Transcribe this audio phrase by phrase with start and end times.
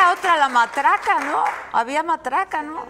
[0.00, 0.36] Era otra?
[0.36, 1.44] La matraca, ¿no?
[1.72, 2.84] Había matraca, ¿no?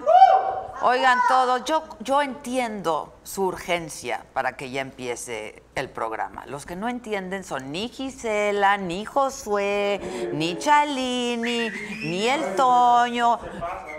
[0.82, 6.46] Oigan todos, yo, yo entiendo su urgencia para que ya empiece el programa.
[6.46, 11.70] Los que no entienden son ni Gisela, ni Josué, ni Chalini,
[12.02, 13.40] ni el Toño,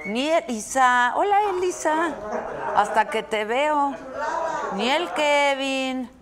[0.05, 1.13] ni Elisa.
[1.16, 2.16] Hola Elisa,
[2.75, 3.94] hasta que te veo.
[4.73, 6.20] Ni el Kevin.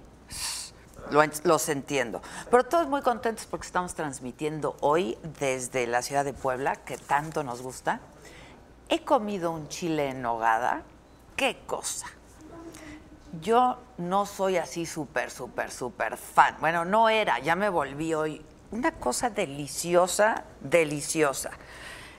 [1.12, 2.22] Lo los entiendo.
[2.50, 7.44] Pero todos muy contentos porque estamos transmitiendo hoy desde la ciudad de Puebla, que tanto
[7.44, 8.00] nos gusta.
[8.90, 10.84] He comido un chile en nogada.
[11.36, 12.08] ¡Qué cosa!
[13.42, 16.56] Yo no soy así súper, súper, súper fan.
[16.60, 18.44] Bueno, no era, ya me volví hoy.
[18.72, 21.52] Una cosa deliciosa, deliciosa.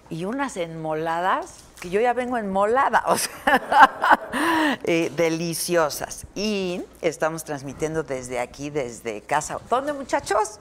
[0.09, 6.27] Y unas enmoladas, que yo ya vengo enmolada, o sea, eh, deliciosas.
[6.35, 9.59] Y estamos transmitiendo desde aquí, desde Casa.
[9.69, 10.61] ¿Dónde, muchachos?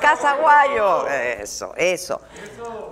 [0.00, 1.06] Casa, Guayo.
[1.06, 2.20] Eso, eso.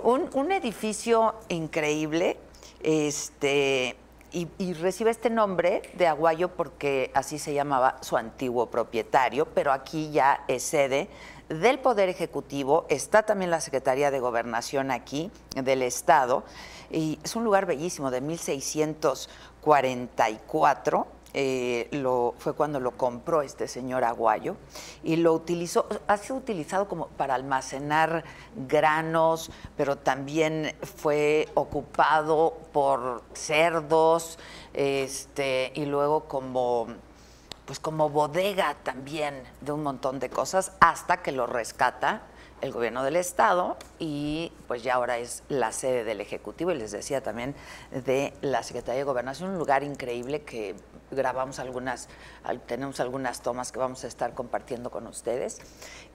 [0.03, 2.37] Un, un edificio increíble.
[2.81, 3.97] Este.
[4.31, 9.71] Y, y recibe este nombre de Aguayo porque así se llamaba su antiguo propietario, pero
[9.71, 11.07] aquí ya es sede
[11.49, 16.43] del Poder Ejecutivo, está también la Secretaría de Gobernación aquí del Estado,
[16.91, 21.07] y es un lugar bellísimo de 1644.
[21.37, 24.55] eh, lo, fue cuando lo compró este señor Aguayo
[25.03, 28.23] y lo utilizó, ha sido utilizado como para almacenar
[28.55, 34.39] granos, pero también fue ocupado por cerdos,
[34.73, 36.87] este, y luego como
[37.65, 42.21] pues como bodega también de un montón de cosas hasta que lo rescata
[42.61, 46.71] el gobierno del estado y pues ya ahora es la sede del ejecutivo.
[46.71, 47.55] Y les decía también
[47.91, 50.75] de la Secretaría de Gobernación, un lugar increíble que
[51.11, 52.07] grabamos algunas,
[52.43, 55.59] al- tenemos algunas tomas que vamos a estar compartiendo con ustedes.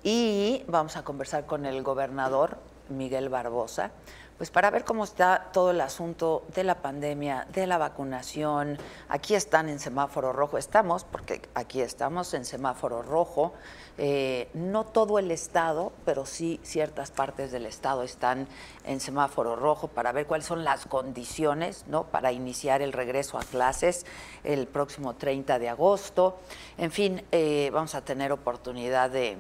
[0.03, 2.59] Y vamos a conversar con el gobernador
[2.89, 3.93] Miguel Barbosa,
[4.41, 8.79] pues para ver cómo está todo el asunto de la pandemia, de la vacunación.
[9.11, 13.53] Aquí están en semáforo rojo, estamos, porque aquí estamos en semáforo rojo.
[13.99, 18.49] Eh, no todo el estado, pero sí ciertas partes del estado están
[18.85, 22.05] en semáforo rojo para ver cuáles son las condiciones ¿no?
[22.05, 24.07] para iniciar el regreso a clases
[24.43, 26.39] el próximo 30 de agosto.
[26.79, 29.37] En fin, eh, vamos a tener oportunidad de,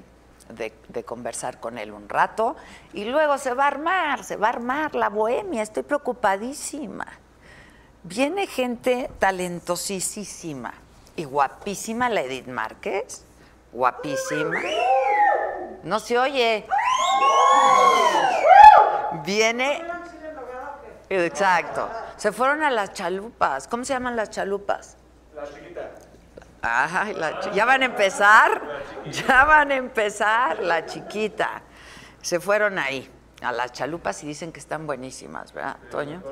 [0.52, 2.56] de, conversar con él un rato
[2.92, 7.06] y luego se va a armar, se va a armar la bohemia, estoy preocupadísima.
[8.02, 10.72] Viene gente talentosísima
[11.16, 13.24] y guapísima la Edith Márquez,
[13.72, 14.60] guapísima.
[15.82, 16.66] No se oye.
[19.24, 19.82] Viene.
[21.08, 21.88] Exacto.
[22.16, 23.66] Se fueron a las chalupas.
[23.66, 24.96] ¿Cómo se llaman las chalupas?
[27.40, 28.60] Chi- ya van a empezar,
[29.10, 31.62] ya van a empezar, la chiquita.
[32.22, 33.10] Se fueron ahí,
[33.42, 36.22] a las chalupas y dicen que están buenísimas, ¿verdad, Toño?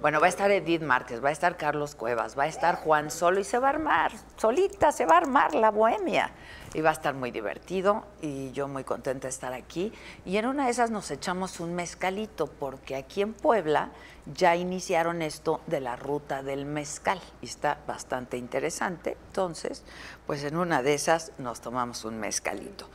[0.00, 3.10] Bueno, va a estar Edith Márquez, va a estar Carlos Cuevas, va a estar Juan
[3.10, 6.30] Solo y se va a armar, solita se va a armar la bohemia.
[6.74, 9.90] Y va a estar muy divertido y yo muy contenta de estar aquí.
[10.26, 13.88] Y en una de esas nos echamos un mezcalito, porque aquí en Puebla
[14.34, 19.16] ya iniciaron esto de la ruta del mezcal y está bastante interesante.
[19.28, 19.82] Entonces,
[20.26, 22.88] pues en una de esas nos tomamos un mezcalito.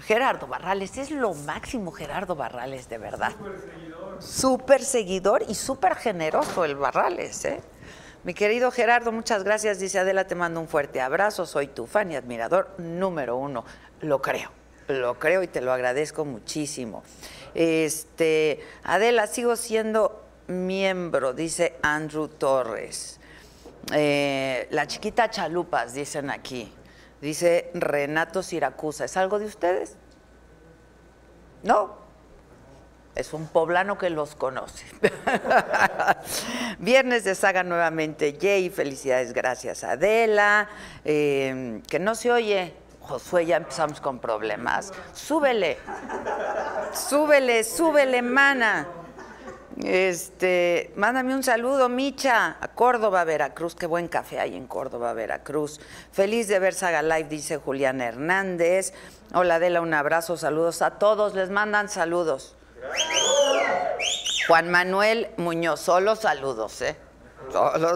[0.00, 3.32] Gerardo Barrales, es lo máximo Gerardo Barrales, de verdad.
[3.32, 4.22] Súper seguidor.
[4.22, 7.60] Súper seguidor y súper generoso el Barrales, ¿eh?
[8.24, 9.78] Mi querido Gerardo, muchas gracias.
[9.78, 11.46] Dice Adela, te mando un fuerte abrazo.
[11.46, 13.64] Soy tu fan y admirador número uno.
[14.00, 14.50] Lo creo,
[14.88, 17.02] lo creo y te lo agradezco muchísimo.
[17.54, 23.20] Este, Adela, sigo siendo miembro, dice Andrew Torres.
[23.92, 26.72] Eh, la chiquita Chalupas, dicen aquí.
[27.20, 29.04] Dice Renato Siracusa.
[29.04, 29.96] ¿Es algo de ustedes?
[31.62, 31.96] No.
[33.14, 34.86] Es un poblano que los conoce.
[36.78, 38.38] Viernes de saga nuevamente.
[38.40, 40.68] Jay, felicidades, gracias Adela.
[41.04, 42.74] Eh, que no se oye.
[43.08, 44.92] Josué, ya empezamos con problemas.
[45.14, 45.78] Súbele.
[46.92, 48.86] Súbele, súbele, mana.
[49.82, 53.74] Este, mándame un saludo, Micha, a Córdoba, Veracruz.
[53.74, 55.80] Qué buen café hay en Córdoba, Veracruz.
[56.12, 58.92] Feliz de ver Saga Live, dice Julián Hernández.
[59.32, 61.34] Hola, Adela, un abrazo, saludos a todos.
[61.34, 62.56] Les mandan saludos.
[64.48, 66.96] Juan Manuel Muñoz, solo saludos, ¿eh?
[67.52, 67.94] Solo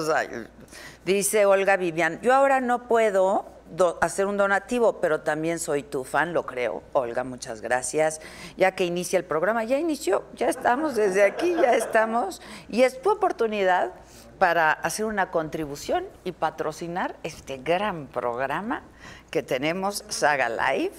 [1.04, 3.51] Dice Olga Vivian, yo ahora no puedo
[4.00, 6.82] hacer un donativo, pero también soy tu fan, lo creo.
[6.92, 8.20] Olga, muchas gracias.
[8.56, 12.40] Ya que inicia el programa, ya inició, ya estamos desde aquí, ya estamos.
[12.68, 13.92] Y es tu oportunidad
[14.38, 18.82] para hacer una contribución y patrocinar este gran programa
[19.30, 20.94] que tenemos, Saga Live.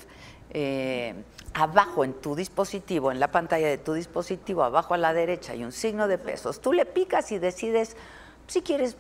[0.51, 1.15] Eh,
[1.53, 5.63] abajo en tu dispositivo, en la pantalla de tu dispositivo, abajo a la derecha hay
[5.63, 6.61] un signo de pesos.
[6.61, 7.95] Tú le picas y decides
[8.47, 8.97] si quieres,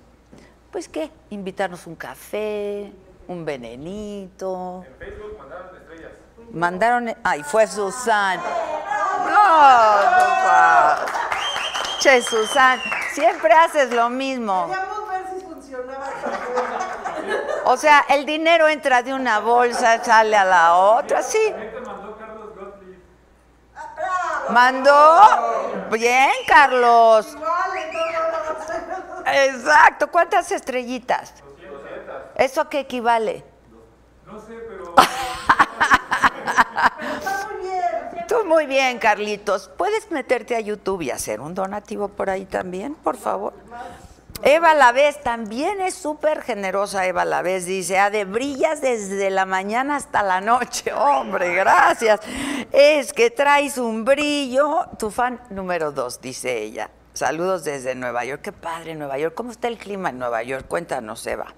[0.71, 2.91] pues qué, invitarnos un café,
[3.27, 4.83] un venenito.
[4.85, 6.11] En Facebook mandaron estrellas.
[6.51, 8.39] Mandaron, ay, fue Susan.
[9.29, 11.05] No, no,
[11.99, 12.79] Che, Susan,
[13.13, 14.69] siempre haces lo mismo.
[17.65, 21.53] O sea, el dinero entra de una bolsa, sale a la otra, sí.
[24.49, 25.21] ¿Mandó?
[25.91, 27.37] Bien, Carlos.
[29.25, 30.07] Exacto.
[30.11, 31.42] ¿Cuántas estrellitas?
[32.35, 33.43] ¿Eso a qué equivale?
[34.25, 34.93] No sé, pero...
[38.27, 39.69] Tú muy bien, Carlitos.
[39.77, 43.53] ¿Puedes meterte a YouTube y hacer un donativo por ahí también, por favor?
[44.45, 47.05] Eva Lavés también es súper generosa.
[47.05, 50.91] Eva Lavés dice: Ah, de brillas desde la mañana hasta la noche.
[50.97, 52.19] Hombre, gracias.
[52.71, 54.87] Es que traes un brillo.
[54.99, 56.89] Tu fan número dos, dice ella.
[57.13, 58.41] Saludos desde Nueva York.
[58.41, 59.35] Qué padre, Nueva York.
[59.35, 60.65] ¿Cómo está el clima en Nueva York?
[60.67, 61.53] Cuéntanos, Eva.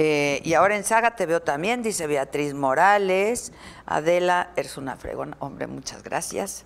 [0.00, 3.52] Eh, y ahora en Saga te veo también, dice Beatriz Morales.
[3.84, 5.36] Adela, eres una fregona.
[5.40, 6.64] Hombre, muchas gracias.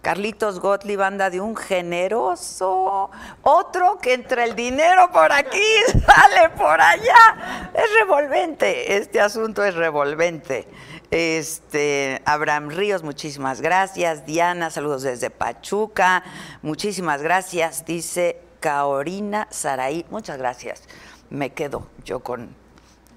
[0.00, 3.10] Carlitos Gottlieb anda de un generoso.
[3.42, 5.60] Otro que entre el dinero por aquí,
[6.06, 7.70] sale por allá.
[7.74, 10.66] Es revolvente, este asunto es revolvente.
[11.10, 14.24] Este, Abraham Ríos, muchísimas gracias.
[14.24, 16.24] Diana, saludos desde Pachuca.
[16.62, 17.84] Muchísimas gracias.
[17.84, 20.84] Dice Caorina Saraí, muchas gracias.
[21.28, 22.61] Me quedo yo con,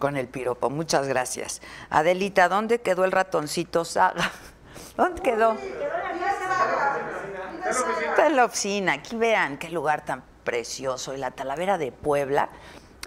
[0.06, 0.70] con el piropo.
[0.70, 1.64] Muchas gracias.
[1.90, 4.32] Adelita, ¿dónde quedó el ratoncito Saga?
[4.98, 5.58] ¿Dónde quedó?
[8.10, 8.94] Está en la oficina.
[8.94, 11.16] Aquí vean qué lugar tan precioso.
[11.16, 12.50] En la Talavera de Puebla.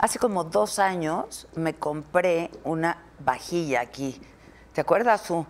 [0.01, 4.21] Hace como dos años me compré una vajilla aquí.
[4.73, 5.47] ¿Te acuerdas tú?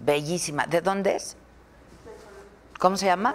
[0.00, 0.64] Bellísima.
[0.64, 1.36] ¿De dónde es?
[2.78, 3.34] ¿Cómo se llama?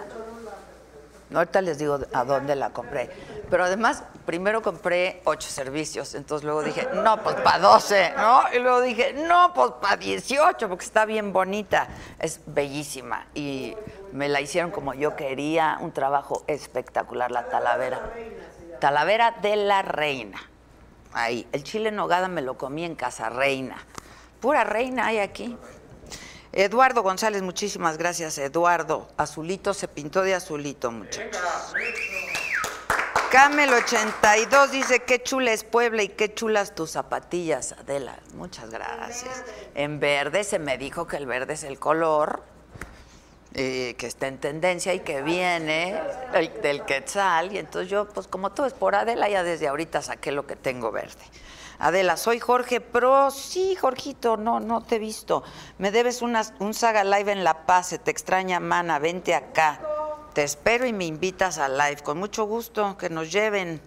[1.34, 3.10] Ahorita les digo a dónde la compré.
[3.50, 8.42] Pero además, primero compré ocho servicios, entonces luego dije, no, pues para 12, ¿no?
[8.54, 11.88] Y luego dije, no, pues para 18, porque está bien bonita.
[12.18, 13.26] Es bellísima.
[13.34, 13.74] Y
[14.12, 18.00] me la hicieron como yo quería, un trabajo espectacular, la Talavera.
[18.80, 20.40] Talavera de la Reina.
[21.12, 23.76] Ahí, el chile en nogada me lo comí en Casa Reina.
[24.40, 25.56] Pura reina hay aquí.
[26.52, 29.08] Eduardo González, muchísimas gracias, Eduardo.
[29.16, 31.42] Azulito se pintó de azulito, muchachos.
[33.30, 38.18] Camel 82 dice, qué chula es Puebla y qué chulas tus zapatillas, Adela.
[38.34, 39.44] Muchas gracias.
[39.74, 42.42] En verde se me dijo que el verde es el color
[43.52, 46.00] eh, que está en tendencia y que viene
[46.62, 47.52] del quetzal.
[47.52, 50.56] Y entonces yo, pues como todo es por Adela, ya desde ahorita saqué lo que
[50.56, 51.22] tengo verde.
[51.78, 53.30] Adela, soy Jorge Pro.
[53.30, 55.44] Sí, Jorgito, no, no te he visto.
[55.78, 59.80] Me debes una, un saga live en La Paz, se te extraña, mana, vente acá
[60.34, 62.02] Te espero y me invitas a live.
[62.02, 63.80] Con mucho gusto, que nos lleven.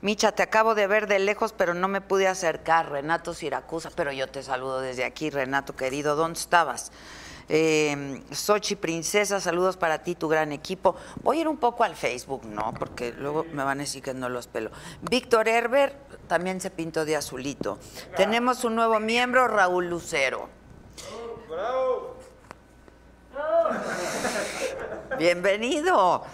[0.00, 2.90] Micha, te acabo de ver de lejos, pero no me pude acercar.
[2.90, 6.14] Renato Siracusa, pero yo te saludo desde aquí, Renato querido.
[6.14, 6.92] ¿Dónde estabas?
[7.48, 10.96] Eh, Sochi Princesa, saludos para ti, tu gran equipo.
[11.22, 12.74] Voy a ir un poco al Facebook, ¿no?
[12.78, 14.70] Porque luego me van a decir que no los pelo.
[15.02, 15.94] Víctor Herber
[16.26, 17.78] también se pintó de azulito.
[18.16, 20.48] Tenemos un nuevo miembro, Raúl Lucero.
[25.18, 26.24] Bienvenido.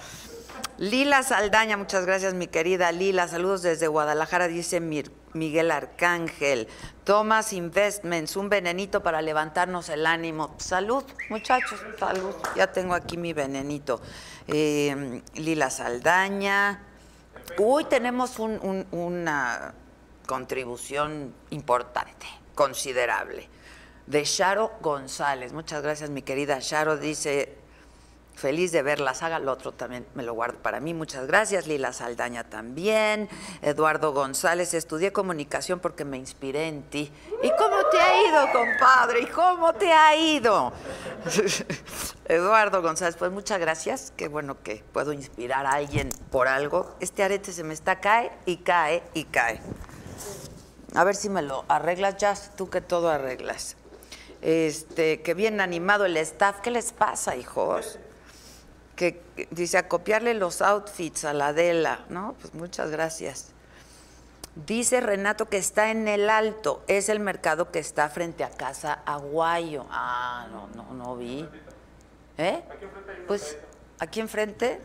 [0.78, 3.28] Lila Saldaña, muchas gracias mi querida Lila.
[3.28, 6.68] Saludos desde Guadalajara, dice Miguel Arcángel.
[7.04, 10.54] Thomas Investments, un venenito para levantarnos el ánimo.
[10.58, 12.34] Salud, muchachos, salud.
[12.56, 14.00] Ya tengo aquí mi venenito.
[14.48, 16.82] Eh, Lila Saldaña.
[17.58, 19.74] Uy, tenemos una
[20.26, 23.48] contribución importante, considerable,
[24.06, 25.52] de Sharo González.
[25.52, 26.96] Muchas gracias, mi querida Sharo.
[26.96, 27.63] Dice,
[28.34, 31.68] Feliz de ver la saga, el otro también me lo guardo para mí, muchas gracias.
[31.68, 33.28] Lila Saldaña también.
[33.62, 37.12] Eduardo González, estudié comunicación porque me inspiré en ti.
[37.42, 39.20] ¿Y cómo te ha ido, compadre?
[39.20, 40.72] ¿Y cómo te ha ido?
[42.26, 44.12] Eduardo González, pues muchas gracias.
[44.16, 46.96] Qué bueno que puedo inspirar a alguien por algo.
[46.98, 49.60] Este arete se me está cae y cae y cae.
[50.94, 53.76] A ver si me lo arreglas, ya tú que todo arreglas.
[54.42, 56.60] Este, que bien animado el staff.
[56.60, 57.98] ¿Qué les pasa, hijos?
[58.96, 62.34] Que dice a copiarle los outfits a la Adela, ¿no?
[62.40, 63.48] Pues muchas gracias.
[64.54, 69.00] Dice Renato que está en el alto, es el mercado que está frente a Casa
[69.04, 69.84] Aguayo.
[69.90, 71.48] Ah, no, no, no vi.
[72.38, 72.62] ¿Eh?
[73.26, 73.58] Pues
[73.98, 74.80] aquí enfrente.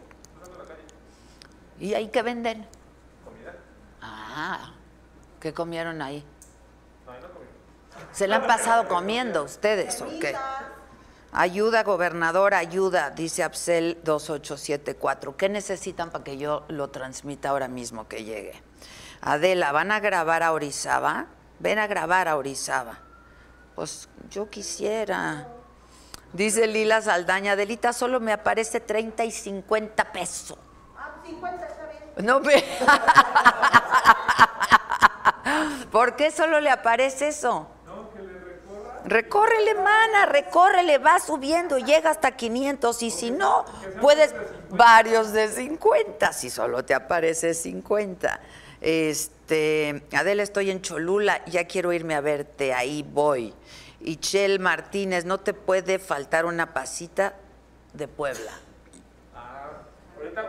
[1.80, 2.68] ¿Y ahí qué venden?
[3.24, 3.56] Comida.
[4.02, 4.74] Ah,
[5.40, 6.26] ¿qué comieron ahí?
[8.12, 10.36] ¿Se la han pasado comiendo ustedes o qué?
[11.32, 15.38] Ayuda, gobernador, ayuda, dice Absel 2874.
[15.38, 18.60] ¿Qué necesitan para que yo lo transmita ahora mismo que llegue?
[19.22, 21.28] Adela, ¿van a grabar a Orizaba?
[21.60, 22.98] Ven a grabar a Orizaba.
[23.76, 25.48] Pues yo quisiera.
[26.34, 30.58] Dice Lila Saldaña, Adelita, solo me aparece 30 y 50 pesos.
[30.98, 32.26] Ah, 50 está bien.
[32.26, 32.64] No ve.
[35.92, 37.68] ¿Por qué solo le aparece eso?
[39.06, 43.66] Recórrele, mana, recórrele, va subiendo, llega hasta 500 y si no,
[44.02, 44.36] puedes
[44.70, 48.40] varios de 50, si solo te aparece 50.
[48.82, 53.54] Este, Adela, estoy en Cholula, ya quiero irme a verte, ahí voy.
[54.02, 57.34] Y Chel Martínez, no te puede faltar una pasita
[57.94, 58.52] de Puebla.
[59.36, 59.72] Ah,
[60.18, 60.46] ahorita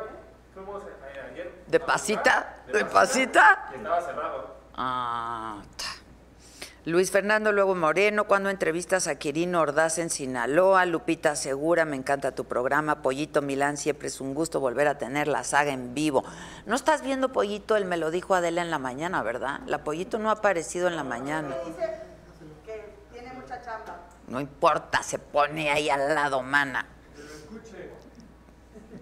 [0.55, 0.83] fuimos
[1.33, 1.53] ayer.
[1.67, 2.57] ¿De pasita?
[2.73, 3.71] ¿De pasita?
[3.75, 4.57] estaba cerrado.
[4.75, 5.63] Ah,
[6.91, 12.33] Luis Fernando Luego Moreno, cuando entrevistas a Quirino Ordaz en Sinaloa, Lupita Segura, me encanta
[12.33, 16.25] tu programa, Pollito Milán, siempre es un gusto volver a tener la saga en vivo.
[16.67, 17.77] ¿No estás viendo Pollito?
[17.77, 19.61] Él me lo dijo Adela en la mañana, ¿verdad?
[19.67, 21.55] La Pollito no ha aparecido en la mañana.
[22.67, 24.01] Que tiene mucha chamba.
[24.27, 26.87] No importa, se pone ahí al lado, mana.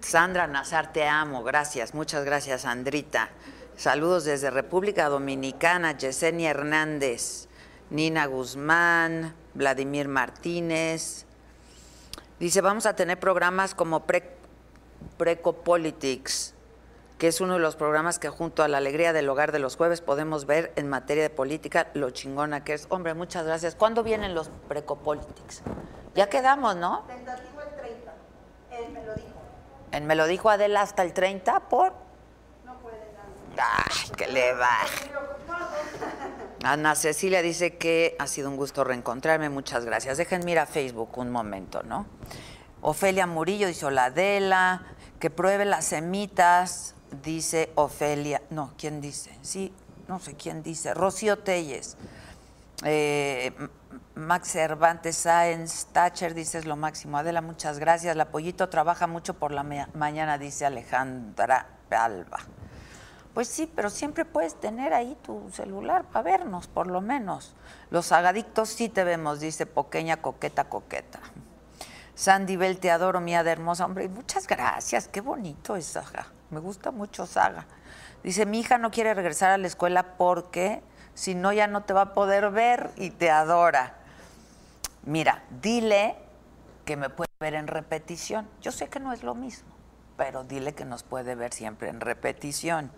[0.01, 3.29] Sandra Nazar, te amo, gracias, muchas gracias, Sandrita.
[3.75, 7.48] Saludos desde República Dominicana, Yesenia Hernández.
[7.89, 11.25] Nina Guzmán, Vladimir Martínez.
[12.39, 14.37] Dice, vamos a tener programas como Pre
[15.17, 16.53] Precopolitics,
[17.17, 19.75] que es uno de los programas que junto a la alegría del hogar de los
[19.75, 22.85] jueves podemos ver en materia de política lo chingona que es.
[22.89, 23.75] Hombre, muchas gracias.
[23.75, 25.61] ¿Cuándo vienen los Precopolitics?
[26.15, 27.05] Ya quedamos, ¿no?
[27.07, 28.13] Tentativo el 30.
[28.71, 29.27] Él me lo dijo.
[29.91, 31.93] ¿Él me lo dijo Adela hasta el 30 por?
[32.65, 32.97] No puede.
[33.57, 34.77] Ay, que le va.
[36.63, 40.17] Ana Cecilia dice que ha sido un gusto reencontrarme, muchas gracias.
[40.17, 42.05] Déjenme ir a Facebook un momento, ¿no?
[42.81, 44.83] Ofelia Murillo dice Oladela,
[45.19, 49.37] que pruebe las semitas, dice Ofelia, no, ¿quién dice?
[49.41, 49.73] Sí,
[50.07, 51.97] no sé quién dice, Rocío Telles.
[52.83, 53.51] Eh,
[54.15, 57.17] Max Cervantes Sáenz, Thatcher dice es lo máximo.
[57.17, 58.15] Adela, muchas gracias.
[58.15, 62.39] La pollito trabaja mucho por la mañana, dice Alejandra Alba.
[63.39, 67.55] Pues sí, pero siempre puedes tener ahí tu celular para vernos, por lo menos.
[67.89, 71.21] Los agadictos sí te vemos, dice Poqueña Coqueta Coqueta.
[72.15, 73.85] Sandy Bell, te adoro, mi de hermosa.
[73.85, 76.27] Hombre, muchas gracias, qué bonito es Saga.
[76.49, 77.65] Me gusta mucho Saga.
[78.23, 81.93] Dice, mi hija no quiere regresar a la escuela porque si no ya no te
[81.93, 83.95] va a poder ver y te adora.
[85.03, 86.17] Mira, dile
[86.83, 88.49] que me puede ver en repetición.
[88.59, 89.78] Yo sé que no es lo mismo
[90.19, 92.91] pero dile que nos puede ver siempre en repetición.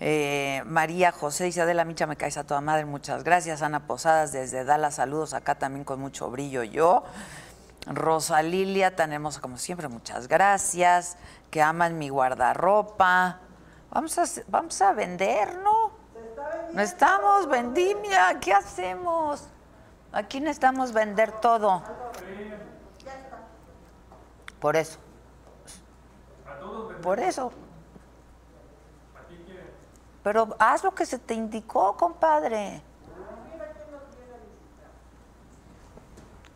[0.00, 3.60] Eh, María José dice, Adela Micha, me caes a toda madre, muchas gracias.
[3.60, 7.04] Ana Posadas desde Dallas, saludos acá también con mucho brillo yo.
[7.86, 11.18] Rosa Lilia, tenemos como siempre, muchas gracias.
[11.50, 13.40] Que aman mi guardarropa.
[13.90, 15.90] Vamos a, vamos a vender, ¿no?
[16.72, 18.40] Necesitamos vendimia.
[18.40, 19.48] ¿Qué hacemos?
[20.12, 21.82] Aquí necesitamos vender todo.
[24.60, 24.98] Por eso.
[27.02, 27.52] Por eso.
[30.22, 32.82] Pero haz lo que se te indicó, compadre.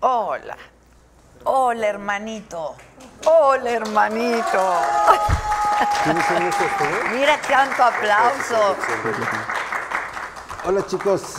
[0.00, 0.56] Hola.
[1.44, 2.74] Hola, hermanito.
[3.26, 4.72] Hola, hermanito.
[7.12, 8.76] Mira tanto aplauso.
[10.66, 11.36] Hola, chicos.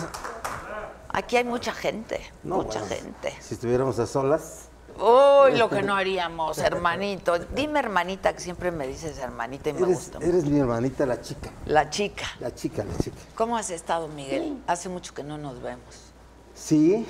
[1.11, 3.35] Aquí hay mucha gente, mucha gente.
[3.41, 4.68] Si estuviéramos a solas.
[4.99, 7.39] Uy, lo que no haríamos, hermanito.
[7.39, 10.19] Dime hermanita, que siempre me dices hermanita y me eres, gusta.
[10.19, 11.49] Eres mi hermanita, la chica.
[11.65, 12.25] La chica.
[12.39, 13.17] La chica, la chica.
[13.35, 14.61] ¿Cómo has estado, Miguel?
[14.67, 16.13] Hace mucho que no nos vemos.
[16.53, 17.05] Sí,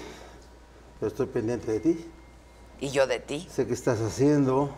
[1.01, 2.11] yo estoy pendiente de ti.
[2.79, 3.47] Y yo de ti.
[3.49, 4.69] Sé qué estás haciendo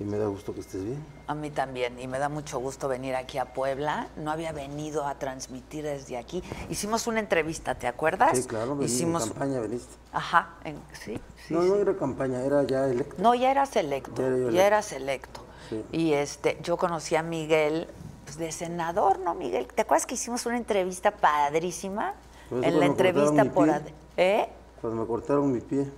[0.00, 1.04] y me da gusto que estés bien.
[1.26, 4.08] A mí también, y me da mucho gusto venir aquí a Puebla.
[4.16, 6.42] No había venido a transmitir desde aquí.
[6.70, 8.38] Hicimos una entrevista, ¿te acuerdas?
[8.38, 9.92] Sí, claro, vení, Hicimos en campaña veniste.
[10.12, 11.54] Ajá, en- sí, sí.
[11.54, 11.68] no, sí.
[11.68, 13.16] no era campaña, era ya electo.
[13.20, 14.60] No, ya era selecto, Ya era ya electo.
[14.62, 15.40] era selecto.
[15.68, 15.84] Sí.
[15.92, 17.88] Y este, yo conocí a Miguel
[18.24, 19.66] pues, de senador, ¿no, Miguel?
[19.66, 22.14] ¿Te acuerdas que hicimos una entrevista padrísima?
[22.50, 23.66] En la entrevista por...
[23.66, 23.94] pie.
[24.16, 24.48] ¿Eh?
[24.80, 25.90] Cuando me cortaron mi pie.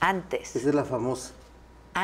[0.00, 0.54] Antes.
[0.56, 1.32] Esa es la famosa.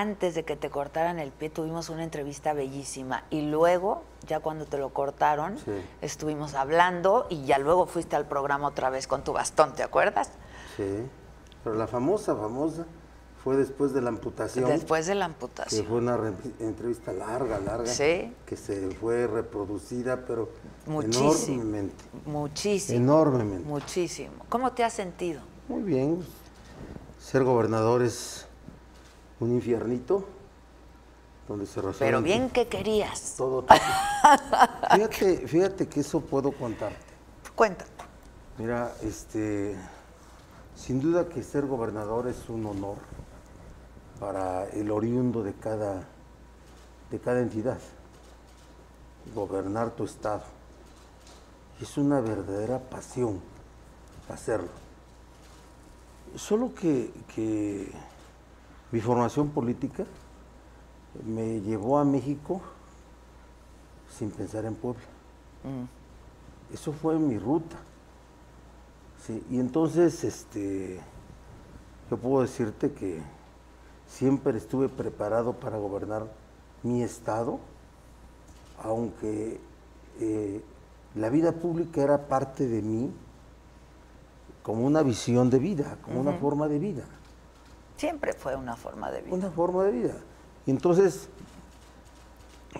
[0.01, 4.65] Antes de que te cortaran el pie tuvimos una entrevista bellísima y luego, ya cuando
[4.67, 5.73] te lo cortaron, Sí.
[6.03, 10.31] estuvimos hablando y ya luego fuiste al programa otra vez con tu bastón, ¿te acuerdas?
[10.77, 11.07] Sí.
[11.63, 12.85] Pero la famosa, famosa,
[13.43, 14.65] fue después de la amputación.
[14.71, 15.87] Después de la Que amputación.
[15.87, 17.87] fue una re- entrevista larga, larga.
[17.87, 18.33] Sí.
[18.47, 20.49] Que se fue reproducida, pero
[20.87, 21.61] Muchísimo.
[21.63, 22.05] enormemente.
[22.25, 22.99] Muchísimo.
[22.99, 23.69] Enormemente.
[23.69, 24.33] Muchísimo.
[24.49, 25.43] ¿Cómo te has sentido?
[25.69, 26.25] Muy bien.
[27.21, 28.47] Ser gobernador es
[29.45, 30.25] un infiernito
[31.47, 33.35] donde se resuelve Pero bien que querías.
[33.37, 33.63] todo.
[33.63, 33.79] todo.
[34.95, 36.97] fíjate, fíjate que eso puedo contarte.
[37.55, 37.85] Cuenta.
[38.59, 39.76] Mira, este,
[40.75, 42.97] sin duda que ser gobernador es un honor
[44.19, 46.04] para el oriundo de cada,
[47.11, 47.78] de cada entidad.
[49.35, 50.43] Gobernar tu estado.
[51.80, 53.41] Es una verdadera pasión
[54.28, 54.69] hacerlo.
[56.37, 57.93] Solo que, que
[58.95, 60.04] mi formación política
[61.26, 62.61] me llevó a México
[64.09, 65.02] sin pensar en Puebla.
[66.73, 67.76] Eso fue mi ruta.
[69.26, 71.00] Sí, y entonces, este,
[72.09, 73.21] yo puedo decirte que
[74.07, 76.28] siempre estuve preparado para gobernar
[76.85, 77.59] mi estado,
[78.80, 79.59] aunque
[80.21, 80.63] eh,
[81.17, 83.13] la vida pública era parte de mí
[84.63, 87.02] como una visión de vida, como una forma de vida,
[87.97, 89.35] Siempre fue una forma de vida.
[89.35, 90.15] una forma de vida.
[90.67, 91.28] Y entonces,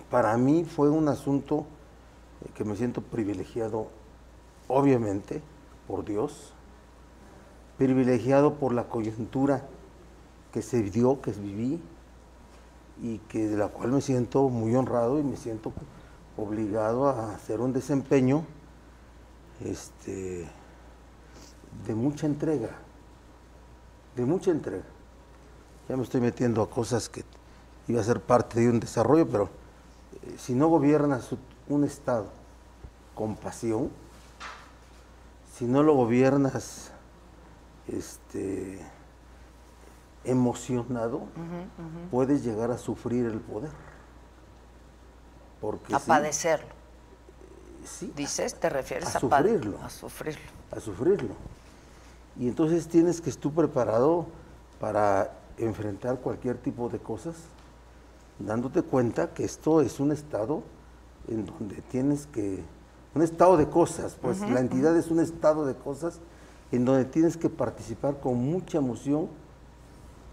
[0.09, 1.65] para mí fue un asunto
[2.41, 3.87] eh, que me siento privilegiado,
[4.67, 5.41] obviamente,
[5.87, 6.53] por Dios,
[7.77, 9.65] privilegiado por la coyuntura
[10.51, 11.81] que se dio, que viví,
[13.01, 15.73] y que de la cual me siento muy honrado y me siento
[16.37, 18.45] obligado a hacer un desempeño
[19.63, 20.47] este,
[21.85, 22.69] de mucha entrega,
[24.15, 24.85] de mucha entrega.
[25.87, 27.23] Ya me estoy metiendo a cosas que
[27.87, 29.49] iba a ser parte de un desarrollo, pero
[30.23, 31.29] eh, si no gobiernas
[31.67, 32.27] un Estado
[33.13, 33.89] con pasión,
[35.55, 36.91] si no lo gobiernas
[37.87, 38.79] este,
[40.23, 41.23] emocionado,
[42.11, 43.71] puedes llegar a sufrir el poder.
[45.61, 46.67] Porque A sí, padecerlo.
[47.85, 49.79] sí, Dices, te refieres a a, sufrirlo.
[49.81, 50.51] A sufrirlo.
[50.71, 51.35] a sufrirlo.
[52.37, 54.25] Y entonces tienes que estar preparado
[54.79, 57.35] para enfrentar cualquier tipo de cosas,
[58.39, 60.63] dándote cuenta que esto es un estado
[61.27, 62.63] en donde tienes que,
[63.13, 66.19] un estado de cosas, pues la entidad es un estado de cosas
[66.71, 69.29] en donde tienes que participar con mucha emoción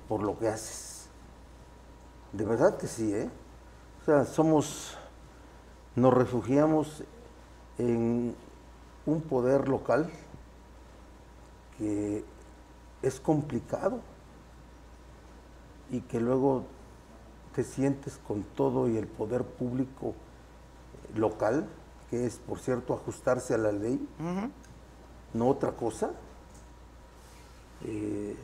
[0.09, 1.07] por lo que haces.
[2.33, 3.31] De verdad que sí, ¿eh?
[4.01, 4.97] O sea, somos,
[5.95, 7.05] nos refugiamos
[7.79, 8.35] en
[9.07, 10.11] un poder local
[11.79, 12.25] que
[13.03, 14.01] es complicado
[15.93, 16.65] y que luego
[17.55, 20.15] te sientes con todo y el poder público
[21.15, 21.69] local,
[22.11, 24.05] que es, por cierto, ajustarse a la ley,
[25.35, 26.11] no otra cosa,
[27.85, 28.35] eh,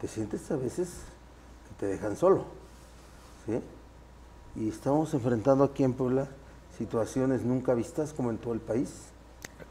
[0.00, 0.88] te sientes a veces
[1.68, 2.44] que te dejan solo.
[3.46, 3.60] ¿sí?
[4.56, 6.26] Y estamos enfrentando aquí en Puebla
[6.80, 8.90] situaciones nunca vistas como en todo el país.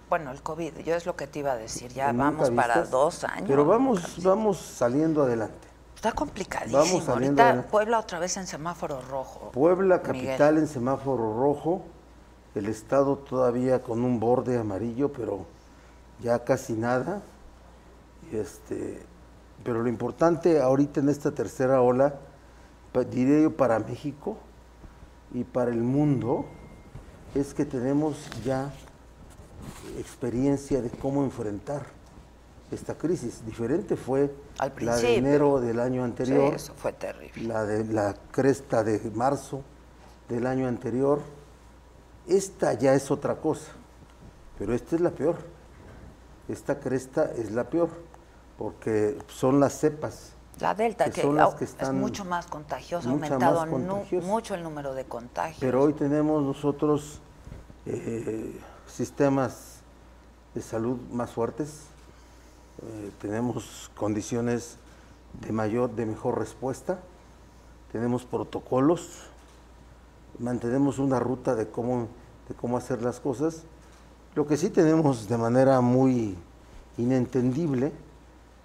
[0.10, 1.91] Bueno, el COVID, yo es lo que te iba a decir.
[1.91, 3.45] Ya vamos para dos años.
[3.47, 5.68] Pero vamos, vamos saliendo adelante.
[5.99, 6.77] Está complicadísimo.
[6.81, 9.51] Vamos saliendo Ahorita de- Puebla otra vez en semáforo rojo.
[9.51, 10.27] Puebla, Miguel.
[10.27, 11.81] capital en semáforo rojo,
[12.55, 15.45] el estado todavía con un borde amarillo, pero
[16.21, 17.21] ya casi nada.
[18.31, 19.03] Este,
[19.65, 22.13] pero lo importante ahorita en esta tercera ola,
[23.12, 24.38] diré yo para México
[25.33, 26.45] y para el mundo,
[27.35, 28.71] es que tenemos ya
[29.97, 31.88] experiencia de cómo enfrentar
[32.71, 33.45] esta crisis.
[33.45, 37.43] Diferente fue Al la de enero del año Sí, anterior eso fue terrible.
[37.47, 39.63] la de la cresta de marzo
[40.27, 41.19] del año anterior.
[42.27, 43.71] Esta ya es otra cosa,
[44.58, 45.38] pero esta es la peor.
[46.47, 47.89] Esta cresta es la peor,
[48.58, 50.34] porque son las cepas.
[50.60, 54.27] La Delta, que que, son las es mucho más contagiosa, ha aumentado contagiosa.
[54.27, 55.60] mucho el número de contagios.
[55.60, 57.21] Pero hoy tenemos nosotros
[57.86, 59.79] eh, sistemas
[60.53, 61.86] de salud más fuertes,
[62.82, 64.78] eh, tenemos condiciones
[65.42, 67.00] de mayor, de mejor respuesta,
[67.92, 69.24] tenemos protocolos,
[70.39, 72.08] mantenemos una ruta de cómo,
[72.48, 73.63] de cómo hacer las cosas.
[74.36, 76.38] Lo que sí tenemos de manera muy
[76.98, 77.92] inentendible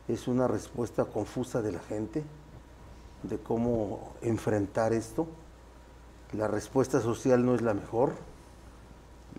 [0.09, 2.23] es una respuesta confusa de la gente
[3.23, 5.27] de cómo enfrentar esto.
[6.33, 8.13] La respuesta social no es la mejor.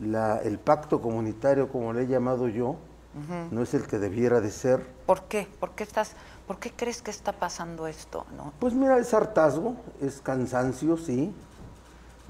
[0.01, 2.75] El pacto comunitario, como le he llamado yo,
[3.51, 4.85] no es el que debiera de ser.
[5.05, 5.47] ¿Por qué?
[5.59, 6.11] ¿Por qué, estás,
[6.47, 8.25] ¿Por qué crees que está pasando esto?
[8.35, 8.51] ¿no?
[8.59, 11.33] Pues mira, es hartazgo, es cansancio, sí.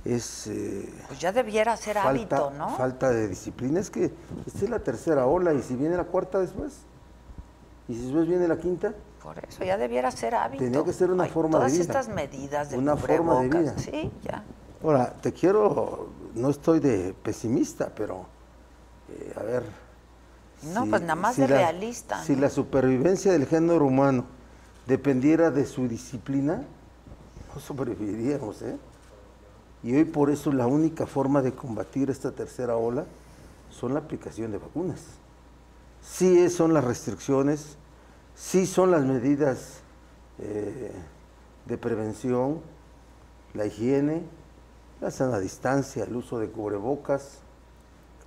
[0.03, 2.69] Es eh, Pues ya debiera ser falta, hábito, ¿no?
[2.77, 3.79] falta de disciplina.
[3.79, 4.13] Es que
[4.45, 6.73] esta es la tercera ola y si viene la cuarta después,
[7.87, 8.93] y si después viene la quinta,
[9.23, 10.63] Por eso ya debiera ser hábito.
[10.63, 11.81] Tenía que ser una Ay, forma de todas vida.
[11.81, 13.73] estas medidas de Una forma de vida.
[13.79, 14.43] Sí, ya.
[14.83, 18.27] Ahora, te quiero, no estoy de pesimista, pero
[19.09, 19.84] eh, a ver.
[20.63, 22.41] No, pues nada más de la- realista, Si ¿no?
[22.41, 24.25] la supervivencia del género humano
[24.87, 26.63] dependiera de su disciplina,
[27.53, 28.77] no sobreviviríamos, ¿eh?
[29.83, 33.05] Y hoy por eso la única forma de combatir esta tercera ola
[33.69, 35.01] son la aplicación de vacunas.
[36.01, 37.77] Sí son las restricciones,
[38.35, 39.79] sí son las medidas
[40.39, 40.91] eh,
[41.65, 42.61] de prevención,
[43.53, 44.23] la higiene,
[45.01, 47.39] la sana distancia, el uso de cubrebocas,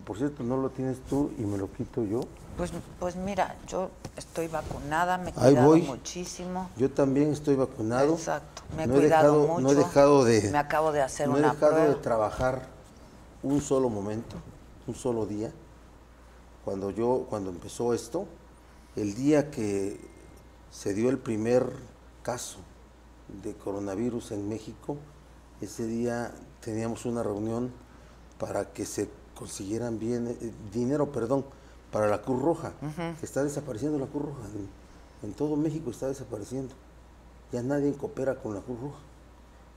[0.05, 2.21] por cierto no lo tienes tú y me lo quito yo.
[2.57, 5.83] Pues, pues mira, yo estoy vacunada, me he Ahí cuidado voy.
[5.83, 6.71] muchísimo.
[6.77, 8.15] Yo también estoy vacunado.
[8.15, 9.61] Exacto, me he no cuidado dejado, mucho.
[9.63, 10.51] No he dejado de.
[10.51, 12.03] Me acabo de hacer no una he dejado de prueba.
[12.03, 12.69] trabajar
[13.43, 14.37] un solo momento,
[14.87, 15.53] un solo día.
[16.65, 18.27] Cuando yo, cuando empezó esto,
[18.97, 20.01] el día que
[20.71, 21.71] se dio el primer
[22.23, 22.59] caso
[23.43, 24.97] de coronavirus en México,
[25.61, 27.71] ese día teníamos una reunión
[28.39, 31.44] para que se consiguieran bien eh, dinero, perdón,
[31.92, 32.72] para la Cruz Roja,
[33.18, 34.40] que está desapareciendo la Cruz Roja.
[35.22, 36.74] En, en todo México está desapareciendo.
[37.53, 38.98] Ya nadie coopera con la Cruz Roja.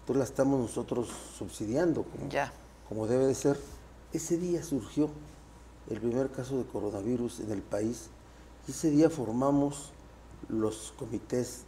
[0.01, 2.51] Entonces la estamos nosotros subsidiando como, Ya.
[2.89, 3.59] como debe de ser.
[4.11, 5.09] Ese día surgió
[5.89, 8.09] el primer caso de coronavirus en el país
[8.67, 9.91] y ese día formamos
[10.49, 11.61] los comités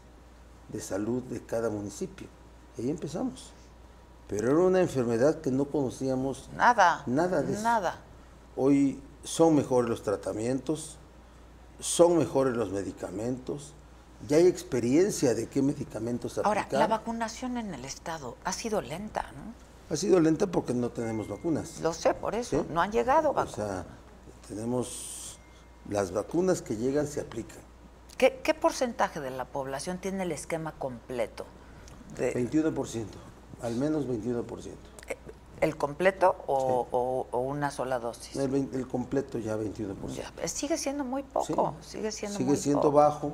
[0.70, 2.28] de salud de cada municipio.
[2.78, 3.52] Y ahí empezamos.
[4.28, 7.04] Pero era una enfermedad que no conocíamos Nada.
[7.06, 7.62] Nada de eso.
[7.64, 7.98] Nada.
[8.56, 10.98] Hoy son mejores los tratamientos,
[11.80, 13.74] son mejores los medicamentos,
[14.28, 16.80] ya hay experiencia de qué medicamentos Ahora, aplicar.
[16.80, 19.54] la vacunación en el Estado ha sido lenta, ¿no?
[19.94, 21.80] ha sido lenta porque no tenemos vacunas.
[21.82, 22.62] Lo sé, por eso.
[22.64, 22.68] ¿sí?
[22.72, 23.56] No han llegado O vacunas.
[23.56, 23.86] sea,
[24.48, 25.38] tenemos
[25.90, 27.58] las vacunas que llegan se aplican.
[28.18, 31.46] ¿Qué, qué porcentaje de la población tiene el esquema completo?
[32.18, 33.06] De- 21%,
[33.62, 34.44] al menos 21%.
[35.62, 38.36] ¿El completo o, o- o una sola dosis?
[38.36, 39.96] El, completo ya 21%.
[40.14, 41.98] Ya, eh, sigue siendo muy poco, Sí.
[41.98, 42.94] sigue siendo Sigue muy siendo poco.
[42.96, 43.34] bajo.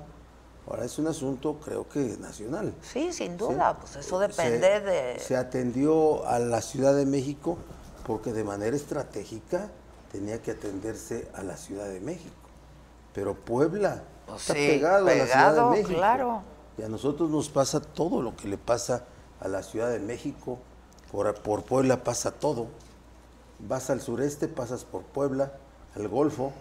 [0.68, 2.76] Ahora es un asunto creo que nacional.
[2.84, 3.38] Sí, sin ¿sí?
[3.38, 5.18] duda, pues eso Se- depende de...
[5.20, 7.58] Se atendió a la Ciudad de México
[8.06, 9.72] porque de manera estratégica
[10.12, 12.36] tenía que atenderse a la Ciudad de México.
[13.14, 15.98] Pero Puebla Pues está sí, pegado, a la Ciudad de México.
[15.98, 16.44] claro.
[16.78, 19.04] Y a nosotros nos pasa todo lo que le pasa a
[19.48, 20.60] la Ciudad de México.
[21.12, 22.68] Por, por Puebla pasa todo.
[23.60, 25.52] Vas al sureste, pasas por Puebla,
[25.96, 26.52] al Golfo,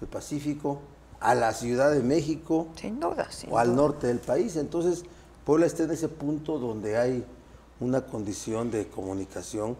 [0.00, 0.80] el Pacífico,
[1.20, 3.76] a la Ciudad de México Sin duda, sin o al duda.
[3.76, 4.56] norte del país.
[4.56, 5.04] Entonces,
[5.44, 7.24] Puebla está en ese punto donde hay
[7.80, 9.76] una condición de comunicación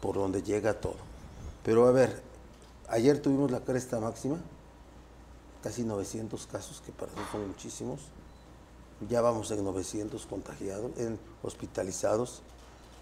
[0.00, 0.96] por donde llega todo.
[1.64, 2.22] Pero a ver,
[2.88, 4.38] ayer tuvimos la cresta máxima,
[5.62, 8.00] casi 900 casos, que para nosotros son muchísimos.
[9.08, 12.42] Ya vamos en 900 contagiados, en hospitalizados.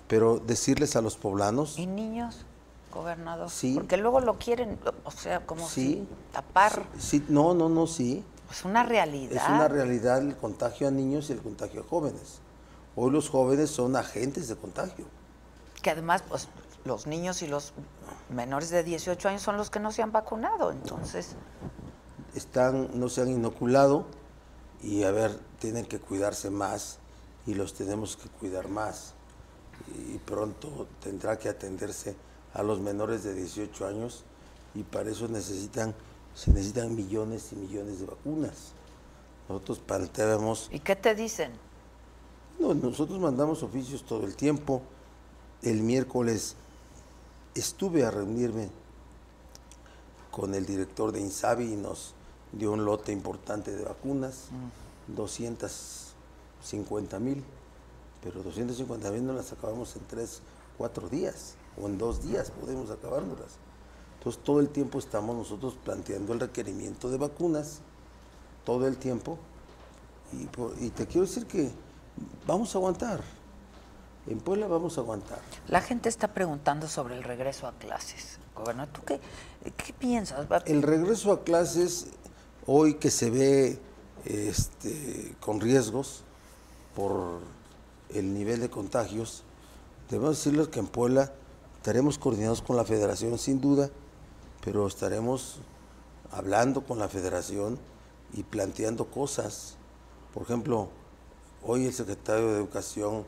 [0.07, 2.47] Pero decirles a los poblanos, ¿Y niños,
[2.93, 3.51] gobernador?
[3.51, 3.75] Sí.
[3.75, 6.07] Porque luego lo quieren, o sea, como Sí.
[6.07, 6.83] si tapar.
[6.99, 8.25] Sí, no, no, no, sí.
[8.51, 9.33] Es una realidad.
[9.37, 12.39] Es una realidad el contagio a niños y el contagio a jóvenes.
[12.97, 15.05] Hoy los jóvenes son agentes de contagio.
[15.83, 16.49] Que además, pues,
[16.87, 17.75] los niños y los
[18.31, 21.37] menores de 18 años son los que no se han vacunado, entonces...
[22.35, 24.07] Están, no se han inoculado
[24.83, 26.99] y, a ver, tienen que cuidarse más
[27.47, 29.15] y los tenemos que cuidar más.
[30.13, 32.15] Y pronto tendrá que atenderse
[32.55, 34.25] a los menores de 18 años
[34.75, 35.95] y para eso necesitan,
[36.35, 38.73] se necesitan millones y millones de vacunas.
[39.49, 40.69] Nosotros planteamos...
[40.73, 41.53] ¿Y qué te dicen?
[42.59, 44.83] No, nosotros mandamos oficios todo el tiempo.
[45.63, 46.55] El miércoles
[47.55, 48.69] estuve a reunirme
[50.31, 52.15] con el director de Insabi y nos
[52.53, 54.49] dio un lote importante de vacunas,
[55.09, 57.43] 250 mil,
[58.23, 60.41] pero 250 mil no las acabamos en tres,
[60.77, 63.53] cuatro días o en dos días podemos acabárnoslas.
[64.19, 67.81] Entonces todo el tiempo estamos nosotros planteando el requerimiento de vacunas,
[68.65, 69.39] todo el tiempo,
[70.33, 70.49] y,
[70.85, 71.71] y te quiero decir que
[72.47, 73.21] vamos a aguantar.
[74.27, 75.39] En Puebla vamos a aguantar.
[75.69, 78.39] La gente está preguntando sobre el regreso a clases.
[78.55, 79.21] Gobernador, ¿tú qué,
[79.77, 80.47] qué piensas?
[80.67, 82.09] El regreso a clases,
[82.71, 83.79] hoy que se ve
[84.27, 86.23] este, con riesgos
[86.95, 87.41] por
[88.11, 89.43] el nivel de contagios,
[90.11, 91.33] debemos decirles que en Puebla
[91.77, 93.89] estaremos coordinados con la federación sin duda,
[94.63, 95.61] pero estaremos
[96.31, 97.79] hablando con la federación
[98.35, 99.77] y planteando cosas.
[100.35, 100.91] Por ejemplo,
[101.63, 103.25] hoy el secretario de Educación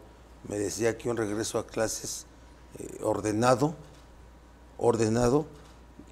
[0.48, 2.26] me decía que un regreso a clases
[2.78, 3.74] eh, ordenado,
[4.76, 5.46] ordenado,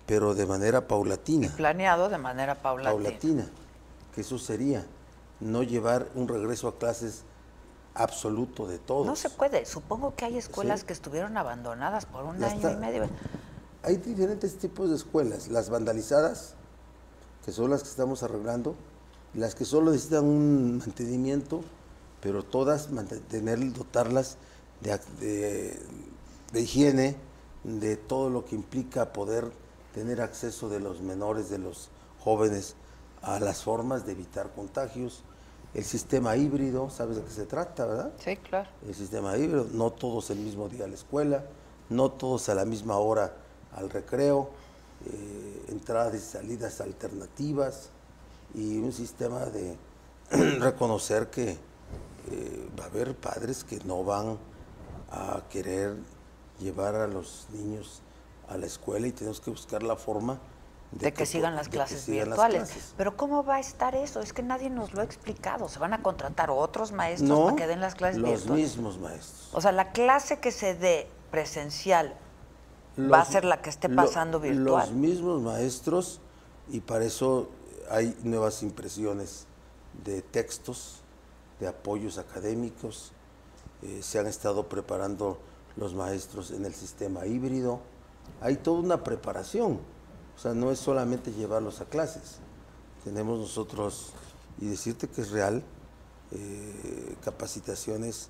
[0.08, 1.52] pero de manera paulatina.
[1.54, 2.92] planeado de manera paulatina.
[2.92, 3.48] Paulatina,
[4.14, 4.86] que eso sería
[5.38, 7.24] no llevar un regreso a clases
[7.94, 9.06] absoluto de todos.
[9.06, 9.66] No se puede.
[9.66, 13.06] Supongo que hay escuelas que estuvieron abandonadas por un año y medio.
[13.82, 15.48] Hay diferentes tipos de escuelas.
[15.48, 16.54] Las vandalizadas,
[17.44, 18.76] que son las que estamos arreglando,
[19.34, 21.60] las que solo necesitan un mantenimiento,
[22.22, 24.38] pero todas mantener, dotarlas
[24.80, 25.78] de,
[26.50, 27.14] de, higiene,
[27.62, 29.52] de todo lo que implica poder
[29.98, 31.88] tener acceso de los menores, de los
[32.20, 32.76] jóvenes,
[33.20, 35.24] a las formas de evitar contagios.
[35.74, 38.12] El sistema híbrido, ¿sabes de qué se trata, verdad?
[38.18, 38.68] Sí, claro.
[38.86, 41.44] El sistema híbrido, no todos el mismo día a la escuela,
[41.90, 43.34] no todos a la misma hora
[43.74, 44.50] al recreo,
[45.04, 47.88] eh, entradas y salidas alternativas
[48.54, 49.76] y un sistema de
[50.60, 51.50] reconocer que
[52.30, 54.38] eh, va a haber padres que no van
[55.10, 55.96] a querer
[56.60, 58.00] llevar a los niños
[58.48, 60.38] a la escuela y tenemos que buscar la forma
[60.92, 62.94] de, que, sigan las clases virtuales.
[62.96, 64.20] Pero ¿cómo va a estar eso?
[64.20, 65.68] Es que nadie nos lo ha explicado.
[65.68, 68.48] ¿Se van a contratar otros maestros para que den las clases los virtuales?
[68.48, 69.50] Los mismos maestros.
[69.52, 72.16] O sea, la clase que se dé presencial
[72.98, 74.88] va a ser la que esté pasando virtual.
[74.88, 76.20] Los mismos maestros
[76.70, 77.50] y para eso
[77.90, 79.46] hay nuevas impresiones
[80.04, 81.02] de textos
[81.60, 83.12] de apoyos académicos,
[83.82, 85.38] eh, se han estado preparando
[85.76, 87.80] los maestros en el sistema híbrido,
[88.40, 89.80] hay toda una preparación,
[90.36, 92.38] o sea, no es solamente llevarlos a clases,
[93.04, 94.12] tenemos nosotros,
[94.60, 95.62] y decirte que es real,
[96.32, 98.28] eh, capacitaciones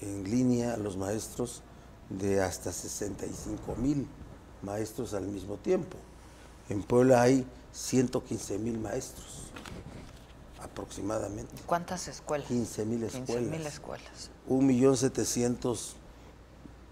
[0.00, 1.62] en línea a los maestros
[2.08, 4.06] de hasta 65 mil
[4.62, 5.96] maestros al mismo tiempo.
[6.68, 9.50] En Puebla hay 115 mil maestros
[10.60, 11.54] aproximadamente.
[11.66, 12.48] ¿Cuántas escuelas?
[12.48, 13.26] 15 mil escuelas.
[13.26, 14.30] 15 mil escuelas.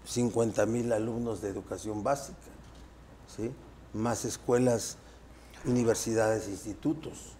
[0.07, 2.37] 1.750.000 alumnos de educación básica,
[3.35, 3.51] ¿sí?
[3.93, 4.97] más escuelas,
[5.65, 7.33] universidades, institutos.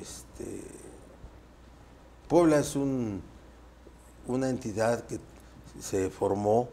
[0.00, 0.62] Este,
[2.28, 3.22] Puebla es un,
[4.26, 5.18] una entidad que
[5.80, 6.68] se formó,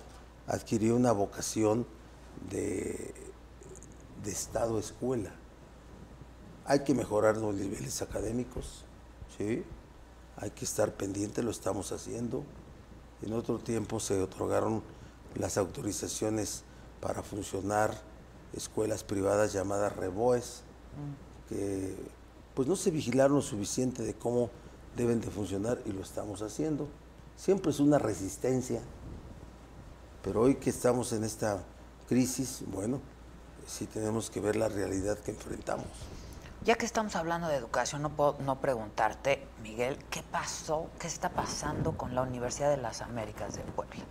[0.48, 1.86] adquirió una vocación
[2.50, 3.14] de,
[4.24, 5.32] de Estado-escuela
[6.70, 8.84] hay que mejorar los niveles académicos,
[9.36, 9.64] ¿sí?
[10.38, 12.44] Hay que estar pendiente, lo estamos haciendo.
[13.22, 14.82] En otro tiempo se otorgaron
[15.36, 16.64] las autorizaciones
[17.02, 17.94] para funcionar
[18.54, 20.64] escuelas privadas llamadas reboes,
[21.48, 21.96] que
[22.56, 24.50] pues no se vigilaron lo suficiente de cómo
[24.96, 26.88] deben de funcionar y lo estamos haciendo.
[27.36, 28.82] Siempre es una resistencia,
[30.24, 31.64] pero hoy que estamos en esta
[32.08, 33.00] crisis, bueno,
[33.68, 35.88] sí tenemos que ver la realidad que enfrentamos.
[36.66, 41.30] Ya que estamos hablando de educación, no puedo no preguntarte, Miguel, ¿qué pasó, qué está
[41.30, 44.04] pasando con la Universidad de las Américas de Puebla?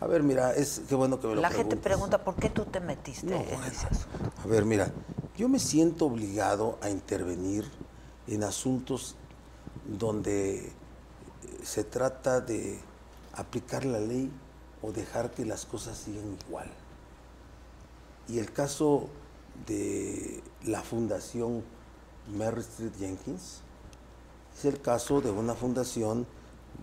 [0.00, 2.66] A ver, mira, es qué bueno que me lo La gente pregunta, ¿por qué tú
[2.66, 4.32] te metiste en ese asunto?
[4.42, 4.92] A ver, mira,
[5.34, 7.70] yo me siento obligado a intervenir
[8.26, 9.16] en asuntos
[9.86, 10.72] donde
[11.62, 12.78] se trata de
[13.32, 14.30] aplicar la ley
[14.82, 16.70] o dejar que las cosas sigan igual.
[18.28, 19.08] Y el caso
[19.66, 21.64] de la Fundación
[22.28, 23.60] Mary Street Jenkins.
[24.56, 26.26] Es el caso de una fundación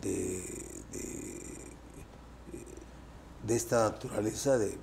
[0.02, 0.44] de,
[3.44, 4.78] de, esta naturaleza de,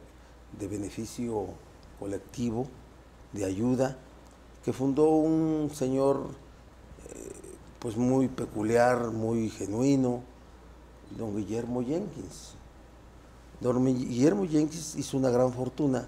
[0.59, 1.47] de beneficio
[1.99, 2.67] colectivo,
[3.33, 3.97] de ayuda,
[4.65, 6.29] que fundó un señor
[7.09, 7.33] eh,
[7.79, 10.23] pues muy peculiar, muy genuino,
[11.17, 12.55] don Guillermo Jenkins.
[13.61, 16.07] Don Guillermo Jenkins hizo una gran fortuna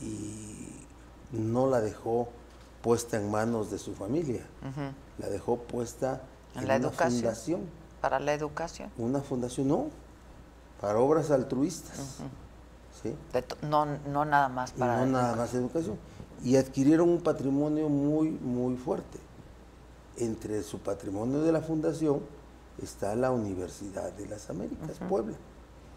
[0.00, 0.68] y
[1.32, 2.28] no la dejó
[2.86, 4.46] puesta en manos de su familia,
[5.18, 6.22] la dejó puesta
[6.54, 7.62] en, la una fundación.
[8.00, 8.92] Para la educación.
[8.96, 9.86] Una fundación, no,
[10.80, 12.18] para obras altruistas.
[13.02, 13.12] ¿sí?
[13.62, 15.00] no, no nada más para...
[15.00, 15.98] No nada más educación.
[16.44, 19.18] Y adquirieron un patrimonio muy, muy fuerte.
[20.16, 22.20] Entre su patrimonio de la fundación
[22.80, 25.36] está la Universidad de las Américas, Puebla.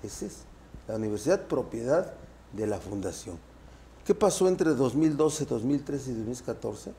[0.01, 0.39] Esa es
[0.87, 2.13] la universidad propiedad
[2.51, 3.37] de la fundación.
[4.09, 6.93] ¿Qué pasó entre 2012, 2013 y 2014?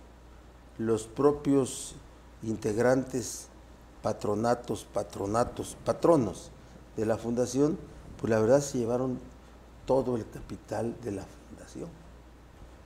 [0.79, 1.97] Los propios
[2.45, 3.49] integrantes,
[4.01, 6.53] patronatos, patronatos, patronos
[6.97, 7.81] de la fundación,
[8.17, 9.19] pues la verdad se llevaron
[9.87, 11.89] todo el capital de la fundación.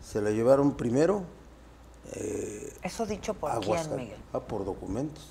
[0.03, 1.25] Se lo llevaron primero.
[2.15, 4.17] Eh, ¿Eso dicho por quién, Miguel?
[4.33, 5.29] Ah, por documentos.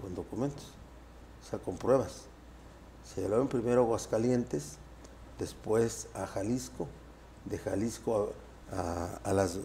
[0.00, 0.74] Con documentos.
[1.44, 2.26] O sea, con pruebas.
[3.02, 4.76] Se llevaron primero a Aguascalientes,
[5.40, 6.86] después a Jalisco,
[7.48, 8.32] de Jalisco
[8.72, 9.58] a, las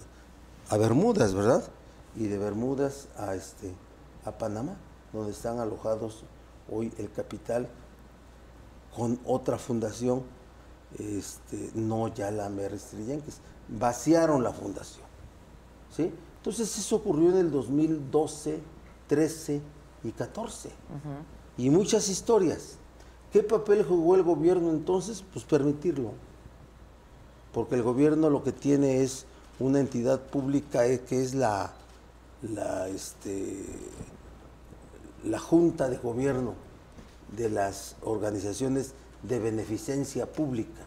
[0.69, 1.63] a Bermudas, ¿verdad?
[2.15, 3.73] Y de Bermudas a este
[4.23, 4.75] a Panamá,
[5.13, 6.23] donde están alojados
[6.69, 7.67] hoy el capital
[8.95, 10.23] con otra fundación,
[10.99, 15.05] este, no ya la Mary Yankees, vaciaron la fundación.
[15.95, 16.11] ¿sí?
[16.37, 18.59] Entonces eso ocurrió en el 2012,
[19.07, 19.61] 13
[20.03, 20.69] y 14.
[21.57, 22.77] Y muchas historias.
[23.31, 25.23] ¿Qué papel jugó el gobierno entonces?
[25.33, 26.11] Pues permitirlo
[27.53, 29.25] porque el gobierno lo que tiene es
[29.59, 31.73] una entidad pública eh, que es la,
[32.93, 33.65] este,
[35.23, 36.53] la Junta de Gobierno
[37.35, 40.81] de las organizaciones de beneficencia pública.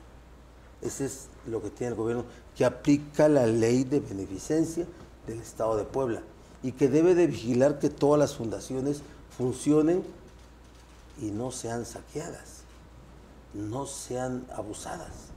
[0.83, 2.24] Ese es lo que tiene el gobierno,
[2.57, 4.87] que aplica la ley de beneficencia
[5.27, 6.22] del Estado de Puebla
[6.62, 9.03] y que debe de vigilar que todas las fundaciones
[9.37, 10.03] funcionen
[11.20, 12.62] y no sean saqueadas,
[13.55, 15.33] no sean abusadas.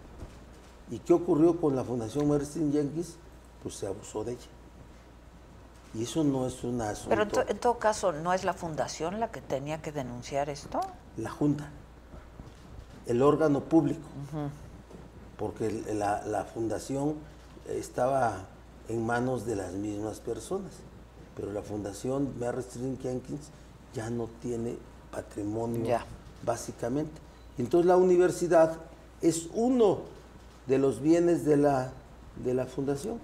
[0.90, 3.16] ¿Y qué ocurrió con la Fundación Mercedes Yankees?
[3.62, 4.48] Pues se abusó de ella.
[5.94, 7.10] Y eso no es una asunto...
[7.10, 10.80] Pero en, todo caso, ¿no es la fundación la que tenía que denunciar esto?
[11.18, 11.70] La Junta,
[13.08, 14.08] el órgano público,
[15.38, 17.16] porque la, la, fundación
[17.68, 18.46] estaba
[18.90, 20.72] en manos de las mismas personas,
[21.36, 22.64] pero la fundación Mary
[23.02, 23.50] Jenkins
[23.94, 24.78] ya no tiene
[25.12, 25.98] patrimonio,
[26.44, 27.20] básicamente.
[27.58, 28.78] Entonces la universidad
[29.22, 30.17] es uno
[30.68, 31.92] de los bienes de la,
[32.44, 33.20] de la fundación.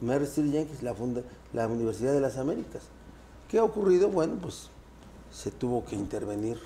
[0.00, 0.94] Mary Yankees, la,
[1.52, 2.82] la Universidad de las Américas.
[3.48, 4.08] ¿Qué ha ocurrido?
[4.08, 4.68] Bueno, pues
[5.30, 6.58] se tuvo que intervenir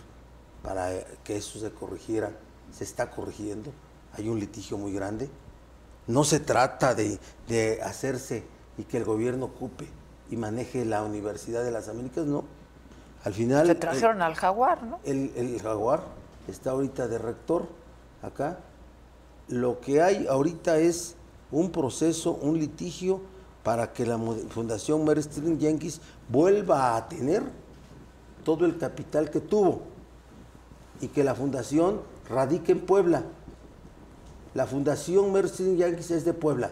[0.63, 0.91] para
[1.23, 2.33] que eso se corrigiera.
[2.73, 3.71] Se está corrigiendo.
[4.17, 5.29] Hay un litigio muy grande.
[6.07, 7.19] No se trata de,
[7.85, 8.45] hacerse
[8.79, 9.87] y que el gobierno ocupe
[10.31, 12.45] y maneje la Universidad de las Américas, no.
[13.25, 13.67] Al final...
[13.67, 15.01] Se trajeron al jaguar, ¿no?
[15.05, 16.03] El, el jaguar
[16.49, 17.67] está ahorita de rector
[18.23, 18.59] acá
[19.49, 21.15] lo que hay ahorita es
[21.51, 23.21] un proceso, un litigio
[23.63, 27.43] para que la Fundación Mary Street Yankees vuelva a tener
[28.45, 29.83] todo el capital que tuvo
[31.01, 33.25] y que la fundación radique en Puebla.
[34.55, 36.71] La Fundación Mary Street Yankees es de Puebla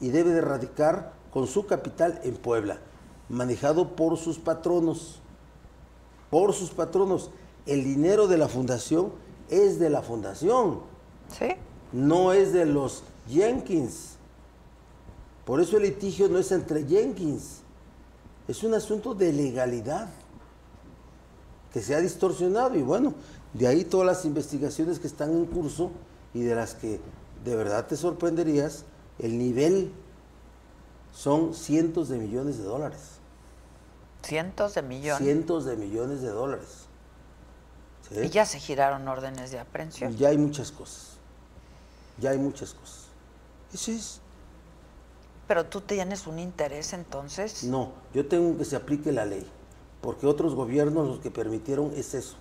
[0.00, 2.78] y debe de radicar con su capital en Puebla,
[3.28, 5.20] manejado por sus patronos.
[6.30, 7.30] Por sus patronos.
[7.66, 9.12] El dinero de la fundación
[9.48, 10.95] es de la fundación
[11.92, 14.16] no es de los Jenkins.
[15.44, 17.60] Por eso el litigio no es entre Jenkins.
[18.48, 20.08] Es un asunto de legalidad
[21.72, 23.14] que se ha distorsionado y bueno,
[23.52, 25.90] de ahí todas las investigaciones que están en curso
[26.34, 27.00] y de las que
[27.44, 28.84] de verdad te sorprenderías,
[29.18, 29.92] el nivel
[31.12, 33.00] son cientos de millones de dólares.
[34.22, 35.22] Cientos de millones.
[35.22, 36.86] Cientos de millones de dólares.
[38.10, 40.16] Y ya se giraron órdenes de aprehensión.
[40.16, 41.15] Ya hay muchas cosas.
[42.18, 43.06] Ya hay muchas cosas.
[43.72, 44.20] Eso es.
[45.46, 47.64] Pero tú tienes un interés entonces.
[47.64, 49.46] No, yo tengo que se aplique la ley,
[50.00, 52.36] porque otros gobiernos los que permitieron es eso.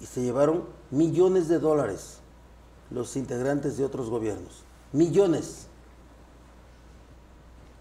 [0.00, 2.18] Y se llevaron millones de dólares
[2.90, 4.64] los integrantes de otros gobiernos.
[4.92, 5.66] Millones.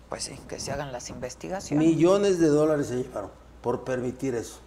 [0.09, 1.87] Pues sí, que se hagan las investigaciones.
[1.87, 3.31] Millones de dólares se llevaron
[3.61, 4.59] por permitir eso.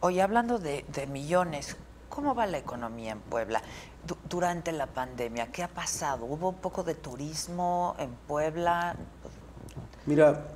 [0.00, 1.76] Oye, hablando de, millones,
[2.16, 3.60] ¿Cómo va la economía en Puebla
[4.26, 5.52] durante la pandemia?
[5.52, 6.24] ¿Qué ha pasado?
[6.24, 8.96] ¿Hubo un poco de turismo en Puebla?
[10.06, 10.46] Mira,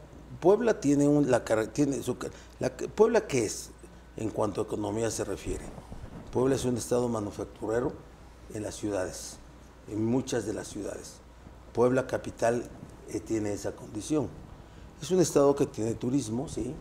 [0.40, 2.16] Puebla tiene un, la, tiene su,
[2.60, 3.72] la, Puebla qué es
[4.16, 5.66] en cuanto a economía se refiere.
[6.32, 7.92] Puebla es un estado manufacturero
[8.54, 9.36] en las ciudades,
[9.86, 11.16] en muchas de las ciudades.
[11.74, 12.70] Puebla capital
[13.10, 14.30] eh, tiene esa condición.
[15.02, 16.74] Es un estado que tiene turismo, sí,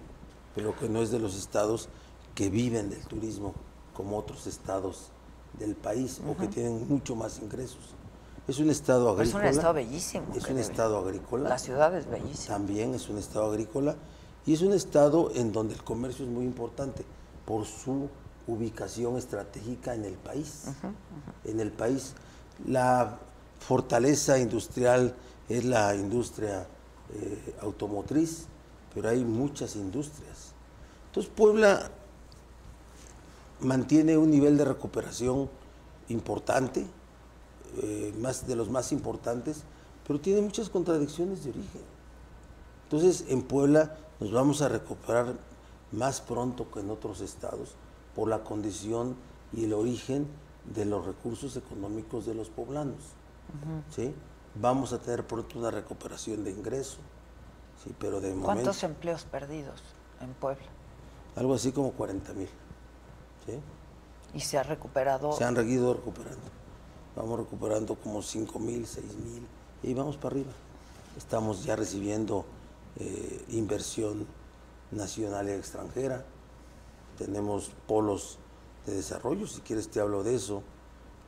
[0.55, 1.89] pero que no es de los estados
[2.34, 3.53] que viven del turismo
[3.99, 5.09] como otros estados
[5.59, 7.81] del país o que tienen mucho más ingresos.
[8.47, 9.27] Es un estado agrícola.
[9.27, 10.25] Es un estado bellísimo.
[10.33, 11.49] Es un estado agrícola.
[11.49, 12.55] La ciudad es bellísima.
[12.55, 13.97] También es un estado agrícola
[14.45, 17.03] y es un estado en donde el comercio es muy importante
[17.45, 18.07] por su
[18.47, 20.67] ubicación estratégica en el país.
[21.43, 22.13] En el país,
[22.65, 23.19] la
[23.59, 25.13] fortaleza industrial
[25.49, 26.65] es la industria
[27.13, 28.45] eh, automotriz,
[28.93, 30.53] pero hay muchas industrias.
[31.07, 31.91] Entonces Puebla
[33.62, 35.49] mantiene un nivel de recuperación
[36.10, 36.86] importante,
[37.82, 39.64] eh, más de los más importantes,
[40.07, 41.82] pero tiene muchas contradicciones de origen.
[42.84, 45.36] Entonces, en Puebla nos vamos a recuperar
[45.91, 47.76] más pronto que en otros estados
[48.16, 49.16] por la condición
[49.53, 50.28] y el origen
[50.74, 52.97] de los recursos económicos de los poblanos.
[53.89, 54.14] ¿sí?
[54.55, 56.97] Vamos a tener pronto una recuperación de ingreso.
[57.84, 57.93] ¿sí?
[57.99, 59.82] Pero de ¿Cuántos empleos perdidos
[60.22, 60.66] en Puebla?
[61.36, 62.49] Algo así como 40 mil.
[64.33, 65.33] ¿Y se ha recuperado?
[65.33, 66.59] Se han ido recuperando.
[67.15, 69.47] Vamos recuperando como 5 mil, 6 mil
[69.83, 70.51] y vamos para arriba.
[71.17, 72.45] Estamos ya recibiendo
[72.97, 74.27] eh, inversión
[74.91, 76.25] nacional y extranjera.
[77.17, 78.37] Tenemos polos
[78.85, 80.63] de desarrollo, si quieres te hablo de eso.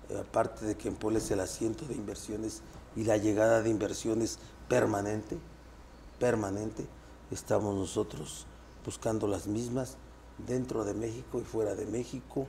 [0.10, 2.62] Eh, aparte de que en Puebla es el asiento de inversiones
[2.96, 5.38] y la llegada de inversiones permanente,
[6.20, 6.86] permanente,
[7.32, 8.46] estamos nosotros
[8.86, 9.98] buscando las mismas
[10.48, 12.48] dentro de México y fuera de México.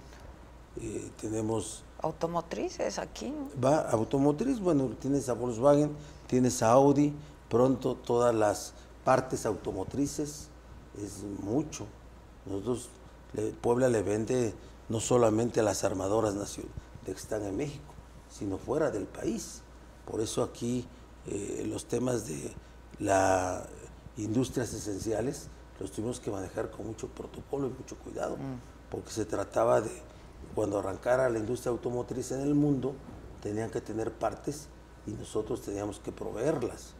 [0.80, 1.84] Eh, tenemos...
[2.00, 3.32] Automotrices aquí.
[3.62, 5.92] Va, automotriz, bueno, tienes a Volkswagen,
[6.26, 7.14] tienes a Audi,
[7.48, 8.74] pronto todas las
[9.04, 10.48] partes automotrices,
[11.02, 11.86] es mucho.
[12.46, 12.88] Nosotros,
[13.60, 14.52] Puebla le vende
[14.88, 16.34] no solamente a las armadoras
[17.04, 17.94] que están en México,
[18.30, 19.62] sino fuera del país.
[20.06, 20.86] Por eso aquí
[21.26, 22.52] eh, los temas de
[22.98, 23.62] las
[24.16, 25.48] industrias esenciales
[25.80, 28.90] los tuvimos que manejar con mucho protocolo y mucho cuidado, mm.
[28.90, 29.90] porque se trataba de,
[30.54, 32.94] cuando arrancara la industria automotriz en el mundo,
[33.42, 34.68] tenían que tener partes
[35.06, 36.94] y nosotros teníamos que proveerlas.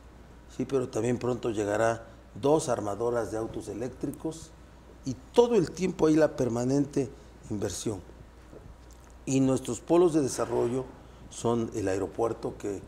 [0.57, 2.07] Sí, pero también pronto llegará
[2.41, 4.51] dos armadoras de autos eléctricos
[5.05, 7.11] y todo el tiempo hay la permanente
[7.51, 8.01] inversión.
[9.25, 10.85] Y nuestros polos de desarrollo
[11.31, 12.83] son el aeropuerto que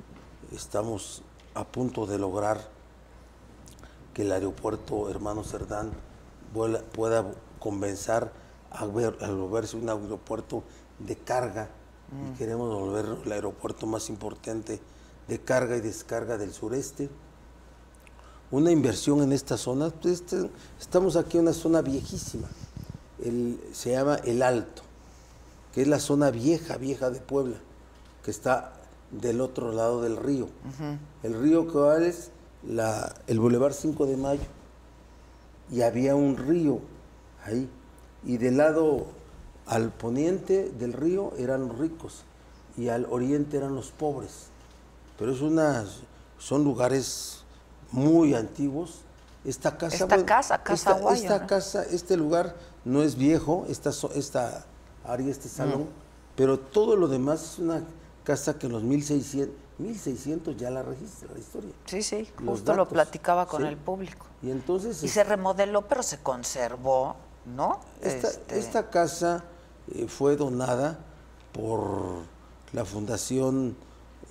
[0.53, 1.23] estamos
[1.55, 2.74] a punto de lograr
[4.15, 5.91] que el aeropuerto Hermano Cerdán
[6.93, 8.33] pueda comenzar
[8.71, 10.63] a, ver, a volverse un aeropuerto
[10.99, 11.69] de carga
[12.13, 12.37] y mm.
[12.37, 14.81] queremos volver el aeropuerto más importante
[15.27, 17.11] de carga y descarga del sureste.
[18.51, 22.49] Una inversión en esta zona, pues, este, estamos aquí en una zona viejísima,
[23.73, 24.83] se llama El Alto,
[25.73, 27.57] que es la zona vieja, vieja de Puebla,
[28.23, 28.75] que está
[29.11, 30.49] del otro lado del río.
[31.23, 32.31] El río que es
[32.69, 34.43] la, el Boulevard 5 de Mayo
[35.71, 36.81] y había un río
[37.45, 37.69] ahí.
[38.25, 39.07] Y del lado
[39.67, 42.23] al poniente del río eran los ricos
[42.77, 44.47] y al oriente eran los pobres.
[45.19, 46.01] Pero es unas,
[46.39, 47.45] son lugares
[47.93, 49.01] muy antiguos.
[49.45, 54.65] Esta casa, esta casa, casa esta, casa, este lugar no es viejo, esta, esta
[55.05, 55.89] área, este salón, mm.
[56.35, 57.83] pero todo lo demás es una
[58.25, 61.71] casa que en los 1600, 1600 ya la registra la historia.
[61.85, 64.27] Sí, sí, justo lo platicaba con el público.
[64.43, 65.03] Y entonces...
[65.03, 67.81] Y se remodeló, pero se conservó, ¿no?
[68.01, 69.45] Esta, este casa
[69.95, 70.99] eh, fue donada
[71.53, 72.23] por
[72.73, 73.77] la Fundación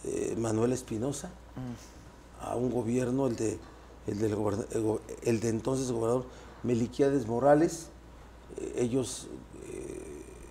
[0.03, 2.45] eh, Manuel Espinosa mm.
[2.45, 3.59] a un gobierno, el de,
[4.07, 4.35] el, del
[5.23, 6.25] el de entonces gobernador
[6.63, 7.89] Meliquiades Morales.
[8.57, 9.27] Eh, ellos,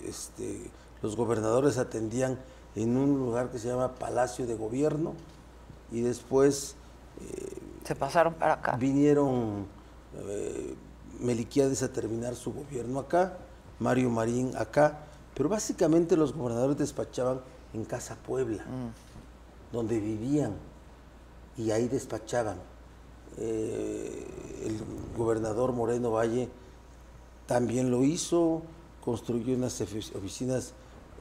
[0.07, 0.71] este,
[1.03, 2.39] los gobernadores atendían
[2.75, 5.15] en un lugar que se llama Palacio de Gobierno
[5.91, 6.77] y después...
[7.21, 8.77] Eh, se pasaron para acá.
[8.77, 9.67] Vinieron
[10.15, 10.75] eh,
[11.21, 13.39] Meliquiades a terminar su gobierno acá,
[13.79, 15.01] Mario Marín acá,
[15.35, 17.41] pero básicamente los gobernadores despachaban
[17.73, 19.75] en Casa Puebla, mm.
[19.75, 20.55] donde vivían
[21.57, 22.57] y ahí despachaban.
[23.39, 24.27] Eh,
[24.65, 24.81] el
[25.17, 26.49] gobernador Moreno Valle
[27.47, 28.63] también lo hizo,
[29.05, 30.75] construyó unas oficinas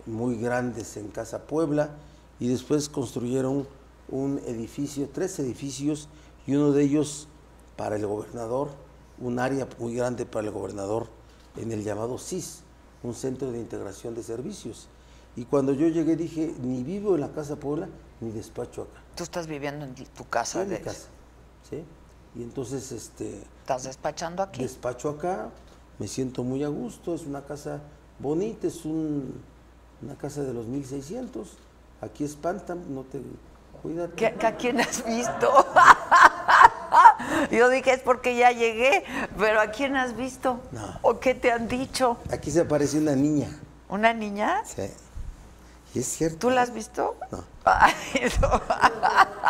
[0.06, 1.92] muy grandes en Casa Puebla
[2.40, 3.68] y después construyeron
[4.10, 6.10] un edificio, tres edificios
[6.48, 7.28] y uno de ellos
[7.78, 8.70] para el gobernador,
[9.20, 11.08] un área muy grande para el gobernador
[11.58, 12.62] en el llamado CIS,
[13.04, 14.88] un centro de integración de servicios.
[15.36, 17.88] Y cuando yo llegué dije, ni vivo en la Casa Puebla,
[18.20, 19.02] ni despacho acá.
[19.16, 20.64] Tú estás viviendo en tu casa.
[20.64, 20.78] en de...
[20.80, 21.08] mi casa.
[21.70, 21.84] ¿sí?
[22.36, 24.62] Y entonces, este, ¿Estás despachando aquí?
[24.62, 25.50] despacho acá,
[26.00, 27.82] me siento muy a gusto, es una casa
[28.20, 29.42] bonita, es un-
[30.04, 31.48] una casa de los 1600.
[32.02, 33.22] Aquí espantan, no te...
[33.82, 34.14] Cuídate.
[34.16, 35.52] ¿Qué- ¿A quién has visto?
[37.52, 39.04] Yo dije, es porque ya llegué,
[39.38, 40.60] pero ¿a quién has visto?
[40.72, 41.00] No.
[41.02, 42.18] ¿O qué te han dicho?
[42.32, 43.50] Aquí se aparece una niña.
[43.90, 44.62] ¿Una niña?
[44.66, 44.84] Sí.
[45.96, 46.38] Y es cierto.
[46.38, 47.16] ¿Tú la has visto?
[47.32, 47.44] No.
[47.66, 47.94] Ay,
[48.42, 48.50] no.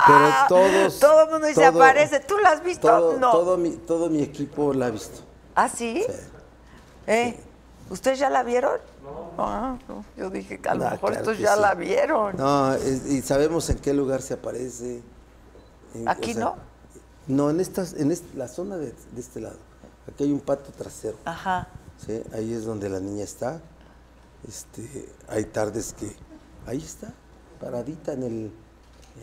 [0.07, 0.99] Pero todos...
[0.99, 2.19] Todo el mundo dice, todo- aparece.
[2.21, 2.87] ¿Tú la has visto?
[2.87, 3.31] Todo, no.
[3.31, 5.19] todo, mi, todo mi equipo la ha visto.
[5.55, 6.03] ¿Ah, sí?
[6.07, 6.13] Sí.
[7.07, 7.39] ¿Eh?
[7.89, 8.79] ¿Ustedes ya la vieron?
[9.03, 9.79] No.
[9.87, 10.05] no.
[10.17, 11.61] Yo dije que a lo No, mejor claro estos ya sí.
[11.61, 12.37] la vieron.
[12.37, 15.01] No, es- y sabemos en qué lugar se aparece.
[15.95, 16.55] En- ¿Aquí no?
[17.27, 19.57] No, en estas, en est- la zona de, de este lado.
[20.07, 21.17] Aquí hay un patio trasero.
[21.25, 21.67] Ajá.
[22.05, 22.21] ¿sí?
[22.33, 23.61] Ahí es donde la niña está.
[24.47, 26.11] Este, hay tardes que
[26.65, 27.13] ahí está,
[27.59, 28.51] paradita en el,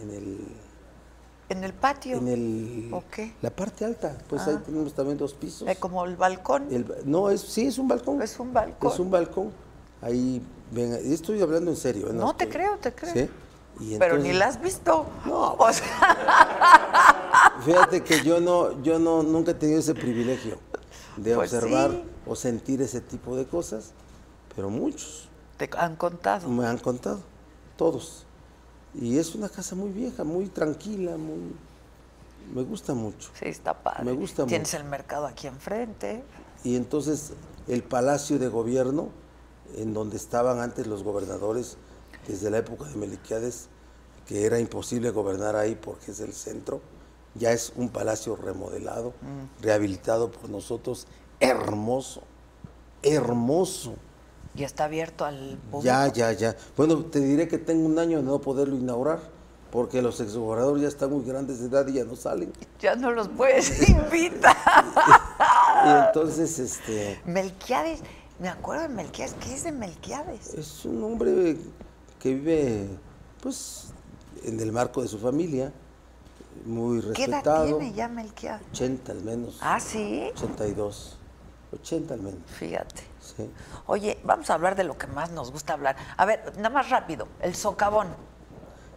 [0.01, 0.39] en el,
[1.49, 2.19] ¿En el patio?
[2.19, 3.35] en el, ¿O qué?
[3.43, 4.17] la parte alta.
[4.29, 5.67] Pues ahí tenemos también dos pisos.
[5.67, 6.69] Eh, como el balcón.
[6.71, 8.23] El no, es, sí, es un balcón.
[8.23, 8.93] Es un balcón.
[8.93, 9.51] Es un balcón.
[10.03, 12.09] Ahí, ven, y estoy hablando en serio.
[12.11, 12.13] ¿eh?
[12.13, 13.13] No, te creo, te creo.
[13.13, 13.29] ¿Sí?
[13.81, 15.07] Y Pero ni la has visto.
[15.27, 15.55] No.
[15.59, 20.59] O sea, Fíjate que yo no, yo no, nunca he tenido ese privilegio
[21.17, 22.03] de Pues observar sí.
[22.27, 23.93] o sentir ese tipo de cosas,
[24.55, 26.49] pero muchos te han contado.
[26.49, 27.21] me han contado,
[27.77, 28.25] todos.
[28.95, 31.53] Y es una casa muy vieja, muy tranquila, muy,
[32.55, 33.31] me gusta mucho.
[33.39, 34.05] Sí, está padre.
[34.05, 34.83] Me gusta Tienes mucho.
[34.83, 36.23] el mercado aquí enfrente.
[36.65, 37.33] Y entonces
[37.67, 39.09] el palacio de gobierno,
[39.77, 41.77] en donde estaban antes los gobernadores,
[42.27, 43.69] desde la época de Meliquiades,
[44.27, 46.81] que era imposible gobernar ahí porque es el centro,
[47.35, 49.15] ya es un palacio remodelado,
[49.61, 51.07] rehabilitado por nosotros,
[51.41, 52.23] hermoso,
[53.03, 53.95] hermoso.
[54.55, 55.83] Y está abierto al público.
[55.83, 56.57] Ya, ya, ya.
[56.77, 59.21] Bueno, te diré que tengo un año de no poderlo inaugurar,
[59.71, 62.53] porque los exgobernadores ya están muy grandes de edad y ya no salen.
[62.81, 64.57] Ya no los puedes invitar.
[65.85, 67.21] Y entonces, este...
[67.25, 68.01] Melquiades,
[68.39, 69.35] me acuerdo de Melquiades.
[69.41, 70.55] ¿Qué es de Melquiades?
[70.55, 71.57] Es un hombre
[72.21, 72.89] que vive,
[73.43, 73.89] pues,
[74.45, 75.73] en el marco de su familia,
[76.65, 77.65] muy ¿Qué edad respetado.
[77.79, 78.67] tiene ya Melquiades?
[78.73, 79.59] 80 al menos.
[79.61, 80.29] Ah, sí.
[80.37, 81.19] 82.
[81.73, 82.41] 80 al menos.
[82.59, 83.03] Fíjate.
[83.21, 83.51] Sí.
[83.87, 85.97] Oye, vamos a hablar de lo que más nos gusta hablar.
[86.17, 88.09] A ver, nada más rápido, el socavón.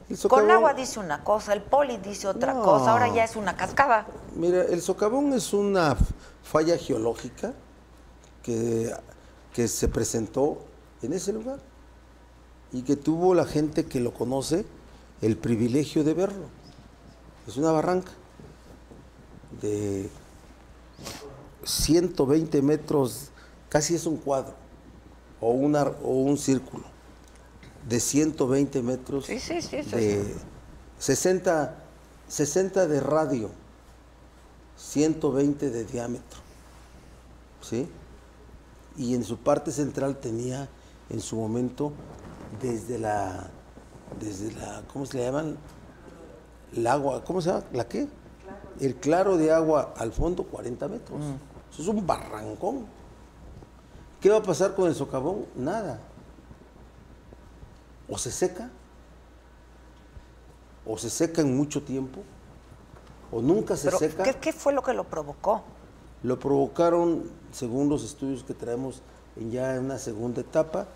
[0.09, 2.63] El Con agua dice una cosa, el poli dice otra No.
[2.63, 4.05] cosa, ahora ya es una cascada.
[4.35, 5.95] Mira, el socavón es una
[6.43, 7.53] falla geológica
[8.43, 8.93] que,
[9.53, 10.59] que se presentó
[11.01, 11.59] en ese lugar
[12.71, 14.65] y que tuvo la gente que lo conoce
[15.21, 16.45] el privilegio de verlo.
[17.47, 18.11] Es una barranca
[19.61, 20.09] de
[21.63, 23.29] 120 metros,
[23.69, 24.53] casi es un cuadro
[25.39, 26.83] o, una, o un círculo
[27.87, 30.35] de 120 metros Sí, sí, sí, sí, de
[30.99, 31.75] 60,
[32.27, 33.49] 60 de radio,
[34.77, 36.39] 120 de diámetro.
[37.61, 37.87] ¿Sí?
[38.97, 40.69] Y en su parte central tenía
[41.09, 41.93] en su momento
[42.61, 43.49] desde la
[44.19, 45.57] desde la ¿cómo se le llaman?
[46.75, 47.63] El agua, ¿cómo se llama?
[47.73, 48.07] ¿La qué?
[48.79, 51.19] El claro de agua al fondo 40 metros.
[51.71, 52.85] Eso es un barrancón.
[54.19, 55.45] ¿Qué va a pasar con el socavón?
[55.55, 55.99] Nada.
[58.09, 58.69] O se seca,
[60.85, 62.21] o se seca en mucho tiempo,
[63.31, 64.23] o nunca se Pero, seca.
[64.23, 65.63] ¿qué, qué fue lo que lo provocó?
[66.23, 69.01] Lo provocaron, según los estudios que traemos
[69.49, 70.87] ya en una segunda etapa,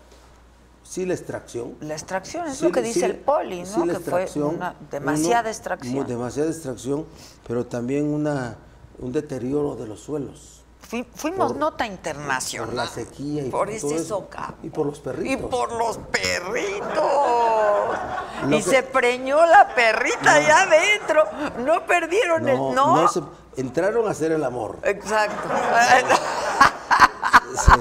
[0.82, 1.74] sí la extracción.
[1.80, 3.66] La extracción, es Sí, lo que sí, dice el poli, ¿no?
[3.66, 6.06] sí, que fue una demasiada uno, extracción.
[6.06, 7.06] demasiada extracción,
[7.46, 8.56] pero también una,
[8.98, 10.52] un deterioro de los suelos.
[10.80, 12.68] Fui- fuimos por- nota internacional.
[12.68, 13.86] Por la sequía y por por ese.
[14.62, 15.32] Y por los perritos.
[15.32, 17.02] Y por los perritos.
[18.46, 21.24] Lo y que- se preñó la perrita allá adentro.
[21.64, 22.56] No perdieron el.
[22.56, 22.72] No.
[23.02, 23.20] no se-
[23.56, 24.78] entraron a hacer el amor.
[24.84, 25.48] Exacto.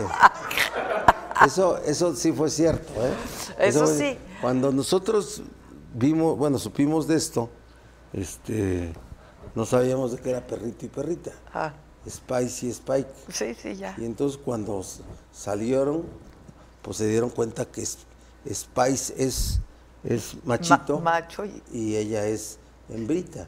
[1.46, 2.92] Eso, eso sí fue cierto.
[3.06, 3.14] ¿eh?
[3.60, 4.18] Eso fue- sí.
[4.42, 5.42] Cuando nosotros
[5.94, 7.50] vimos, bueno, supimos de esto,
[8.14, 8.94] este,
[9.54, 11.32] no sabíamos de qué era perrito y perrita.
[11.54, 11.74] Ah,
[12.10, 13.10] Spice y Spike.
[13.30, 13.96] sí, sí, ya.
[13.98, 14.82] Y entonces cuando
[15.32, 16.04] salieron,
[16.82, 19.60] pues se dieron cuenta que Spice es,
[20.04, 23.46] es machito Ma- macho y- y ella es hembrita.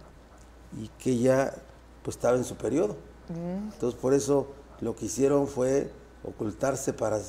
[0.78, 1.54] Y que ella
[2.04, 2.98] pues estaba en su periodo.
[3.30, 3.72] Mm.
[3.74, 4.48] Entonces por eso
[4.82, 5.90] lo que hicieron fue
[6.28, 7.20] ocultarse para,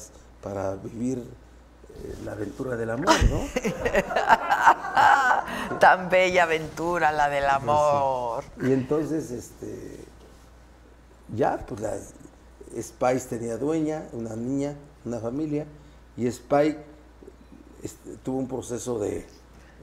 [0.43, 3.41] para vivir eh, la aventura del amor, ¿no?
[5.81, 8.45] Tan bella aventura la del amor.
[8.61, 10.05] Y entonces, este,
[11.35, 11.97] ya, pues la
[12.81, 14.75] Spice tenía dueña, una niña,
[15.05, 15.67] una familia,
[16.17, 16.79] y Spike
[17.83, 19.27] este, tuvo un proceso de,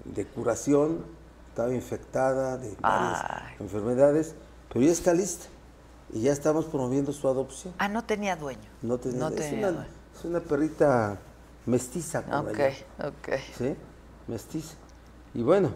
[0.03, 1.05] de curación,
[1.49, 3.55] estaba infectada de varias Ay.
[3.59, 4.36] enfermedades,
[4.68, 5.45] pero ya está lista
[6.14, 7.74] y ya estamos promoviendo su adopción.
[7.78, 8.62] Ah, no tenía dueño.
[8.82, 9.88] No tenía, No es, una, dueño.
[10.18, 11.18] es una perrita
[11.66, 12.60] mestiza con Ok,
[13.03, 13.30] ok.
[13.58, 13.76] ¿sí?
[14.28, 14.76] Mestiza.
[15.34, 15.72] Y bueno,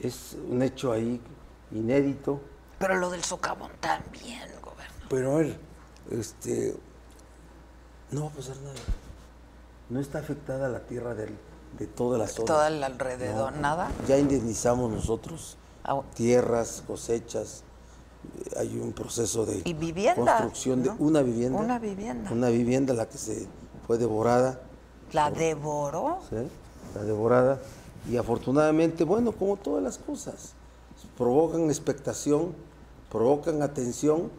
[0.00, 1.20] es un hecho ahí
[1.72, 2.40] inédito,
[2.78, 5.06] Pero lo del socavón también, gobernador.
[5.08, 5.58] pero a ver,
[6.10, 6.74] este,
[8.10, 8.74] no va a pasar nada.
[9.88, 11.36] No está afectada la tierra del-
[11.78, 12.46] de toda la zona.
[12.46, 13.90] Todo el alrededor, nada.
[14.08, 17.62] Ya indemnizamos nosotros Ah, tierras, cosechas.
[18.58, 20.96] Hay un proceso de Y vivienda, construcción de ¿no?
[20.98, 21.58] una vivienda.
[21.58, 22.30] Una vivienda.
[22.32, 23.46] Una vivienda la que se
[23.86, 24.60] fue devorada,
[25.12, 26.18] ¿La devoró?
[26.28, 26.36] ¿sí?
[26.94, 27.60] la devorada.
[28.10, 30.54] Y afortunadamente, bueno, como todas las cosas,
[31.16, 32.54] provocan expectación,
[33.10, 34.30] provocan atención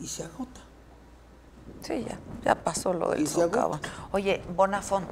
[0.00, 0.60] y se agota.
[1.82, 3.80] Sí, ya, ya pasó lo del socavón.
[4.12, 5.08] Oye, Bonafont,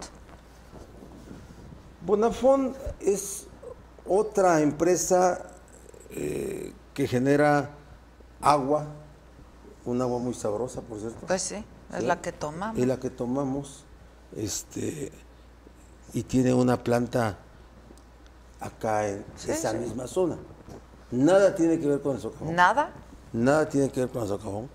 [2.04, 3.46] Bonafont es
[4.06, 5.42] otra empresa
[6.10, 7.70] eh, que genera
[8.40, 8.86] agua,
[9.84, 11.26] un agua muy sabrosa, por cierto.
[11.26, 11.56] pues sí,
[11.92, 12.06] es Sí.
[12.06, 12.78] la que tomamos.
[12.78, 13.84] Es la que tomamos,
[14.36, 15.10] este,
[16.12, 17.38] y tiene una planta
[18.60, 19.78] acá en Sí, esa sí.
[19.78, 20.36] misma zona.
[21.10, 22.54] Nada tiene que ver con el socavón.
[22.54, 22.92] ¿Nada?
[23.32, 24.68] Nada tiene que ver con el socavón.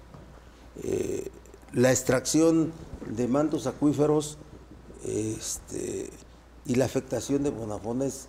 [0.83, 1.29] Eh,
[1.73, 2.71] la extracción
[3.07, 4.37] de mantos acuíferos
[5.05, 6.09] este,
[6.65, 8.27] y la afectación de Bonafont es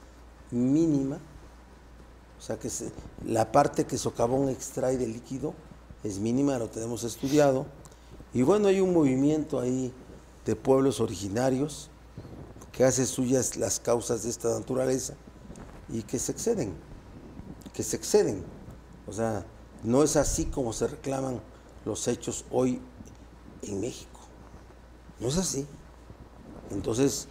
[0.50, 1.18] mínima.
[2.44, 2.68] O sea que
[3.24, 5.54] la parte que socavón extrae de líquido
[6.02, 7.64] es mínima, lo tenemos estudiado.
[8.34, 9.94] Y bueno, hay un movimiento ahí
[10.44, 11.88] de pueblos originarios
[12.70, 15.14] que hace suyas las causas de esta naturaleza
[15.88, 16.74] y que se exceden
[17.74, 18.42] que se exceden.
[19.06, 19.44] O sea,
[19.82, 21.40] no es así como se reclaman
[21.84, 22.80] los hechos hoy
[23.62, 24.20] en México.
[25.20, 25.66] No es así.
[26.70, 27.28] Entonces,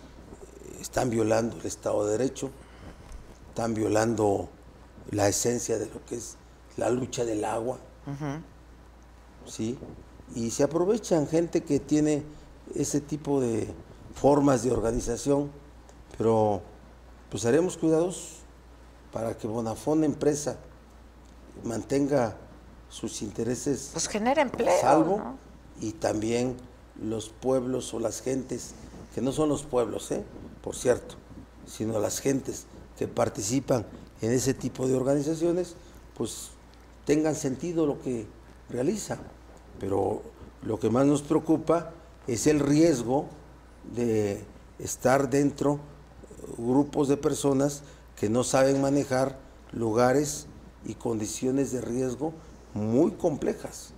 [0.80, 2.51] están violando el Estado de Derecho,
[3.49, 4.49] están violando
[5.12, 6.38] la esencia de lo que es
[6.78, 7.78] la lucha del agua.
[9.45, 9.78] ¿Sí?
[10.36, 12.24] Y se aprovechan gente que tiene
[12.76, 13.68] ese tipo de
[14.16, 15.51] formas de organización,
[16.18, 16.62] pero
[17.30, 18.38] pues haremos cuidados
[19.12, 20.58] para que Bonafont empresa
[21.64, 22.36] mantenga
[22.89, 25.38] sus intereses Pues genera empleo, salvo ¿no?
[25.82, 26.56] y también
[27.01, 28.74] los pueblos o las gentes,
[29.14, 30.24] que no son los pueblos, ¿eh?
[30.64, 31.16] por cierto,
[31.66, 32.66] sino las gentes
[32.97, 33.86] que participan
[34.24, 35.76] en ese tipo de organizaciones,
[36.15, 36.51] pues
[37.05, 38.26] tengan sentido lo que
[38.69, 39.19] realizan.
[39.82, 40.21] Pero
[40.61, 41.91] lo que más nos preocupa
[42.26, 43.26] es el riesgo
[43.93, 44.41] de
[44.80, 47.84] estar dentro eh, grupos de personas
[48.17, 49.38] que no saben manejar
[49.74, 50.47] lugares
[50.86, 52.34] y condiciones de riesgo
[52.74, 53.89] muy complejas,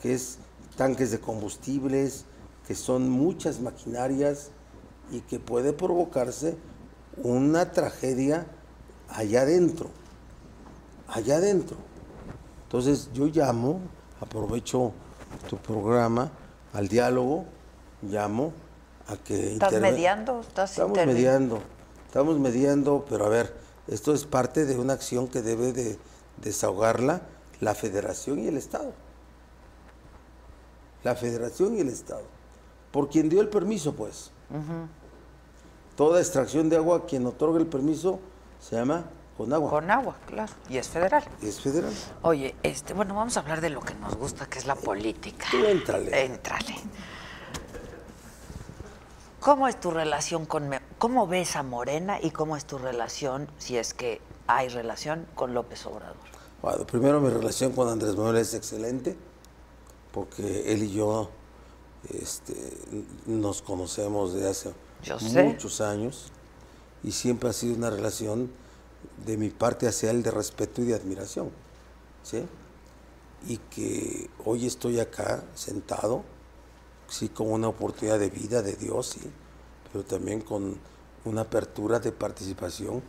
[0.00, 0.38] que es
[0.76, 2.24] tanques de combustibles,
[2.66, 4.52] que son muchas maquinarias
[5.12, 6.56] y que puede provocarse
[7.22, 8.46] una tragedia
[9.14, 9.90] allá adentro,
[11.08, 11.76] allá adentro.
[12.64, 13.80] Entonces yo llamo,
[14.20, 14.92] aprovecho
[15.48, 16.30] tu programa,
[16.72, 17.46] al diálogo,
[18.02, 18.52] llamo
[19.08, 19.54] a que...
[19.54, 20.40] ¿Estás mediando?
[20.40, 21.60] ¿Estás Estamos mediando,
[22.06, 23.54] estamos mediando, pero a ver,
[23.88, 25.98] esto es parte de una acción que debe de
[26.42, 27.22] desahogarla
[27.60, 28.92] la federación y el Estado.
[31.02, 32.22] La federación y el Estado.
[32.92, 34.30] Por quien dio el permiso, pues.
[35.96, 38.20] Toda extracción de agua, quien otorga el permiso,
[38.60, 39.04] se llama
[39.36, 39.70] con agua.
[39.70, 40.52] Con agua, claro.
[40.68, 41.24] Y es federal.
[41.42, 41.92] Es federal.
[42.22, 45.46] Oye, este, bueno, vamos a hablar de lo que nos gusta, que es la política.
[45.50, 46.24] Tú éntrale.
[46.26, 46.76] Éntrale.
[49.40, 53.78] ¿Cómo es tu relación con cómo ves a Morena y cómo es tu relación, si
[53.78, 56.16] es que hay relación, con López Obrador?
[56.60, 59.16] Bueno, primero mi relación con Andrés Manuel es excelente,
[60.12, 61.30] porque él y yo
[62.10, 62.54] este,
[63.24, 65.42] nos conocemos de hace Yo sé.
[65.44, 66.30] muchos años
[67.02, 68.50] y siempre ha sido una relación
[69.24, 71.50] de mi parte hacia él de respeto y de admiración.
[72.22, 72.44] ¿sí?
[73.48, 76.22] Y que hoy estoy acá sentado,
[77.08, 79.20] sí, con una oportunidad de vida de Dios, sí,
[79.92, 80.76] pero también con
[81.24, 83.02] una apertura de participación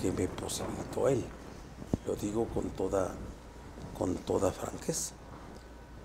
[0.00, 1.24] que me posibilitó él.
[2.06, 3.14] Lo digo con toda,
[3.96, 5.14] con toda franqueza.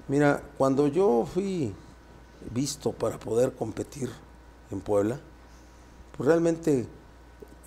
[0.07, 1.73] Mira, cuando yo fui
[2.53, 4.09] visto para poder competir
[4.71, 5.19] en Puebla,
[6.17, 6.87] pues realmente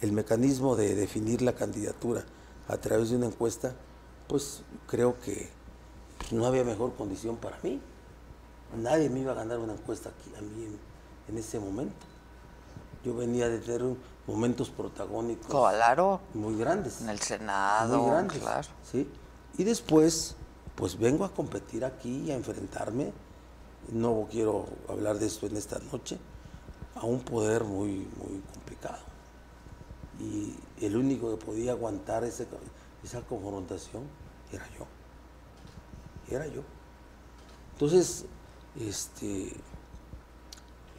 [0.05, 2.25] el mecanismo de definir la candidatura
[2.69, 3.75] a través de una encuesta,
[4.29, 5.49] pues creo que
[6.31, 7.81] no había mejor condición para mí.
[8.77, 10.79] Nadie me iba a ganar una encuesta aquí a mí en,
[11.29, 11.95] en ese momento.
[13.03, 13.83] Yo venía de tener
[14.27, 17.01] momentos protagónicos Claro, muy grandes.
[17.01, 18.69] en el Senado, muy grandes, claro.
[18.91, 19.09] ¿sí?
[19.57, 20.37] Y después,
[20.75, 23.13] pues vengo a competir aquí y a enfrentarme.
[23.93, 26.19] No quiero hablar de esto en esta noche,
[26.95, 28.64] a un poder muy, muy complicado.
[30.21, 30.55] Y
[30.85, 32.47] el único que podía aguantar ese,
[33.03, 34.05] esa confrontación
[34.53, 34.87] era yo.
[36.35, 36.62] Era yo.
[37.73, 38.25] Entonces,
[38.81, 39.53] este,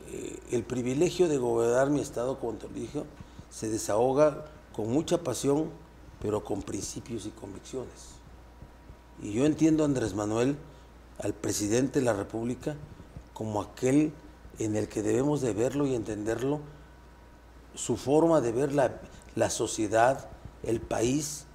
[0.08, 3.04] eh, el privilegio de gobernar mi estado te dije,
[3.50, 4.46] se desahoga
[4.76, 5.70] con mucha pasión,
[6.22, 8.16] pero con principios y convicciones.
[9.22, 10.58] Y yo entiendo a Andrés Manuel,
[11.20, 12.76] al presidente de la República,
[13.34, 14.12] como aquel
[14.60, 16.60] en el que debemos de verlo y entenderlo,
[17.76, 19.00] su forma de ver la,
[19.36, 20.28] la sociedad,
[20.64, 21.46] el país,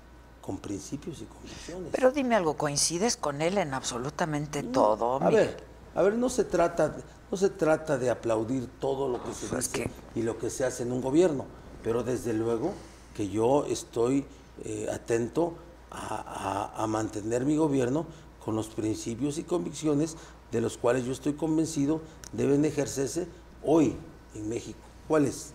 [0.40, 1.88] con principios y convicciones.
[1.92, 5.16] Pero dime algo, ¿coincides con él en absolutamente todo?
[5.22, 5.56] A ver,
[5.94, 6.96] a ver, no se trata,
[7.30, 10.50] no se trata de aplaudir todo lo que se Pues dice que- y lo que
[10.50, 11.44] se hace en un gobierno,
[11.84, 12.72] pero desde luego
[13.14, 14.24] que yo estoy
[14.64, 15.54] eh, atento
[15.90, 18.06] a, a- a mantener mi gobierno
[18.44, 20.16] con los principios y convicciones
[20.52, 22.00] de los cuales yo estoy convencido
[22.32, 23.26] deben ejercerse
[23.64, 23.96] hoy
[24.34, 24.78] en México.
[25.08, 25.52] ¿Cuáles?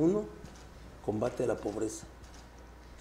[0.00, 0.24] Uno,
[1.04, 2.06] combate a la pobreza.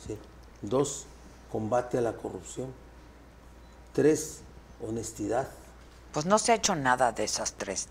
[0.05, 0.17] ¿sí?
[0.61, 1.05] Dos,
[1.49, 2.67] combate a la corrupción.
[3.93, 4.41] Tres,
[4.85, 5.47] honestidad.
[6.11, 7.87] Pues no se ha hecho nada de esas tres.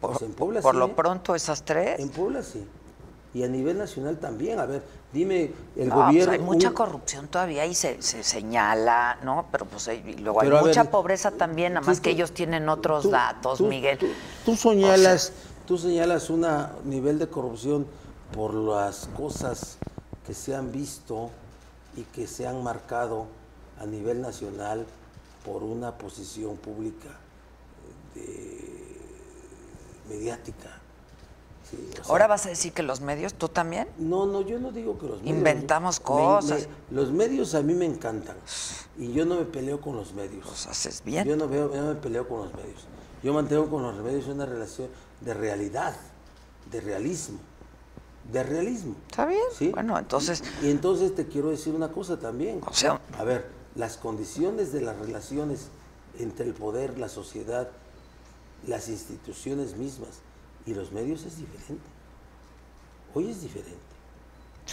[0.00, 0.92] Por, Pues en Puebla por sí, lo ¿eh?
[0.96, 2.00] pronto esas tres.
[2.00, 2.66] En Puebla sí.
[3.34, 4.58] Y a nivel nacional también.
[4.58, 4.82] A ver,
[5.12, 6.32] dime, el No, pues gobierno...
[6.32, 9.46] hay mucha un- corrupción todavía y se, se señala, ¿no?
[9.52, 12.10] Pero pues hay- y luego Pero, hay ver, mucha pobreza también, nada tú- más que
[12.10, 13.98] ellos tienen otros tú- datos, tú- Miguel.
[13.98, 14.06] Tú,
[14.46, 15.32] tú señalas,
[15.66, 16.46] tú señalas un
[16.84, 17.86] nivel de corrupción
[18.34, 19.78] por las cosas
[20.26, 21.30] que se han visto
[21.96, 23.26] y que se han marcado
[23.80, 24.86] a nivel nacional
[25.44, 27.08] por una posición pública
[28.14, 28.96] de-
[30.08, 30.70] mediática.
[31.70, 33.88] Sí, o sea, Ahora vas a decir que los medios, ¿tú también?
[33.98, 35.36] No, no, yo no digo que los medios.
[35.36, 36.66] Inventamos cosas.
[36.90, 38.36] me- los medios a mí me encantan.
[38.96, 40.46] Y yo no me peleo con los medios.
[40.46, 41.26] Pues haces bien.
[41.26, 42.86] Yo no, veo, yo no me peleo con los medios.
[43.22, 44.88] Yo mantengo con los medios una relación
[45.20, 45.94] de realidad,
[46.70, 47.38] de realismo.
[48.32, 48.94] De realismo.
[49.08, 49.40] Está bien.
[49.56, 49.70] ¿sí?
[49.70, 52.60] Bueno, entonces, Y, y entonces te quiero decir una cosa también.
[52.66, 55.68] O sea- a ver, las condiciones de las relaciones
[56.18, 57.68] entre el poder, la sociedad,
[58.66, 60.10] las instituciones mismas
[60.66, 61.84] y los medios es diferente.
[63.14, 63.78] Hoy es diferente.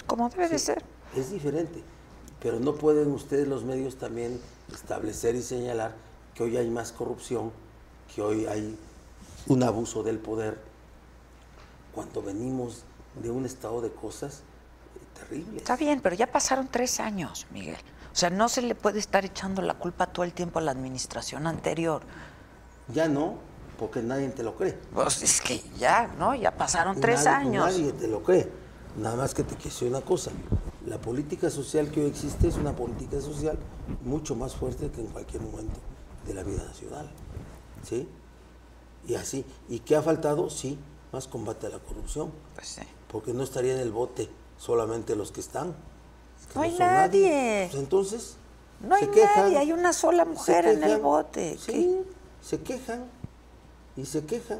[0.08, 0.84] como debe de ser.
[1.16, 1.82] Es diferente.
[2.42, 4.42] Pero no pueden ustedes los medios también
[4.74, 5.96] establecer y señalar
[6.34, 7.52] que hoy hay más corrupción,
[8.14, 8.78] que hoy hay
[9.48, 10.60] un abuso del poder,
[11.94, 12.84] cuando venimos
[13.22, 14.42] de un estado de cosas
[14.96, 15.58] eh, terribles.
[15.58, 17.78] Está bien, pero ya pasaron tres años, Miguel.
[18.12, 20.72] O sea, no se le puede estar echando la culpa todo el tiempo a la
[20.72, 22.02] administración anterior.
[22.94, 23.36] Ya no,
[23.78, 24.74] porque nadie te lo cree.
[24.94, 26.34] Pues es que ya, ¿no?
[26.36, 27.66] Ya pasaron tres Nadie- años.
[27.66, 28.50] Nadie te lo cree.
[28.98, 30.32] Nada más que te decir una cosa.
[30.86, 33.58] La política social que hoy existe es una política social
[34.06, 35.80] mucho más fuerte que en cualquier momento
[36.26, 37.12] de la vida nacional.
[37.84, 38.08] ¿Sí?
[39.08, 39.46] Y así.
[39.68, 40.50] ¿Y qué ha faltado?
[40.50, 40.80] Sí,
[41.12, 42.32] más combate a la corrupción.
[42.56, 42.82] Pues sí.
[43.12, 45.74] Porque no estaría en el bote solamente los que están.
[46.52, 47.68] que No hay nadie.
[47.72, 48.38] Pues entonces.
[48.82, 51.58] No hay quejan, nadie, hay una sola mujer en el bote.
[51.58, 51.98] Sí,
[52.42, 53.06] se quejan.
[53.96, 54.60] Y se quejan.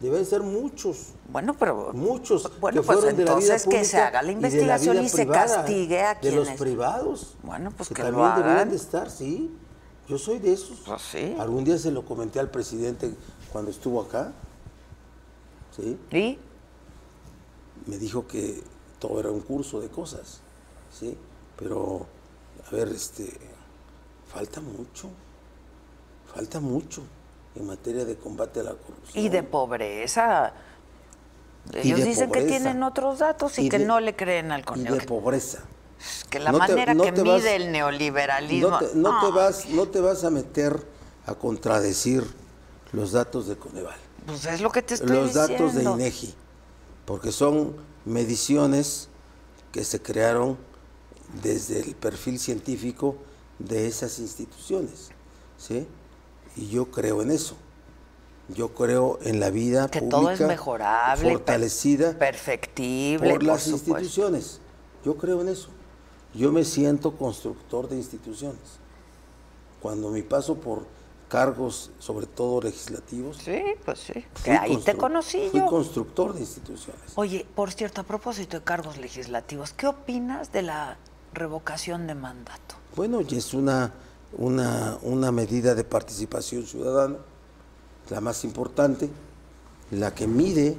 [0.00, 1.12] Deben ser muchos.
[1.30, 4.32] Bueno, pero Muchos Bueno, que pues fueron de la vida entonces que se haga la
[4.32, 7.36] y de la investigación y se privada, castigue a de los quienes- privados.
[7.42, 8.42] Bueno, pues que que lo también hagan.
[8.42, 9.56] deberían de estar, sí.
[10.08, 10.80] Yo soy de esos.
[10.84, 11.34] Pues sí.
[11.38, 13.14] Algún día se lo comenté al presidente
[13.52, 14.32] cuando estuvo acá.
[15.74, 15.98] Sí.
[16.10, 16.38] ¿Y?
[17.86, 18.62] Me dijo que
[18.98, 20.40] todo era un curso de cosas.
[20.92, 21.16] Sí.
[21.58, 22.06] Pero,
[22.66, 23.30] a ver, este,
[24.32, 25.08] falta mucho.
[26.34, 27.02] Falta mucho
[27.54, 29.24] en materia de combate a la corrupción.
[29.24, 30.52] Y de pobreza.
[31.72, 34.60] Y Ellos dicen que tienen otros datos y, Y que de- no le creen al
[34.60, 34.94] Y conejo.
[34.96, 35.60] de pobreza.
[36.28, 38.68] Que la No te- manera no que mide vas- el neoliberalismo.
[38.70, 40.84] No te, no te vas, no te vas a meter
[41.26, 42.24] a contradecir
[42.92, 45.94] los datos de Coneval, Pues es lo que te estoy los datos de diciendo.
[45.94, 46.34] INEGI,
[47.04, 47.74] porque son
[48.04, 49.08] mediciones
[49.72, 50.56] que se crearon
[51.42, 53.16] desde el perfil científico
[53.58, 55.10] de esas instituciones,
[55.58, 55.86] ¿sí?
[56.56, 57.56] Y yo creo en eso.
[58.48, 63.66] Yo creo en la vida Que pública todo es mejorable, per- fortalecida perfectible, por las
[63.66, 64.60] instituciones.
[65.04, 65.68] Yo creo en eso.
[66.34, 68.58] Yo me siento constructor de instituciones.
[69.80, 70.84] Cuando mi paso por
[71.28, 74.12] cargos, sobre todo legislativos, Sí, pues sí.
[74.12, 75.66] Que fui ahí te conocí Fui yo.
[75.66, 77.02] constructor de instituciones.
[77.16, 80.96] Oye, por cierto, a propósito de cargos legislativos, ¿qué opinas de la
[81.32, 82.76] revocación de mandato?
[82.94, 83.92] Bueno, y es una,
[84.38, 87.16] una, una medida de participación ciudadana,
[88.10, 89.10] la más importante,
[89.90, 90.76] la que mide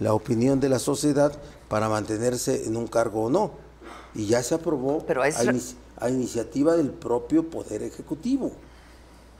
[0.00, 1.32] la opinión de la sociedad
[1.68, 3.52] para mantenerse en un cargo o no.
[4.14, 8.52] Y ya se aprobó Pero es a, re- inici- a iniciativa del propio Poder Ejecutivo.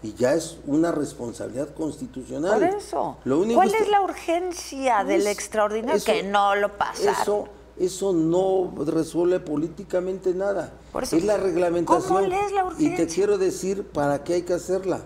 [0.02, 2.60] Y ya es una responsabilidad constitucional.
[2.60, 3.16] Por eso.
[3.24, 5.96] Lo único ¿Cuál que- es la urgencia del Es- extraordinario?
[5.96, 7.14] eso- que no lo pasaron.
[7.20, 10.72] Eso, eso no resuelve políticamente nada.
[10.92, 12.06] Por eso, es la reglamentación.
[12.08, 15.00] ¿cómo lees la Y te quiero decir para qué hay que hacerla,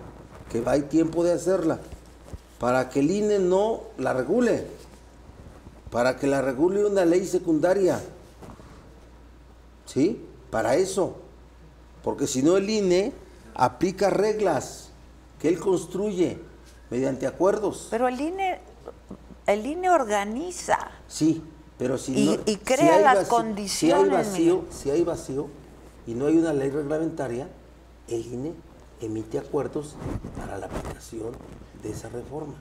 [0.51, 1.79] que hay tiempo de hacerla.
[2.59, 4.67] Para que el INE no la regule.
[5.91, 8.01] Para que la regule una ley secundaria.
[9.87, 10.25] ¿Sí?
[10.51, 11.17] Para eso.
[12.05, 13.13] Porque si no el INE
[13.55, 14.91] aplica reglas
[15.39, 16.39] que él construye
[16.91, 17.89] mediante acuerdos.
[17.91, 18.61] Pero el INE,
[19.47, 20.79] el INE organiza.
[21.09, 21.43] Sí,
[21.79, 25.49] pero si Y- no, y crea las condiciones, Si hay vacío, si hay vacío
[26.07, 27.49] y no hay una ley reglamentaria,
[28.09, 28.53] el INE
[29.01, 29.95] emite acuerdos
[30.39, 31.33] para la aplicación
[31.83, 32.55] de esa reforma.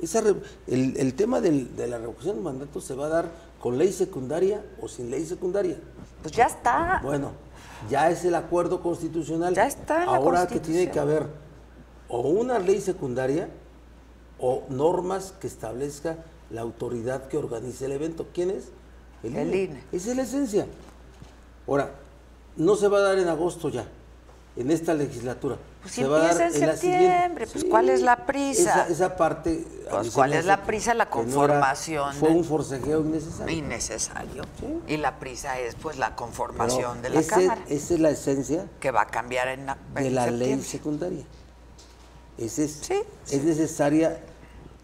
[0.00, 0.34] Esa re-
[0.66, 3.30] el, el tema del- de la revocación de mandato se va a dar
[3.60, 5.78] con ley secundaria o sin ley secundaria.
[6.22, 7.00] Pues ya está.
[7.02, 7.32] Bueno,
[7.88, 9.54] ya es el acuerdo constitucional.
[9.54, 11.26] Ya está en la Ahora que tiene que haber
[12.08, 13.48] o una ley secundaria
[14.38, 16.18] o normas que establezca
[16.50, 18.26] la autoridad que organice el evento.
[18.34, 18.68] ¿Quién es?
[19.22, 19.82] El INE.
[19.92, 20.66] Esa es la esencia.
[21.66, 21.92] Ahora,
[22.56, 23.86] no se va a dar en agosto ya,
[24.56, 25.56] en esta legislatura.
[25.82, 28.84] Pues si empieza en septiembre, pues, ¿cuál es la prisa?
[28.84, 29.64] Esa, esa parte.
[29.90, 30.94] Pues, ¿cuál es la prisa?
[30.94, 33.56] La que no era- conformación fue un forcejeo innecesario.
[33.56, 34.44] Innecesario.
[34.60, 34.78] Sí.
[34.94, 38.10] Y la prisa es pues la Pero conformación de la ese- Cámara, Esa es la
[38.10, 41.24] esencia que va a cambiar en, la- de la ley secundaria.
[42.38, 44.20] Ese es, Sí, es necesaria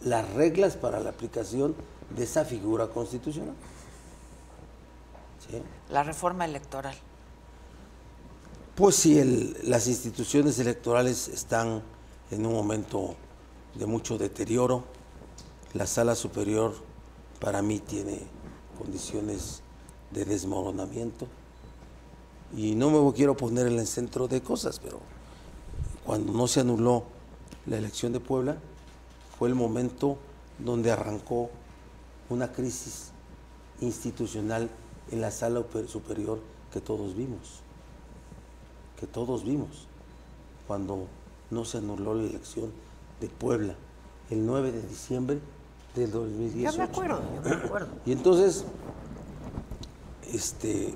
[0.02, 1.76] las reglas para la aplicación
[2.10, 3.54] de esa figura constitucional.
[5.90, 6.94] La reforma electoral.
[8.78, 11.82] Pues si el- las instituciones electorales están
[12.30, 13.16] en un momento
[13.74, 14.84] de mucho deterioro,
[15.74, 16.76] la sala superior
[17.40, 18.20] para mí tiene
[18.78, 19.62] condiciones
[20.12, 21.26] de desmoronamiento.
[22.56, 25.00] Y no me quiero poner en el centro de cosas, pero
[26.06, 27.02] cuando no se anuló
[27.66, 28.58] la elección de Puebla
[29.40, 30.18] fue el momento
[30.60, 31.50] donde arrancó
[32.30, 33.10] una crisis
[33.80, 34.70] institucional
[35.10, 36.38] en la sala uper- superior
[36.72, 37.64] que todos vimos
[38.98, 39.86] que todos vimos
[40.66, 41.06] cuando
[41.50, 42.72] no se anuló la elección
[43.20, 43.74] de Puebla
[44.30, 45.38] el 9 de diciembre
[45.94, 46.72] del 2018.
[46.72, 47.88] Yo me acuerdo, yo me acuerdo.
[48.04, 48.64] Y entonces,
[50.32, 50.94] este,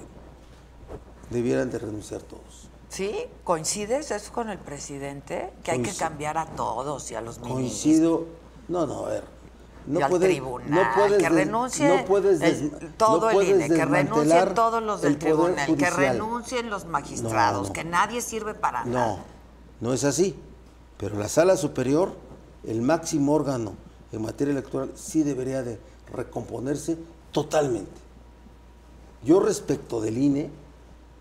[1.30, 2.68] debieran de renunciar todos.
[2.88, 3.14] ¿Sí?
[3.42, 5.50] ¿Coincides eso con el presidente?
[5.62, 7.54] Que hay que cambiar a todos y a los ministros.
[7.54, 8.26] Coincido,
[8.68, 9.24] no, no, a ver.
[9.86, 13.40] No y al puedes, tribunal, no puedes que renuncie no puedes el- des- todo no
[13.40, 17.72] el INE, que renuncien todos los del tribunal, que renuncien los magistrados, no.
[17.72, 19.24] que nadie sirve para No, nada.
[19.80, 20.38] no es así.
[20.98, 22.14] Pero la sala superior,
[22.64, 23.72] el máximo órgano
[24.12, 25.80] en materia electoral, sí debería de
[26.12, 26.96] recomponerse
[27.32, 27.90] totalmente.
[29.24, 30.50] Yo respecto del INE,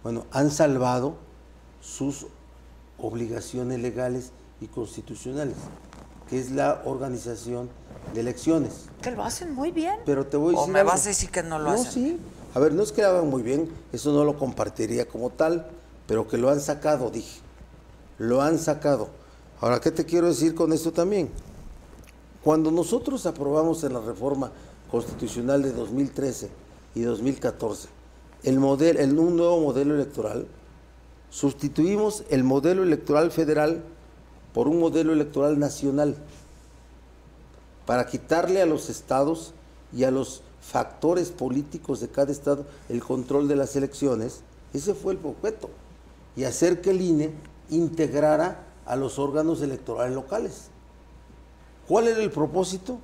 [0.03, 1.15] bueno, han salvado
[1.81, 2.27] sus
[2.99, 5.55] obligaciones legales y constitucionales,
[6.29, 7.69] que es la organización
[8.13, 8.85] de elecciones.
[9.01, 9.99] Que lo hacen muy bien.
[10.05, 10.91] Pero te voy a O decir me algo.
[10.91, 11.91] vas a decir que no lo no, hacen.
[11.91, 12.19] sí.
[12.53, 15.67] A ver, no es que lo hagan muy bien, eso no lo compartiría como tal,
[16.07, 17.39] pero que lo han sacado, dije.
[18.17, 19.07] Lo han sacado.
[19.61, 21.29] Ahora, ¿qué te quiero decir con esto también?
[22.43, 24.51] Cuando nosotros aprobamos en la reforma
[24.89, 26.49] constitucional de 2013
[26.95, 27.87] y 2014
[28.43, 30.47] el modelo, el, un nuevo modelo electoral,
[31.29, 33.83] sustituimos el modelo electoral federal
[34.53, 36.15] por un modelo electoral nacional
[37.85, 39.53] para quitarle a los estados
[39.93, 44.41] y a los factores políticos de cada estado el control de las elecciones,
[44.73, 45.69] ese fue el objeto,
[46.35, 47.31] y hacer que el INE
[47.69, 50.67] integrara a los órganos electorales locales.
[51.87, 52.99] ¿Cuál era el propósito?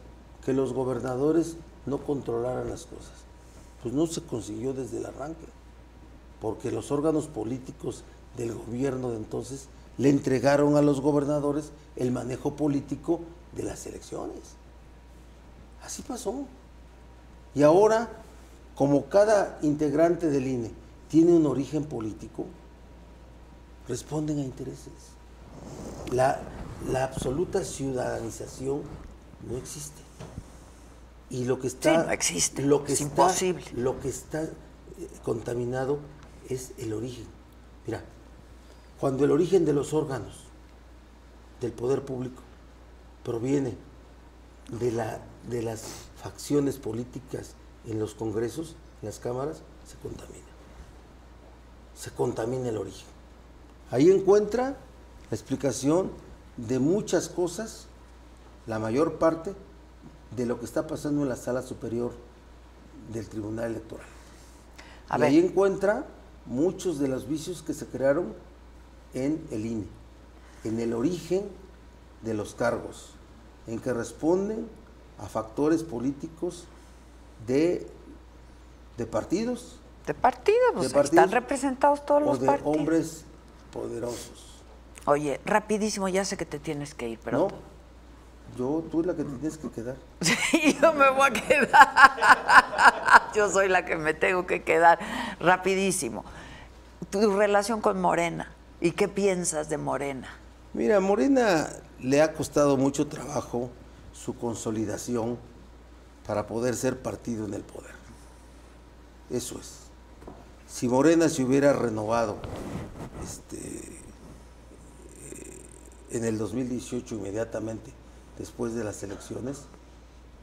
[0.45, 3.11] Que los gobernadores no controlaran las cosas.
[3.81, 5.45] Pues no se consiguió desde el arranque,
[6.39, 8.03] porque los órganos políticos
[8.37, 9.67] del gobierno de entonces
[9.97, 13.21] le entregaron a los gobernadores el manejo político
[13.55, 14.55] de las elecciones.
[15.87, 16.43] Así pasó.
[17.55, 18.09] Y ahora,
[18.75, 20.71] como cada integrante del INE
[21.09, 22.45] tiene un origen político,
[23.87, 24.91] responden a intereses.
[26.11, 26.41] La,
[26.91, 28.81] la absoluta ciudadanización
[29.49, 30.01] no existe.
[31.29, 33.63] Y lo que está, Sí, no existe, lo que es está- imposible.
[33.73, 34.49] Lo que está eh,
[35.23, 35.99] contaminado
[36.49, 37.27] es el origen.
[37.85, 38.03] Mira,
[38.99, 40.35] cuando el origen de los órganos
[41.61, 42.41] del poder público
[43.23, 43.75] proviene
[44.69, 45.19] de, la,
[45.49, 45.83] de las
[46.21, 47.53] facciones políticas
[47.85, 50.45] en los congresos, en las cámaras, se contamina.
[51.95, 53.07] Se contamina el origen.
[53.89, 54.77] Ahí encuentra
[55.29, 56.11] la explicación
[56.57, 57.87] de muchas cosas,
[58.65, 59.53] la mayor parte
[60.35, 62.11] de lo que está pasando en la sala superior
[63.13, 64.05] del Tribunal Electoral.
[65.09, 65.29] A y ver.
[65.29, 66.05] ahí encuentra
[66.45, 68.33] muchos de los vicios que se crearon
[69.13, 69.87] en el INE.
[70.63, 71.43] en el origen
[72.23, 73.11] de los cargos,
[73.67, 74.67] en que responden
[75.19, 76.65] a factores políticos
[77.45, 77.87] de,
[78.97, 82.75] de partidos De partidos, pues, de están representados todos o los de partidos.
[82.77, 83.25] hombres
[83.71, 84.63] poderosos.
[85.05, 87.37] Oye, rapidísimo, ya sé que te tienes que ir, pero...
[87.37, 87.47] No,
[88.57, 89.95] yo, tú es la que te tienes que quedar.
[90.21, 93.31] Sí, yo me voy a quedar.
[93.35, 94.97] Yo soy la que me tengo que quedar.
[95.39, 96.23] Rapidísimo.
[97.09, 98.51] Tu relación con Morena.
[98.81, 100.27] ¿Y qué piensas de Morena?
[100.73, 103.69] Mira, Morena le ha costado mucho trabajo
[104.27, 105.37] su consolidación
[106.27, 107.93] para poder ser partido en el poder.
[109.29, 109.87] Eso es.
[110.67, 112.35] Si Morena se hubiera renovado
[113.23, 114.01] este, eh,
[116.11, 117.93] en el 2018 inmediatamente
[118.37, 119.61] después de las elecciones,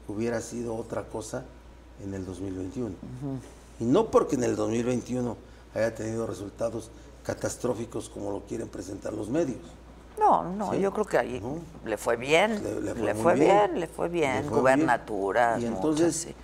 [0.07, 1.45] hubiera sido otra cosa
[2.03, 2.95] en el 2021.
[3.79, 5.37] Y no porque en el 2021
[5.75, 6.89] haya tenido resultados
[7.21, 9.61] catastróficos como lo quieren presentar los medios.
[10.19, 10.79] No, no, Sí.
[10.79, 11.59] yo creo que ahí No.
[11.87, 12.63] le fue bien.
[12.63, 13.79] Le- Le, le fue bien, bien.
[13.79, 14.43] le fue bien.
[14.43, 15.71] Le fue Gubernaturas, bien.
[15.71, 16.35] Y muchas, entonces, sí.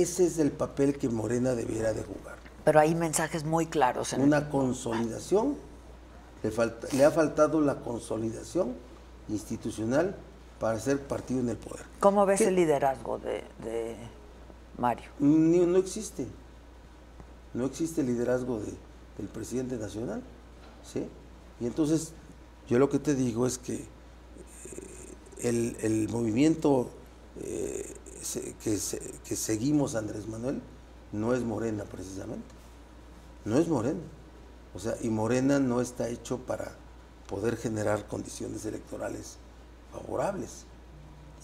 [0.00, 2.36] ese es el papel que Morena debiera de jugar.
[2.64, 5.56] Pero hay mensajes muy claros en Una consolidación,
[6.42, 8.74] le, falta- le ha faltado la consolidación
[9.28, 10.14] institucional
[10.58, 11.84] para ser partido en el poder.
[12.00, 12.48] ¿Cómo ves ¿Qué?
[12.48, 13.96] el liderazgo de, de
[14.78, 15.10] Mario?
[15.20, 16.26] Ni- no existe.
[17.54, 18.74] No existe liderazgo de-
[19.18, 20.22] del presidente nacional.
[20.84, 21.08] ¿sí?
[21.60, 22.12] Y entonces,
[22.70, 23.84] yo lo que te digo es que eh,
[25.42, 26.88] el, el movimiento
[27.42, 27.94] eh,
[28.64, 28.78] que,
[29.24, 30.62] que seguimos Andrés Manuel
[31.12, 32.54] no es Morena precisamente.
[33.44, 34.00] No es Morena.
[34.74, 36.72] O sea, y Morena no está hecho para
[37.28, 39.36] poder generar condiciones electorales
[39.92, 40.64] favorables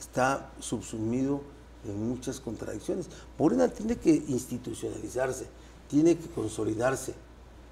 [0.01, 1.43] está subsumido
[1.85, 3.09] en muchas contradicciones.
[3.39, 5.47] Morena tiene que institucionalizarse,
[5.89, 7.15] tiene que consolidarse,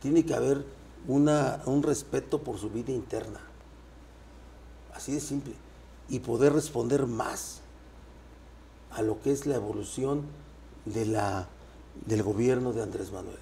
[0.00, 0.64] tiene que haber
[1.06, 3.40] una, un respeto por su vida interna.
[4.94, 5.54] Así de simple.
[6.08, 7.60] Y poder responder más
[8.92, 10.22] a lo que es la evolución
[10.84, 11.48] de la,
[12.06, 13.38] del gobierno de Andrés Manuel.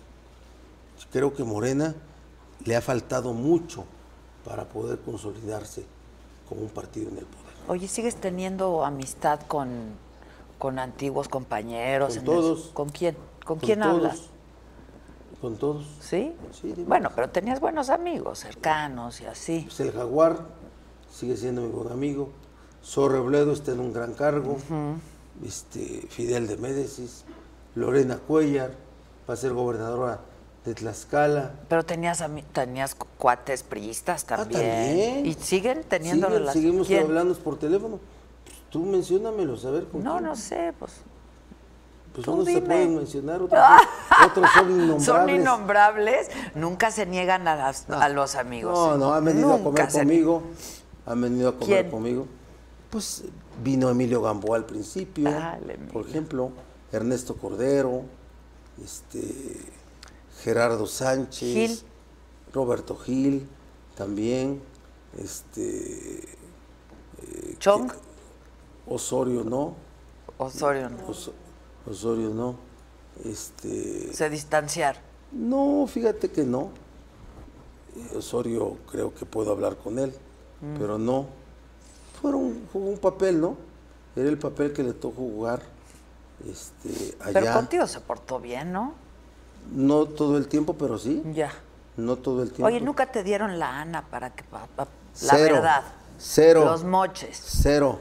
[1.10, 1.94] Creo que Morena
[2.64, 3.84] le ha faltado mucho
[4.44, 5.84] para poder consolidarse
[6.48, 7.52] como un partido en el poder.
[7.68, 9.92] Oye, ¿sigues teniendo amistad con,
[10.58, 12.10] con antiguos compañeros?
[12.10, 12.70] Con en todos.
[12.72, 13.14] ¿Con quién?
[13.44, 14.20] ¿Con, Con quién todos, hablas?
[15.40, 15.84] Con todos.
[16.00, 16.34] ¿Sí?
[16.86, 19.62] Bueno, pero tenías buenos amigos, cercanos y así.
[19.66, 20.38] Pues el Jaguar
[21.10, 22.30] sigue siendo mi buen amigo.
[22.84, 24.56] Zorro Robledo está en un gran cargo.
[25.44, 27.24] este, Fidel de Médicis.
[27.74, 28.72] Lorena Cuellar
[29.28, 30.20] va a ser gobernadora
[30.64, 31.52] de Tlaxcala.
[31.68, 32.22] Pero tenías
[32.52, 34.60] tenías cu- cuates priistas también.
[34.60, 35.26] Ah, también.
[35.26, 36.62] ¿Y siguen teniendo Siguen- relación?
[36.62, 37.02] Seguimos ¿Quién?
[37.04, 37.98] hablando por teléfono.
[38.44, 40.24] Pues tú menciónamelo, a ver con No, quién.
[40.24, 40.92] no sé, pues.
[42.12, 42.66] Pues tú unos se dime.
[42.66, 43.60] pueden mencionar, otros,
[44.26, 45.04] otros son innombrables.
[45.06, 48.74] Son innombrables, nunca se niegan a, las- a los amigos.
[48.78, 50.42] No, no, han venido a comer conmigo.
[51.06, 51.90] Han venido a comer ¿Quién?
[51.90, 52.26] conmigo.
[52.90, 53.24] Pues
[53.64, 56.50] vino Emilio Gamboa al principio, Dale, por ejemplo,
[56.92, 58.02] Ernesto Cordero,
[58.84, 59.58] este,
[60.42, 61.80] Gerardo Sánchez, Gil.
[62.52, 63.48] Roberto Gil,
[63.96, 64.60] también,
[65.18, 66.36] este,
[67.58, 67.90] Chong,
[68.86, 69.74] Osorio no,
[70.38, 71.06] Osorio, no.
[71.08, 71.32] Oso-
[71.86, 72.56] Osorio no,
[73.24, 74.96] este, Se distanciar.
[75.32, 76.70] No, fíjate que no.
[77.96, 80.14] Eh, Osorio creo que puedo hablar con él,
[80.60, 80.76] Mm.
[80.78, 81.26] pero no.
[82.20, 83.56] Fueron, jugó un papel, ¿no?
[84.14, 85.62] Era el papel que le tocó jugar
[86.48, 87.32] este, allá.
[87.40, 88.94] Pero contigo se portó bien, ¿no?
[89.72, 91.22] No todo el tiempo, pero sí.
[91.32, 91.50] Ya.
[91.96, 92.66] No todo el tiempo.
[92.66, 94.42] Oye, nunca te dieron la Ana para que.
[94.44, 94.84] pa- pa-
[95.22, 95.54] la Cero.
[95.56, 95.82] verdad.
[96.18, 96.64] Cero.
[96.64, 97.40] Los moches.
[97.62, 97.98] Cero.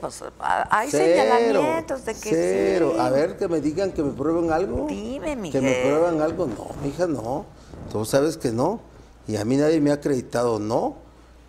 [0.00, 0.22] Pues
[0.70, 1.04] hay Cero.
[1.04, 2.92] señalamientos de que Cero.
[2.94, 3.00] sí.
[3.00, 4.86] A ver, que me digan que me prueben algo.
[4.88, 6.46] Dime, Que me prueban algo.
[6.46, 7.44] No, mija, no.
[7.90, 8.80] Tú sabes que no.
[9.26, 10.96] Y a mí nadie me ha acreditado, no.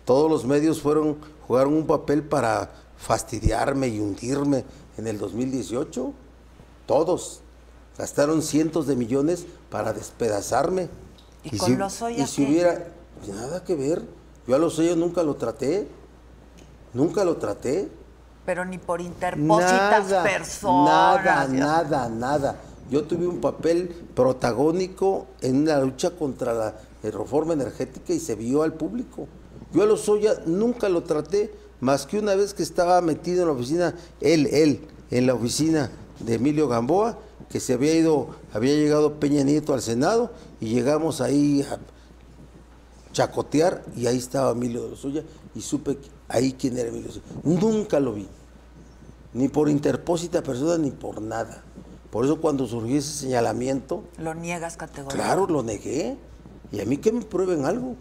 [0.04, 4.64] Todos los medios fueron, jugaron un papel para fastidiarme y hundirme
[4.98, 6.12] en el 2018.
[6.86, 7.42] Todos.
[7.98, 10.88] Gastaron cientos de millones para despedazarme.
[11.44, 12.50] ¿Y con Lozoya Y si qué?
[12.50, 12.88] hubiera.
[13.28, 14.02] Nada que ver.
[14.46, 15.86] Yo a Lozoya nunca lo traté.
[16.92, 17.88] Nunca lo traté.
[18.46, 21.48] Pero ni por interpósitas Nada, personas.
[21.48, 22.56] Nada, nada, nada.
[22.88, 28.62] Yo tuve un papel protagónico en una lucha contra la reforma energética y se vio
[28.62, 29.26] al público.
[29.72, 33.54] Yo a Lozoya nunca lo traté, más que una vez que estaba metido en la
[33.54, 34.80] oficina, él, él,
[35.10, 35.90] en la oficina
[36.20, 37.18] de Emilio Gamboa,
[37.50, 40.30] que se había ido, había llegado Peña Nieto al Senado
[40.60, 41.78] y llegamos ahí a
[43.12, 45.22] chacotear y ahí estaba Emilio de Lozoya
[45.54, 45.98] y supe
[46.28, 47.24] ahí quién era Emilio Lozoya.
[47.42, 48.28] Nunca lo vi
[49.34, 51.62] ni por interpósita persona ni por nada.
[52.10, 55.22] Por eso cuando surgió ese señalamiento, Lo niegas categóricamente.
[55.22, 56.16] claro, lo negué.
[56.72, 57.94] Y a mí que me prueben algo.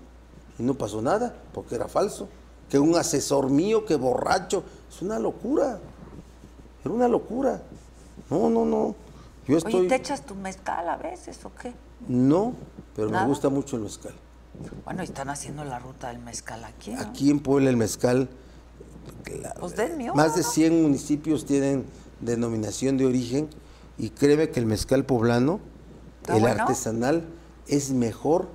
[0.58, 2.30] y no pasó nada, porque era falso.
[2.70, 5.80] Que un asesor mío, que borracho, es una locura.
[6.86, 7.62] Era una locura.
[8.30, 8.96] No, no, no.
[9.48, 9.76] Yo estoy...
[9.76, 11.74] Oye, ¿te echas tu mezcal a veces o qué?
[12.08, 12.54] No,
[12.96, 13.24] pero ¿Nada?
[13.24, 14.14] me gusta mucho el mezcal.
[14.84, 17.02] Bueno, y están haciendo la ruta del mezcal aquí, ¿no?
[17.02, 18.30] Aquí en Puebla el mezcal,
[19.42, 20.50] la- Pues denme uno, más de ¿no?
[20.50, 21.86] 100 municipios tienen
[22.22, 23.50] denominación de origen
[23.98, 25.60] y créeme que el mezcal poblano,
[26.22, 26.62] ¿Está el bueno?
[26.64, 27.26] artesanal,
[27.68, 28.48] es mejor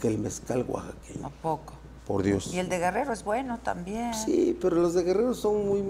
[0.00, 1.74] que el mezcal oaxaqueño, ¿A poco?
[2.06, 2.52] por Dios.
[2.52, 4.12] Y el de Guerrero es bueno también.
[4.14, 5.82] Sí, pero los de Guerrero son muy,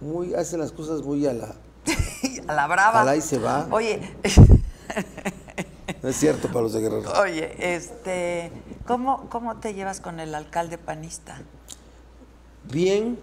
[0.00, 1.54] muy, hacen las cosas muy a la...
[2.48, 2.90] A la brava.
[3.02, 3.66] Ojalá y se va.
[3.70, 4.00] Oye,
[6.02, 7.12] No es cierto para los de Guerrero.
[7.20, 8.50] oye, este,
[8.88, 11.42] ¿cómo, ¿cómo te llevas con el alcalde panista?
[12.72, 13.18] Bien,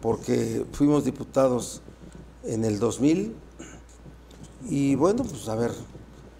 [0.00, 1.82] porque fuimos diputados
[2.44, 3.36] en el 2000
[4.70, 5.72] y bueno, pues a ver,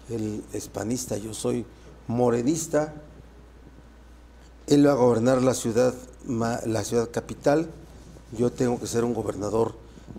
[0.09, 1.67] él es panista, yo soy
[2.07, 2.95] morenista,
[4.65, 5.93] él va a gobernar la ciudad,
[6.27, 7.69] la ciudad capital,
[8.35, 9.75] yo tengo que ser un gobernador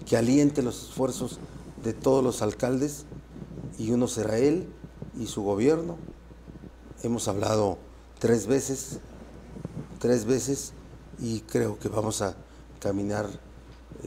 [0.06, 1.40] que aliente los esfuerzos
[1.82, 3.04] de todos los alcaldes
[3.78, 4.68] y uno será él
[5.18, 5.96] y su gobierno.
[7.02, 7.78] Hemos hablado
[8.18, 8.98] tres veces,
[9.98, 10.72] tres veces
[11.18, 12.34] y creo que vamos a
[12.80, 13.26] caminar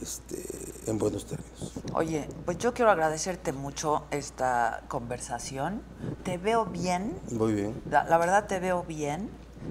[0.00, 0.42] este,
[0.86, 1.72] en buenos términos.
[1.94, 5.82] Oye, pues yo quiero agradecerte mucho esta conversación.
[6.24, 7.82] Te veo bien, Muy bien.
[7.90, 9.28] la, la verdad te veo bien.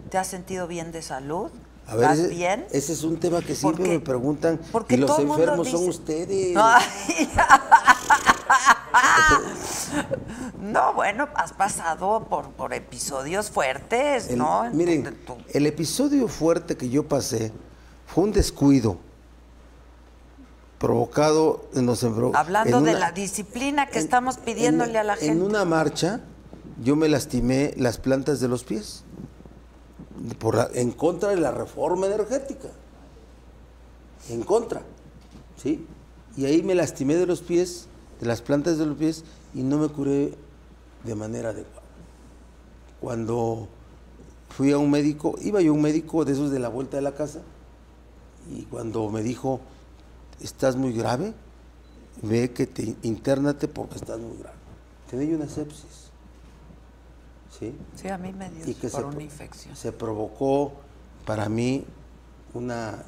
[0.09, 1.51] ¿Te has sentido bien de salud?
[1.87, 2.65] A ver, ¿Vas ese, bien?
[2.71, 6.55] ese es un tema que siempre me preguntan porque y los enfermos son ustedes.
[6.55, 7.29] Ay.
[10.61, 14.65] No, bueno, has pasado por, por episodios fuertes, El- ¿no?
[14.69, 17.51] Tu- miren, tu- el episodio fuerte que yo pasé
[18.07, 18.97] fue un descuido
[20.77, 24.97] provocado en los embro- hablando en de una- la disciplina que en- estamos pidiéndole en-
[24.97, 25.31] a la gente.
[25.33, 26.21] En una marcha
[26.81, 29.03] yo me lastimé las plantas de los pies
[30.39, 32.69] por la- en contra de la reforma energética.
[34.29, 34.81] En contra.
[35.61, 35.85] ¿Sí?
[36.37, 37.87] Y ahí me lastimé de los pies,
[38.21, 40.33] de las plantas de los pies y no me curé
[41.03, 41.81] de manera adecuada.
[43.01, 43.67] Cuando
[44.49, 47.01] fui a un médico, iba yo a un médico de esos de la vuelta de
[47.01, 47.41] la casa
[48.49, 49.59] y cuando me dijo,
[50.39, 51.33] estás muy grave,
[52.21, 54.57] ve que te internate porque estás muy grave.
[55.09, 56.11] Tenía una sepsis.
[57.59, 57.73] ¿Sí?
[57.95, 59.75] Sí, a mí me dio Y que por se, una infección.
[59.75, 60.73] se provocó
[61.25, 61.85] para mí
[62.53, 63.03] una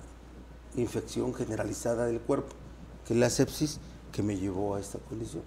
[0.76, 2.55] infección generalizada del cuerpo,
[3.05, 3.80] que es la sepsis
[4.14, 5.43] que me llevó a esta condición.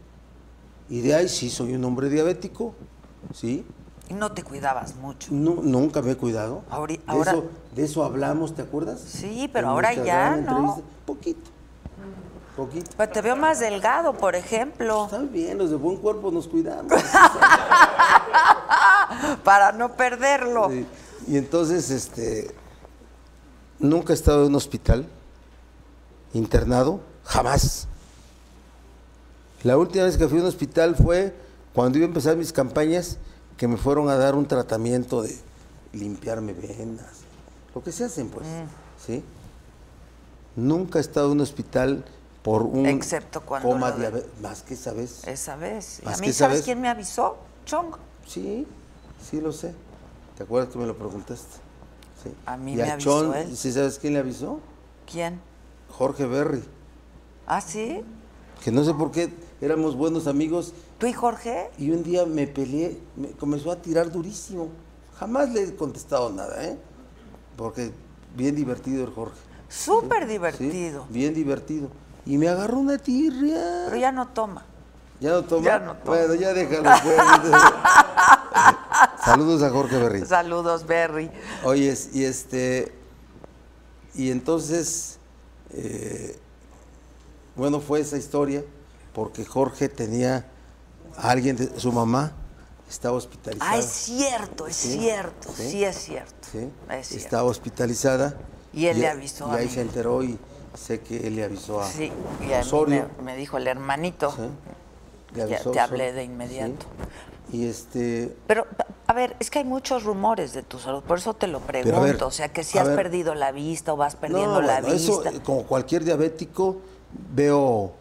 [0.90, 2.74] Y de ahí sí soy un hombre diabético,
[3.32, 3.64] ¿sí?
[4.08, 5.28] Y no te cuidabas mucho.
[5.32, 6.62] Nu- nunca me he cuidado.
[6.86, 7.44] De, ahora- eso,
[7.74, 9.00] de eso hablamos, ¿te acuerdas?
[9.00, 10.80] Sí, pero En ahora ya, ¿no?
[11.06, 11.50] Poquito,
[12.56, 12.90] poquito.
[12.96, 16.92] Pero te veo más delgado, por ejemplo, Está bien, los de buen cuerpo nos cuidamos.
[19.44, 20.68] para no perderlo.
[20.70, 20.86] Sí.
[21.28, 22.54] Y entonces, este,
[23.78, 25.06] nunca he estado en un hospital
[26.32, 27.88] internado, jamás.
[29.66, 31.34] La última vez que fui a un hospital fue
[31.74, 33.18] cuando iba a empezar mis campañas,
[33.56, 35.36] que me fueron a dar un tratamiento de
[35.92, 37.02] limpiarme venas,
[37.74, 38.46] lo que se hacen, pues,
[39.04, 39.24] ¿sí?
[40.54, 42.04] Nunca he estado en un hospital
[42.44, 45.26] por un Excepto cuando coma de- diabetes, más que esa vez.
[45.26, 46.00] Esa vez.
[46.04, 47.36] Más a mí, que ¿sabes quién me avisó?
[47.64, 47.96] Chong.
[48.24, 48.68] Sí,
[49.28, 49.74] sí lo sé.
[50.36, 51.56] ¿Te acuerdas que me lo preguntaste?
[52.22, 52.32] Sí.
[52.46, 53.56] A mí y me a avisó Chon, él.
[53.56, 54.60] ¿sí sabes quién le avisó?
[55.10, 55.40] ¿Quién?
[55.90, 56.62] Jorge Berry.
[57.48, 58.04] ¿Ah, sí?
[58.62, 59.28] Que no sé por qué
[59.60, 61.70] éramos buenos amigos ¿Tú y Jorge?
[61.78, 64.68] y un día me peleé, me comenzó a tirar durísimo.
[65.18, 66.78] Jamás le he contestado nada, ¿eh?
[67.56, 67.92] Porque
[68.34, 69.36] bien divertido el Jorge.
[69.68, 70.28] Súper ¿sí?
[70.28, 71.06] divertido.
[71.10, 71.88] Bien divertido.
[72.24, 73.84] Y me agarró una tirria.
[73.86, 74.64] Pero ya no toma.
[75.20, 75.64] ¿Ya no toma?
[75.64, 76.04] Ya no toma.
[76.04, 76.90] Bueno, ya déjalo.
[77.02, 77.16] pues.
[79.24, 80.26] Saludos a Jorge Berry.
[80.26, 81.30] Saludos, Berry.
[81.64, 82.92] Oye, y este.
[84.14, 85.18] Y entonces.
[85.70, 86.38] eh,
[87.54, 88.62] bueno, fue esa historia
[89.16, 90.44] porque Jorge tenía
[91.16, 92.32] a alguien de su mamá,
[92.86, 93.70] estaba hospitalizada.
[93.72, 95.48] Ah, es cierto, es Sí, cierto.
[95.56, 95.70] sí.
[95.70, 96.48] Sí, es cierto.
[96.52, 96.68] ¿sí?
[96.90, 97.24] Es cierto.
[97.24, 98.36] Estaba hospitalizada.
[98.74, 99.72] Y él le avisó Y a ahí mí.
[99.72, 100.38] se enteró y
[100.74, 102.12] sé que él le avisó a Sí,
[102.46, 103.08] y a Osorio.
[103.16, 104.30] me, me dijo el hermanito.
[104.32, 104.42] ¿sí?
[105.32, 106.84] Le Ya avisó te hablé de inmediato.
[107.50, 108.36] Y este.
[108.46, 108.66] Pero,
[109.06, 112.02] a ver, es que hay muchos rumores de tu salud, por eso te lo pregunto.
[112.02, 112.96] ver, o sea, que si has ver.
[112.96, 115.32] perdido la vista o vas perdiendo No, la vista.
[115.42, 116.76] como cualquier diabético,
[117.34, 117.94] veo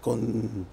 [0.00, 0.66] con,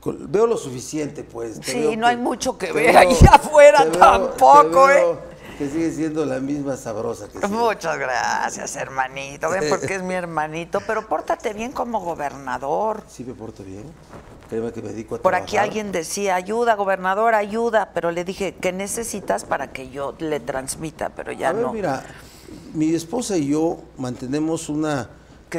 [0.00, 1.60] con- veo lo suficiente, pues.
[1.60, 5.34] Te Sí, veo no hay mucho que ver ahí afuera veo- tampoco, veo ¿eh?
[5.58, 7.46] Que sigue siendo la misma sabrosa que.
[7.46, 9.48] Muchas gracias, hermanito.
[9.50, 13.04] Ven porque es mi hermanito, pero pórtate bien como gobernador.
[13.08, 13.84] Sí me porto bien.
[14.50, 18.56] Créeme que me dedico a Por aquí alguien decía, ayuda, gobernador, ayuda, pero le dije,
[18.60, 21.10] ¿qué necesitas para que yo le transmita?
[21.10, 21.72] Pero ya a ver, no.
[21.72, 22.04] mira,
[22.74, 25.08] mi esposa y yo mantenemos una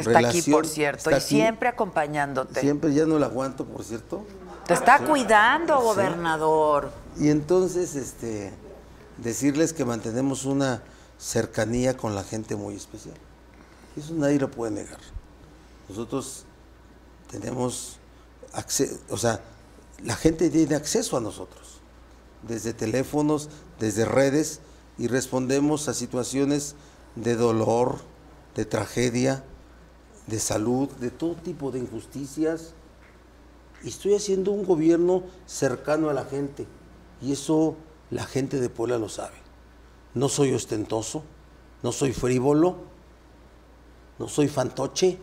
[0.04, 2.60] que está aquí, por cierto, y aquí, siempre acompañándote.
[2.60, 4.24] Siempre ya no la aguanto, por cierto.
[4.66, 6.90] Te está cuidando, gobernador.
[7.18, 8.52] Y entonces, este,
[9.18, 10.82] decirles que mantenemos una
[11.18, 13.16] cercanía con la gente muy especial.
[13.96, 14.98] Eso nadie lo puede negar.
[15.88, 16.44] Nosotros
[17.30, 17.98] tenemos
[18.52, 19.40] acceso, o sea,
[20.04, 21.80] la gente tiene acceso a nosotros,
[22.46, 23.48] desde teléfonos,
[23.78, 24.60] desde redes,
[24.98, 26.74] y respondemos a situaciones
[27.14, 28.00] de dolor,
[28.54, 29.44] de tragedia,
[30.26, 32.74] de salud, de todo tipo de injusticias.
[33.82, 36.66] Y estoy haciendo un gobierno cercano a la gente.
[37.22, 37.76] Y eso
[38.10, 39.36] la gente de Puebla lo sabe.
[40.14, 41.22] No soy ostentoso,
[41.82, 42.76] no soy frívolo,
[44.18, 45.18] no soy fantoche.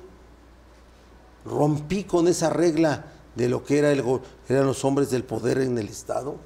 [1.46, 3.06] Rompí con esa regla
[3.36, 4.04] de lo que era el,
[4.48, 6.38] eran los hombres del poder en el Estado.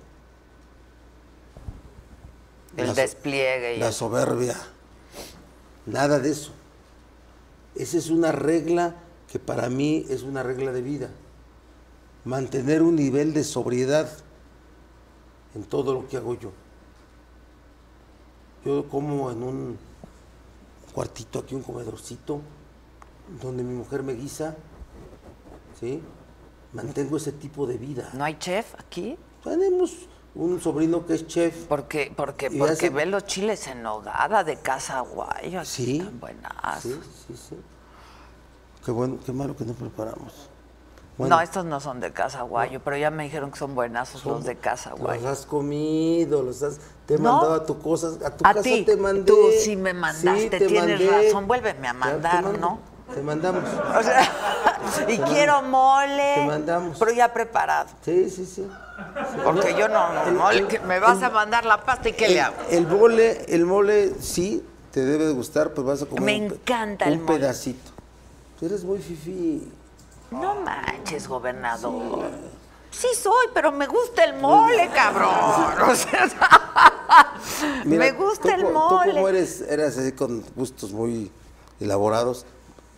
[2.77, 3.75] El La despliegue.
[3.75, 4.55] y La soberbia.
[5.85, 6.51] Nada de eso.
[7.77, 8.95] Esa es una regla
[9.31, 11.09] que para mí es una regla de vida.
[12.25, 14.09] Mantener un nivel de sobriedad
[15.53, 16.51] en todo lo que hago yo.
[18.65, 19.77] Yo como en un
[20.93, 22.41] cuartito aquí, un comedorcito,
[23.41, 24.55] donde mi mujer me guisa,
[25.79, 26.01] ¿sí?
[26.73, 28.09] Mantengo ese tipo de vida.
[28.13, 29.17] ¿No hay chef aquí?
[29.43, 31.65] Tenemos un sobrino que es chef.
[31.65, 35.65] Porque, porque, porque hace- ve los chiles en nogada de casa guayo.
[35.65, 35.97] Sí.
[35.99, 36.81] Están buenas.
[36.81, 37.55] Sí, sí, sí.
[38.85, 40.49] Qué bueno, qué malo que no preparamos.
[41.17, 44.33] No, estos no son de casa guayo, pero ya me dijeron que son buenazos son-
[44.33, 45.27] los de casa Los guayo.
[45.27, 46.77] has comido, los has.
[47.07, 47.33] Te he No.
[47.33, 49.23] mandado a tu cosa, a tu A casa ti, te mandé.
[49.23, 51.25] tú sí me mandaste, te tienes mandé.
[51.25, 52.79] razón, vuélveme a mandar, te ¿no?
[53.15, 53.63] Te mandamos.
[53.97, 54.21] O sea,
[55.09, 56.33] y quiero mole.
[56.35, 56.99] Te mandamos.
[56.99, 57.89] Pero ya preparado.
[58.03, 58.67] Sí, sí, sí.
[59.43, 62.33] Porque yo no, El- mole, me vas el- a mandar la pasta y ¿qué el,
[62.33, 62.55] le hago?
[62.69, 66.53] El mole, el mole sí te debe de gustar, pues vas a comer Me un
[66.53, 67.37] encanta un el mole.
[67.39, 67.91] pedacito.
[68.61, 69.71] Eres muy fifí.
[70.31, 72.23] No manches, gobernador.
[72.89, 75.29] Sí soy, pero me gusta el mole, cabrón.
[75.89, 76.27] O sea,
[77.85, 79.11] Mira, me gusta tú el mole.
[79.11, 81.31] Tú como eres, eras así con gustos muy
[81.79, 82.45] elaborados.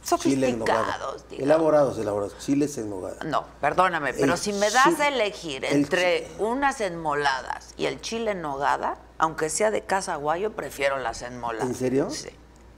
[0.04, 0.48] Chile.
[0.52, 1.44] Sofisticados, digo.
[1.44, 2.38] Elaborados, elaborados.
[2.40, 3.24] Chiles en nogada.
[3.26, 8.02] No, perdóname, pero El si me das a elegir el entre unas enmoladas y el
[8.02, 11.68] chile en nogada, aunque sea de casa guayo, prefiero las enmoladas.
[11.68, 12.10] ¿En serio?
[12.10, 12.30] Sí.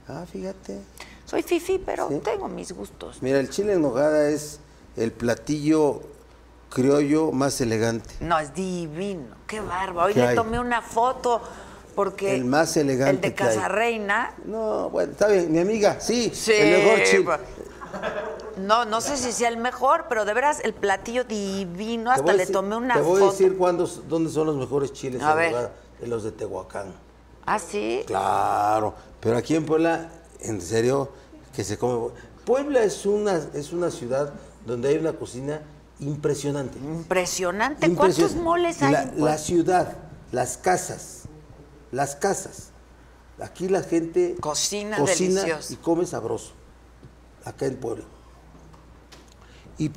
[0.08, 0.80] Ah, fíjate.
[1.24, 2.18] Soy fifi, pero Sí.
[2.18, 3.22] tengo mis gustos.
[3.22, 4.58] Mira, el chile en nogada es
[4.96, 6.02] el platillo
[6.68, 8.14] criollo más elegante.
[8.20, 9.36] No, es divino.
[9.46, 10.08] Qué bárbaro.
[10.08, 11.40] Hoy ¿Qué le tomé una foto
[11.94, 12.34] porque...
[12.34, 13.54] El más elegante El de que hay.
[13.56, 14.34] Casa Reina.
[14.44, 16.52] No, bueno, está bien, mi amiga, sí, Sí.
[16.54, 17.24] el mejor chile.
[17.24, 17.40] pa-
[18.58, 22.10] No, no sé si sea el mejor, pero de veras el platillo divino.
[22.10, 23.28] Hasta le decir- tomé una Te voy foto.
[23.28, 25.70] a decir cuándo, dónde son los mejores chiles A ver.
[26.00, 26.92] En los de Tehuacán.
[27.46, 28.02] ¿Ah, sí?
[28.06, 30.08] Claro, pero aquí en Puebla,
[30.40, 31.10] en serio,
[31.54, 32.10] que se come.
[32.44, 34.32] Puebla es una, es una ciudad
[34.66, 35.60] donde hay una cocina
[36.00, 36.78] impresionante.
[36.78, 37.86] Impresionante.
[37.86, 38.92] Impresion- ¿Cuántos moles hay?
[38.92, 39.30] La, en Puebla?
[39.32, 39.96] la ciudad,
[40.32, 41.21] las casas,
[41.92, 42.70] las casas.
[43.40, 45.72] Aquí la gente Cocina cocina delicioso.
[45.72, 46.52] y come sabroso.
[47.44, 48.04] Acá en Puebla.
[49.78, 49.88] Y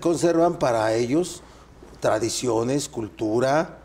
[0.00, 1.42] conservan para ellos
[2.00, 3.78] tradiciones, cultura,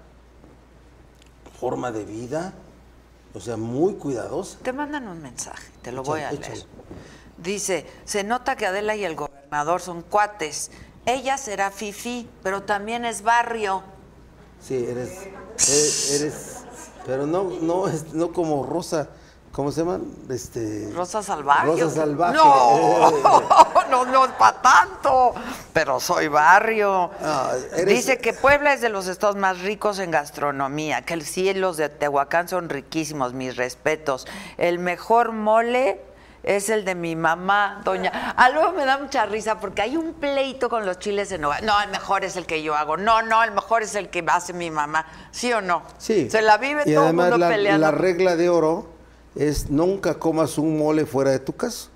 [1.60, 2.54] forma de vida,
[3.34, 4.58] o sea, muy cuidadosa.
[4.62, 6.44] Te mandan un mensaje, te lo Échale, voy a leer.
[6.44, 6.66] échale.
[7.38, 10.72] Dice, se nota que Adela y el gobernador son cuates.
[11.06, 13.84] Ella será fifi, pero también es barrio.
[14.62, 15.12] Sí, eres,
[15.58, 16.57] eres, eres-
[17.08, 19.08] pero no, no, no como Rosa,
[19.52, 20.04] ¿cómo se llaman?
[20.30, 21.66] Este, Rosa salvaje.
[21.66, 22.36] Rosa salvaje.
[22.36, 23.12] No,
[23.90, 25.34] no, no es para tanto.
[25.74, 27.10] Pero soy barrio.
[27.22, 31.24] Ah, eres- Dice que Puebla es de los estados más ricos en gastronomía, que el
[31.26, 34.28] cielos de Tehuacán son riquísimos, mis respetos.
[34.58, 36.02] El mejor mole
[36.48, 38.34] es el de mi mamá, doña.
[38.38, 41.62] Ah, luego me da mucha risa porque hay un pleito con los chiles en hogar.
[41.64, 42.96] No, el mejor es el que yo hago.
[42.96, 45.06] No, no, el mejor es el que hace mi mamá.
[45.32, 45.84] ¿Sí o no?
[45.98, 46.30] Sí.
[46.30, 47.86] Se la vive y todo el mundo la, peleando.
[47.86, 48.88] la regla de oro
[49.36, 51.90] es nunca comas un mole fuera de tu casa,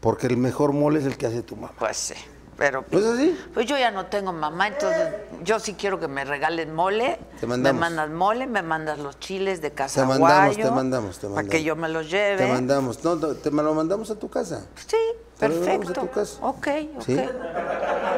[0.00, 1.74] porque el mejor mole es el que hace tu mamá.
[1.78, 2.14] Pues sí,
[2.60, 2.84] pero...
[2.90, 3.40] ¿No es así?
[3.54, 7.18] Pues yo ya no tengo mamá, entonces yo sí quiero que me regalen mole.
[7.40, 7.80] Te mandamos.
[7.80, 11.34] Me mandas mole, me mandas los chiles de casa Te mandamos, te mandamos, te Para
[11.36, 11.50] mandamos.
[11.50, 12.36] que yo me los lleve.
[12.36, 14.66] Te mandamos, no, te lo mandamos a tu casa.
[14.76, 14.94] Sí,
[15.38, 16.00] Te lo mandamos perfecto.
[16.02, 16.38] a tu casa.
[16.42, 17.02] Ok, ok.
[17.06, 17.20] ¿Sí?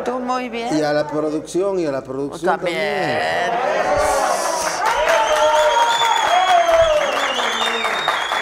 [0.04, 0.76] Tú muy bien.
[0.76, 3.48] Y a la producción, y a la producción también.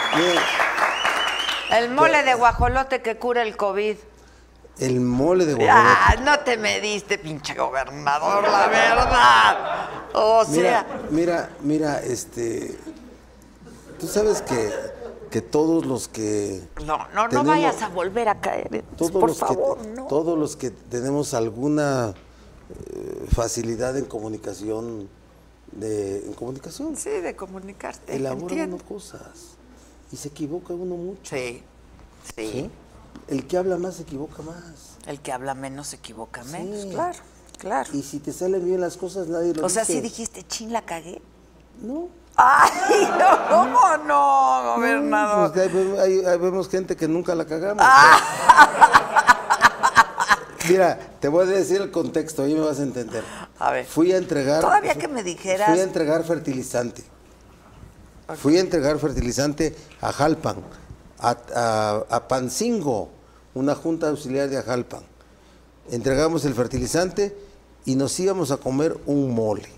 [0.08, 0.60] también.
[1.72, 3.96] El mole de guajolote que cura el COVID.
[4.80, 5.88] El mole de guajolote.
[5.98, 9.88] Ah, no te mediste, pinche gobernador, la verdad.
[10.14, 12.76] O sea, Mira, mira, mira, este.
[13.98, 14.70] Tú sabes que,
[15.30, 16.62] que todos los que.
[16.86, 18.82] no, no, no vayas a volver a caer.
[18.96, 20.06] Todos Por los favor, que, no.
[20.06, 22.14] Todos los que tenemos alguna
[22.70, 25.08] eh, facilidad en comunicación,
[25.72, 28.16] de, en comunicación, Sí, de comunicarte.
[28.16, 29.56] elabora uno cosas
[30.10, 31.36] y se equivoca uno mucho.
[31.36, 31.62] Sí,
[32.34, 32.70] sí, ¿sí?
[33.28, 34.96] El que habla más se equivoca más.
[35.06, 36.82] El que habla menos se equivoca menos.
[36.82, 36.90] Sí.
[36.90, 37.18] Claro,
[37.58, 37.90] claro.
[37.92, 39.94] Y si te salen bien las cosas, nadie lo O sea, dice.
[39.94, 41.20] sí dijiste, chin, la cagué.
[41.80, 42.08] No.
[42.36, 45.52] Ay, no, ¿cómo no, gobernador?
[45.52, 47.84] Pues ahí, vemos- ahí- ahí vemos gente que nunca la cagamos.
[47.86, 48.18] Ah.
[50.68, 53.24] Mira, te voy a decir el contexto, ahí me vas a entender.
[53.58, 53.86] A ver.
[53.86, 54.60] Fui a entregar.
[54.60, 57.02] Todavía que me dijeras- Fui a entregar fertilizante.
[58.36, 60.56] Fui a entregar fertilizante a Jalpan,
[61.20, 63.08] a, a- a Pancingo,
[63.54, 65.02] una junta auxiliar de Ajalpan.
[65.90, 67.36] Entregamos el fertilizante
[67.84, 69.68] y nos íbamos a comer un mole.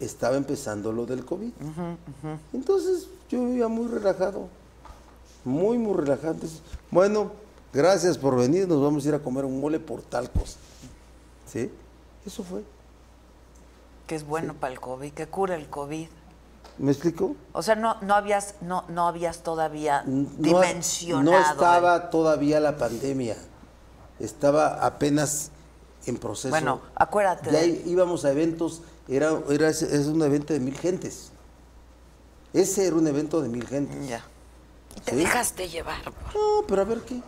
[0.00, 1.50] Estaba empezando lo del COVID.
[2.52, 4.46] Entonces yo iba muy relajado,
[5.44, 6.34] muy, muy relajado.
[6.34, 7.32] Entonces, bueno,
[7.72, 10.56] gracias por venir, nos vamos a ir a comer un mole por tal cosa.
[11.52, 11.70] ¿Sí?
[12.24, 12.62] Eso fue.
[14.06, 16.06] Que es bueno para el COVID, que cura el COVID.
[16.78, 17.34] ¿Me explico?
[17.52, 21.22] O sea, no, no habías, no, no habías todavía No- dimensionado.
[21.32, 23.36] No el- estaba todavía la pandemia.
[24.20, 25.50] Estaba apenas
[26.06, 26.50] en proceso.
[26.50, 31.30] Bueno, acuérdate Ya de- íbamos a eventos, era, era es un evento de mil gentes.
[32.52, 34.08] Ese era un evento de mil gentes.
[34.08, 34.22] Ya.
[34.96, 35.16] Y te ¿Sí?
[35.18, 35.98] dejaste llevar.
[36.34, 37.20] No, pero a ver qué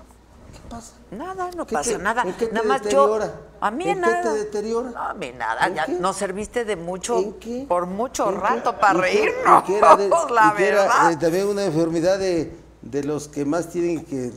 [0.71, 0.93] pasa.
[1.11, 2.23] Nada, no ¿Qué pasa te- nada.
[2.23, 3.27] en qué te nada más deteriora?
[3.27, 3.33] yo.
[3.61, 4.23] A mí ¿En qué nada.
[4.23, 4.91] te deteriora?
[4.91, 5.69] No, a mí nada.
[6.01, 7.67] Nos serviste de mucho, ¿En qué?
[7.69, 8.41] por mucho ¿En qué?
[8.41, 9.63] rato para ¿Y reírnos.
[9.63, 13.45] y qué era de- la y era, eh, también una enfermedad de, de los que
[13.45, 14.33] más tienen que...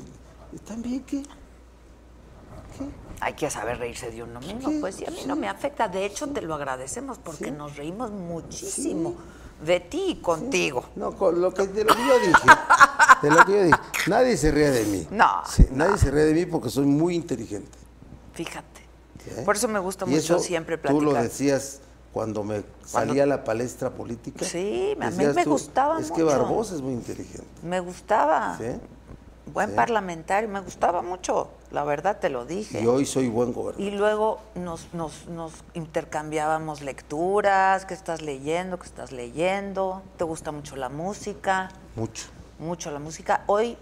[0.68, 1.24] ¿También qué?
[3.22, 5.28] Hay que saber reírse de uno mismo, pues sí, a mí Sí.
[5.28, 5.88] no me afecta.
[5.88, 7.52] De hecho, te lo agradecemos porque Sí.
[7.52, 9.16] nos reímos muchísimo
[9.66, 10.84] de ti y contigo.
[10.96, 12.48] No, con lo que, de lo que yo dije.
[13.22, 13.78] De lo que yo dije.
[14.08, 15.08] Nadie se ríe de mí.
[15.12, 17.78] No, Sí, Nadie se ríe de mí porque soy muy inteligente.
[18.34, 18.82] Fíjate.
[19.28, 19.42] ¿eh?
[19.46, 21.24] Por eso me gusta Y mucho eso siempre Tú lo platicar.
[21.24, 21.80] decías
[22.12, 24.46] cuando me salía a la palestra política.
[24.46, 26.26] Sí, a mí decías me gustaba Es que mucho".
[26.38, 27.46] Barbosa es muy inteligente.
[27.64, 28.58] Me gustaba.
[28.58, 28.66] ¿sí?
[29.54, 29.76] Buen Sí.
[29.76, 31.50] parlamentario, me gustaba mucho.
[31.74, 32.82] La verdad te lo dije.
[32.82, 33.82] Y hoy soy buen gobernador.
[33.86, 40.04] Y luego nos, nos, nos intercambiábamos lecturas, qué estás leyendo, qué estás leyendo.
[40.18, 42.28] Te gusta mucho la música, Mucho.
[42.60, 43.42] mucho la música.
[43.48, 43.76] Hoy,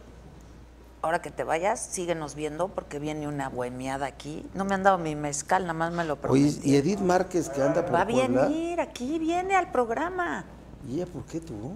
[1.01, 4.45] ahora que te vayas, síguenos viendo porque viene una bohemiada aquí.
[4.53, 6.61] No me han dado mi mezcal, nada más me lo prometí.
[6.63, 8.45] y Edith Márquez que anda por Va a Puebla.
[8.47, 10.45] venir, aquí viene al programa,
[10.89, 11.73] ¿Y ella por qué tú?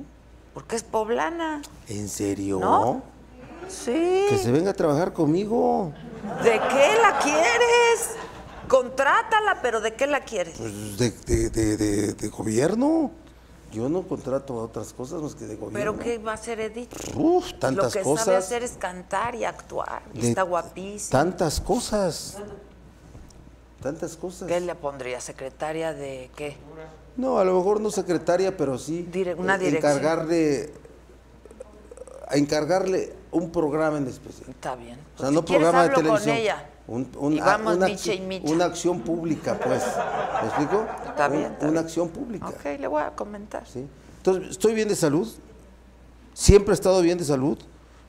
[0.54, 1.62] porque es poblana.
[1.90, 2.60] ¿En serio?
[2.60, 3.02] ¿No?
[3.70, 4.26] Sí.
[4.30, 5.92] Que se venga a trabajar conmigo.
[6.44, 8.10] ¿De qué la quieres?
[8.68, 10.56] Contrátala, pero ¿de qué la quieres?
[10.58, 13.12] Pues de, de- de- de- de gobierno.
[13.72, 15.78] Yo no contrato a otras cosas más que de gobierno.
[15.78, 16.92] ¿Pero qué va a hacer Edith?
[17.16, 18.26] Uf, tantas Lo que cosas.
[18.26, 20.02] sabe hacer es cantar y actuar.
[20.14, 21.12] Y de- está guapísima.
[21.20, 22.38] Tantas cosas.
[23.82, 24.48] Tantas cosas.
[24.48, 25.20] ¿Qué le pondría?
[25.22, 26.58] ¿Secretaria de qué?
[27.18, 29.08] No, a lo mejor no secretaria, pero sí.
[29.12, 29.92] Dire- una dirección.
[29.92, 30.74] Encargarle.
[32.28, 34.50] A encargarle un programa en especial.
[34.50, 34.96] Está bien.
[35.16, 36.36] O sea, Pues no si quieres, programa de televisión.
[36.36, 36.70] con ella.
[36.88, 38.52] Un- un- y vamos una, micha y micha.
[38.52, 39.84] una acción pública, pues.
[40.42, 40.86] ¿Me explico?
[41.08, 41.78] Está Un- bien, está una bien.
[41.86, 42.48] acción pública.
[42.50, 43.66] Ok, le voy a comentar.
[43.68, 43.86] ¿sí?
[44.18, 45.28] Entonces, estoy bien de salud.
[46.34, 47.58] Siempre he estado bien de salud.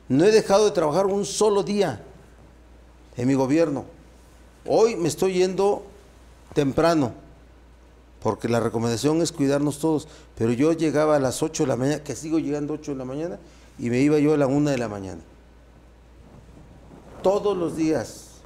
[0.08, 2.00] No he dejado de trabajar un solo día
[3.16, 3.84] en mi gobierno.
[4.66, 5.84] Hoy me estoy yendo
[6.54, 7.12] temprano,
[8.20, 10.06] porque la recomendación es cuidarnos todos.
[10.36, 12.98] Pero yo llegaba a las 8 de la mañana, que sigo llegando a 8 de
[12.98, 13.38] la mañana,
[13.78, 15.20] y me iba yo a la 1 de la mañana.
[17.22, 18.40] Todos los días.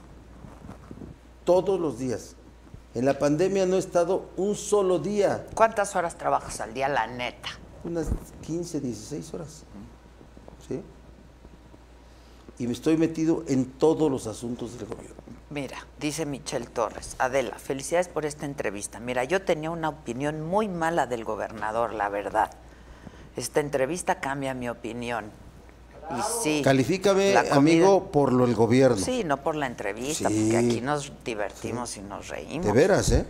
[1.45, 2.37] Todos los días.
[2.95, 5.47] En la pandemia no he estado un solo día.
[5.55, 7.49] ¿Cuántas horas trabajas al día, la neta?
[7.85, 8.09] Unas
[8.43, 9.65] 15, 16 horas.
[10.67, 10.83] ¿Sí?
[12.59, 15.17] Y me estoy metido en todos los asuntos del gobierno.
[15.51, 19.01] Mira, dice Michelle Torres, Adela, felicidades por esta entrevista.
[19.01, 22.51] Mira, yo tenía una opinión muy mala del gobernador, la verdad.
[23.41, 25.25] Esta entrevista cambia mi opinión.
[26.11, 26.61] Y sí.
[26.63, 28.97] Califícame, comida- amigo, por lo del gobierno.
[28.99, 30.49] Sí, no por la entrevista, Sí.
[30.51, 32.67] porque aquí nos divertimos y nos reímos.
[32.67, 33.25] De veras, ¿eh?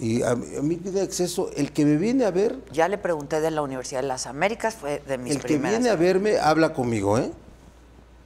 [0.00, 2.98] Y a, mí- a mí pide acceso, el que me viene a ver, Ya le
[2.98, 6.38] pregunté de la Universidad de las Américas, fue de mis el que viene a verme
[6.38, 7.32] habla conmigo, ¿eh?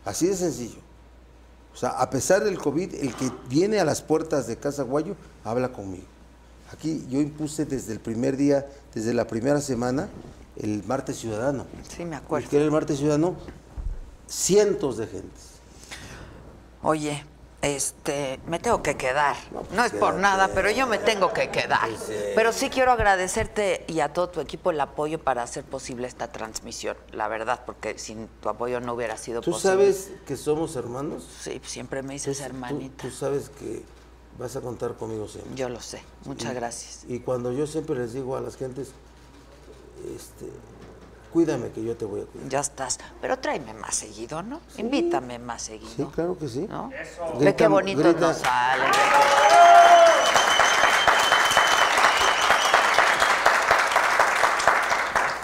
[0.04, 0.80] Así de sencillo.
[1.72, 5.14] O sea, a pesar del COVID, el que viene a las puertas de Casa Guayo
[5.44, 6.04] habla conmigo.
[6.72, 10.08] Aquí yo impuse desde el primer día, desde la primera semana,
[10.62, 11.66] el martes ciudadano.
[11.88, 12.48] Sí, me acuerdo.
[12.48, 13.36] Que era el martes ciudadano,
[14.26, 15.42] cientos de gentes.
[16.82, 17.24] Oye,
[17.62, 19.36] este, me tengo que quedar.
[19.52, 21.88] No, pues No es por nada, pero yo me tengo que quedar.
[21.88, 22.32] Pues.
[22.34, 26.32] Pero sí quiero agradecerte y a todo tu equipo el apoyo para hacer posible esta
[26.32, 29.70] transmisión, la verdad, porque sin tu apoyo no hubiera sido ¿Tú posible.
[29.76, 31.24] sabes que somos hermanos?
[31.40, 33.02] Sí, siempre me dices Tú- hermanita.
[33.04, 33.82] Tú, sabes que
[34.38, 35.54] vas a contar conmigo siempre.
[35.54, 36.02] Yo lo sé.
[36.24, 37.04] Muchas gracias.
[37.06, 38.90] Y cuando yo siempre les digo a las gentes,
[40.16, 40.50] este,
[41.32, 42.48] cuídame que yo te voy a cuidar.
[42.48, 42.98] Ya estás.
[43.20, 44.60] Pero tráeme más seguido, ¿no?
[44.76, 45.90] Invítame más seguido.
[45.96, 46.66] Sí, claro que sí.
[46.68, 46.88] ¿No?
[46.90, 46.96] Ve
[47.38, 48.84] Grita- qué bonito grita- nos sale.
[48.84, 48.92] ve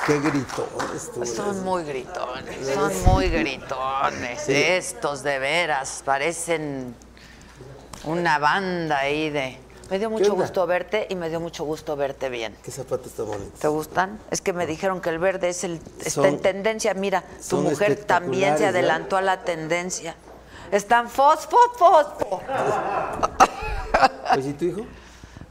[0.06, 1.62] Qué gritones tú Son eres.
[1.62, 4.48] muy gritones, son muy gritones.
[4.48, 6.94] Estos de veras parecen
[8.04, 9.58] una banda ahí de...
[9.90, 12.54] Me dio mucho gusto verte y me dio mucho gusto verte bien.
[12.62, 13.58] Qué zapatos tan bonitos.
[13.58, 14.18] ¿Te gustan?
[14.30, 16.92] Es que me dijeron que el verde es el está en tendencia.
[16.92, 18.68] Mira, tu mujer también se ¿eh?
[18.68, 20.14] adelantó a la tendencia.
[20.70, 22.42] Están fosfo, fosfo.
[24.34, 24.80] Pues, ¿y tu hijo?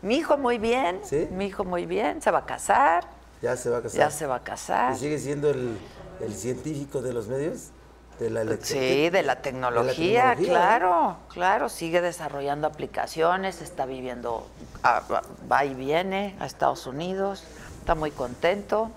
[0.03, 1.01] Mi hijo muy bien.
[1.03, 1.27] ¿Sí?
[1.31, 2.21] Mi hijo muy bien.
[2.21, 3.07] Se va a casar.
[3.41, 3.99] Ya se va a casar.
[3.99, 4.93] Ya se va a casar.
[4.93, 5.77] ¿Y sigue siendo el,
[6.21, 7.71] el científico de los medios?
[8.19, 8.79] De la electricidad.
[8.81, 14.47] Sí, de la tecnología, tecnología, claro, claro, sigue desarrollando aplicaciones, está viviendo,
[14.83, 15.03] ah,
[15.51, 17.43] va- y viene a Estados Unidos,
[17.79, 18.89] está muy contento.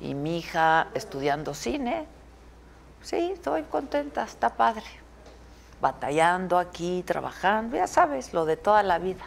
[0.00, 2.06] Y mi hija estudiando cine,
[3.02, 4.84] sí, estoy contenta, está padre.
[5.80, 9.24] Batallando aquí, trabajando, ya sabes, lo de toda la vida.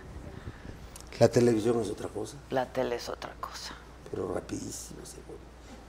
[1.20, 3.74] La televisión es otra cosa, La tele es otra cosa.
[4.10, 5.06] pero rapidísimo.
[5.06, 5.42] se vuelve.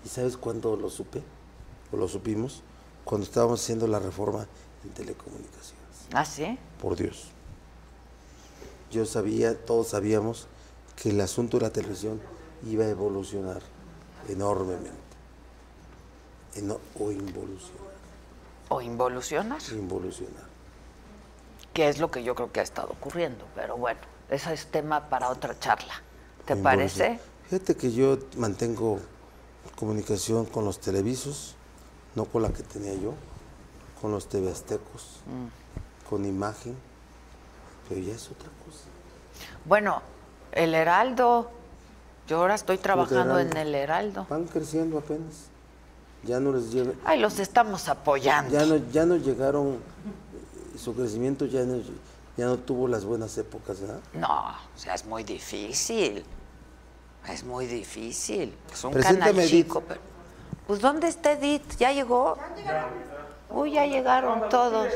[0.04, 1.22] ¿Y sabes cuándo lo supe?
[1.92, 2.62] ¿O lo supimos?
[3.08, 4.46] Cuando estábamos haciendo la reforma
[4.84, 5.78] en telecomunicaciones.
[6.12, 6.58] ¿Ah, sí?
[6.78, 7.28] Por Dios.
[8.90, 10.46] Yo sabía, todos sabíamos
[10.94, 12.20] que el asunto de la televisión
[12.66, 13.62] iba a evolucionar
[14.28, 14.92] enormemente.
[16.56, 17.88] Eno- o involucionar.
[18.68, 20.44] O involucionar, Involucionar.
[21.72, 23.46] que es lo que yo creo que ha estado ocurriendo.
[23.54, 25.94] Pero bueno, eso es tema para otra charla.
[26.44, 27.18] ¿Te parece?
[27.48, 28.98] Fíjate que yo mantengo
[29.76, 31.54] comunicación con los televisos,
[32.18, 33.14] no con la que tenía yo,
[34.02, 36.08] con los TV Aztecos, Mm.
[36.10, 36.76] con imagen,
[37.88, 38.84] pero ya es otra cosa.
[39.64, 40.02] Bueno,
[40.52, 41.50] el Heraldo.
[42.26, 44.26] Yo ahora estoy trabajando en el Heraldo.
[44.28, 45.46] Van creciendo apenas.
[46.24, 48.52] Ya no les llega, Ay, los estamos apoyando.
[48.52, 51.80] ya no, ya no llegaron, eh, su crecimiento ya no,
[52.36, 54.00] ya no tuvo las buenas épocas, ¿verdad?
[54.12, 56.24] No, o sea, es muy difícil.
[57.28, 58.52] Es muy difícil.
[58.72, 59.50] Es un Preséntame, canal Edith.
[59.66, 59.82] chico.
[59.86, 60.00] pero-
[60.68, 61.76] Pues, ¿dónde está Edith?
[61.78, 62.36] ¿Ya llegó?
[63.48, 64.88] Uy, ya llegaron todos.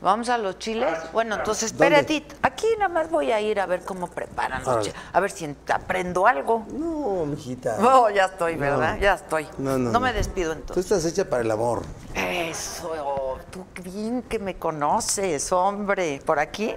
[0.00, 0.96] Vamos a los chiles.
[1.12, 2.14] Bueno, entonces, espera, ¿Dónde?
[2.16, 2.32] Edith.
[2.40, 4.84] Aquí nada más voy a ir a ver cómo preparan los Órale.
[4.84, 5.00] chiles.
[5.12, 6.64] A ver si aprendo algo.
[6.70, 7.76] No, mijita.
[7.78, 8.96] No, ya estoy, ¿verdad?
[8.98, 9.46] Ya estoy.
[9.58, 10.00] No, no, no.
[10.00, 10.84] me despido Tú entonces.
[10.86, 11.82] estás hecha para el amor.
[12.14, 16.22] Eso, tú bien que me conoces, hombre.
[16.24, 16.74] Por aquí.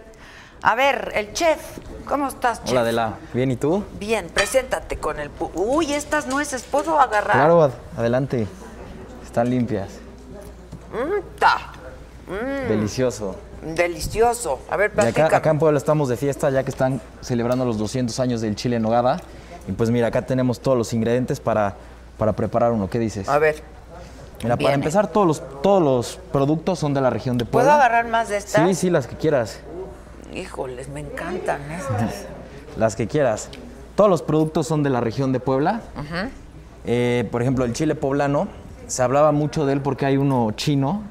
[0.63, 1.59] A ver, el chef.
[2.07, 2.71] ¿Cómo estás, chef?
[2.71, 3.13] Hola, Adela.
[3.33, 3.83] ¿Bien y tú?
[3.99, 5.29] Bien, preséntate con el...
[5.55, 7.33] Uy, estas nueces, ¿puedo agarrar?
[7.35, 8.47] Claro, ad- adelante.
[9.23, 9.89] Están limpias.
[10.91, 11.57] Mm, ta.
[12.67, 13.35] Delicioso.
[13.61, 14.59] Delicioso.
[14.69, 15.27] A ver, Y platícame.
[15.27, 18.55] acá, acá en Puebla estamos de fiesta ya que están celebrando los 200 años del
[18.55, 19.19] chile en nogada.
[19.67, 21.75] Y pues mira, acá tenemos todos los ingredientes para,
[22.17, 22.89] para preparar uno.
[22.89, 23.29] ¿Qué dices?
[23.29, 23.61] A ver,
[24.43, 24.63] Mira, viene.
[24.69, 27.75] para empezar, todos los, todos los productos son de la región de ¿puedo Puebla.
[27.75, 28.67] agarrar más de estas?
[28.67, 29.59] Sí, sí, las que quieras.
[30.33, 32.25] Híjoles, me encantan estas.
[32.77, 33.49] Las que quieras.
[33.95, 35.81] Todos los productos son de la región de Puebla.
[36.85, 38.47] Eh, por ejemplo, el chile poblano,
[38.87, 41.01] se hablaba mucho de él porque hay uno chino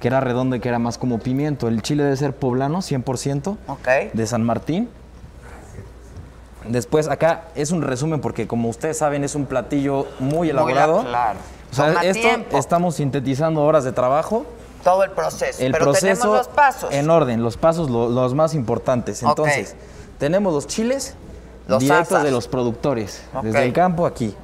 [0.00, 1.66] que era redondo y que era más como pimiento.
[1.68, 3.88] El chile debe ser poblano, 100%, Ok.
[4.12, 4.88] de San Martín.
[6.68, 11.02] Después acá es un resumen porque como ustedes saben es un platillo muy elaborado.
[11.04, 11.38] claro.
[11.70, 12.58] O sea, Toma esto tiempo.
[12.58, 14.46] estamos sintetizando horas de trabajo.
[14.86, 15.62] Todo el proceso.
[15.62, 16.92] El Pero proceso tenemos los pasos.
[16.92, 19.22] en orden, los pasos lo- los más importantes.
[19.22, 19.74] Entonces,
[20.18, 21.14] tenemos los chiles
[21.66, 22.22] Los directos asas.
[22.24, 24.34] de los productores, desde el campo aquí.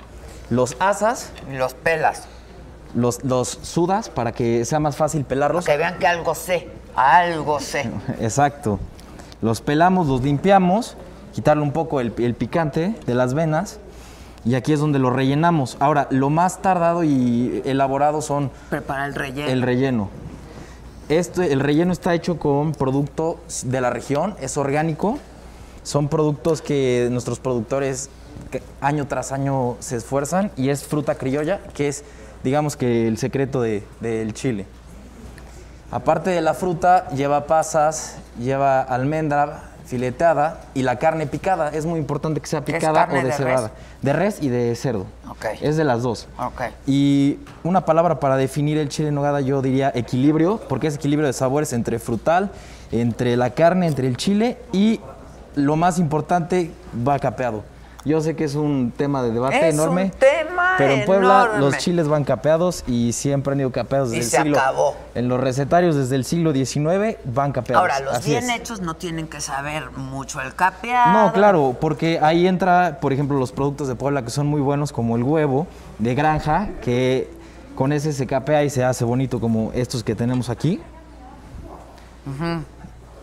[0.50, 2.24] Los asas, Los pelas.
[2.94, 5.64] los, los sudas para que sea más fácil pelarlos.
[5.64, 6.68] Que vean que algo sé.
[6.96, 7.88] Algo sé.
[8.20, 8.80] Exacto.
[9.40, 10.96] Los pelamos, los limpiamos,
[11.32, 13.78] quitarle un poco el, el picante de las venas
[14.44, 15.76] y aquí es donde lo rellenamos.
[15.78, 19.48] Ahora, lo más tardado y elaborado son Prepara el relleno.
[19.48, 20.10] el relleno.
[21.08, 25.18] Este, el relleno está hecho con producto de la región, es orgánico.
[25.82, 28.08] Son productos que nuestros productores
[28.80, 32.04] año tras año se esfuerzan y es fruta criolla, que es,
[32.44, 34.66] digamos que el secreto de- del chile.
[35.90, 41.68] Aparte de la fruta, lleva pasas, lleva almendra, fileteada y la carne picada.
[41.68, 43.68] Es muy importante que sea picada o de deshebrada.
[43.68, 44.00] res?
[44.00, 45.04] De res y de cerdo.
[45.60, 46.28] Es de las dos.
[46.86, 51.26] Y una palabra para definir el chile en nogada yo diría equilibrio, porque es equilibrio
[51.26, 52.50] de sabores entre frutal,
[52.90, 54.98] entre la carne, entre el chile y
[55.56, 56.70] lo más importante,
[57.06, 57.62] va capeado.
[58.04, 60.12] Yo sé que es un tema de debate Es un enorme.
[60.18, 61.60] tema pero en Puebla enorme.
[61.60, 64.58] los chiles van capeados y siempre han ido capeados Y desde se el siglo.
[64.58, 64.96] acabó.
[65.14, 67.80] En los recetarios desde el siglo XIX van capeados.
[67.82, 68.56] Ahora, los Así bien es.
[68.60, 71.12] hechos no tienen que saber mucho el capeado.
[71.12, 74.92] No, claro, porque ahí entra, por ejemplo, los productos de Puebla que son muy buenos,
[74.92, 75.66] como el huevo
[76.00, 77.30] de granja, que
[77.76, 80.80] con ese se capea y se hace bonito, como estos que tenemos aquí.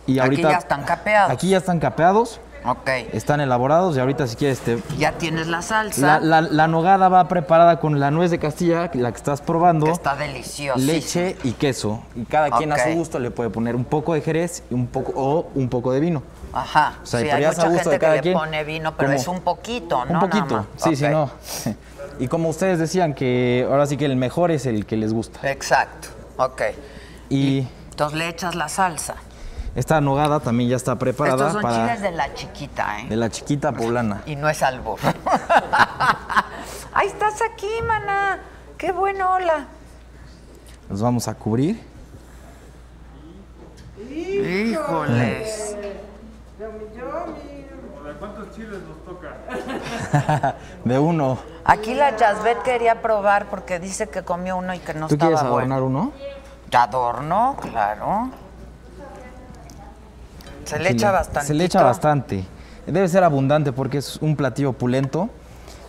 [0.06, 1.30] Y Aquí ya están capeados.
[1.32, 2.88] Aquí ya están capeados, Ok.
[3.12, 4.78] están elaborados y ahorita si quieres te...
[4.98, 6.20] Ya tienes la salsa.
[6.20, 9.86] La, la- la nogada va preparada con la nuez de Castilla, la que estás probando.
[9.86, 10.78] que está deliciosa.
[10.78, 12.02] leche y queso.
[12.14, 14.86] Y cada quien a su gusto le puede poner un poco de jerez y un
[14.86, 16.22] poco, o un poco de vino.
[16.52, 16.94] Ajá.
[17.02, 18.34] O sea, sí, hay mucha gusto gente de cada que le quien.
[18.34, 20.14] pone vino, pero es un poquito, ¿no?
[20.14, 20.82] Un poquito, Nada más.
[20.84, 21.10] sí, sí, Ok.
[21.10, 21.30] no.
[22.18, 25.40] Y como ustedes decían que ahora sí que el mejor es el que les gusta.
[25.50, 26.08] Exacto.
[26.36, 26.60] Ok.
[27.30, 29.14] Y Entonces le echas la salsa.
[29.74, 33.06] Esta nogada también ya está preparada Estos son para chiles de la chiquita, ¿eh?
[33.08, 34.22] de la chiquita poblana.
[34.26, 34.98] Y no es albur.
[36.92, 38.40] Ahí estás aquí, mana.
[38.76, 39.66] Qué bueno, hola.
[40.88, 41.80] Los vamos a cubrir.
[44.10, 45.76] Híjoles.
[50.84, 51.38] De uno.
[51.64, 55.30] Aquí la Jasbet quería probar porque dice que comió uno y que no ¿Tú estaba
[55.30, 56.00] quieres adornar bueno.
[56.00, 56.12] uno?
[56.70, 57.56] ¿De adorno?
[57.60, 58.30] Claro.
[60.70, 61.46] Se le echa bastante.
[61.46, 62.44] Se le echa bastante.
[62.86, 65.28] Debe ser abundante porque es un platillo opulento.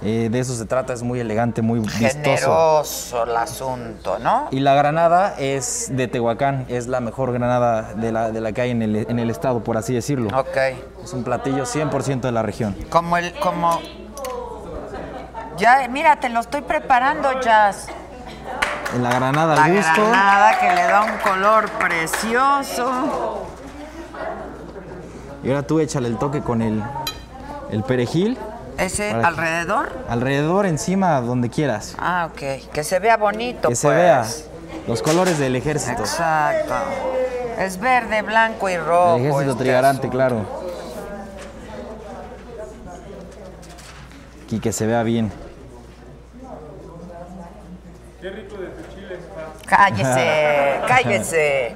[0.03, 2.09] Eh, de eso se trata, es muy elegante, muy vistoso.
[2.09, 4.47] Generoso el asunto, ¿no?
[4.49, 8.61] Y la granada es de Tehuacán, es la mejor granada de la, de la que
[8.61, 10.35] hay en el, en el estado, por así decirlo.
[10.35, 10.57] Ok.
[11.03, 12.75] Es un platillo 100% de la región.
[12.89, 13.79] Como el, como.
[15.57, 17.85] Ya, mira, te lo estoy preparando, Jazz.
[18.99, 20.01] La granada La al gusto.
[20.01, 23.45] granada que le da un color precioso.
[25.43, 26.81] Y ahora tú échale el toque con el,
[27.71, 28.37] el perejil.
[28.77, 29.89] ¿Ese que- alrededor?
[30.09, 31.95] Alrededor, encima, donde quieras.
[31.99, 32.69] Ah, ok.
[32.71, 33.97] Que se vea bonito, Que se pues.
[33.97, 34.25] vea
[34.87, 36.01] los colores del ejército.
[36.01, 36.73] Exacto.
[37.59, 39.15] Es verde, blanco y rojo.
[39.17, 40.45] El ejército este trigarante, claro.
[44.49, 45.31] Y que se vea bien.
[49.65, 51.75] Cállese, cállese.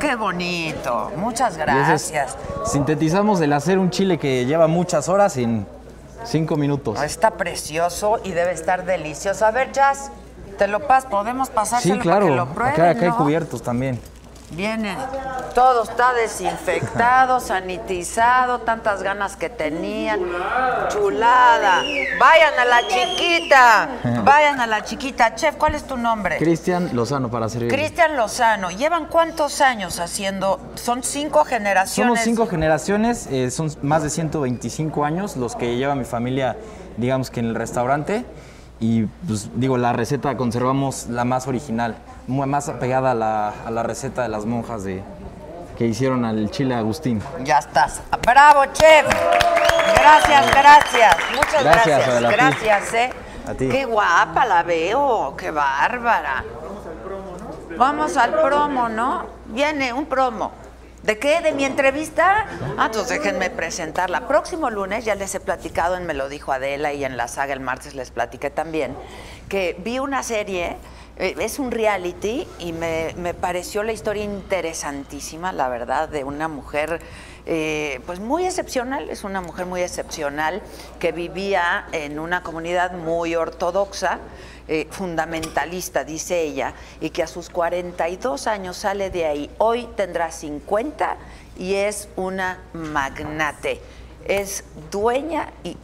[0.00, 1.10] Qué bonito.
[1.16, 2.36] Muchas es- gracias.
[2.66, 5.66] sintetizamos el hacer un chile que lleva muchas horas en
[6.24, 7.00] cinco minutos.
[7.02, 9.44] Está precioso y debe estar delicioso.
[9.46, 10.10] A ver, Jazz,
[10.58, 12.26] te lo pas, podemos Sí, pasárselo para claro.
[12.26, 14.00] que lo prueben, acá, acá hay cubiertos también.
[14.54, 14.94] Viene,
[15.54, 20.20] todo está desinfectado, sanitizado, tantas ganas que tenían.
[20.90, 21.82] Chulada.
[22.20, 23.88] Vayan a la chiquita,
[24.24, 25.34] vayan a la chiquita.
[25.34, 26.36] Chef, ¿cuál es tu nombre?
[26.36, 27.70] Cristian Lozano para servir.
[27.70, 28.70] Cristian Lozano.
[28.70, 30.60] ¿Llevan cuántos años haciendo?
[30.74, 32.12] Son cinco generaciones.
[32.12, 36.58] Somos cinco generaciones, eh, son más de 125 años los que lleva mi familia,
[36.98, 38.26] digamos que en el restaurante.
[38.80, 41.96] Y pues digo, la receta conservamos la más original,
[42.46, 45.02] más apegada a la, a la receta de las monjas de,
[45.76, 47.22] que hicieron al chile Agustín.
[47.44, 48.02] Ya estás.
[48.24, 49.06] ¡Bravo, chef!
[49.94, 51.16] Gracias, gracias.
[51.34, 52.32] Muchas Gracias, gracias.
[52.32, 53.10] Gracias, ¿eh?
[53.46, 53.68] A ti.
[53.68, 56.44] Qué guapa la veo, qué bárbara.
[57.76, 59.26] Vamos al promo, ¿no?
[59.46, 60.52] Viene un promo.
[61.02, 61.40] ¿De qué?
[61.40, 62.46] ¿De mi entrevista?
[62.78, 64.28] Ah, entonces déjenme presentarla.
[64.28, 67.52] Próximo lunes, ya les he platicado en Me lo dijo Adela y en la saga
[67.54, 68.96] el martes les platiqué también,
[69.48, 70.76] que vi una serie,
[71.16, 77.00] es un reality y me, me pareció la historia interesantísima, la verdad, de una mujer
[77.44, 80.62] eh, pues muy excepcional, es una mujer muy excepcional
[81.00, 84.20] que vivía en una comunidad muy ortodoxa,
[84.68, 89.50] eh, fundamentalista, dice ella, y que a sus 42 años sale de ahí.
[89.58, 91.16] Hoy tendrá 50
[91.58, 93.80] y es una magnate.
[94.24, 94.62] Es
[94.92, 95.76] dueña y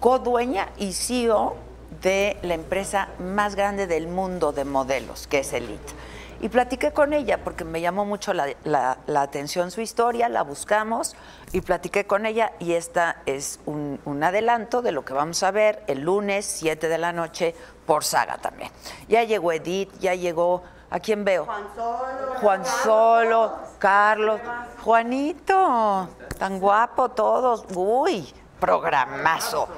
[0.00, 1.56] codueña y CEO
[2.02, 5.92] de la empresa más grande del mundo de modelos, que es Elite.
[6.40, 10.42] Y platiqué con ella porque me llamó mucho la, la- la atención su historia, la
[10.42, 11.16] buscamos
[11.50, 15.50] y platiqué con ella y esta es un, un adelanto de lo que vamos a
[15.50, 17.56] ver el lunes 7 de la noche
[17.86, 18.70] por Saga también.
[19.08, 21.44] Ya llegó Edith, ya llegó, ¿a quién veo?
[21.44, 22.34] Juan Solo.
[22.40, 24.40] Juan Solo, Carlos,
[24.84, 26.08] Juanito,
[26.38, 29.68] tan guapo todos, uy, programazo.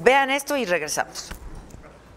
[0.00, 1.30] Vean esto y regresamos.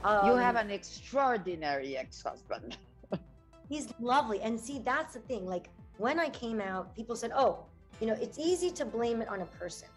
[0.03, 2.77] You um, have an extraordinary ex-husband.
[3.69, 4.41] He's lovely.
[4.41, 5.45] And see, that's the thing.
[5.45, 7.65] Like when I came out, people said, "Oh,
[8.01, 9.87] You know, it's easy to blame it on a person.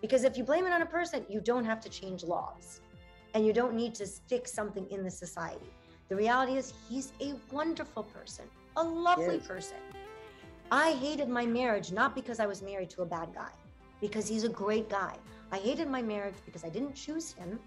[0.00, 2.80] Because if you blame it on a person, you don't have to change laws
[3.34, 5.70] and you don't need to fix something in the society.
[6.08, 8.44] The reality is, he's a wonderful person,
[8.76, 9.46] a lovely Yes.
[9.46, 9.76] person.
[10.70, 13.52] I hated my marriage not because I was married to a bad guy,
[14.00, 15.16] because he's a great guy.
[15.52, 17.58] I hated my marriage because I didn't choose him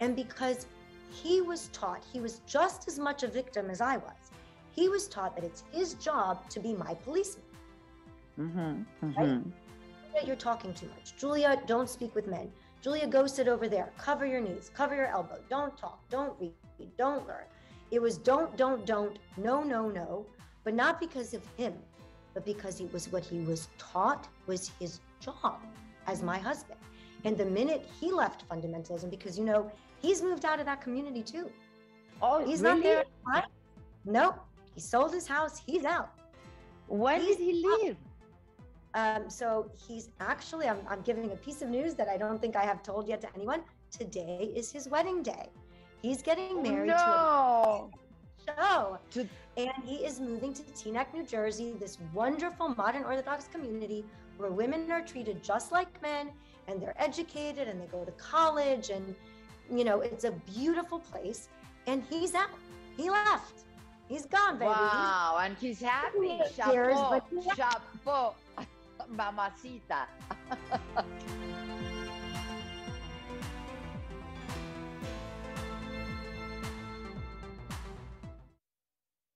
[0.00, 0.66] and because
[1.10, 4.30] he was taught, he was just as much a victim as I was.
[4.70, 7.44] He was taught that it's his job to be my policeman.
[8.38, 9.16] Ujú, Right?
[9.16, 9.52] ujú.
[10.12, 11.16] Julia, you're talking too much.
[11.16, 12.50] Julia, don't speak with men.
[12.82, 13.90] Julia, go sit over there.
[13.98, 15.38] Cover your knees, cover your elbow.
[15.48, 16.52] Don't talk, don't read,
[16.96, 17.44] don't learn.
[17.90, 20.24] It was don't, don't, don't, no, no, no,
[20.64, 21.74] but not because of him,
[22.34, 25.58] but because it was what he was taught was his job
[26.06, 26.78] as my husband.
[27.24, 29.70] And the minute he left fundamentalism, because you know,
[30.00, 31.50] he's moved out of that community too.
[32.22, 32.74] Oh, He's really?
[32.76, 33.04] not there.
[33.34, 33.48] anymore.
[34.04, 34.34] No,
[34.74, 35.60] he sold his house.
[35.64, 36.10] He's out.
[36.88, 37.96] When He's did he leave?
[38.94, 42.56] Um, so he's actually, I'm, I'm giving a piece of news that I don't think
[42.56, 43.62] I have told yet to anyone.
[43.96, 45.48] Today is his wedding day.
[46.02, 47.90] He's getting married no.
[48.46, 48.98] to show.
[49.12, 54.04] To- And he is moving to Teaneck, New Jersey, this wonderful modern Orthodox community
[54.38, 56.30] where women are treated just like men
[56.66, 58.90] and they're educated and they go to college.
[58.90, 59.14] And,
[59.70, 61.48] you know, it's a beautiful place.
[61.86, 62.50] And he's out.
[62.96, 63.64] He left.
[64.08, 64.70] He's gone, baby.
[64.70, 66.40] He's- Wow, and he's happy.
[66.72, 67.54] Years, Chapeau, but yeah.
[67.54, 68.34] chapeau,
[69.08, 70.08] mamacita.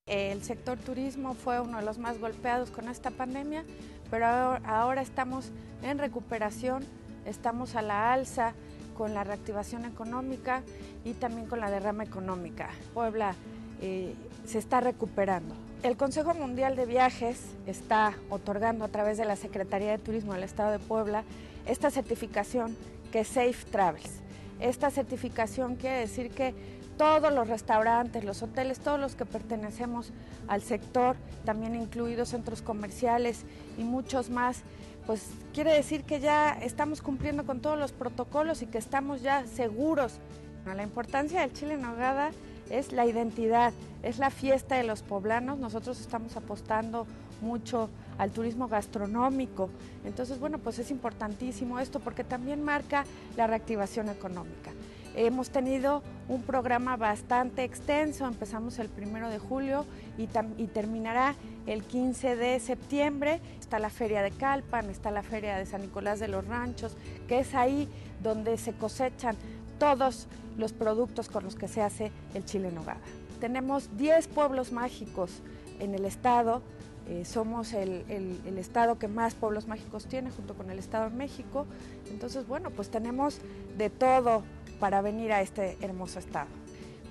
[0.06, 3.64] El sector turismo fue uno de los más golpeados con esta pandemia,
[4.10, 5.50] pero ahora estamos
[5.82, 6.84] en recuperación,
[7.24, 8.52] estamos a la alza
[8.94, 10.62] con la reactivación económica
[11.04, 12.70] y también con la derrama económica.
[12.94, 13.34] Puebla
[13.80, 14.14] eh,
[14.46, 15.54] se está recuperando.
[15.82, 20.44] El Consejo Mundial de Viajes está otorgando a través de la Secretaría de Turismo del
[20.44, 21.24] Estado de Puebla
[21.66, 22.76] esta certificación
[23.12, 24.20] que es Safe Travels.
[24.60, 26.54] Esta certificación quiere decir que
[26.96, 30.12] todos los restaurantes, los hoteles, todos los que pertenecemos
[30.48, 33.44] al sector, también incluidos centros comerciales
[33.76, 34.62] y muchos más,
[35.06, 39.46] pues quiere decir que ya estamos cumpliendo con todos los protocolos y que estamos ya
[39.46, 40.18] seguros.
[40.64, 42.30] La importancia del chile en nogada
[42.70, 43.72] es la identidad,
[44.02, 45.58] es la fiesta de los poblanos.
[45.58, 47.06] Nosotros estamos apostando
[47.42, 49.68] mucho al turismo gastronómico.
[50.04, 53.04] Entonces, bueno, pues es importantísimo esto porque también marca
[53.36, 54.70] la reactivación económica.
[55.16, 59.86] Hemos tenido un programa bastante extenso, empezamos el primero de julio
[60.18, 61.36] y, terminará
[61.66, 63.40] el 15 de septiembre.
[63.60, 66.96] Está la Feria de Calpan, está la Feria de San Nicolás de los Ranchos,
[67.28, 67.88] que es ahí
[68.24, 69.36] donde se cosechan
[69.78, 70.26] todos
[70.56, 73.00] los productos con los que se hace el chile nogada.
[73.40, 75.42] Tenemos 10 pueblos mágicos
[75.78, 76.60] en el estado,
[77.06, 81.66] eh, somos el estado que más pueblos mágicos tiene junto con el Estado de México.
[82.10, 83.40] Entonces, bueno, pues tenemos
[83.76, 84.42] de todo
[84.84, 86.48] para venir a este hermoso estado.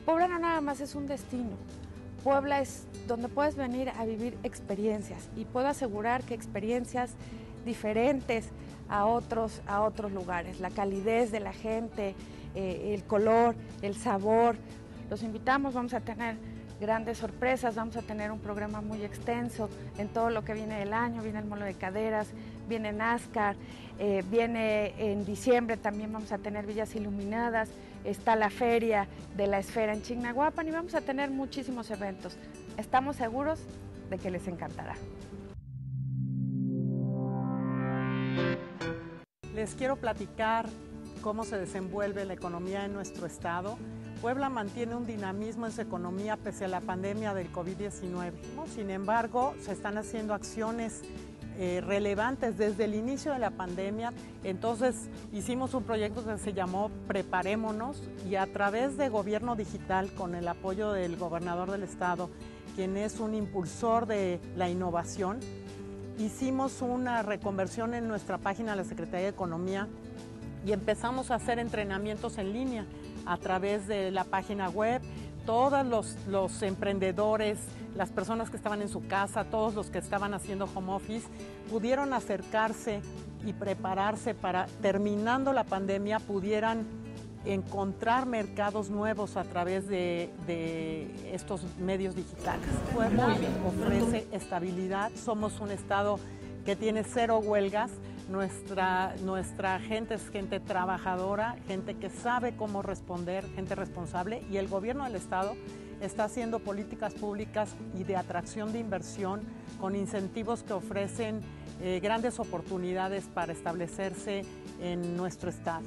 [0.05, 1.57] Puebla no nada más es un destino.
[2.23, 7.15] Puebla es donde puedes venir a vivir experiencias y puedo asegurar que experiencias
[7.65, 8.49] diferentes
[8.89, 10.59] a otros, a otros lugares.
[10.59, 12.13] La calidez de la gente,
[12.53, 14.55] eh, el color, el sabor.
[15.09, 16.37] Los invitamos, vamos a tener
[16.79, 19.67] grandes sorpresas, vamos a tener un programa muy extenso
[19.97, 22.27] en todo lo que viene del año, viene el molo de caderas,
[22.67, 23.55] viene NASCAR,
[23.99, 27.69] eh, viene en diciembre también vamos a tener villas iluminadas,
[28.03, 32.37] está la feria de la esfera en Chignahuapan y vamos a tener muchísimos eventos.
[32.77, 33.59] Estamos seguros
[34.09, 34.95] de que les encantará.
[39.53, 40.65] Les quiero platicar
[41.21, 43.77] cómo se desenvuelve la economía en nuestro estado.
[44.21, 48.31] Puebla mantiene un dinamismo en su economía pese a la pandemia del COVID-19.
[48.55, 48.67] ¿no?
[48.67, 51.01] Sin embargo, se están haciendo acciones
[51.59, 54.13] eh, relevantes desde el inicio de la pandemia.
[54.43, 60.35] Entonces hicimos un proyecto que se llamó Preparémonos y a través de gobierno digital con
[60.35, 62.29] el apoyo del gobernador del estado,
[62.75, 65.39] quien es un impulsor de la innovación,
[66.17, 69.87] hicimos una reconversión en nuestra página de la Secretaría de Economía
[70.65, 72.85] y empezamos a hacer entrenamientos en línea
[73.25, 75.01] a través de la página web.
[75.45, 77.59] Todos los, los emprendedores,
[77.95, 81.27] las personas que estaban en su casa, todos los que estaban haciendo home office,
[81.69, 83.01] pudieron acercarse
[83.45, 86.85] y prepararse para, terminando la pandemia, pudieran
[87.45, 92.65] encontrar mercados nuevos a través de, de estos medios digitales.
[93.67, 96.19] Ofrece estabilidad, somos un estado
[96.65, 97.91] que tiene cero huelgas,
[98.29, 104.69] nuestra, nuestra gente es gente trabajadora, gente que sabe cómo responder, gente responsable y el
[104.69, 105.55] gobierno del estado
[106.05, 109.41] está haciendo políticas públicas y de atracción de inversión
[109.79, 111.41] con incentivos que ofrecen
[111.81, 114.43] eh, grandes oportunidades para establecerse
[114.81, 115.85] en nuestro estado.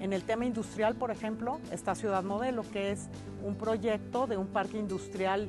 [0.00, 3.08] En el tema industrial, por ejemplo, está Ciudad Modelo, que es
[3.44, 5.46] un proyecto de un parque industrial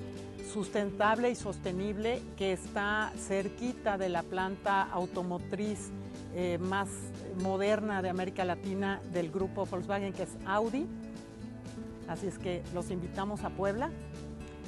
[0.51, 5.89] sustentable y sostenible que está cerquita de la planta automotriz
[6.35, 6.89] eh, más
[7.41, 10.85] moderna de América Latina del grupo Volkswagen, que es Audi.
[12.11, 13.89] Así es que los invitamos a Puebla.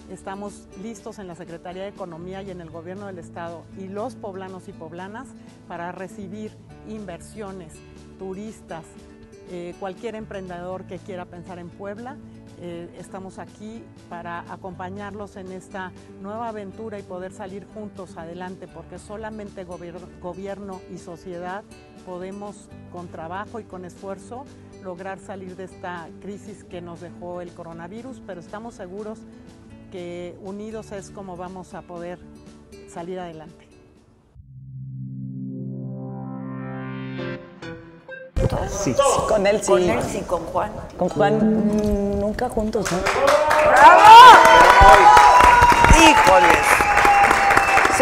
[0.10, 4.16] Estamos listos en la Secretaría de Economía y en el Gobierno del Estado y los
[4.16, 5.28] poblanos y poblanas
[5.68, 6.52] para recibir
[6.88, 7.74] inversiones,
[8.18, 8.86] turistas,
[9.52, 12.16] eh, cualquier emprendedor que quiera pensar en Puebla.
[12.62, 15.92] eh, estamos aquí para acompañarlos en esta
[16.22, 21.66] nueva aventura y poder salir juntos adelante, porque solamente gobierno, gobierno y sociedad
[22.06, 24.46] podemos, con trabajo y con esfuerzo,
[24.84, 29.20] lograr salir de esta crisis que nos dejó el coronavirus, pero estamos seguros
[29.92, 32.20] que unidos es como vamos a poder
[32.90, 33.68] salir adelante.
[38.70, 38.96] Sí.
[39.28, 39.72] Con él sí.
[39.72, 40.72] Con él sí, con Juan.
[40.98, 42.98] Con Juan nunca juntos, ¿no?
[46.00, 46.83] ¡Híjoles!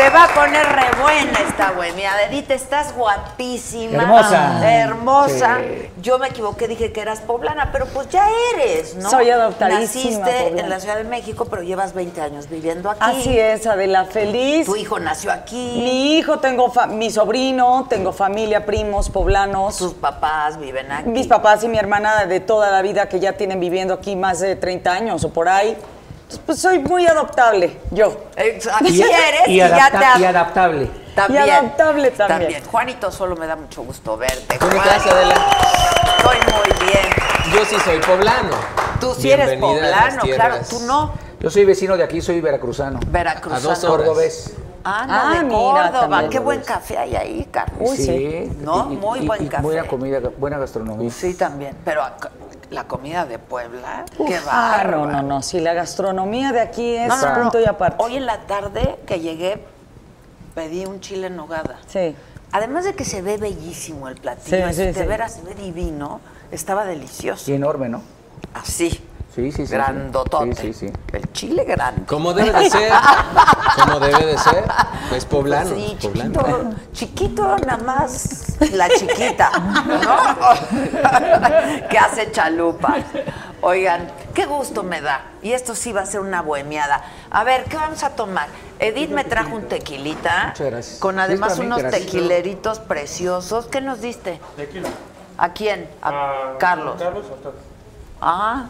[0.01, 1.93] Se va a poner re buena esta güey.
[1.93, 4.01] Mira, Edith, estás guapísima.
[4.01, 4.73] Hermosa.
[4.73, 5.57] Hermosa.
[5.59, 5.89] Sí.
[6.01, 9.11] Yo me equivoqué, dije que eras poblana, pero pues ya eres, ¿no?
[9.11, 10.61] Soy adoptadísima Naciste poblana.
[10.61, 12.99] en la Ciudad de México, pero llevas 20 años viviendo aquí.
[12.99, 14.65] Así es, Adela, feliz.
[14.65, 15.75] Tu hijo nació aquí.
[15.83, 19.77] Mi hijo, tengo mi sobrino, tengo familia, primos, poblanos.
[19.77, 21.09] Tus papás viven aquí.
[21.09, 24.39] Mis papás y mi hermana de toda la vida que ya tienen viviendo aquí más
[24.39, 25.77] de 30 años o por ahí.
[26.31, 28.25] Entonces, Pues soy muy adoptable, yo.
[28.35, 28.87] Exacto.
[28.87, 30.89] Si eres y, y, ya te y adaptable.
[31.15, 31.45] También.
[31.45, 32.63] Y adaptable también.
[32.65, 34.57] Juanito, solo me da mucho gusto verte.
[34.57, 35.35] ¿Cómo estás, Adela?
[36.17, 37.53] Estoy muy bien.
[37.53, 38.55] Yo sí soy poblano.
[38.99, 40.55] Tú sí eres poblano, claro.
[40.69, 41.13] Tú no.
[41.39, 42.99] Yo soy vecino de aquí, soy veracruzano.
[43.07, 43.55] Veracruzano.
[43.57, 44.07] A dos horas.
[44.07, 44.53] Cordobés.
[44.83, 45.99] Ah, de mira, Córdoba.
[45.99, 46.29] también.
[46.31, 47.77] Qué buen café hay ahí, Carlos.
[47.91, 48.51] Uy, sí.
[48.61, 48.91] ¿No?
[48.91, 49.63] y- Muy y- buen y café.
[49.63, 51.09] Buena comida, buena gastronomía.
[51.11, 51.75] Sí, también.
[51.83, 52.03] Pero
[52.71, 55.05] la comida de Puebla, qué Ah, bárbaro.
[55.05, 55.41] no, no, no.
[55.41, 57.41] Sí, la gastronomía de aquí es No, no, no.
[57.43, 58.01] punto y aparte.
[58.03, 59.63] Hoy en la tarde que llegué,
[60.55, 61.77] pedí un chile en nogada.
[61.87, 62.15] Sí.
[62.53, 65.03] Además de que se ve bellísimo el platillo, Sí, sí, de sí.
[65.05, 66.21] veras se ve divino,
[66.51, 67.51] estaba delicioso.
[67.51, 68.01] Y enorme, ¿no?
[68.53, 69.01] Así,
[69.33, 69.73] Sí, sí, sí.
[69.73, 70.55] grandotote.
[70.55, 70.93] Sí, sí, sí.
[71.13, 72.05] El chile grande.
[72.05, 72.91] Como debe de ser.
[73.79, 74.65] Como debe de ser.
[75.09, 75.73] Pues poblano.
[75.73, 76.33] Sí, poblano.
[76.33, 79.51] chiquito, chiquito nada más la chiquita,
[80.03, 80.17] ¿no?
[81.89, 82.97] que hace chalupa.
[83.61, 85.21] Oigan, qué gusto me da.
[85.41, 87.03] Y esto sí va a ser una bohemiada.
[87.29, 88.47] A ver, ¿qué vamos a tomar?
[88.79, 90.47] Edith me trajo un tequilita.
[90.47, 90.99] Muchas gracias.
[90.99, 92.03] Con es además unos gracias.
[92.03, 93.67] tequileritos preciosos.
[93.67, 94.41] ¿Qué nos diste?
[94.57, 94.89] Tequila.
[95.37, 95.89] ¿A quién?
[96.01, 96.95] A Carlos.
[96.99, 97.49] Carlos o usted?
[98.19, 98.65] Ah,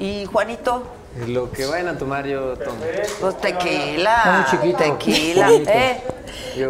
[0.00, 0.82] y Juanito.
[1.26, 2.76] Lo que vayan a tomar yo tomo.
[3.20, 4.22] Pues tequila.
[4.26, 5.48] Muy chiquito, Tequila.
[5.52, 6.00] Eh,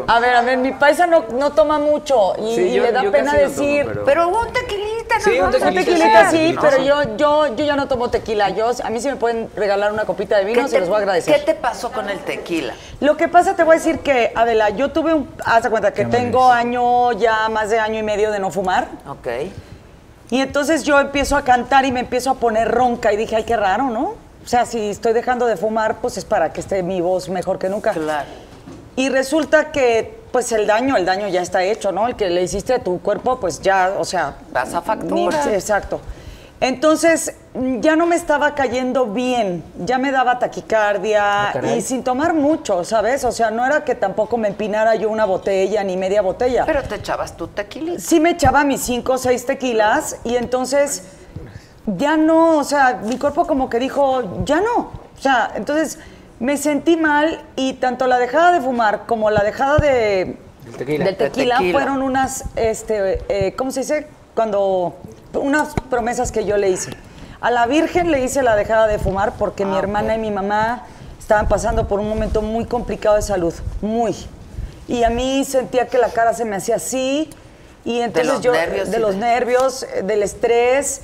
[0.06, 2.92] A ver, a ver, mi paisa no, no toma mucho y, Sí, y yo- le
[2.92, 3.84] da pena casi no tomo, decir.
[3.86, 5.20] pero- pero un tequilita, ¿no?
[5.24, 6.84] Sí, un tequilita, tequilita sí, sí, pero sí.
[6.84, 8.48] yo, yo, yo ya no tomo tequila.
[8.50, 10.88] Yo, a mí si me pueden regalar una copita de vino, ¿Qué se te- los
[10.88, 11.34] voy a agradecer.
[11.34, 12.74] ¿Qué te pasó con el tequila?
[13.00, 15.28] Lo que pasa, te voy a decir que, Adela, yo tuve un.
[15.44, 18.88] Haz de cuenta que tengo año, ya más de año y medio de no fumar.
[19.06, 19.28] Ok.
[20.30, 23.44] Y entonces yo empiezo a cantar y me empiezo a poner ronca y dije, ay,
[23.44, 24.14] qué raro, ¿no?
[24.44, 27.58] O sea, si estoy dejando de fumar, pues es para que esté mi voz mejor
[27.58, 27.92] que nunca.
[27.92, 28.28] Claro.
[28.96, 32.06] Y resulta que, pues el daño, el daño ya está hecho, ¿no?
[32.06, 34.34] El que le hiciste a tu cuerpo, pues ya, o sea.
[34.52, 35.44] Pasa factura.
[35.46, 36.00] ni- exacto.
[36.60, 37.36] Entonces,
[37.80, 41.78] ya no me estaba cayendo bien, ya me daba taquicardia caray.
[41.78, 43.24] y sin tomar mucho, ¿sabes?
[43.24, 46.64] O sea, no era que tampoco me empinara yo una botella ni media botella.
[46.66, 47.98] Pero te echabas tu tequilita.
[48.00, 51.04] Sí me echaba mis cinco o seis tequilas y entonces
[51.86, 54.90] ya no, o sea, mi cuerpo como que dijo, ya no.
[55.16, 55.98] O sea, entonces
[56.40, 61.04] me sentí mal y tanto la dejada de fumar como la dejada de, El tequila.
[61.06, 61.72] del tequila, tequila.
[61.78, 64.06] fueron unas, este, eh, ¿cómo se dice?
[64.34, 64.94] Cuando,
[65.34, 66.90] unas promesas que yo le hice.
[67.40, 70.30] A la Virgen le hice la dejada de fumar porque mi Ah, hermana y mi
[70.30, 70.82] mamá
[71.18, 74.14] estaban pasando por un momento muy complicado de salud, muy.
[74.88, 77.30] Y a mí sentía que la cara se me hacía así
[77.84, 81.02] y entonces los yo nervios de los de- nervios, eh, del estrés,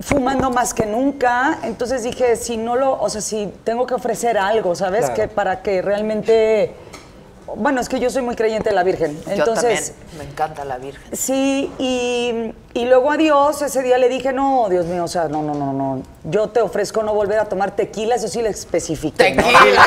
[0.00, 4.36] fumando más que nunca, entonces dije, si no lo, o sea, si tengo que ofrecer
[4.38, 5.06] algo, ¿sabes?
[5.06, 5.14] Claro.
[5.14, 6.74] Que para que realmente
[7.56, 9.20] bueno, es que yo soy muy creyente de la Virgen.
[9.26, 10.18] Yo Entonces, también.
[10.18, 11.02] Me encanta la Virgen.
[11.16, 15.28] Sí, y, y luego a Dios, ese día le dije, no, Dios mío, o sea,
[15.28, 16.02] no, no, no, no.
[16.24, 19.34] Yo te ofrezco no volver a tomar tequila, eso sí le especifiqué.
[19.34, 19.42] ¿no?
[19.42, 19.86] Tequila,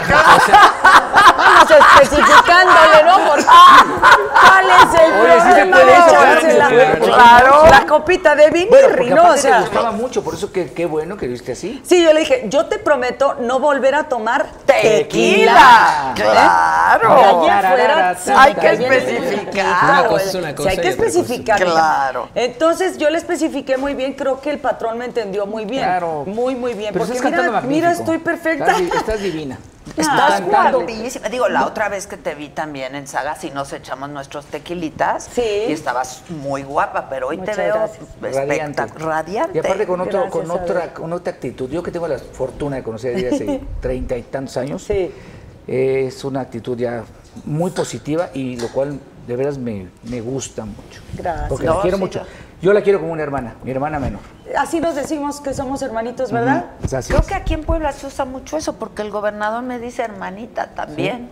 [1.37, 3.17] Vamos especificándole, ¿no?
[3.29, 7.05] Porque, ¿Cuál es el Oye, sí se problema puede eso, echarse claro, la, claro.
[7.05, 9.15] claro, la copita de Bueno, vinirri, ¿no?
[9.15, 11.81] O aparte te sea, gustaba mucho, por eso que qué bueno que viste así.
[11.85, 16.13] sí, yo le dije, yo te prometo no volver a tomar Tequila.
[16.13, 16.13] tequila.
[16.15, 17.15] Claro.
[17.15, 19.83] De allí en fuera, sí, Hay que especificar.
[19.83, 21.61] Una cosa es una Sí, cosa hay y que otra cosa es especificar.
[21.61, 21.71] otra.
[21.71, 22.29] Claro.
[22.35, 25.83] Entonces yo le especifiqué muy bien, creo que el patrón me entendió muy bien.
[25.83, 26.23] Claro.
[26.25, 26.93] Muy, muy bien.
[26.93, 28.11] Pero porque estás mira, cantando mira, magnífico.
[28.13, 28.65] estoy perfecta.
[28.71, 29.57] Estás, di- estás divina.
[29.95, 30.79] Estás cantando.
[30.79, 31.29] guapísima.
[31.29, 35.29] Digo, la otra vez que te vi también en Saga, si nos echamos nuestros tequilitas.
[35.31, 35.41] Sí.
[35.69, 37.89] Y estabas muy guapa, pero hoy Muchas te veo.
[38.21, 38.85] Radiante.
[38.97, 39.57] radiante.
[39.57, 41.69] Y aparte con, otro, con, otra, con otra actitud.
[41.69, 45.11] Yo que tengo la fortuna de conocer a ella hace treinta y tantos años, Sí.
[45.67, 47.03] eh, es una actitud ya
[47.45, 51.01] muy positiva y lo cual de veras me, me gusta mucho.
[51.13, 51.49] Gracias.
[51.49, 52.19] Porque No, la quiero sí, mucho.
[52.19, 52.46] no.
[52.61, 54.19] Yo la quiero como una hermana, mi hermana menor.
[54.57, 56.65] Así nos decimos que somos hermanitos, ¿verdad?
[56.87, 57.27] Sea, así Creo es.
[57.27, 61.29] que aquí en Puebla se usa mucho eso, porque el gobernador me dice hermanita también.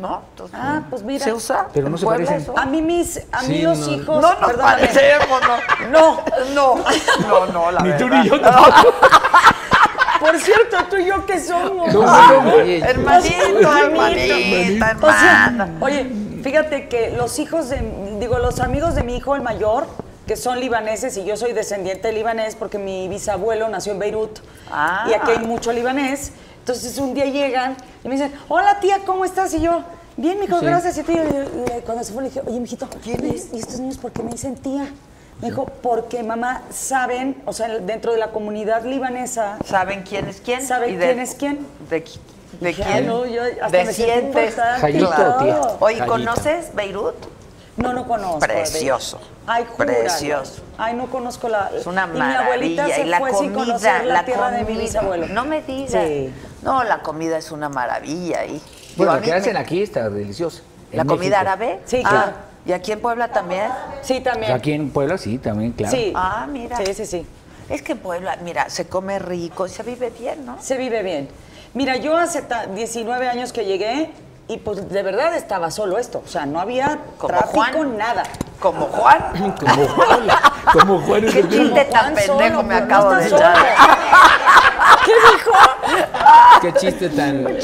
[0.00, 0.22] ¿No?
[0.30, 1.24] Entonces, Ah, pues mira.
[1.24, 1.66] ¿Se usa?
[1.74, 2.52] Pero no se Puebla parecen.
[2.56, 3.92] A mí mis, a mí Sí, los no.
[3.94, 4.22] hijos.
[4.22, 4.86] No nos perdóname.
[4.86, 5.88] parecemos, no.
[5.90, 6.20] No.
[6.54, 6.84] No,
[7.28, 8.22] no, no, la Ni tú verdad.
[8.22, 8.36] ni yo
[10.20, 11.92] Por cierto, tú y yo qué somos.
[11.92, 15.68] No, no, Hermanito, hermanita, O sea, hermana.
[15.80, 16.10] oye,
[16.44, 17.78] fíjate que los hijos de,
[18.20, 19.86] digo, los amigos de mi hijo, el mayor,
[20.28, 24.38] que son libaneses y yo soy descendiente de libanés porque mi bisabuelo nació en Beirut
[24.70, 25.06] Ah.
[25.10, 26.32] y aquí hay mucho libanés.
[26.60, 29.54] Entonces un día llegan y me dicen, hola tía, ¿cómo estás?
[29.54, 29.82] Y yo,
[30.18, 30.66] bien, mijo, Sí.
[30.66, 30.98] gracias.
[30.98, 34.12] Y tío, y- y cuando se fue le dije, oye, mijito, ¿y estos niños por
[34.12, 34.86] qué me dicen tía?
[35.40, 40.42] Me dijo, porque mamá saben, o sea, dentro de la comunidad libanesa, ¿Saben quién es
[40.42, 40.60] quién?
[40.66, 41.66] ¿Saben de- quién es quién?
[41.88, 42.00] ¿De,
[42.60, 42.96] de Dije, quién?
[42.96, 44.48] "Ah, no, yo hasta ¿De me sentí sientes?
[44.50, 44.80] importante".
[44.80, 45.36] Jayito, Claro.
[45.38, 45.60] tía.
[45.80, 46.06] Oye.
[46.06, 47.14] ¿conoces Beirut?
[47.78, 48.40] No, no conozco.
[48.40, 49.20] Precioso.
[49.46, 49.98] Ay, júralo.
[50.00, 50.62] Precioso.
[50.76, 51.70] Ay, no conozco la.
[51.74, 52.94] Es una y mi abuelita maravilla.
[52.96, 55.26] se Y la fue sin comida, conocer la, la tierra de mi bisabuelo.
[55.28, 56.04] No me digas.
[56.04, 56.32] Sí.
[56.62, 58.60] No, la comida es una maravilla ahí.
[58.96, 60.62] Bueno, lo que me- hacen aquí está delicioso.
[60.92, 61.40] ¿La En comida México.
[61.40, 61.80] árabe?
[61.84, 62.32] Sí, Ah, claro.
[62.66, 63.70] ¿Y aquí en Puebla también?
[64.02, 64.52] Sí, también.
[64.52, 65.96] Aquí en Puebla sí, también, claro.
[65.96, 66.12] Sí.
[66.14, 66.76] Ah, mira.
[66.78, 67.26] Sí, sí, sí.
[67.68, 70.56] Es que en Puebla, mira, se come rico se vive bien, ¿no?
[70.60, 71.28] Se vive bien.
[71.74, 74.10] Mira, yo hace ta- 19 años que llegué
[74.48, 76.22] y pues de verdad estaba solo esto.
[76.24, 77.98] O sea, no había Como tráfico, Juan.
[77.98, 78.22] nada.
[78.60, 79.24] Como Juan.
[79.60, 80.28] Como Juan.
[80.72, 81.20] Como Juan.
[81.22, 83.56] Qué chiste tan Juan pendejo solo, me acabo no de echar.
[85.04, 85.52] ¿Qué dijo?
[86.62, 87.44] Qué chiste tan.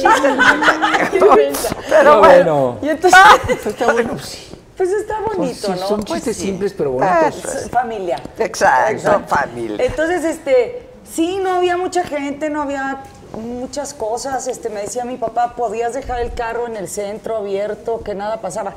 [1.89, 2.79] Pero bueno.
[2.83, 3.21] Y entonces,
[3.67, 4.49] Está bueno, sí.
[4.77, 5.87] pues está bonito, Son, ¿no?
[5.89, 6.43] son Pues chistes sí.
[6.47, 7.55] simples pero Ah, bonitos.
[7.55, 8.21] Es familia.
[8.39, 9.85] Exacto, familia.
[9.85, 12.99] Entonces, este, sí, no había mucha gente, no había
[13.37, 14.47] muchas cosas.
[14.49, 18.41] Este, me decía mi papá, podías dejar el carro en el centro abierto, que nada
[18.41, 18.75] pasaba.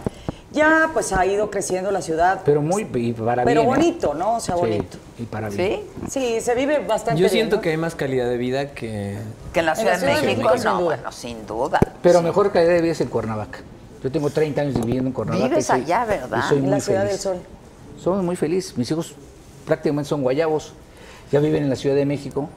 [0.53, 2.41] Ya, pues ha ido creciendo la ciudad.
[2.45, 3.73] Pero muy y para Pero bien.
[3.73, 3.75] ¿eh?
[3.77, 4.35] bonito, ¿no?
[4.35, 4.97] O sea, Sí, bonito.
[5.19, 5.81] y para bien.
[6.09, 6.19] ¿Sí?
[6.37, 7.61] Sí, se vive bastante Yo bien, siento ¿no?
[7.61, 9.17] que hay más calidad de vida que.
[9.53, 10.83] Que en la En Ciudad de de México, sin no, duda.
[10.85, 11.79] bueno, sin duda.
[12.01, 13.59] Pero mejor calidad de vida es en Cuernavaca.
[14.01, 15.47] Yo tengo 30 años viviendo en Cuernavaca.
[15.49, 16.39] Vives y soy- allá, ¿verdad?
[16.45, 17.11] Y soy En muy la Ciudad feliz.
[17.13, 17.37] del Sol.
[18.01, 18.77] Somos muy felices.
[18.77, 19.13] Mis hijos
[19.65, 20.73] prácticamente son guayabos.
[21.31, 22.47] Ya viven en la Ciudad de México.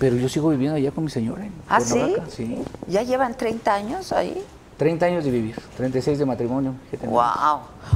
[0.00, 1.44] Pero yo sigo viviendo allá con mi señora.
[1.44, 1.92] en ¿Ah, sí?
[1.92, 2.64] Cuernavaca, Sí.
[2.88, 4.42] ¿Ya llevan 30 años ahí?
[4.78, 6.72] 30 años de vivir, 36 de matrimonio.
[6.90, 6.96] que.
[7.06, 7.22] Wow.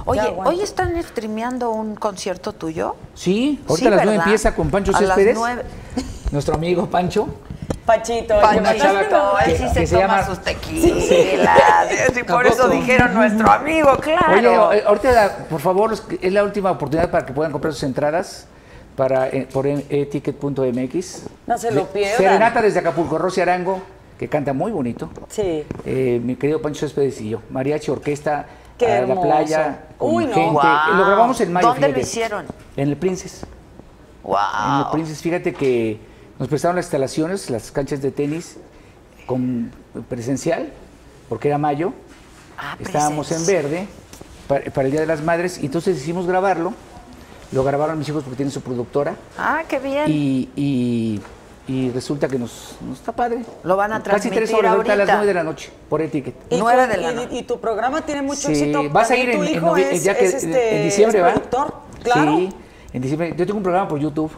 [0.04, 0.20] Oye.
[0.44, 2.94] ¿hoy están streameando un concierto tuyo?
[3.14, 4.24] Sí, ahorita Sí, a las 9 ¿verdad?
[4.26, 5.34] empieza con Pancho A las Céspedes.
[5.36, 5.62] nueve.
[6.30, 7.26] Nuestro amigo Pancho.
[7.86, 8.38] Pachito.
[8.40, 11.58] Panchito, él sí que se, se toma llama- sus tequilas.
[12.14, 14.32] Sí, por eso dijeron nuestro amigo, claro.
[14.68, 18.46] Oye, eh, ahorita, por favor, es la última oportunidad para que puedan comprar sus entradas
[18.96, 21.22] para, eh, por en- eticket.mx.
[21.46, 22.16] No se lo pierdan.
[22.16, 23.80] Serenata desde Acapulco, Rosy Arango,
[24.18, 25.10] que canta muy bonito.
[25.28, 25.64] Sí.
[25.84, 27.40] Eh, mi querido Pancho Céspedes y yo.
[27.50, 28.46] Mariachi Orquesta,
[28.78, 29.22] Qué a la hermoso.
[29.22, 30.34] playa, con Uy, no.
[30.34, 30.50] gente.
[30.52, 30.94] Guau.
[30.96, 31.68] Lo grabamos en mayo.
[31.68, 32.46] ¿Dónde lo hicieron?
[32.76, 33.42] En el Princess.
[33.42, 34.92] En el Wow.
[34.92, 35.98] Princess, fíjate que
[36.38, 38.56] nos prestaron las instalaciones, las canchas de tenis
[39.26, 39.70] con
[40.08, 40.70] presencial,
[41.28, 41.92] porque era mayo.
[42.56, 43.86] Ah, Estábamos en verde
[44.48, 46.72] para, para el Día de las Madres y entonces decidimos grabarlo.
[47.54, 50.04] Lo grabaron mis hijos porque tienen su productora Ah, qué bien.
[50.10, 51.20] y, y-
[51.66, 53.42] y resulta que nos, nos está padre.
[53.62, 56.02] Lo van a Casi tres transmitir horas, ahorita a las nueve de la noche, por
[56.02, 56.34] etiquet.
[56.50, 57.28] Y Nueve tu- de la y- noche.
[57.36, 58.90] Y, tu programa tiene mucho Sí, éxito.
[58.90, 61.32] vas a ir en, en es, ya que es, este, en diciembre, ¿va?
[61.32, 62.36] productor, claro.
[62.36, 62.48] Sí,
[62.92, 63.34] en diciembre.
[63.36, 64.30] Yo tengo un programa por YouTube.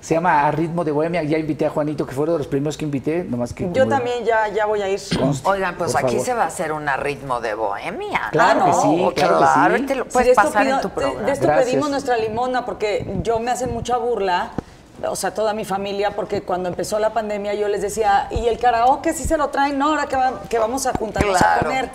[0.00, 1.22] Se llama A Ritmo de Bohemia.
[1.24, 3.68] Ya invité a Juanito, que fue uno de los primeros que invité, nomás que...
[3.72, 5.00] Yo también ya, ya voy a ir.
[5.18, 6.24] Conste, Oigan, pues aquí favor.
[6.24, 8.28] se va a hacer un ritmo de bohemia.
[8.30, 8.66] Claro ¿no?
[8.66, 9.82] que sí, claro que sí.
[9.82, 11.20] y te lo Sí, puedes de esto pasar en tu programa.
[11.26, 11.66] De, esto Gracias.
[11.66, 14.50] pedimos nuestra limona porque yo me hacen mucha burla,
[15.04, 18.58] o sea, toda mi familia, porque cuando empezó la pandemia yo les decía, ¿y el
[18.58, 19.78] karaoke sí se lo traen?
[19.78, 21.66] No, ahora que, va- que vamos a juntarnos a Claro.
[21.66, 21.90] comer.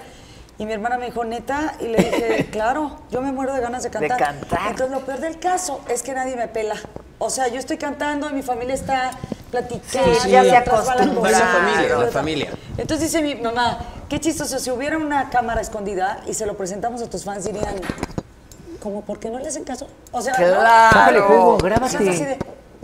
[0.58, 3.84] Y mi hermana me dijo, neta, y le dije, claro, yo me muero de ganas
[3.84, 4.20] de cantar.
[4.20, 4.60] cantar.
[4.70, 6.76] Entonces lo peor del caso es que nadie me pela.
[7.18, 9.12] O sea, yo estoy cantando y mi familia está
[9.50, 10.14] platicando.
[10.20, 12.52] Sí, ya se va la familia, la familia.
[12.78, 17.02] Entonces dice mi mamá, qué chistoso, si hubiera una cámara escondida y se lo presentamos
[17.02, 17.76] a tus fans dirían,
[18.80, 19.88] como, ¿por qué no le hacen caso?
[20.12, 20.62] O sea, ¿no?
[20.92, 22.04] Sácale jugo, O sea, grábate.
[22.04, 22.38] de,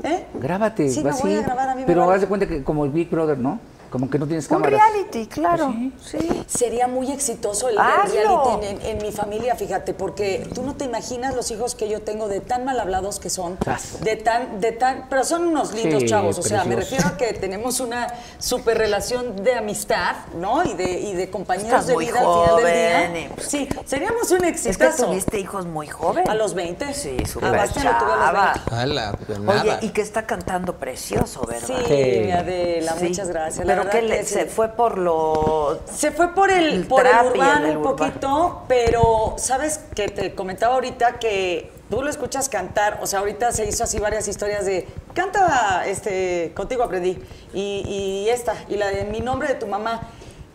[0.04, 0.26] ¿eh?
[0.34, 2.86] Grábate, Sí, me voy a grabar, a mí me Pero haz de cuenta que como
[2.86, 3.60] el Big Brother, ¿no?
[3.90, 4.80] Como que no tienes Un cámaras.
[4.80, 5.74] reality, claro.
[6.04, 6.44] Sí.
[6.48, 8.12] Sería muy exitoso el Hazlo.
[8.14, 11.90] reality en, en- en mi familia, fíjate, porque tú no te imaginas los hijos que
[11.90, 13.58] yo tengo de tan mal hablados que son,
[14.02, 17.18] de tan, de tan, pero son unos lindos Sí, chavos, o sea, me refiero a
[17.18, 20.64] que tenemos una super relación de amistad, ¿no?
[20.64, 23.22] Y de, y de compañeros Estás de muy vida al final del joven, día.
[23.22, 25.06] y, pues, Sí, seríamos un Es que exitazo.
[25.08, 26.30] tuviste hijos muy jóvenes.
[26.30, 26.94] A los 20.
[26.94, 28.54] Sí, A súper lo tuve a los chava.
[28.54, 28.76] 20.
[28.76, 31.66] Ala, pues Oye, y que está cantando precioso, ¿verdad?
[31.68, 32.20] Sí, Sí.
[32.26, 33.06] mi Adela, Sí.
[33.06, 33.66] muchas gracias.
[33.66, 35.80] La Verdad que le- se fue por lo...
[35.92, 37.96] Se fue por el, El por el urbano un urbano.
[37.96, 43.52] poquito, pero sabes que te comentaba ahorita que tú lo escuchas cantar, o sea, ahorita
[43.52, 47.20] se hizo así varias historias de canta este contigo aprendí
[47.54, 50.02] y, y esta y la de mi nombre de tu mamá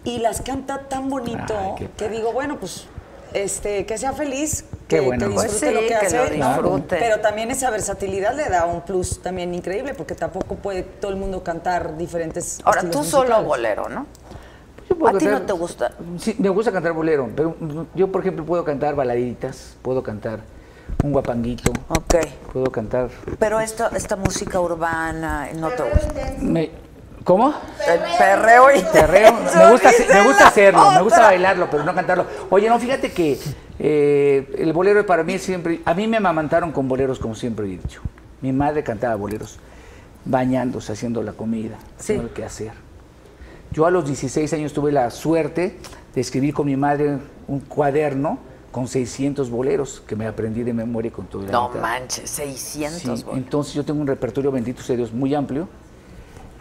[0.04, 2.86] y las canta tan bonito Ay, que digo, bueno, pues
[3.34, 6.96] este que sea feliz, que, bueno, disfrute Pues sí, lo que, que hace, disfrute.
[6.98, 11.16] pero también esa versatilidad le da un plus también increíble porque tampoco puede todo el
[11.16, 14.06] mundo cantar diferentes Ahora, tú solo bolero, ¿no?
[14.88, 15.92] Yo puedo ¿A ti no te gusta?
[16.18, 17.56] Sí, me gusta cantar bolero, pero
[17.94, 20.40] yo, por ejemplo, puedo cantar baladitas, puedo cantar
[21.02, 22.16] un guapanguito, Ok.
[22.52, 23.08] puedo cantar...
[23.38, 26.34] Pero esta, esta música urbana no te gusta.
[26.40, 26.70] me-
[27.24, 27.54] ¿Cómo?
[27.88, 32.26] El perreo y Perreo, me gusta, me gusta hacerlo, me gusta bailarlo, pero no cantarlo.
[32.50, 33.38] Oye, no, fíjate que
[33.78, 37.70] eh, el bolero para mí siempre, a mí me amamantaron con boleros, como siempre he
[37.70, 38.02] dicho.
[38.42, 39.58] Mi madre cantaba boleros,
[40.26, 42.72] bañándose, haciendo la comida, haciendo el quehacer.
[43.72, 45.78] Yo a los 16 años tuve la suerte
[46.14, 47.18] de escribir con mi madre
[47.48, 48.38] un cuaderno
[48.70, 53.06] con 600 boleros que me aprendí de memoria con todo el No manches, 600 Sí,
[53.08, 53.36] boleros.
[53.36, 55.68] entonces yo tengo un repertorio, bendito sea Dios, muy amplio,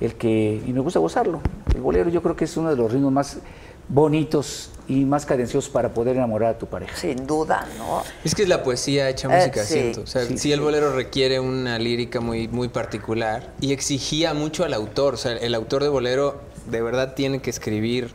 [0.03, 1.39] el que, y me gusta gozarlo.
[1.73, 3.38] El bolero yo creo que es uno de los ritmos más
[3.89, 6.95] bonitos y más cadenciosos para poder enamorar a tu pareja.
[6.95, 8.03] Sin duda, ¿no?
[8.23, 9.73] Es que es la poesía hecha Eh, música, sí.
[9.73, 10.01] siento.
[10.01, 14.65] O sea, Sí, sí, el bolero requiere una lírica muy, muy particular y exigía mucho
[14.65, 15.13] al autor.
[15.13, 18.13] O sea, el autor de bolero de verdad tiene que escribir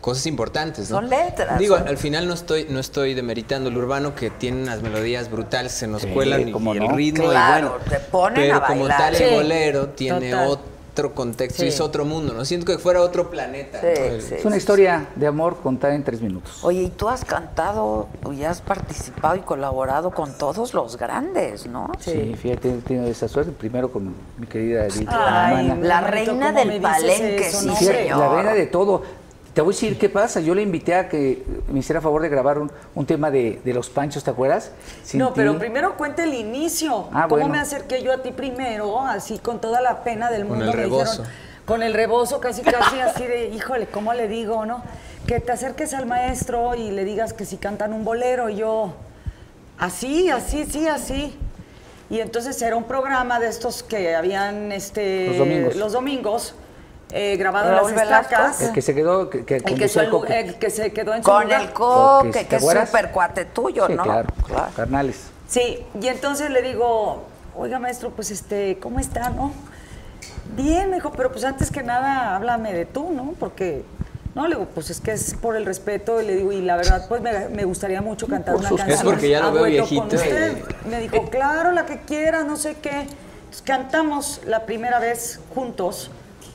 [0.00, 0.96] cosas importantes, ¿no?
[0.96, 4.62] Son letras, Digo, son- al final no estoy, no estoy demeritando el urbano que tiene
[4.62, 6.88] unas melodías brutales, se nos Sí, cuelan y, el no.
[6.96, 7.84] ritmo Claro, y bueno.
[7.90, 10.48] te ponen pero a como tal Sí, el bolero tiene total.
[10.92, 11.74] Otro contexto y Sí.
[11.74, 12.44] es otro mundo, ¿no?
[12.44, 13.80] Siento que fuera otro planeta.
[13.80, 14.04] Sí, ¿no?
[14.06, 14.34] El- sí.
[14.34, 16.62] Es una historia de amor contada en tres minutos.
[16.64, 21.90] Oye, y tú has cantado y has participado y colaborado con todos los grandes, ¿no?
[22.00, 23.52] Sí, fíjate, he tenido esa suerte.
[23.52, 25.74] Primero con mi querida Edith, Ay.
[25.82, 27.76] La reina ¿cómo del palenque, eso, sí, no?
[27.76, 28.18] Señor.
[28.18, 29.02] la reina de todo.
[29.60, 30.40] Te voy a decir qué pasa.
[30.40, 33.74] Yo le invité a que me hiciera favor de grabar un, un tema de, de
[33.74, 34.70] los panchos, ¿te acuerdas?
[35.04, 35.58] Sin no, pero ti.
[35.58, 37.08] primero cuenta el inicio.
[37.12, 37.48] Ah, ¿Cómo bueno.
[37.48, 38.98] me acerqué yo a ti primero?
[39.02, 40.64] Así con toda la pena del Con mundo.
[40.64, 41.10] el me rebozo.
[41.24, 41.26] dijeron,
[41.66, 44.82] con el rebozo, casi, casi así de, híjole, ¿cómo le digo, no?
[45.26, 48.48] Que te acerques al maestro y le digas que si cantan un bolero.
[48.48, 48.94] Y yo,
[49.78, 51.36] así, así, sí, así.
[52.08, 55.76] Y entonces era un programa de estos que habían este, Los domingos.
[55.76, 56.54] los domingos,
[57.12, 58.32] eh, grabado en las Velasco.
[58.32, 58.60] estacas.
[58.62, 60.40] El que se quedó, que, que El que, conducía fue el el- Coque.
[60.40, 61.60] el que se quedó en su Con lugar.
[61.62, 64.02] el coque, Coque, que ¿te es súper cuate tuyo, Sí, ¿no?
[64.02, 64.28] claro,
[64.76, 65.20] carnales.
[65.48, 67.24] Sí, y entonces le digo,
[67.56, 69.52] oiga maestro, pues este, ¿cómo está, no?
[70.56, 73.34] Bien, me dijo, pero pues antes que nada háblame de tú, ¿no?
[73.38, 73.84] Porque,
[74.34, 76.76] no, le digo, pues es que es por el respeto, y le digo, y la
[76.76, 78.90] verdad, pues me, me gustaría mucho cantar Por una canción.
[78.98, 80.58] Es porque ya lo veo dueto con viejito usted.
[80.84, 82.90] y- Me dijo, claro, la que quiera, no sé qué.
[83.00, 86.10] Entonces, cantamos la primera vez juntos,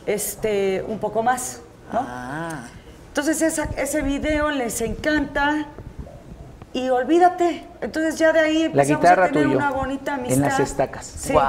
[0.05, 1.61] este, un poco más,
[1.91, 1.99] ¿no?
[2.07, 2.67] Ah,
[3.07, 5.67] Entonces esa- ese video les encanta
[6.73, 7.65] y olvídate.
[7.81, 9.57] Entonces ya de ahí La empezamos guitarra a tener tuyo.
[9.57, 10.35] una bonita amistad.
[10.35, 11.05] En las estacas.
[11.05, 11.31] Sí.
[11.33, 11.41] wow.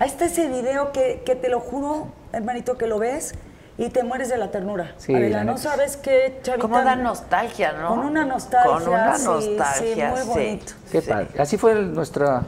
[0.00, 3.34] Ahí está ese video que, que te lo juro, hermanito, que lo ves
[3.78, 4.92] y te mueres de la ternura.
[4.96, 5.70] Sí, Adela, la no neta.
[5.70, 6.62] sabes qué, chavita.
[6.62, 7.88] Cómo da nostalgia, ¿no?
[7.90, 8.72] Con una nostalgia.
[8.72, 10.28] Con una sí, nostalgia, sí, muy sí.
[10.28, 10.72] bonito.
[10.90, 11.08] Qué Sí.
[11.08, 11.28] padre.
[11.38, 12.42] Así fue el- nuestra,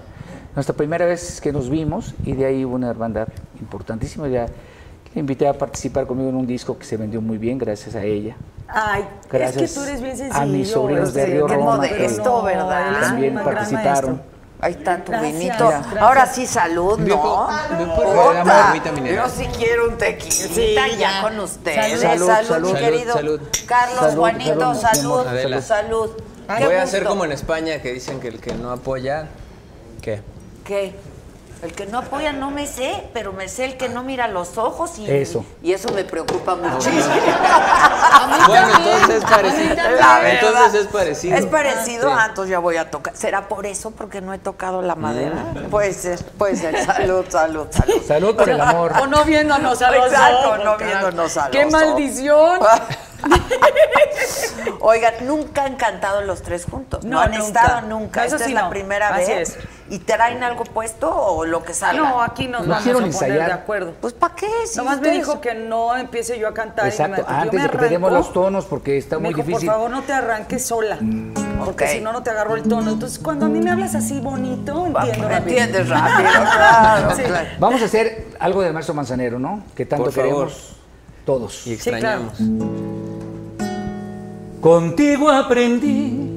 [0.56, 3.28] nuestra primera vez que nos vimos y de ahí hubo una hermandad
[3.60, 4.26] importantísima.
[4.28, 4.46] Ya
[5.14, 8.02] le invité a participar conmigo en un disco que se vendió muy bien gracias a
[8.04, 8.36] ella.
[8.68, 10.40] Ay, Gracias es que tú eres bien sencillo.
[10.40, 11.76] a mis sobrinos de este, Río qué Roma.
[11.76, 13.00] modesto, que no, ¿verdad?
[13.00, 14.22] También participaron.
[14.62, 15.68] Ahí está tu Gracias, vinito.
[15.68, 15.96] gracias.
[16.02, 17.48] Ahora sí, salud, ¿Me ¿no?
[18.94, 19.26] mineral?
[19.26, 21.22] Yo sí quiero un tequilita Sí, ya ya.
[21.22, 22.00] con ustedes.
[22.00, 23.12] Salud, Salud, salud, mi querido.
[23.14, 23.40] salud.
[23.66, 25.60] Carlos, Salud, Juanito, salud, salud.
[25.62, 26.10] Salud.
[26.46, 29.28] Voy a hacer como en España que dicen que el que no apoya,
[30.02, 30.20] ¿qué?
[30.64, 30.94] ¿Qué?
[31.62, 34.56] El que no apoya no me sé, pero me sé el que no mira los
[34.56, 35.44] ojos y Eso.
[35.62, 37.04] y eso me preocupa muchísimo.
[38.46, 39.74] Bueno, entonces es parecido.
[40.24, 41.36] Entonces es parecido.
[41.36, 42.14] Es parecido, Sí.
[42.18, 43.16] ah, entonces ya voy a tocar.
[43.16, 43.90] ¿Será por eso?
[43.90, 45.34] Porque no he tocado la madera.
[45.70, 46.84] Puede ser, puede ser.
[46.84, 48.02] Salud, salud, salud.
[48.06, 48.92] Salud por el amor.
[49.00, 50.86] O no viéndonos a los Exacto, ojos, no caray.
[50.94, 51.86] viéndonos a ¡Qué los ojos.
[51.86, 52.60] maldición!
[54.82, 57.04] Oigan, nunca han cantado los tres juntos.
[57.04, 57.46] No, No, han nunca.
[57.60, 58.20] estado nunca.
[58.20, 58.70] No, eso Esta sí es la no.
[58.70, 59.50] primera Así vez.
[59.50, 59.58] es.
[59.90, 62.00] ¿Y traen algo puesto o lo que salga?
[62.08, 63.46] No, aquí nos No vamos a quiero poner ensayar.
[63.48, 63.94] de acuerdo.
[64.00, 64.48] Pues ¿para qué?
[64.66, 66.86] Si Nomás me dijo que no empiece yo a cantar.
[66.86, 68.10] y Exacto, me- yo antes me de que arranco.
[68.10, 69.66] los tonos, porque está Me muy dijo, difícil.
[69.68, 70.98] por favor, no te arranques sola.
[71.64, 71.90] Porque Ok.
[71.90, 72.92] si no, no te agarro el tono.
[72.92, 75.58] Entonces, cuando a mí me hablas así bonito, entiendo rápido.
[75.58, 77.22] Entiendes rápido, claro, Sí.
[77.22, 77.48] claro.
[77.58, 79.62] Vamos a hacer algo de Maestro Manzanero, ¿no?
[79.74, 80.28] Que tanto Por favor.
[80.46, 80.76] queremos
[81.26, 81.66] todos.
[81.66, 82.22] Y Sí, claro.
[84.60, 86.28] Contigo aprendí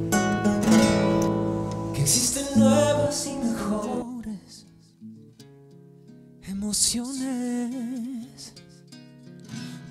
[1.93, 4.65] que existen nuevas y mejores
[6.47, 8.53] emociones.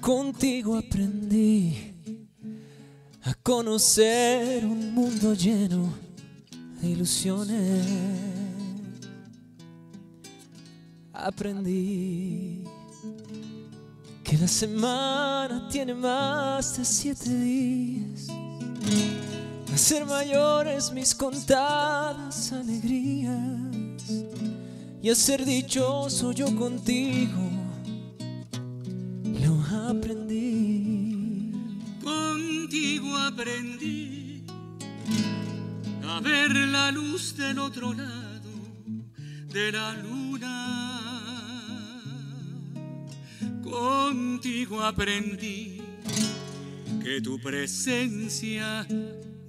[0.01, 1.95] Contigo aprendí
[3.25, 5.93] a conocer un mundo lleno
[6.81, 7.87] de ilusiones.
[11.13, 12.65] Aprendí
[14.33, 18.29] que la semana tiene más de siete días.
[19.75, 23.31] Hacer mayores mis contadas alegrías
[25.03, 27.43] y a ser dichoso yo contigo
[29.43, 31.53] lo aprendí.
[32.03, 34.47] Contigo aprendí
[36.09, 38.51] a ver la luz del otro lado
[39.53, 40.92] de la luna.
[43.73, 45.81] Contigo aprendí
[47.03, 48.87] que tu presencia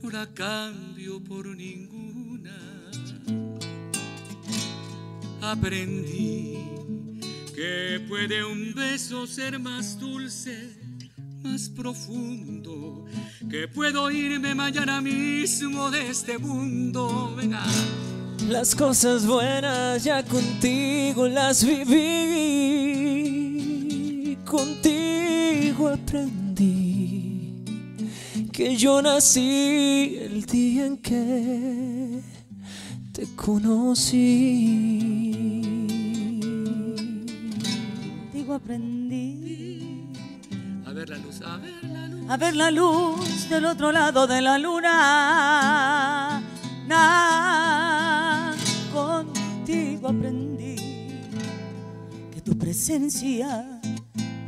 [0.01, 2.55] no la cambio por ninguna.
[5.41, 6.57] Aprendí
[7.53, 10.73] que puede un beso ser más dulce,
[11.43, 13.05] más profundo,
[13.49, 17.35] que puedo irme mañana mismo de este mundo.
[18.47, 22.93] Las cosas buenas ya contigo las viví,
[24.53, 27.65] contigo aprendí
[28.51, 32.21] que yo nací el día en que
[33.11, 34.19] te conocí.
[38.31, 40.11] Contigo aprendí
[40.85, 42.29] A ver la luz, a ver la luz.
[42.29, 46.43] a ver la luz del otro lado de la luna.
[46.85, 48.53] Na,
[48.93, 50.75] contigo aprendí
[52.31, 53.72] que tu presencia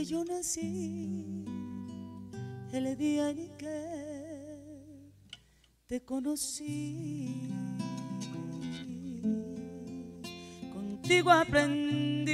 [0.00, 1.44] que yo nací
[2.72, 4.80] el día en que
[5.86, 7.50] te conocí.
[10.72, 12.30] Contigo aprendí.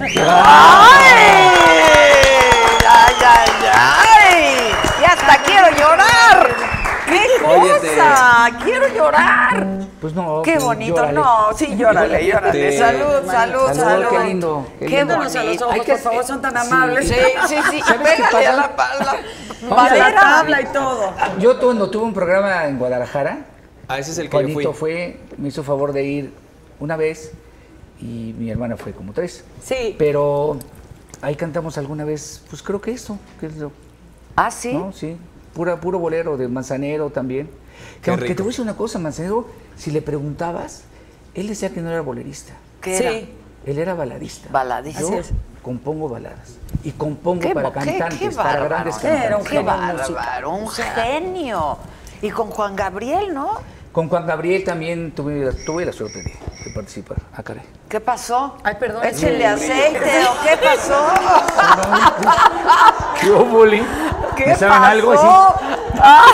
[0.00, 0.16] ¡Ay!
[2.88, 4.72] ¡Ay, ay, ay!
[4.98, 6.56] ¡Y hasta quiero llorar!
[7.06, 8.50] ¡Qué cosa!
[8.64, 9.91] ¡Quiero llorar!
[10.02, 10.42] Pues no.
[10.42, 10.96] ¡Qué pues, bonito!
[10.96, 11.12] llórale.
[11.20, 12.72] No, sí, llórale, llórale.
[12.72, 12.78] Sí.
[12.78, 14.06] Salud, salud, Salud, salud.
[14.10, 14.96] qué lindo, qué Qué lindo.
[14.96, 15.68] Viéndonos a los bonito.
[15.68, 17.08] ojos, por favor, son tan amables.
[17.08, 17.14] Sí,
[17.48, 17.80] sí, sí.
[17.80, 19.16] ¿Sabes qué Pégale a la, pa- la
[19.62, 20.10] Vamos a madera.
[20.10, 21.12] La tabla y todo.
[21.38, 23.46] Yo cuando tuve un programa en Guadalajara,
[23.88, 24.52] Ah, ese es el que yo fui.
[24.52, 26.32] Juanito fue, me hizo favor de ir
[26.80, 27.32] una vez
[28.00, 29.44] y mi hermana fue como tres.
[29.62, 29.94] Sí.
[29.98, 30.56] Pero
[31.20, 33.70] ahí cantamos alguna vez, pues creo que eso, que es lo,
[34.34, 34.72] ¿Ah, sí?
[34.72, 34.92] ¿no?
[34.92, 35.16] Sí,
[35.52, 37.50] pura, puro bolero de Manzanero también.
[37.96, 38.36] Que, Qué aunque rico.
[38.36, 39.46] te voy a decir una cosa, Manzanero,
[39.76, 40.82] si le preguntabas,
[41.34, 43.04] él decía que no era bolerista, ¿Qué Sí.
[43.04, 43.12] era?
[43.66, 44.48] él era baladista.
[44.50, 45.00] Baladista.
[45.02, 45.20] Yo
[45.62, 48.68] compongo baladas y compongo Qué, para qué- cantantes, qué para bárbaro.
[48.68, 49.26] grandes Qué cantantes.
[49.26, 51.78] Era un Qué genio bárbaro, un genio.
[52.20, 53.50] Y con Juan Gabriel, ¿no?
[53.92, 56.32] Con Juan Gabriel también tuve, tuve la suerte de,
[56.64, 57.18] de participar.
[57.36, 57.62] Ah, caray.
[57.88, 58.56] ¿Qué pasó?
[58.64, 59.04] Ay, perdón.
[59.04, 61.06] Échenle aceite, ¿o qué pasó?
[63.20, 63.82] ¿Qué óvole?
[64.36, 64.90] ¿Qué ¿Me saben pasó?
[64.90, 65.26] algo así?
[66.00, 66.24] Ah.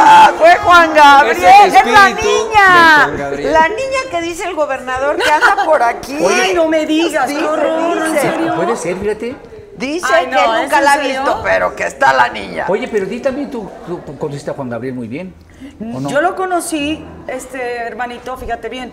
[0.00, 3.06] Ah, fue Juan Gabriel, Es la niña.
[3.50, 6.16] La niña que dice el gobernador que anda por aquí.
[6.24, 8.20] Ay, no me digas, Dice, horror, ¿en dice.
[8.20, 8.54] serio?
[8.54, 9.36] Puede ser, fíjate.
[9.76, 12.64] Dice Ay, que no, él ¿es nunca la ha visto, pero que está la niña.
[12.68, 15.34] Oye, pero di también tú, tú conociste a Juan Gabriel muy bien.
[15.80, 16.08] ¿O no?
[16.10, 18.92] Yo lo conocí, este hermanito, fíjate bien.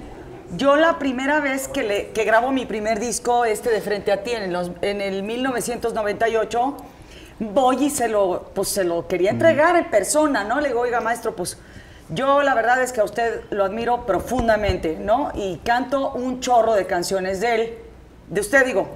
[0.55, 4.23] Yo la primera vez que, le, que grabo mi primer disco, este de Frente a
[4.23, 6.77] ti, en, los- en el 1998,
[7.39, 10.61] voy y se lo, pues, se lo quería entregar en persona, ¿no?
[10.61, 11.57] Le digo, oiga, maestro, pues
[12.09, 15.31] Yo la verdad es que a usted lo admiro profundamente, ¿no?
[15.33, 17.77] Y canto un chorro de canciones de él,
[18.27, 18.87] de usted digo.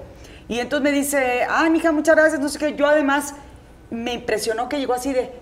[0.48, 2.76] Y entonces me dice, ay, mija, muchas gracias, no sé qué.
[2.76, 3.34] Yo además
[3.90, 5.34] me impresionó que llegó así de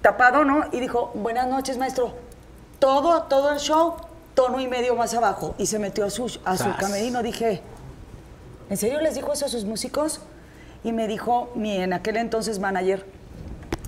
[0.00, 0.64] tapado, ¿no?
[0.72, 2.14] Y dijo, buenas noches, maestro.
[2.80, 3.94] Todo, todo el show,
[4.34, 5.54] tono y medio más abajo.
[5.56, 7.22] Y se metió a su, a su camerino.
[7.22, 7.62] Dije,
[8.70, 10.20] ¿en serio les dijo eso a sus músicos?
[10.84, 13.04] Y me dijo mi en aquel entonces manager,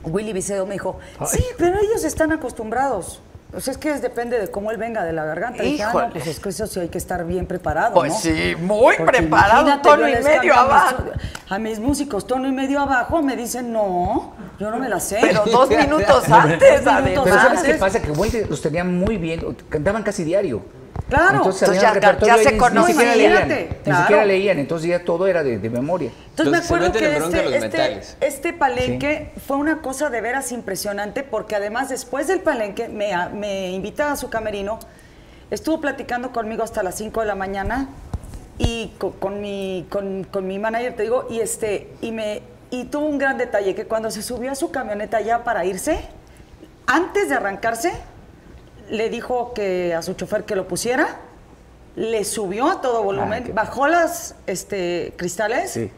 [0.04, 3.20] Willy Vicedo, me dijo, sí, pero ellos están acostumbrados.
[3.54, 5.62] O sea, es que es- depende de cómo él venga de la garganta.
[5.62, 8.18] Dije, ah, no, pues es que eso sí hay que estar bien preparado, Pues ¿no?
[8.18, 11.04] sí, muy Porque preparado, tono y medio cambio a mis- abajo.
[11.48, 15.18] A mis músicos, tono y medio abajo, me dicen, no, yo no me la sé.
[15.20, 17.22] Pero dos minutos Dos antes, minutos además.
[17.24, 18.02] Pero ¿sabes qué pasa?
[18.02, 20.62] Que Wendy los tenía muy bien, cantaban casi diario.
[21.08, 21.36] Claro.
[21.36, 22.86] Entonces, ya- el repertorio ya se ni- conocían.
[22.86, 24.00] Ni siquiera leían, ni claro.
[24.00, 26.10] siquiera leían, entonces ya todo era de, de memoria.
[26.30, 31.54] Entonces me acuerdo que este, este, este palenque fue una cosa de veras impresionante porque
[31.54, 34.80] además después del palenque me, me invita a su camerino,
[35.52, 37.88] estuvo platicando conmigo hasta las 5 de la mañana
[38.58, 42.86] y co- con, mi, con, con mi manager, te digo, y, este, y, me, y
[42.86, 46.00] tuvo un gran detalle, que cuando se subió a su camioneta ya para irse,
[46.86, 47.92] antes de arrancarse,
[48.90, 51.16] le dijo que a su chofer que lo pusiera,
[51.96, 55.90] le subió a todo volumen, bajó las este, cristales Sí.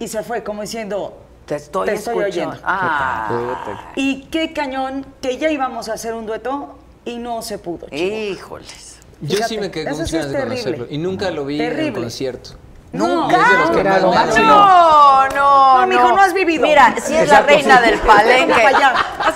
[0.00, 2.56] y se fue como diciendo, Te estoy, Te estoy oyendo.
[2.64, 7.86] Ah, y qué cañón que ya íbamos a hacer un dueto y no se pudo.
[7.88, 7.96] chico.
[7.96, 8.98] híjoles.
[9.20, 10.42] Yo Fíjate, sí me quedé con ganas de terrible.
[10.42, 10.86] conocerlo.
[10.90, 12.00] Y nunca lo vi en Terrible.
[12.02, 12.50] concierto.
[12.96, 13.70] Nunca.
[13.72, 14.46] Que Era lo máximo.
[14.46, 14.56] dolido.
[14.56, 16.62] No, no, No, mijo, no has vivido.
[16.62, 17.90] Mira, sí es Exacto, la reina sí.
[17.90, 18.62] del palenque.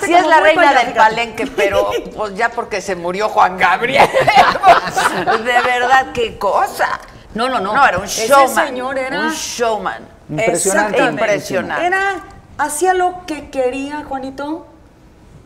[0.05, 0.99] Sí es la reina allá, del fíjate.
[0.99, 4.09] palenque, pero pues ya porque se murió Juan Gabriel.
[5.45, 6.99] de verdad, qué cosa.
[7.33, 7.73] No, no, no.
[7.73, 8.67] No, era un Ese showman.
[8.67, 10.07] señor era- un showman.
[10.29, 10.97] Impresionante.
[10.97, 11.21] Exactamente.
[11.23, 11.85] Impresionante.
[11.87, 12.13] Era,
[12.57, 14.65] hacía lo que quería, Juanito,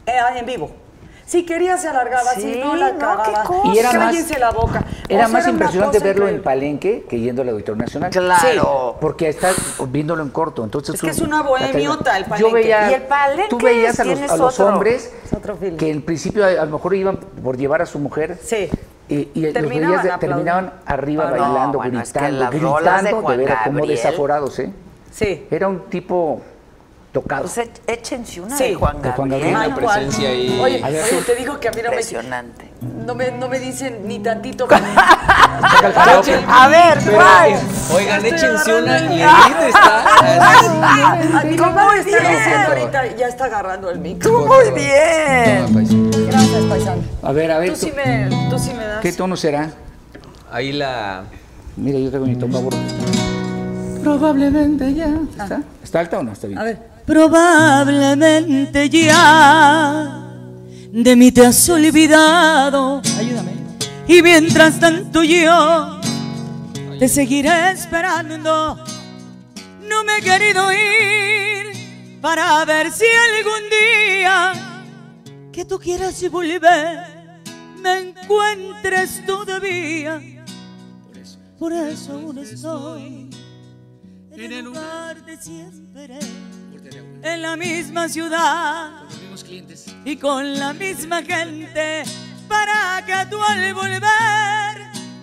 [0.05, 0.71] eh, en vivo.
[1.25, 3.23] Si quería se alargaba, si Sí, no la no, cagaba.
[3.23, 3.73] qué cosa.
[3.73, 4.83] Y era más- Cállense la boca.
[5.09, 6.41] Era O sea, más impresionante verlo en.
[6.43, 8.11] Palenque que yendo al Auditorio Nacional.
[8.11, 8.97] Claro.
[9.01, 9.55] Porque estás
[9.89, 10.63] viéndolo en corto.
[10.63, 12.53] Entonces Es tú- que es una bohemiota el Yo Palenque.
[12.53, 15.11] veía, Y el Palenque tú veías a los, tienes a los otro- hombres
[15.79, 18.37] que en principio a, a lo mejor iban por llevar a su mujer.
[18.43, 18.69] Sí.
[19.09, 22.57] Y, y los Terminaban veías de- terminaban arriba no, bailando, bueno, es que gritando, de
[22.59, 24.73] gritando, de, Juan veras como desaforados, ¿eh?
[25.11, 25.47] Sí.
[25.49, 26.41] Era un tipo
[27.15, 27.43] tocado.
[27.43, 28.65] Pues e- échense una Sí.
[28.65, 29.53] de Juan De Juan Gabriel.
[29.53, 29.75] Gabriel.
[29.75, 30.59] Presencia ahí.
[30.61, 32.69] Oye, oye, te digo que a mí no me, Impresionante.
[33.05, 34.67] no me, no me dicen ni tantito.
[36.47, 37.59] A ver, ¿cuál?
[37.95, 39.27] Oigan, échense una y el-
[39.69, 40.05] está.
[40.23, 42.37] Me está bien.
[42.37, 44.29] diciendo ahorita, ya está agarrando el micro.
[44.31, 46.27] Tú muy bien.
[46.27, 47.01] Gracias, paisano.
[47.23, 49.01] A ver, a ver, Tú sí me, tú sí me das.
[49.01, 49.69] ¿qué tono será?
[50.51, 51.23] Ahí la.
[51.77, 52.83] Mira, yo traigo mi tono favorito.
[54.03, 55.07] Probablemente ya.
[55.31, 55.61] ¿Está?
[55.83, 56.31] ¿Está alta o no?
[56.33, 56.59] Está bien.
[56.59, 56.94] A ver.
[57.05, 60.23] Probablemente ya
[60.91, 63.01] de mí te has olvidado.
[63.17, 63.51] Ayúdame.
[64.07, 65.99] Y mientras tanto yo
[66.99, 68.77] te seguiré esperando.
[69.87, 74.53] No me he querido ir para ver si algún día
[75.51, 77.15] que tú quieras volver
[77.81, 80.21] me encuentres todavía.
[81.59, 83.29] Por eso aún estoy
[84.31, 86.19] en el lugar de siempre,
[87.25, 88.91] en la misma ciudad
[90.05, 92.03] y con la misma gente
[92.47, 94.75] para que tú al volver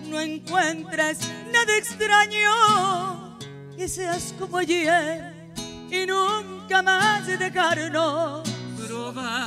[0.07, 1.19] no encuentres
[1.53, 3.37] nada extraño
[3.77, 5.33] y seas como ayer
[5.89, 8.49] y nunca más dejarnos.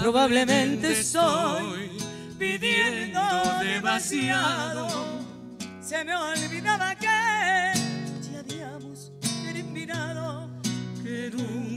[0.00, 1.90] Probablemente estoy
[2.38, 3.20] pidiendo
[3.60, 4.88] demasiado.
[5.80, 7.75] Se me olvidaba que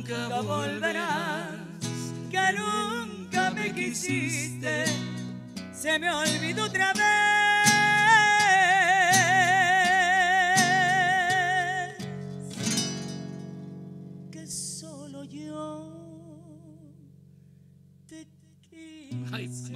[0.10, 1.46] nunca volverás,
[2.32, 4.86] que nunca me quisiste.
[5.72, 7.04] Se me olvidó otra vez
[14.32, 15.94] que solo yo
[18.08, 18.28] te
[18.70, 19.74] quise.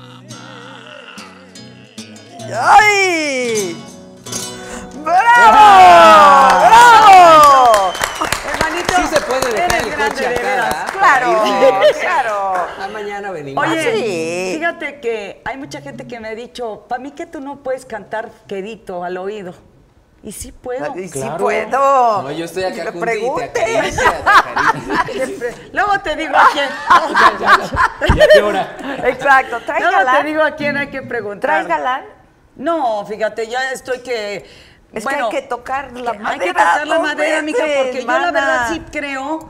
[2.55, 3.75] ¡Ay!
[5.03, 5.23] ¡Bravo!
[6.59, 7.93] ¡Bravo!
[8.45, 11.39] Hermanito, Sí se puede Claro,
[11.99, 12.53] claro.
[12.79, 13.65] Ah, mañana venimos.
[13.65, 14.55] Oye, sí.
[14.57, 17.85] fíjate que hay mucha gente que me ha dicho, para mí que tú no puedes
[17.85, 19.53] cantar quedito al oído.
[20.21, 20.97] Y sí puedo.
[20.97, 21.37] Y sí Claro.
[21.37, 22.21] puedo.
[22.23, 23.43] No, yo estoy acá y te pregunte.
[23.43, 25.05] acaricia, te acaricia.
[25.25, 25.55] Siempre.
[25.73, 26.69] Luego te digo a quién.
[28.17, 28.77] ¿Y a qué hora?
[29.05, 29.59] Exacto.
[29.65, 30.25] ¿Traes Luego te galán?
[30.25, 31.49] digo a quién hay que preguntar.
[31.49, 32.05] ¿Traes galán?
[32.55, 34.45] No, fíjate, ya estoy que.
[34.93, 36.29] Es bueno, que hay que tocar la madera.
[36.29, 39.49] Hay que tocar la madera, mija, veces, porque yo la verdad sí creo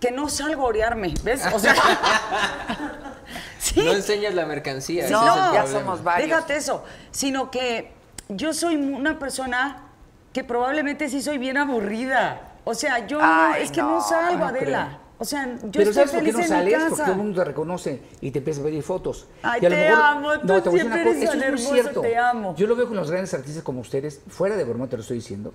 [0.00, 1.42] que no salgo a orearme, ¿ves?
[1.52, 1.74] O sea,
[3.58, 5.04] sí No enseñas la mercancía.
[5.04, 6.16] ese no, es el problema.
[6.18, 7.92] Déjate eso, sino que
[8.28, 9.84] yo soy una persona
[10.32, 12.52] que probablemente sí soy bien aburrida.
[12.64, 14.86] O sea, yo no- es que no, no, salgo, no Adela.
[14.88, 15.08] creo.
[15.20, 16.78] O sea, yo Pero estoy ¿sabes por qué feliz no sales?
[16.90, 19.26] Porque todo el mundo te reconoce y te empieza a pedir fotos.
[19.42, 21.02] Ay, y a lo te mejor, amo, tú no, te voy a decir siempre una
[21.02, 22.00] cosa, eres eso tan es muy hermoso, cierto.
[22.02, 22.54] te amo.
[22.56, 25.16] Yo lo veo con los grandes artistas como ustedes, fuera de broma te lo estoy
[25.16, 25.52] diciendo.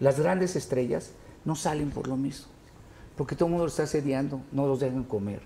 [0.00, 1.10] Las grandes estrellas
[1.44, 2.46] no salen por lo mismo.
[3.16, 5.40] Porque todo el mundo los está asediando, no los dejan comer,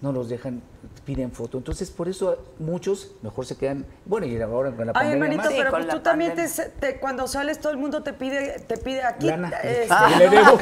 [0.00, 0.62] no los dejan,
[1.04, 1.58] piden foto.
[1.58, 3.84] Entonces, por eso muchos mejor se quedan.
[4.06, 5.52] Bueno, y ahora con la Ay, pandemia hermanito, más.
[5.54, 9.02] pero pues tú también te, te- cuando sales todo el mundo te pide, te pide
[9.02, 9.26] aquí.
[9.26, 9.48] Lana.
[9.62, 10.08] este, Ah.
[10.18, 10.56] Le debo.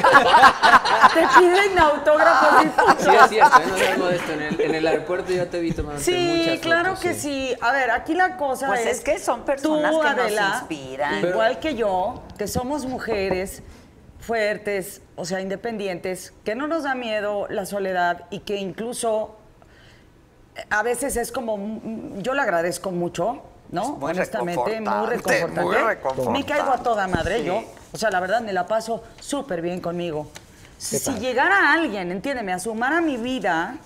[1.14, 2.96] te piden autógrafos y fotos.
[3.04, 3.58] Sí, es cierto,
[3.96, 4.32] no modesto.
[4.32, 7.54] En el, en el aeropuerto ya te vi tomando Sí, muchas claro fotos, que sí.
[7.60, 10.56] A ver, aquí la cosa Pues es, es que son personas tú, que nos Adela,
[10.58, 11.24] inspiran.
[11.24, 13.62] igual que yo, que somos mujeres
[14.32, 19.36] fuertes, o sea, independientes, que no nos da miedo la soledad y que incluso
[20.54, 23.92] eh, a veces es como, mm, yo le agradezco mucho, ¿no?
[23.94, 25.60] muy Honestamente, muy reconfortante, reconfortante.
[25.62, 26.38] muy reconfortante.
[26.40, 27.44] Me caigo a toda madre Sí.
[27.46, 27.62] yo.
[27.92, 30.30] O sea, la verdad me la paso súper bien conmigo.
[30.76, 33.76] Si llegara alguien, entiéndeme, a sumar a mi vida,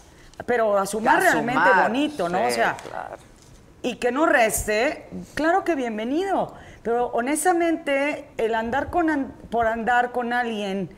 [0.45, 2.39] pero a sumar A realmente bonito, ¿no?
[2.39, 3.17] sí, o sea, claro.
[3.83, 6.55] y que no reste, claro que bienvenido.
[6.83, 10.91] Pero honestamente, el andar con an- por andar con alguien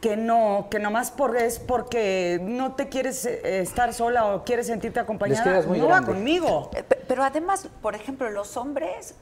[0.00, 4.66] que no, que nomás por, es porque no te quieres eh, estar sola o quieres
[4.66, 6.08] sentirte acompañada, muy no grande.
[6.10, 6.70] va conmigo.
[6.74, 9.14] Eh, pe- Pero además, por ejemplo, los hombres,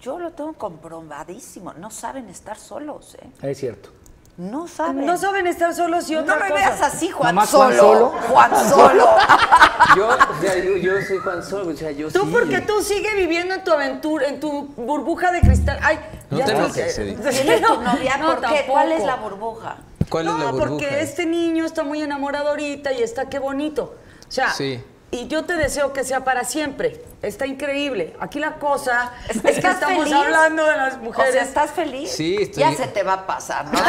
[0.00, 3.30] yo lo tengo comprobadísimo, no saben estar solos, ¿eh?
[3.48, 3.90] Es cierto.
[4.36, 5.06] No saben.
[5.06, 6.60] No saben estar solos y otra No me cosa.
[6.68, 7.82] veas así, Juan Nomás Juan Solo.
[8.10, 8.14] Solo.
[8.28, 9.06] Juan Solo.
[9.96, 12.28] Yo, o sea, yo, yo soy Juan Solo, o sea, yo Tú sí.
[12.32, 15.78] porque tú sigues viviendo en tu aventura, en tu burbuja de cristal.
[15.82, 16.00] Ay,
[16.30, 17.02] No ya te no enojes, sé.
[17.02, 17.28] Edith.
[17.28, 18.16] ¿Tienes tu novia?
[18.16, 18.64] No, ¿Por qué?
[18.68, 19.76] ¿Cuál es la burbuja?
[20.08, 20.68] ¿Cuál no, es la burbuja?
[20.70, 23.94] porque este niño está muy enamorado ahorita y está qué bonito.
[24.28, 24.82] O sea, Sí.
[25.14, 27.00] Y yo te deseo que sea para siempre.
[27.22, 28.16] Está increíble.
[28.18, 30.14] Aquí la cosa es, que ¿Estás estamos feliz?
[30.14, 31.32] hablando de las O mujeres.
[31.32, 32.10] sea, ¿estás feliz?
[32.10, 33.78] Sí, estoy- Ya se te va a pasar, ¿no?
[33.78, 33.84] se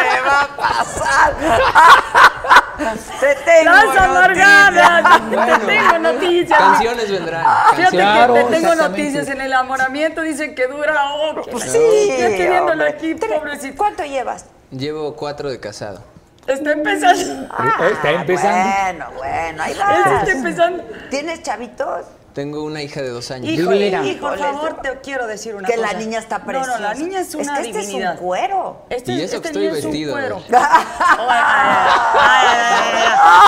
[0.00, 1.34] te va a pasar.
[3.20, 5.18] te tengo ¡Estás amargada!
[5.28, 6.58] Bueno, te tengo noticias.
[6.58, 7.44] Canciones vendrán.
[7.76, 9.28] Fíjate Claro, que te tengo noticias.
[9.28, 13.76] En el enamoramiento dicen que dura oh, Pues sí, Ya estoy viéndolo aquí, pobrecito.
[13.76, 14.46] ¿Cuánto llevas?
[14.70, 16.15] Llevo cuatro de casado.
[16.46, 17.48] Está empezando.
[17.50, 18.74] Ah, está empezando.
[18.86, 20.18] Bueno, bueno, ahí va.
[20.20, 20.84] está empezando.
[21.10, 22.06] ¿Tienes chavitos?
[22.34, 23.48] Tengo una hija de dos años.
[23.50, 24.04] Híjole, Divina.
[24.06, 25.92] hijo, por favor, te quiero decir una Que cosa.
[25.92, 26.78] la niña está No, preciosa.
[26.78, 28.12] no, la niña es una Es que este es divinidad.
[28.12, 28.86] un cuero.
[28.90, 30.42] Este, Y eso este que estoy niño es un vestido, cuero.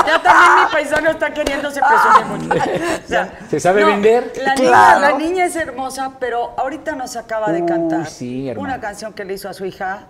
[0.06, 2.48] Ya también mi paisano está queriéndose presumir mucho.
[3.04, 4.32] O sea, ¿Se sabe vender?
[4.36, 5.00] La niña, Claro.
[5.00, 8.68] la niña es hermosa, pero ahorita nos acaba de cantar sí, hermano.
[8.68, 10.06] una canción que le hizo a su hija.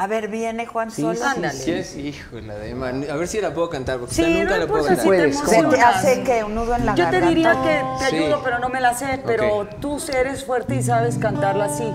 [0.00, 1.14] A ver, viene Juan Sí, Solo.
[1.16, 1.58] sí, Ándale.
[1.58, 4.56] Sí, es, híjole, de man- A ver si la puedo cantar, porque Sí, nunca no
[4.58, 5.02] la puedo si cantar.
[5.04, 5.68] te Puedes, Se ¿cómo no?
[5.70, 5.96] te emocionas.
[5.96, 7.28] hace que un nudo en la Yo te garganta.
[7.28, 7.52] diría
[7.98, 8.16] que te Sí.
[8.16, 9.20] ayudo, pero no me la sé.
[9.26, 9.80] Pero Ok.
[9.80, 11.92] tú eres fuerte y sabes cantarla así.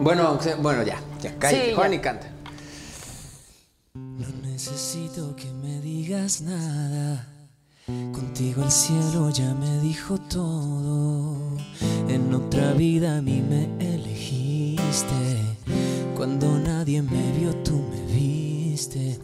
[0.00, 1.96] Bueno, bueno, ya, ya, cállate, Sí, Juan ya.
[1.96, 2.26] y canta.
[3.94, 7.24] No necesito que me digas nada.
[7.86, 11.56] Contigo el cielo ya me dijo todo.
[12.08, 15.47] En otra vida a mí me elegiste.
[16.18, 19.20] Cuando nadie me vio, tú me viste.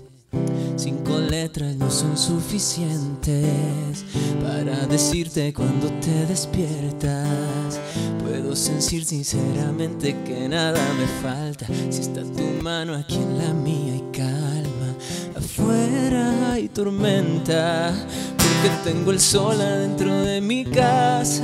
[0.76, 4.04] Cinco letras no son suficientes
[4.40, 7.80] para decirte cuando te despiertas.
[8.22, 11.66] Puedo sentir sinceramente que nada me falta.
[11.90, 14.94] Si está tu mano aquí en la mía y calma.
[15.34, 17.92] Afuera hay tormenta
[18.36, 21.42] porque tengo el sol adentro de mi casa.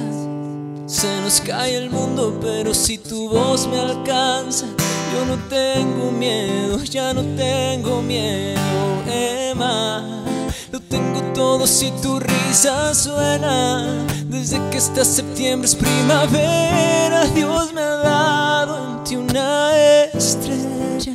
[0.86, 4.66] Se nos cae el mundo, pero si tu voz me alcanza,
[5.12, 8.60] yo no tengo miedo, ya no tengo miedo,
[9.06, 10.24] Emma.
[10.72, 14.06] Lo tengo todo si tu risa suena.
[14.24, 19.76] Desde que está septiembre es primavera, Dios me ha dado en ti una
[20.14, 21.14] estrella.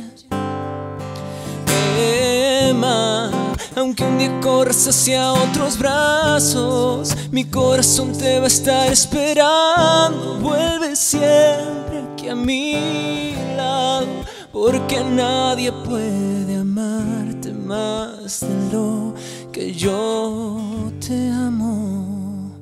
[1.98, 3.30] Emma,
[3.74, 10.38] aunque un día corras hacia otros brazos, mi corazón te va a estar esperando.
[10.40, 11.85] Vuelve siempre
[12.26, 19.14] aquí a mi lado, porque nadie puede amarte más de lo
[19.52, 22.52] que yo te amo.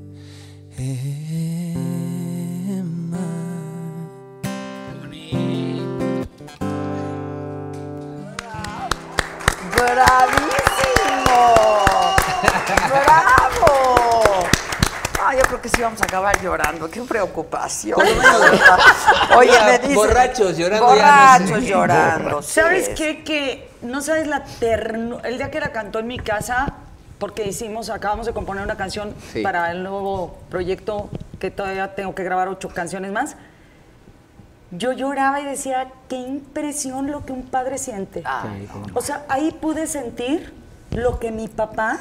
[0.76, 1.18] Emma.
[9.76, 11.40] ¡Bravísimo!
[12.90, 14.03] ¡Bravo!
[15.26, 16.90] Ah, yo creo que sí vamos a acabar llorando.
[16.90, 17.98] ¡Qué preocupación!
[19.38, 19.94] Oye, me dice...
[19.94, 21.52] borrachos llorando ya no sé.
[21.52, 22.42] Borrachos llorando.
[22.42, 23.24] ¿Sabes qué?
[23.24, 25.26] Que no sabes la ternura.
[25.28, 26.74] El día que la cantó en mi casa,
[27.18, 29.42] porque hicimos, acabamos de componer una canción Sí.
[29.42, 31.08] para el nuevo proyecto
[31.40, 33.36] que todavía tengo que grabar ocho canciones más.
[34.72, 38.22] Yo lloraba y decía, qué impresión lo que un padre siente.
[38.72, 38.92] Cómo no.
[38.94, 40.52] O sea, ahí pude sentir
[40.90, 42.00] lo que mi papá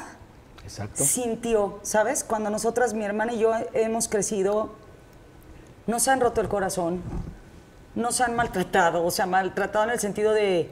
[0.64, 1.04] Exacto.
[1.04, 2.24] sintió, ¿sabes?
[2.24, 4.72] Cuando nosotras, mi hermana y yo hemos crecido,
[5.86, 7.02] nos han roto el corazón,
[7.94, 10.70] nos han maltratado, o sea, maltratado en el sentido de,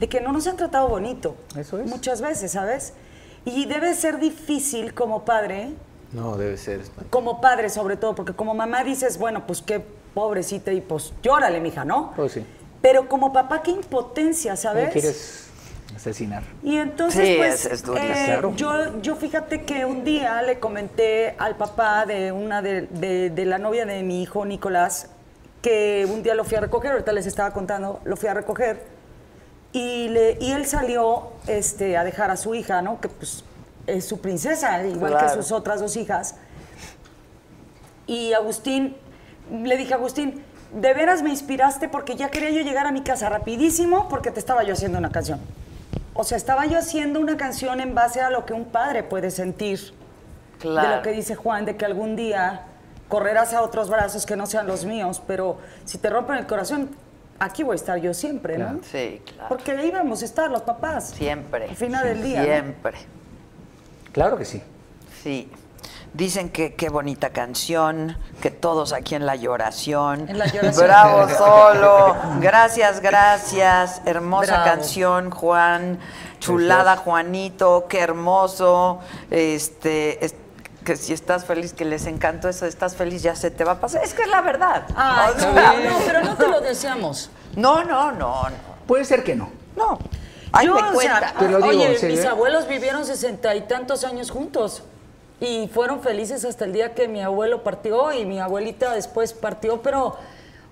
[0.00, 1.36] de que no nos han tratado bonito.
[1.56, 1.88] Eso es.
[1.88, 2.92] Muchas veces, ¿sabes?
[3.44, 5.70] Y debe ser difícil como padre,
[6.12, 6.82] No, debe ser.
[7.10, 9.84] como padre sobre todo, porque como mamá dices, bueno, pues qué
[10.14, 12.12] pobrecita y pues llórale, mija, ¿no?
[12.16, 12.44] Pues sí.
[12.82, 14.92] Pero como papá, qué impotencia, ¿Me ¿sabes?
[14.92, 15.45] quieres
[15.96, 16.42] asesinar?
[16.62, 18.54] Y entonces, Sí, pues, es- es eh, Claro.
[18.56, 23.44] yo, yo fíjate que un día le comenté al papá de una de, de- de
[23.44, 25.08] la novia de mi hijo Nicolás,
[25.62, 28.84] que un día lo fui a recoger, ahorita les estaba contando, lo fui a recoger,
[29.72, 33.00] y, le, y él salió este, a dejar a su hija, ¿no?
[33.00, 33.44] Que pues
[33.86, 35.26] es su princesa, igual Claro.
[35.26, 36.36] que sus otras dos hijas.
[38.06, 38.96] Y Agustín,
[39.50, 40.42] le dije, Agustín,
[40.72, 44.38] de veras me inspiraste porque ya quería yo llegar a mi casa rapidísimo porque te
[44.40, 45.40] estaba yo haciendo una canción.
[46.18, 49.30] O sea, estaba yo haciendo una canción en base a lo que un padre puede
[49.30, 49.78] sentir.
[49.78, 50.96] De Claro.
[50.96, 52.62] lo que dice Juan, de que algún día
[53.08, 56.88] correrás a otros brazos que no sean los míos, pero si te rompen el corazón,
[57.38, 58.80] aquí voy a estar yo siempre, ¿no?
[58.90, 59.48] Sí, claro.
[59.50, 61.10] Porque ahí vamos a estar los papás.
[61.10, 61.68] Siempre.
[61.68, 62.38] Al final del día.
[62.38, 62.44] ¿no?
[62.46, 62.98] Siempre.
[64.12, 64.62] Claro que sí.
[65.22, 65.50] Sí.
[66.16, 70.26] Dicen que qué bonita canción, que todos aquí en la lloración.
[70.30, 70.86] En la lloración.
[70.86, 72.16] Bravo solo.
[72.40, 74.00] Gracias, gracias.
[74.06, 74.64] Hermosa Bravo.
[74.64, 75.98] canción, Juan.
[76.40, 77.84] Chulada, Juanito.
[77.88, 79.00] Qué hermoso.
[79.30, 80.34] Este, es-
[80.86, 83.80] que si estás feliz, que les encantó eso, estás feliz, ya se te va a
[83.80, 84.04] pasar.
[84.04, 84.84] Es que es la verdad.
[84.94, 87.28] Ay, O no, sea, no, pero no te lo deseamos.
[87.56, 88.56] No, no, no, no.
[88.86, 89.50] Puede ser que no.
[89.76, 89.98] No.
[90.52, 91.18] Ay, Yo, me o cuenta.
[91.18, 92.28] sea, Te lo digo, oye, mis ¿eh?
[92.28, 94.84] abuelos vivieron sesenta y tantos años juntos
[95.40, 99.82] y fueron felices hasta el día que mi abuelo partió y mi abuelita después partió,
[99.82, 100.16] pero, o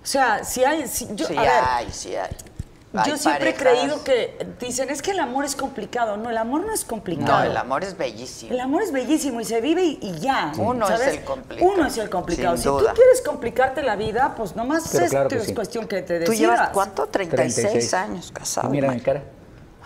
[0.03, 2.35] sea, si hay, si- yo, sí a ver, hay, sí hay.
[3.05, 6.37] yo Hay siempre he creído que dicen es que el amor es complicado, no, el
[6.37, 7.39] amor no es complicado.
[7.39, 8.51] No, el amor es bellísimo.
[8.53, 10.51] El amor es bellísimo y se vive y, y ya.
[10.57, 11.71] Uno es el complicado.
[11.71, 12.55] Uno es el complicado.
[12.55, 12.89] Sin si duda.
[12.91, 15.53] tú quieres complicarte la vida, pues nomás es, claro que es sí.
[15.53, 16.53] cuestión que te ¿Tú decidas.
[16.57, 17.05] llevas cuánto?
[17.07, 17.93] 36, 36.
[17.93, 18.69] años casado.
[18.69, 19.21] Mira mi cara.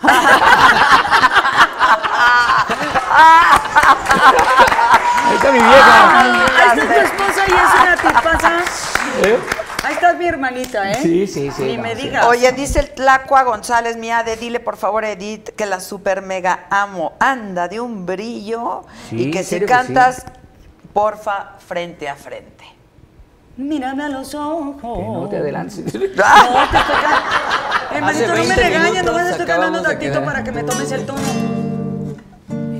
[5.30, 6.20] Ahí está mi vieja.
[6.20, 8.50] Ahí está tu esposa y es una tipaza.
[9.24, 9.38] ¿Eh?
[9.84, 10.98] Ahí está mi hermanita, ¿eh?
[11.02, 12.02] Sí, sí, sí, Ni no, me sí.
[12.02, 12.26] digas.
[12.26, 16.66] Oye, dice el Tlacua González, mi Ade, dile por favor, Edith, que la super mega
[16.70, 17.14] amo.
[17.18, 20.26] Anda de un brillo Sí, y que ¿en si que cantas,
[20.92, 22.64] porfa, frente a frente.
[23.56, 24.76] Mírame a los ojos.
[24.82, 25.78] Que no te adelantes.
[25.94, 30.24] No, te estoy can- Hermanito, no me 20 regañes, minutos estoy cantando acabamos de tantito
[30.24, 31.18] para que me tomes el tono.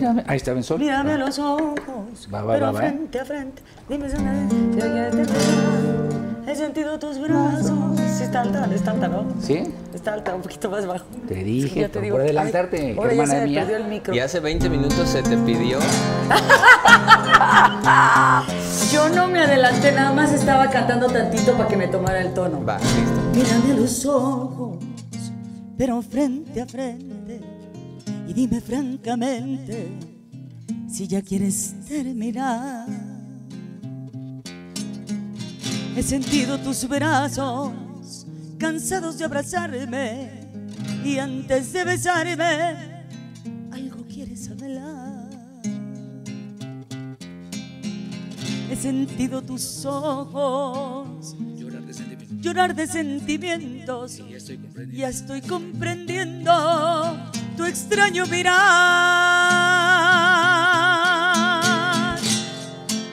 [0.01, 0.25] Mírame.
[0.27, 0.79] Ahí está Benzol.
[0.81, 2.79] Mírame a los ojos, Va, va, pero va, va.
[2.81, 3.63] frente a frente.
[3.89, 6.51] Dime si una vez si alguien te toca.
[6.51, 7.71] He sentido tus brazos.
[8.17, 9.25] Sí, está alta, está alta, ¿no?
[9.41, 9.63] ¿Sí?
[9.95, 11.05] Está alta, un poquito más bajo.
[11.29, 12.17] Te dije, te por digo.
[12.17, 13.61] adelantarte, Ay, ahora ya hermana se me mía.
[13.61, 14.15] perdió el micro.
[14.15, 15.79] Y hace 20 minutos se te pidió.
[18.93, 22.65] Yo no me adelanté, nada más estaba cantando tantito para que me tomara el tono.
[22.65, 23.21] Va, listo.
[23.35, 24.79] Mírame a los ojos,
[25.79, 27.15] pero frente a frente,
[28.31, 29.89] y dime francamente
[30.89, 32.87] si ya quieres terminar.
[35.97, 37.73] He sentido tus brazos
[38.57, 40.31] cansados de abrazarme,
[41.05, 43.05] y antes de besarme,
[43.73, 45.29] algo quieres hablar.
[48.71, 51.35] He sentido tus ojos
[52.41, 54.23] llorar de sentimientos.
[54.93, 56.53] Ya estoy comprendiendo
[57.61, 58.57] tu extraño mirar.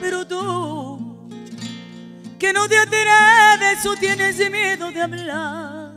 [0.00, 1.28] Pero tú,
[2.38, 5.92] que no te atreves o tienes miedo de hablar,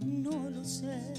[0.00, 1.12] no lo sé.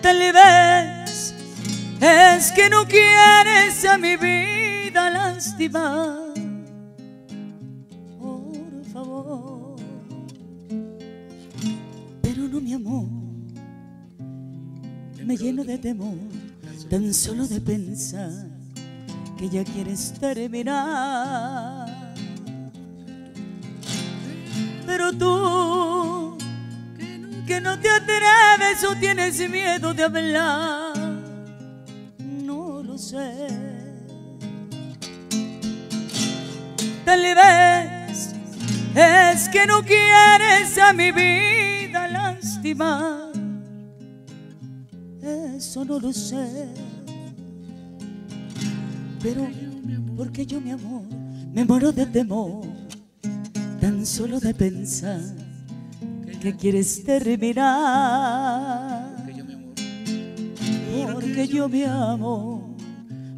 [0.00, 1.34] Tal vez
[2.00, 6.23] es que no quieres a mi vida lastimar.
[15.44, 16.16] Lleno de temor
[16.88, 18.32] tan solo de pensar
[19.36, 21.86] que ya quieres terminar.
[24.86, 26.38] Pero tú,
[27.46, 30.96] que no te atreves o tienes miedo de hablar,
[32.18, 33.48] no lo sé.
[37.04, 38.34] Tal vez
[38.94, 43.23] es que no quieres a mi vida lastimar.
[45.56, 46.68] Eso no lo sé.
[49.22, 49.46] Pero
[50.16, 51.02] porque yo, mi amor,
[51.52, 52.66] me muero de temor,
[53.80, 55.20] tan solo de pensar
[56.40, 58.44] que quieres terminar.
[61.12, 62.60] Porque yo, mi amor,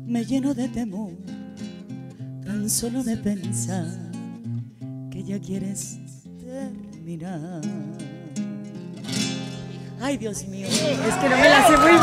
[0.07, 1.13] me lleno de temor,
[2.45, 3.87] tan solo de pensar
[5.11, 5.99] que ya quieres
[6.39, 7.61] terminar.
[10.01, 12.03] Ay, Dios mío, es que no me la sé muy bien.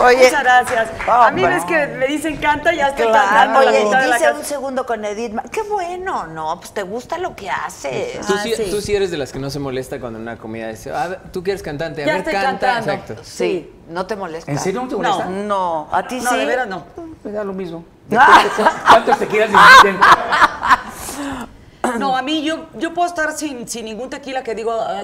[0.00, 0.24] Oye.
[0.26, 0.88] Muchas gracias.
[1.08, 4.00] A mí ves que me dicen canta y ya estoy Claro, cantando la oye, mitad
[4.00, 5.34] de la dice un segundo con Edith.
[5.50, 6.58] Qué bueno, ¿no?
[6.60, 8.24] Pues te gusta lo que haces.
[8.24, 10.68] Tú, sí, tú sí eres de las que no se molesta cuando en una comida
[10.68, 12.74] dice, ah, tú que eres cantante, a Ya ver, estoy canta.
[12.74, 12.92] cantando.
[12.92, 13.22] Exacto.
[13.24, 14.50] Sí, no te molesta.
[14.52, 15.24] ¿En serio no te molesta?
[15.26, 15.88] No, no.
[15.90, 16.36] a ti No, sí.
[16.36, 16.84] de veras no.
[17.24, 17.84] Me da lo mismo.
[18.88, 19.98] ¿Cuántos tequilas necesiten?
[21.96, 25.02] No, a mí yo, yo puedo estar sin, sin ningún tequila que digo ah,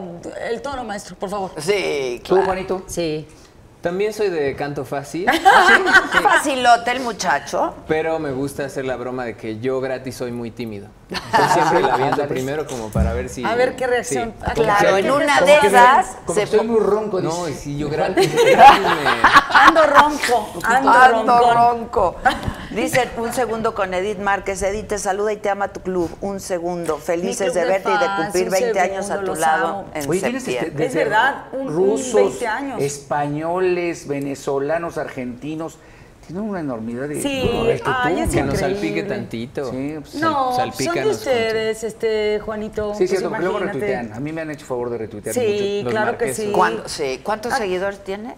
[0.49, 1.53] el tono, maestro, por favor.
[1.59, 2.45] Sí, ¿Tú, claro.
[2.47, 2.83] Juanito?
[2.87, 3.27] Sí.
[3.81, 5.27] También soy de canto fácil,
[6.23, 7.75] Facilote el muchacho.
[7.87, 10.89] pero me gusta hacer la broma de que yo gratis soy muy tímido.
[11.11, 13.45] Yo siempre la aviento primero como para ver si...
[13.45, 14.31] A ver qué reacción.
[14.39, 14.45] Sí.
[14.47, 17.21] Ah, claro, que- en una de esas como se po- muy ronco.
[17.21, 18.31] No, y si yo gratis,
[19.51, 21.55] Ando ronco, ando, Ando ronco.
[21.55, 22.17] ronco.
[22.71, 24.63] Dice un segundo con Edith Márquez.
[24.63, 26.11] Edith te saluda y te ama tu club.
[26.21, 26.99] Un segundo.
[26.99, 29.85] Felices de de verte y de cumplir un 20 años a segundo, tu lado amo.
[29.95, 30.87] en Oye, este, septiembre.
[30.87, 32.83] Es verdad, un- un rusos, 20 años.
[32.83, 35.79] españoles, venezolanos, argentinos.
[36.27, 37.21] Tienen una enormidad de.
[37.21, 37.51] Sí,
[37.85, 39.71] ay, es Que nos salpique tantito.
[39.71, 42.93] Sí, pues, No, son de ustedes, este, Juanito.
[42.95, 44.13] Sí, pues cierto, luego retuitean.
[44.13, 45.91] A mí me han hecho favor de retuitear Sí, mucho.
[45.95, 46.51] claro que sí.
[46.53, 47.57] ¿Cuántos Ah.
[47.59, 48.35] seguidores tiene?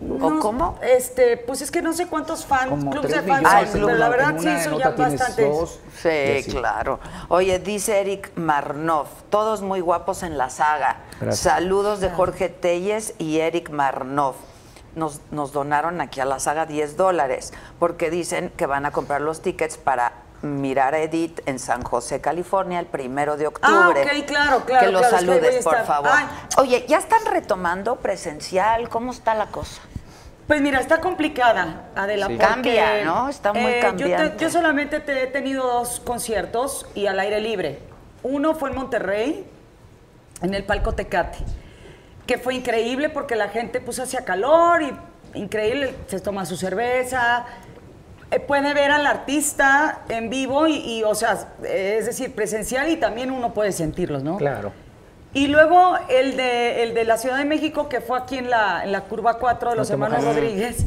[0.00, 0.78] ¿O No, cómo?
[0.80, 3.98] Este, pues es que no sé cuántos fans, Como clubs de fans son, en pero
[3.98, 5.36] la verdad sí, nota ya bastantes.
[5.48, 5.80] dos.
[6.00, 7.00] Sí, claro.
[7.28, 10.98] Oye, dice Eric Marnov, todos muy guapos en la saga.
[11.20, 11.40] Gracias.
[11.52, 14.36] Saludos de Jorge Telles y Eric Marnov.
[14.94, 19.20] Nos, nos donaron aquí a la saga 10 dólares porque dicen que van a comprar
[19.20, 20.12] los tickets para
[20.42, 23.74] mirar a Edith en San José, California, el primero de octubre.
[24.02, 26.10] Ah, ok, claro, claro, Que los claro, es que ahí voy saludes, por favor.
[26.12, 26.26] Ay.
[26.58, 28.88] Oye, ¿ya están retomando presencial?
[28.88, 29.82] ¿Cómo está la cosa?
[30.46, 32.26] Pues mira, está complicada, Adela.
[32.26, 32.32] Sí.
[32.36, 33.28] porque, Cambia, ¿no?
[33.28, 34.44] Está muy yo te- cambiante.
[34.44, 37.80] Yo, solamente te he tenido dos conciertos y al aire libre.
[38.22, 39.46] Uno fue en Monterrey,
[40.40, 41.38] en el Palco Tecate,
[42.28, 44.92] que fue increíble porque la gente puso hacia calor y
[45.32, 47.46] increíble, se toma su cerveza,
[48.30, 52.96] eh, puede ver al artista en vivo y, y, o sea, es decir, presencial y
[52.96, 54.36] también uno puede sentirlos, ¿no?
[54.36, 54.72] Claro.
[55.32, 58.84] Y luego el de, el de la Ciudad de México, que fue aquí en la,
[58.84, 60.22] en la curva 4 de los No hermanos.
[60.22, 60.84] Rodríguez,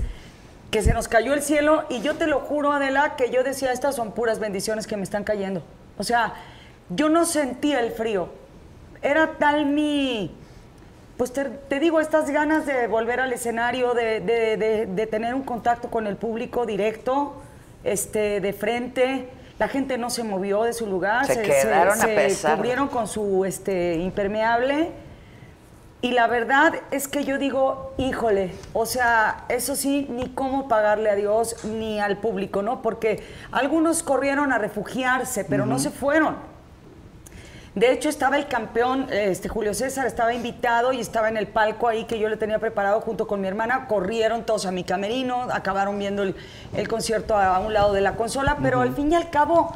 [0.70, 3.72] que se nos cayó el cielo y yo te lo juro, Adela, que yo decía,
[3.72, 5.64] estas son puras bendiciones que me están cayendo.
[5.98, 6.36] O sea,
[6.90, 8.30] yo no sentía el frío.
[9.02, 10.36] Era tal mi,
[11.22, 15.36] pues te, te digo, estas ganas de volver al escenario, de, de- de- de tener
[15.36, 17.36] un contacto con el público directo,
[17.84, 19.30] este, de frente.
[19.60, 22.56] La gente no se movió de su lugar, Se quedaron a se pesar.
[22.58, 24.90] cubrieron con su este, impermeable.
[26.02, 31.12] Y la verdad es que yo digo, híjole, o sea, eso sí, ni cómo pagarle
[31.12, 32.82] a Dios ni al público, ¿no?
[32.82, 33.22] Porque
[33.52, 36.50] algunos corrieron a refugiarse, pero no se fueron.
[37.74, 41.88] De hecho, estaba el campeón, este Julio César, estaba invitado y estaba en el palco
[41.88, 43.88] ahí que yo le tenía preparado junto con mi hermana.
[43.88, 46.36] Corrieron todos a mi camerino, acabaron viendo el,
[46.76, 49.74] el concierto a, a un lado de la consola, pero al fin y al cabo,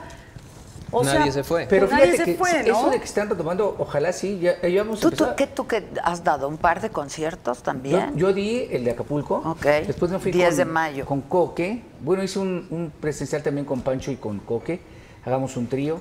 [0.91, 1.67] o Nadie sea, se fue.
[1.69, 4.83] Pero nadie fíjate se que fue, eso de que están retomando, ojalá sí, ya, ya
[4.83, 6.49] vamos a ¿Tú, tú, qué, ¿Tú qué has dado?
[6.49, 8.17] ¿Un par de conciertos Yo, también?
[8.17, 9.35] yo di el de Acapulco.
[9.37, 9.65] Ok.
[9.87, 11.05] Después me fui 10 con, de mayo.
[11.05, 11.81] con Coque.
[12.01, 14.81] Bueno, hice un, un presencial también con Pancho y con Coque.
[15.25, 15.99] Hagamos un trío.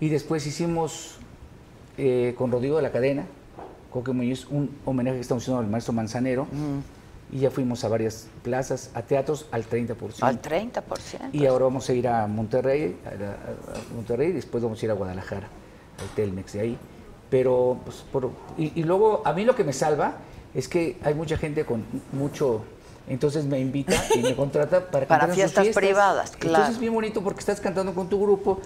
[0.00, 1.16] Y después hicimos
[1.96, 3.26] eh, con Rodrigo de la Cadena,
[3.90, 6.46] Coque un homenaje que estamos haciendo al maestro Manzanero.
[7.30, 9.94] Y ya fuimos a varias plazas, a teatros al 30%.
[10.20, 10.82] Al 30%.
[11.32, 14.94] Y ahora vamos a ir a Monterrey, a, Monterrey, y después vamos a ir a
[14.94, 15.48] Guadalajara,
[16.00, 16.78] al Telmex de ahí.
[17.28, 20.16] Pero, pues, por- y, y luego, a mí lo que me salva
[20.54, 22.62] es que hay mucha gente con mucho,
[23.06, 26.48] entonces me invita y me contrata para Para cantar en sus fiestas privadas, claro.
[26.48, 28.60] Entonces es bien bonito porque estás cantando con tu grupo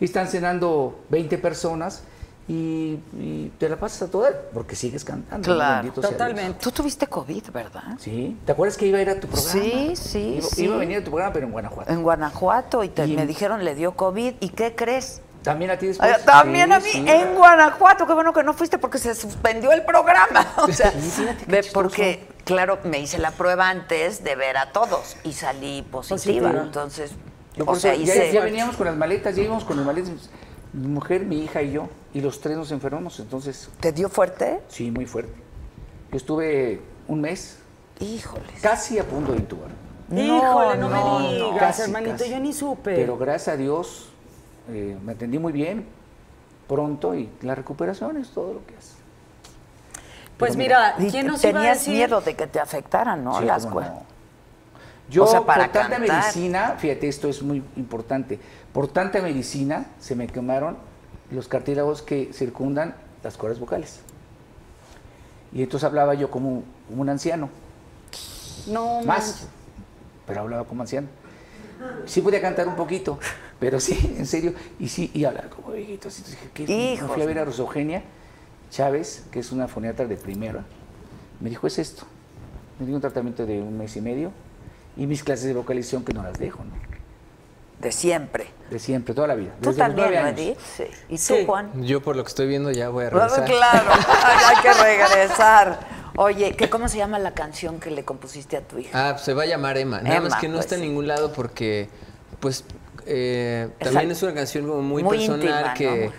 [0.00, 2.02] y están cenando 20 personas
[2.46, 5.54] y, y te la pasas a toda porque sigues cantando.
[5.54, 6.58] Claro, totalmente.
[6.60, 7.94] Tú tuviste COVID, ¿verdad?
[7.98, 8.36] Sí.
[8.44, 9.52] ¿Te acuerdas que iba a ir a tu programa?
[9.62, 10.64] Sí, sí, Iba, sí.
[10.64, 11.90] iba a venir a tu programa, pero en Guanajuato.
[11.92, 14.34] En Guanajuato y, te- Y- me dijeron le dio COVID.
[14.40, 15.22] ¿Y qué crees?
[15.42, 16.10] También a ti después.
[16.10, 17.04] Ay, También Sí, a mí sí.
[17.06, 20.46] en Guanajuato, qué bueno que no fuiste porque se suspendió el programa.
[20.58, 20.92] O sea,
[21.46, 26.14] ve, porque, claro, me hice la prueba antes de ver a todos y salí positiva.
[26.48, 26.62] Positiva.
[26.62, 27.10] Entonces,
[27.56, 30.10] Yo o sea, eso ya, veníamos con las maletas, ya íbamos con las maletas.
[30.72, 31.88] Mi mujer, mi hija y yo.
[32.12, 33.68] Y los tres nos enfermamos, entonces...
[33.80, 34.60] ¿Te dio fuerte?
[34.68, 35.34] Sí, muy fuerte.
[36.10, 37.58] Yo estuve un mes
[38.00, 38.60] Híjoles.
[38.60, 39.70] casi a punto de intubar.
[40.10, 42.30] Híjole, no, no, me no, digas, casi, hermanito, casi.
[42.30, 42.94] yo ni supe.
[42.94, 44.08] Pero gracias a Dios
[44.68, 45.86] eh, me atendí muy bien
[46.68, 48.94] pronto y la recuperación es todo lo que es.
[50.38, 51.94] pues mira, ¿quién nos iba a Tenías decir?
[51.94, 53.38] miedo de que te afectaran, ¿no?
[53.38, 54.04] Sí, Las no.
[55.10, 56.22] Yo, O sea, para por tanta cantar.
[56.22, 58.38] medicina, fíjate, esto es muy importante,
[58.72, 60.76] por tanta medicina se me quemaron
[61.30, 64.00] los cartílagos que circundan las cuerdas vocales.
[65.52, 67.48] Y entonces hablaba yo como, como un anciano,
[68.66, 69.48] No, más, manches.
[70.26, 71.06] pero hablaba como anciano.
[72.06, 73.18] Sí podía cantar un poquito,
[73.60, 76.08] pero sí, en serio, y sí, y hablar como viejito.
[76.08, 76.66] Así, entonces dije,
[76.96, 76.98] ¿qué?
[77.02, 78.02] Me fui a ver a Rosogenia
[78.70, 80.64] Chávez, que es una foniatra de primera.
[81.40, 82.04] Me dijo, es esto.
[82.78, 84.30] Me dio un tratamiento de un mes y medio
[84.96, 86.72] y mis clases de vocalización que no las dejo, ¿no?
[87.80, 88.46] De siempre.
[88.70, 89.52] De siempre, toda la vida.
[89.60, 90.40] Tú desde también, nueve ¿no, años.
[90.40, 90.58] Edith?
[90.58, 90.84] Sí.
[91.08, 91.82] ¿Y tú, Juan?
[91.84, 93.56] Yo por lo que estoy viendo ya voy a Claro, regresar.
[93.56, 93.90] claro,
[94.48, 95.80] hay que regresar.
[96.16, 98.90] Oye, ¿qué, ¿cómo se llama la canción que le compusiste a tu hija?
[99.08, 100.00] Ah, pues se va a llamar Emma.
[100.00, 101.88] Nada Emma, más que no pues está en ningún lado porque,
[102.40, 102.64] pues,
[103.06, 106.12] eh, también es una canción como muy, muy personal que no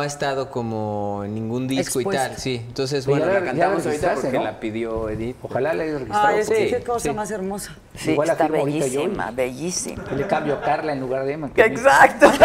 [0.00, 2.38] ha estado como en ningún disco y tal.
[2.38, 4.44] Sí, entonces, Pero bueno, ya la la- ya cantamos la ahorita porque ¿no?
[4.44, 5.36] la pidió Edith.
[5.42, 6.26] Ojalá la hayas registrado.
[6.28, 7.14] Ay, es porque- qué cosa sí.
[7.14, 7.76] más hermosa.
[7.94, 10.04] Sí, Igual está yo bellísima, bellísima.
[10.10, 11.50] Yo le cambio a Carla en lugar de Emma.
[11.52, 12.32] que es mi- Exacto.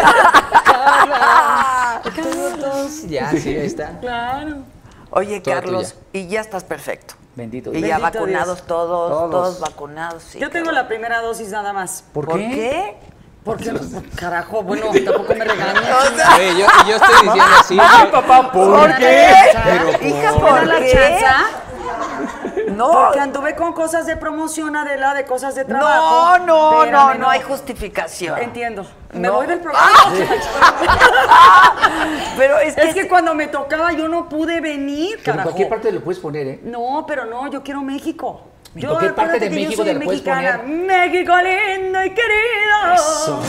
[3.07, 3.99] Ya, sí, ahí está.
[3.99, 4.57] Claro.
[5.11, 7.15] Oye, Toda Carlos, y ya estás perfecto.
[7.35, 7.87] Bendito Y Dios.
[7.87, 8.67] ya Bendito vacunados Dios.
[8.67, 9.59] todos, todos, Todos.
[9.59, 10.23] vacunados.
[10.23, 12.03] sí, Yo tengo la primera dosis nada más.
[12.13, 12.95] ¿Por, ¿Por qué?
[13.43, 13.73] Porque,
[14.15, 15.83] carajo, bueno, tampoco me regañes.
[16.37, 17.77] Oye, yo, y yo estoy diciendo así.
[17.81, 19.33] Ay, papá, ¿por qué?
[20.01, 20.91] Hija, ¿Me da ¿por la qué?
[20.91, 21.35] chanza?
[22.75, 26.37] No, Porque anduve con cosas de promoción, Adela, de cosas de trabajo.
[26.39, 28.37] no, no, no, no hay justificación.
[28.39, 28.85] Entiendo.
[29.13, 29.33] Me No.
[29.33, 29.89] voy del programa.
[32.37, 35.43] Pero es que, Es que cuando me tocaba yo no pude venir, Pero en carajo.
[35.49, 36.59] cualquier parte lo puedes poner, ¿eh?
[36.63, 38.41] No, pero no, yo quiero México.
[38.73, 40.61] En Yo, cualquier parte de yo México soy te lo puedes mexicana.
[40.61, 40.77] poner.
[40.87, 42.93] México lindo y querido.
[42.95, 43.41] Eso.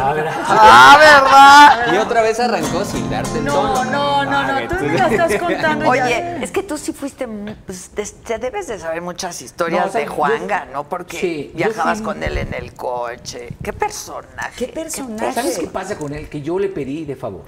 [0.00, 0.32] Ahora.
[0.46, 1.94] Ah, ¿verdad?
[1.94, 3.84] Y otra vez arrancó sin darte el No, tono.
[3.90, 6.04] no, no, no, tú me la estás contando ya.
[6.04, 7.26] Oye, es que tú sí fuiste,
[7.66, 10.88] pues, te, te debes de saber muchas historias No, o sea, de yo- Juanga, ¿no?
[10.88, 13.48] Porque Sí, yo viajabas fui- con él en el coche.
[13.62, 14.66] ¿Qué personaje?
[14.66, 15.32] ¿Qué personaje?
[15.32, 16.28] ¿Sabes qué pasa con él?
[16.28, 17.44] Que yo le pedí de favor.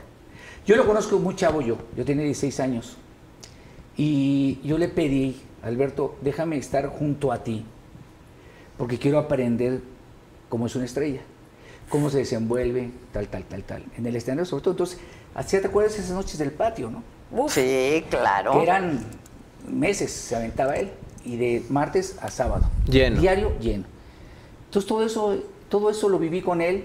[0.66, 1.76] Yo lo conozco muy chavo yo.
[1.96, 2.96] Yo tenía 16 años.
[3.96, 7.64] Y yo le pedí, Alberto, déjame estar junto a ti.
[8.78, 9.80] Porque quiero aprender
[10.48, 11.20] cómo es una estrella.
[11.88, 13.84] Cómo se desenvuelve, tal, tal, tal, tal.
[13.96, 14.74] En el escenario, sobre todo.
[14.74, 14.98] Entonces,
[15.34, 17.02] ¿así te acuerdas esas noches del patio, no?
[17.48, 18.52] Sí, claro.
[18.52, 19.00] Que eran
[19.68, 20.90] meses, se aventaba él.
[21.24, 22.70] Y de martes a sábado.
[22.88, 23.20] Lleno.
[23.20, 23.84] Diario lleno.
[24.66, 26.84] Entonces todo eso, todo eso lo viví con él.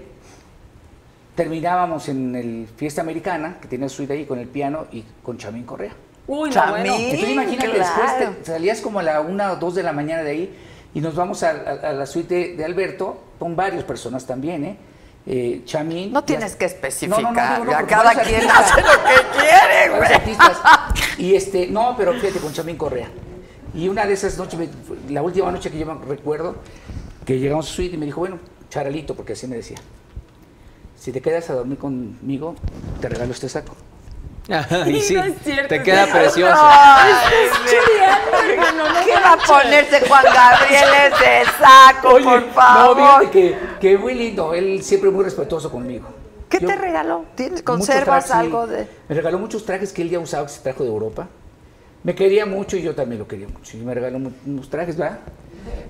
[1.36, 5.64] Terminábamos en el Fiesta Americana, que tenía suite ahí con el piano y con Chamín
[5.64, 5.94] Correa.
[6.34, 6.94] Uy, no, bueno.
[6.96, 7.78] Entonces imagínate, claro.
[8.18, 10.58] después te- salías como a la una o dos de la mañana de ahí
[10.94, 14.76] y nos vamos a, a- a la suite de Alberto, con varias personas también, ¿eh?
[15.26, 16.12] Eh, Chamín.
[16.12, 17.22] No tienes ya- que especificar.
[17.22, 20.12] No, no, no, porque cada quien artistas- hace lo que quiere, güey.
[20.14, 20.60] artistas.
[21.18, 23.08] Y este, no, pero fíjate, con Chamín Correa.
[23.74, 24.58] Y una de esas noches,
[25.08, 26.56] la última noche que yo me recuerdo,
[27.24, 28.38] que llegamos a suite y me dijo, bueno,
[28.68, 29.78] Charalito, porque así me decía,
[30.98, 32.54] si te quedas a dormir conmigo,
[33.00, 33.74] te regalo este saco.
[34.86, 36.10] Y sí, no es cierto, te queda sí.
[36.12, 36.60] precioso.
[36.62, 37.12] Ay,
[39.04, 42.96] ¿Qué va a ponerse Juan Gabriel ese saco, por no, favor?
[42.96, 46.08] fíjate que, que muy lindo, él siempre muy respetuoso conmigo.
[46.48, 47.24] ¿Qué Yo- te regaló?
[47.34, 48.88] ¿Tienes, ¿Conservas trajes, algo de...?
[49.08, 51.28] Me regaló muchos trajes que él ya usaba, que se trajo de Europa.
[52.02, 53.76] Me quería mucho y yo también lo quería mucho.
[53.76, 55.20] Y me regaló unos trajes, ¿verdad?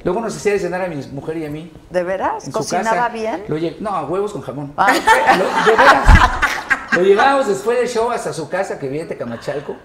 [0.04, 1.72] Luego nos hacía de cenar a mi mujer y a mí.
[1.90, 2.48] ¿De veras?
[2.50, 3.44] ¿Cocinaba bien?
[3.48, 4.72] Lo no, huevos con jamón.
[4.76, 4.92] Ah,
[5.38, 6.08] Lo, de veras.
[6.96, 9.76] Lo llevábamos después del show hasta su casa, que vive en Tecamachalco.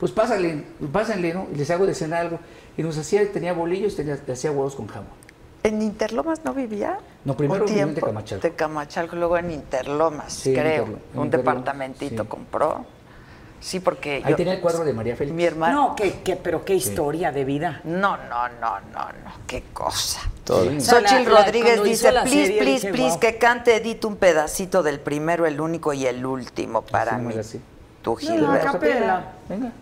[0.00, 1.46] Pues pásale, pásenle, ¿no?
[1.52, 2.38] Y les hago de cenar algo.
[2.76, 5.08] Y nos hacía, tenía bolillos, tenía, hacía huevos con jamón.
[5.62, 6.98] ¿En Interlomas no vivía?
[7.24, 7.94] No, primero vivió en.
[7.94, 8.42] Tecamachalco.
[8.42, 10.84] Tecamachalco, luego en Interlomas, Sí, creo.
[10.84, 12.28] Un Interlomas, departamentito sí.
[12.28, 12.84] compró.
[13.66, 15.34] Sí, porque Ahí yo- tenía el cuadro de María Félix.
[15.34, 15.88] mi hermano...
[15.88, 17.80] No, que, que, pero qué historia de vida.
[17.82, 20.20] No, no, no, no, no, qué cosa.
[20.44, 20.70] Todo.
[20.70, 20.76] Sí.
[20.76, 23.18] O sea, la- Xochitl la- Rodríguez dice, please, serie, please, dije, please, "Wow".
[23.20, 27.34] que cante Edith un pedacito del primero, el único y el último para Así, mí.
[27.36, 27.60] así.
[28.02, 28.68] Tu No, Gilberto.
[28.68, 29.24] a capela.
[29.48, 29.72] Venga.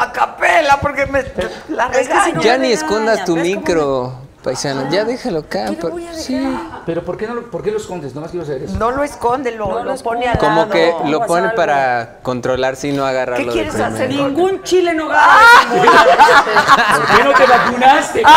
[0.00, 1.22] A capela, porque me
[1.68, 2.34] la Es que si regaño.
[2.34, 4.90] no Ya me ni escondas tu ¿ves cómo micro, paisano.
[4.90, 5.66] Ya déjalo acá.
[5.66, 6.22] ¿Qué voy a dejar?
[6.24, 6.58] sí.
[6.86, 8.14] Pero ¿por qué, no lo, ¿por qué lo escondes?
[8.14, 8.76] Nomás quiero saber eso.
[8.76, 10.70] No lo esconde, lo, No lo lo pone al Como lado.
[10.70, 14.24] que lo pone para controlar si no agarrarlo ¿Qué de quieres hacer primero.
[14.24, 15.38] con- Ningún chile no Ah.
[15.72, 16.96] gana.
[16.96, 18.22] ¿Por qué no te vacunaste?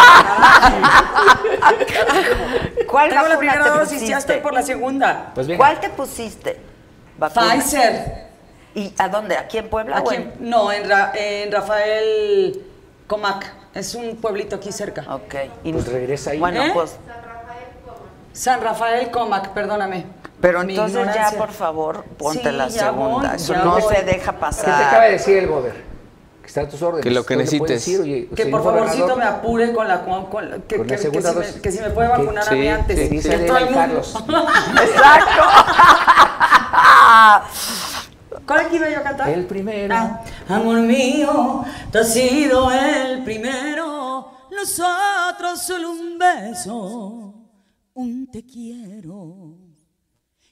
[2.90, 4.38] ¿Cuál Tengo la primera te dosis, ya estoy pusiste?
[4.42, 5.32] por la segunda.
[5.34, 5.58] Pues venga.
[5.58, 6.59] ¿Cuál te pusiste?
[7.17, 7.56] vacuna.
[7.56, 8.25] Pfizer.
[8.75, 9.38] ¿Y a dónde?
[9.38, 9.98] ¿Aquí en Puebla?
[9.98, 12.61] Aquí en- no, en, Ra- en Rafael
[13.08, 13.51] Comac.
[13.76, 15.06] Es un pueblito aquí cerca.
[15.14, 15.36] Ok.
[15.64, 16.40] Pues regresa ahí.
[16.40, 16.72] Bueno, ¿Eh?
[16.74, 16.95] pues.
[18.34, 20.06] San Rafael Comac, perdóname.
[20.42, 23.28] Pero entonces ya, por favor, ponte Sí, la segunda.
[23.30, 23.82] voy, Eso no voy.
[23.95, 24.84] se deja ¿Qué te pasar.
[24.84, 25.74] acaba de decir el Gober?
[26.42, 27.04] Que está a tus órdenes.
[27.04, 27.86] Que lo que ¿Tú le puedes necesites.
[27.86, 30.95] decir, oye, Que por favorcito me apure con la con, con- que, Con la que-
[30.95, 31.62] que segunda si me, dosis.
[31.62, 33.00] que si me puede vacunar a Sí, mí antes.
[33.00, 33.98] sí, dice Que todo y el mundo-.
[34.82, 35.42] Exacto.
[38.45, 39.30] ¿Cuál que iba yo a cantar?
[39.30, 39.95] El primero.
[39.95, 40.24] Ah.
[40.48, 44.80] Amor mío, tú has sido el primero, los
[45.30, 47.33] otros solo un beso,
[47.93, 49.57] un te quiero.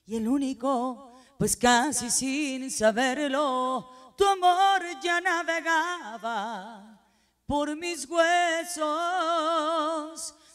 [0.05, 6.99] Y el único, pues casi sin saberlo, tu amor ya navegaba
[7.45, 8.83] por mis huesos.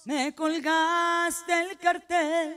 [0.05, 2.57] Me colgaste el cartel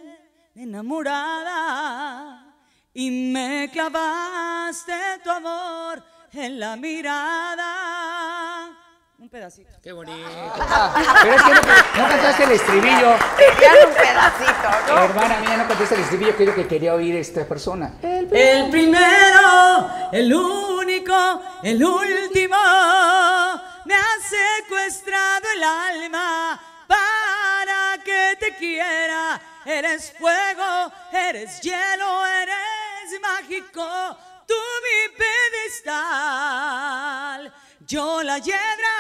[0.56, 2.51] de enamorada
[2.94, 6.04] y me clavaste tu amor
[6.34, 7.68] en la mirada.
[9.18, 9.72] Un pedacito.
[9.84, 10.18] Qué bonito.
[11.22, 13.16] Pero es que no, no cantaste el estribillo.
[13.38, 15.04] Querían un pedacito, ¿no?
[15.04, 17.94] Hermana mía, no cantaste el estribillo, que es lo que quería oír esta persona.
[18.02, 22.58] El primero, el único, el último,
[23.86, 29.40] me ha secuestrado el alma para que te quiera.
[29.64, 32.81] Eres fuego, eres hielo, eres
[33.20, 34.18] mágico,
[34.48, 35.92] tú mi pedestal.
[37.82, 38.96] Yo la hiedra,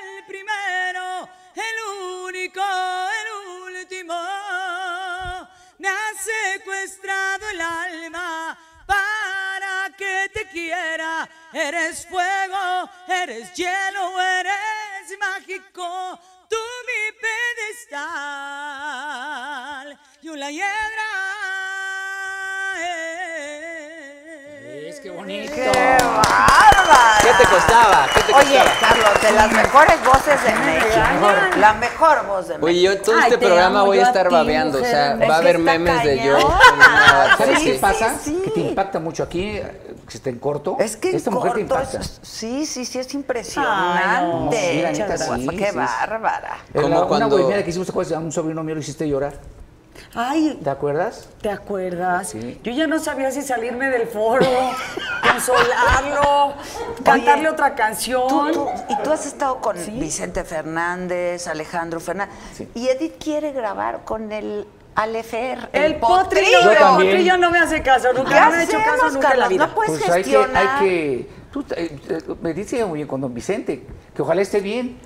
[0.00, 1.82] el primero, el
[2.24, 4.18] único, el último.
[5.78, 11.28] Me ha secuestrado el alma para que te quiera.
[11.52, 16.18] Eres fuego, eres hielo, eres mágico.
[16.48, 16.56] Tú
[16.86, 17.98] mi pedestal.
[20.22, 21.81] Yo la hiedra.
[25.36, 25.54] Bonito.
[25.54, 27.18] ¡Qué bárbara!
[27.22, 28.06] ¿Qué te costaba?
[28.14, 28.80] ¿Qué te Oye, costaba?
[28.80, 31.28] Carlos, de las mejores voces de México.
[31.58, 32.66] La mejor voz de México.
[32.66, 34.80] Oye, yo todo Ay, este te programa voy a a estar ti, babeando.
[34.80, 36.34] O sea, va a haber memes de yo.
[36.36, 36.44] con
[36.74, 38.14] una- ¿Sabes Sí, qué sí, pasa?
[38.22, 38.40] sí.
[38.44, 39.60] Que te impacta mucho aquí,
[40.08, 40.76] que está en corto.
[40.80, 41.98] Es que esta en mujer te impacta.
[41.98, 43.20] es- sí, sí, sí, es Ay, no.
[43.20, 44.56] impresionante.
[44.72, 45.76] Sí, la neta, sí, Qué sí.
[45.76, 46.56] bárbara.
[46.74, 48.14] Como una cuando- bohemia que hicimos, ¿te acuerdas?
[48.14, 49.34] A un sobrino mío lo hiciste llorar.
[50.14, 51.28] Ay, ¿Te acuerdas?
[51.40, 52.30] ¿te acuerdas?
[52.30, 52.60] Sí.
[52.64, 54.46] Yo ya no sabía si salirme del foro,
[55.32, 56.54] consolarlo,
[57.04, 58.26] cantarle otra canción.
[58.28, 62.34] Tú- tú- y tú has estado con Vicente Fernández, Alejandro Fernández.
[62.74, 67.58] Y Edith quiere grabar con el Alefer, el, El potrillo, Yo el potrillo no me
[67.58, 69.66] hace caso, nunca ¿Qué me ha hecho caso nunca en la vida.
[69.66, 70.66] No puedes Pues hay que, gestionar.
[70.82, 71.30] hay que.
[71.50, 74.98] Tú eh, eh, me dice muy bien con don Vicente, que ojalá esté bien.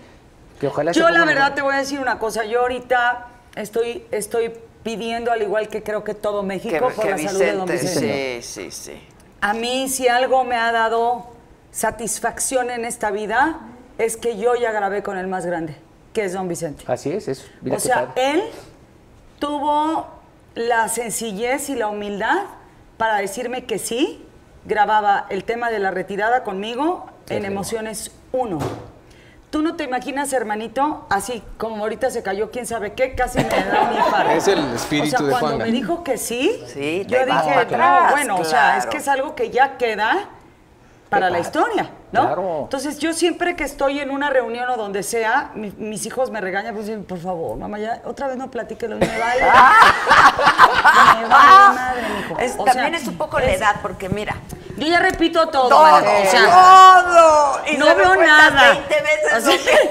[0.61, 1.55] Que ojalá Yo la verdad mejor.
[1.55, 4.53] te voy a decir una cosa, yo ahorita estoy, estoy
[4.87, 7.67] pidiendo, al igual que creo que todo México, que, por que la salud de don
[7.67, 9.01] Vicente, sí, sí, sí.
[9.41, 11.27] A mí si algo me ha dado
[11.73, 13.59] satisfacción en esta vida
[13.99, 15.75] es que yo ya grabé con el más grande,
[16.13, 16.85] que es don Vicente.
[16.87, 17.47] Así es, eso.
[17.63, 18.31] Mira o sea, padre.
[18.31, 18.43] él
[19.41, 20.07] tuvo
[20.55, 22.45] la sencillez y la humildad
[22.97, 24.25] para decirme que sí,
[24.67, 28.61] grababa el tema de la retirada conmigo en Emociones 1.
[29.57, 33.45] Tú no te imaginas, hermanito, así como ahorita se cayó quién sabe qué, casi me
[33.49, 34.31] da un infarto.
[34.37, 35.65] Es el espíritu o sea, de cuando Juanga.
[35.65, 39.35] me dijo que sí, Sí, yo dije, no, bueno, o sea, es que es algo
[39.35, 40.29] que ya queda
[41.09, 42.23] para la historia, ¿no?
[42.27, 42.61] Claro.
[42.65, 46.41] Entonces yo siempre que estoy en una reunión o donde sea, mi- mis hijos me
[46.41, 49.43] regañan, pues dicen, por favor, mamá, ya otra vez no platique lo me vale.
[51.21, 52.39] me vale madre, mijo.
[52.41, 54.35] Es- O sea, también es un poco la edad, porque mira,
[54.77, 57.61] Yo ya repito todo, todo, mana, o sea, todo.
[57.73, 58.71] Y no me veo cuentas nada.
[58.73, 59.91] 20 veces O sea, lo que-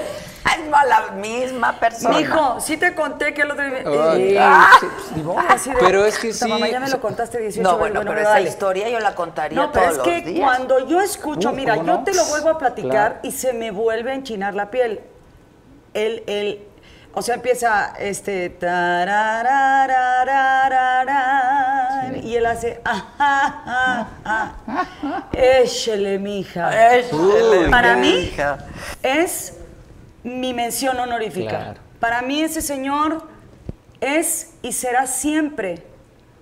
[0.85, 2.17] la misma persona.
[2.17, 4.11] Mijo, sí te conté que el otro día...
[4.11, 5.25] Ay, eh, Ah, sí, pues,
[5.71, 8.07] de, Pero es que "Puta, sí, Mamá, ya me lo contaste 18 No, veces, bueno,
[8.09, 8.49] pero esa vale".
[8.49, 10.47] historia yo la contaría No, pero todos es que los días.
[10.49, 12.03] cuando yo escucho, Uf, mira, ¿cómo yo no?
[12.03, 13.19] te lo vuelvo a platicar Claro.
[13.23, 15.01] y se me vuelve a enchinar la piel.
[15.93, 16.63] El, el,
[17.13, 18.49] o sea, empieza este
[22.23, 25.27] y él hace ajá, ajá, ajá.
[25.33, 26.95] Échele, mija.
[26.97, 28.31] Échele, Para mí
[29.03, 29.53] es
[30.25, 31.49] mi mención honorífica.
[31.49, 31.79] Claro.
[31.99, 33.27] Para mí ese señor
[34.01, 35.85] es y será siempre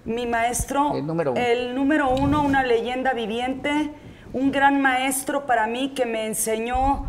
[0.05, 1.39] mi maestro, El número uno.
[1.41, 3.91] el número uno, una leyenda viviente,
[4.31, 7.05] un gran maestro para mí que me enseñó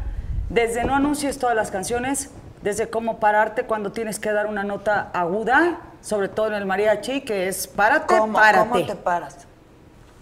[0.50, 2.30] desde no anuncies todas las canciones,
[2.62, 7.20] desde cómo pararte cuando tienes que dar una nota aguda, sobre todo en el mariachi,
[7.22, 8.68] que es párate, ¿Cómo, párate.
[8.68, 9.38] ¿Cómo te paras?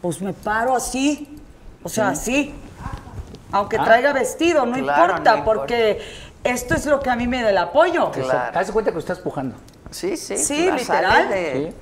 [0.02, 1.38] Pues me paro así,
[1.82, 2.54] o sea, así.
[3.54, 3.84] Aunque Ah.
[3.84, 5.74] traiga vestido, no Claro, importa, no importa.
[6.44, 8.10] Esto es lo que a mí me da el apoyo.
[8.10, 8.58] Claro.
[8.58, 9.56] Haz de cuenta que estás pujando.
[9.90, 10.36] Sí, sí.
[10.36, 11.28] Sí, literal.
[11.28, 11.76] de- ¿sí?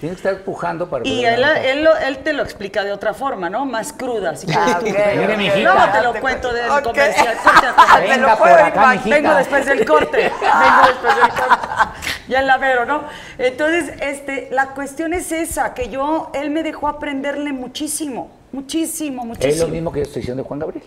[0.00, 3.12] Tienes que estar pujando para Y él, él, lo- él te lo explica de otra
[3.12, 3.66] forma, ¿no?
[3.66, 5.36] Más cruda, Ah, Mire, ok.
[5.36, 5.58] mijita.
[5.58, 6.82] Luego te lo cuento del Ok.
[6.84, 7.36] comercial.
[7.44, 8.94] Corte lo puedo por acá.
[9.04, 10.16] Vengo después del corte.
[10.40, 11.64] Vengo después del corte.
[12.28, 13.02] Ya en la vero, ¿no?
[13.36, 19.28] Entonces, este, la cuestión es esa, que yo, él me dejó aprenderle muchísimo, muchísimo, Es
[19.28, 19.66] muchísimo.
[19.66, 20.84] lo mismo que yo estoy diciendo de Juan Gabriel.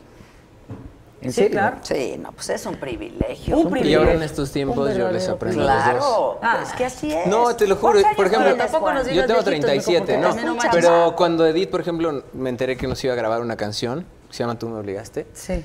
[1.23, 1.51] ¿En Sí, serio?
[1.51, 1.77] claro.
[1.83, 3.57] Sí, no, pues es un privilegio.
[3.57, 3.99] Un Y privilegio.
[3.99, 6.37] ahora en estos tiempos yo les aprendo a los dos.
[6.39, 6.63] Claro, Ah.
[6.63, 7.27] es que así es.
[7.27, 7.93] No, te lo juro.
[7.93, 10.57] ¿Cuántos Por ejemplo, nos yo tengo viejitos, 37, mijo, ¿no?
[10.71, 14.33] Pero cuando Edith, por ejemplo, me enteré que nos iba a grabar una canción, que
[14.35, 15.63] se llama Tú me obligaste, Sí.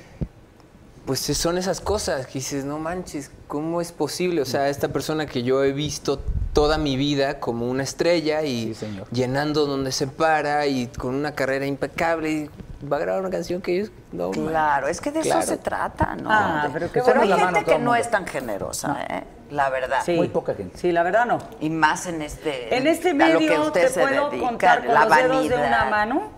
[1.07, 4.43] pues son esas cosas que dices, no manches, ¿cómo es posible?
[4.43, 6.21] O sea, esta persona que yo he visto
[6.53, 9.07] toda mi vida como una estrella y Sí, señor.
[9.11, 12.51] llenando donde se para y con una carrera impecable y
[12.91, 15.41] va a grabar una canción que ellos no Claro, es que de Claro.
[15.41, 16.29] eso se trata, ¿no?
[16.31, 19.25] Ah, pero qué pero hay gente que no es tan generosa, ¿eh?
[19.51, 20.01] La verdad.
[20.05, 20.13] Sí.
[20.13, 20.77] Muy poca gente.
[20.77, 21.39] Sí, la verdad no.
[21.61, 25.05] Y más en este En este medio usted te se puedo dedica, contar con la
[25.07, 26.31] los dedos de una mano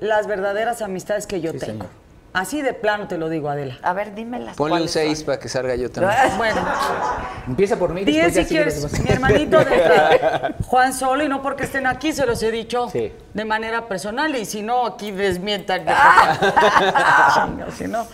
[0.00, 1.72] las verdaderas amistades que yo Sí, tengo.
[1.84, 1.99] señor.
[2.32, 3.78] Así de plano te lo digo, Adela.
[3.82, 4.56] A ver, dímelas.
[4.56, 5.26] Ponle un cuáles 6 son.
[5.26, 6.16] para que salga yo también.
[6.36, 6.60] Bueno,
[7.48, 8.04] Empieza por mí.
[8.04, 10.54] 10 después ya si quieres, mi hermanito de.
[10.66, 13.12] Juan Solo, y no porque estén aquí, se los he dicho Sí.
[13.34, 15.80] de manera personal, y si no, aquí desmientan.
[17.34, 18.06] Chinga, si no.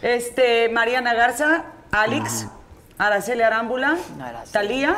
[0.00, 2.46] Este, Mariana Garza, Alex,
[2.98, 4.24] Araceli Arámbula, No.
[4.52, 4.94] Talía.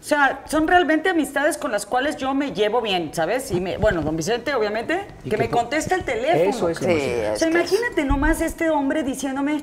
[0.00, 3.50] O sea, son realmente amistades con las cuales yo me llevo bien, ¿sabes?
[3.50, 6.48] Y me, bueno, don Vicente, obviamente, que que me contesta el teléfono.
[6.48, 9.62] Eso es Sí, O sea, imagínate nomás este hombre diciéndome,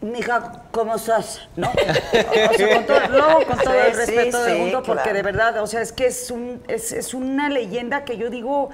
[0.00, 1.48] mija, ¿cómo estás?
[1.54, 1.70] ¿No?
[2.50, 5.16] O sea, con todo, luego con todo el respeto sí, del mundo, sí, porque claro.
[5.16, 8.70] de verdad, o sea, es que es, un, es, es una leyenda que yo digo,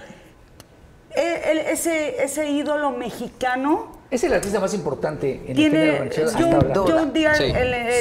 [1.14, 6.26] el- ese, ese ídolo mexicano Es el artista más importante en el tiene, género ranchero
[6.28, 6.74] hasta yo, ahora.
[6.74, 7.44] yo un día Sí.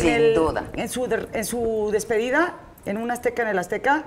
[0.01, 0.63] Sin el- duda.
[0.75, 4.03] En, su, de- en su despedida, en un Azteca, en el Azteca,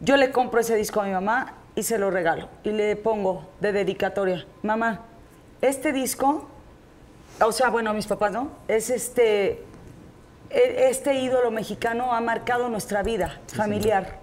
[0.00, 2.48] yo le compro ese disco a mi mamá y se lo regalo.
[2.64, 5.02] Y le pongo de dedicatoria, mamá,
[5.60, 6.48] este disco,
[7.40, 8.50] o sea, bueno, a mis papás, ¿no?
[8.66, 9.62] Es este,
[10.50, 14.18] e- este ídolo mexicano ha marcado nuestra vida familiar,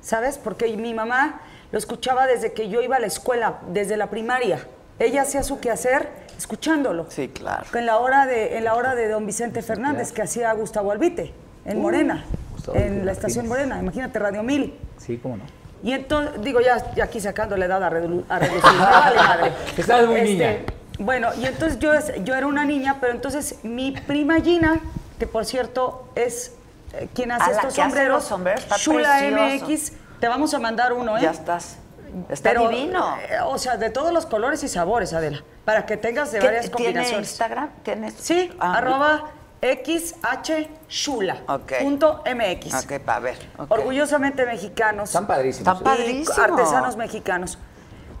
[0.00, 0.38] ¿sabes?
[0.38, 1.40] Porque mi mamá
[1.76, 4.66] lo escuchaba desde que yo iba a la escuela, desde la primaria.
[4.98, 7.04] Ella hacía su quehacer escuchándolo.
[7.10, 7.66] Sí, claro.
[7.74, 11.34] En la hora de, en la hora de don Vicente Fernández, que hacía Gustavo Albite,
[11.66, 12.24] en Morena,
[12.54, 13.46] Gustavo en la estación.
[13.46, 14.74] Morena, imagínate, Radio Mil.
[14.96, 15.44] Sí, cómo no.
[15.82, 18.62] Y entonces, digo, ya, ya aquí sacando la edad a, redu- a reducir.
[18.80, 19.52] vale madre.
[19.66, 20.56] Este, Estabas muy niña.
[20.98, 21.92] Bueno, y entonces yo,
[22.24, 24.80] yo era una niña, pero entonces mi prima Gina,
[25.18, 26.54] que por cierto es
[26.94, 29.66] eh, quien hace Ah, la estos que hace sombreros, los sombreros, Shula precioso.
[29.66, 31.22] MX, te vamos a mandar uno, ¿eh?
[31.22, 31.78] Ya estás.
[32.28, 33.16] Está Pero, divino.
[33.18, 36.46] eh, o sea, de todos los colores y sabores, Adela, para que tengas de ¿Qué-
[36.46, 37.28] varias ¿Tiene combinaciones.
[37.30, 37.70] Instagram?
[37.82, 38.14] ¿Tienes?
[38.14, 39.24] Sí, Ah, arroba
[39.60, 41.38] xhshula.
[41.48, 41.72] Ok.
[41.80, 42.84] Punto MX.
[42.84, 43.36] Ok, para ver.
[43.68, 45.10] Orgullosamente mexicanos.
[45.10, 45.76] Están padrísimos.
[45.78, 45.96] Están ¿eh?
[45.96, 46.38] padrísimos.
[46.38, 47.58] artesanos mexicanos.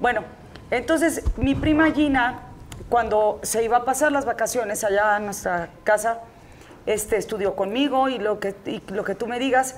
[0.00, 0.22] Bueno,
[0.70, 2.40] entonces mi prima Gina,
[2.88, 6.20] cuando se iba a pasar las vacaciones allá a nuestra casa,
[6.86, 9.76] este, estudió conmigo y lo, que, y lo que tú me digas.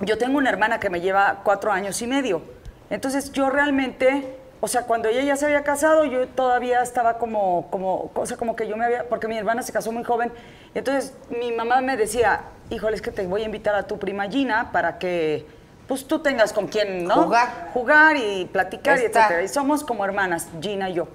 [0.00, 2.42] Yo tengo una hermana que me lleva cuatro años y medio.
[2.90, 7.68] Entonces yo realmente, o sea, cuando ella ya se había casado, yo todavía estaba como,
[7.70, 10.32] como, cosa como que yo me había, porque mi hermana se casó muy joven.
[10.74, 14.28] Entonces mi mamá me decía, híjole, es que te voy a invitar a tu prima
[14.28, 15.46] Gina para que,
[15.86, 17.24] pues tú tengas con quien, ¿no?
[17.24, 17.70] Jugar.
[17.74, 19.42] Jugar y platicar y etcétera.
[19.42, 21.08] Y somos como hermanas, Gina y yo.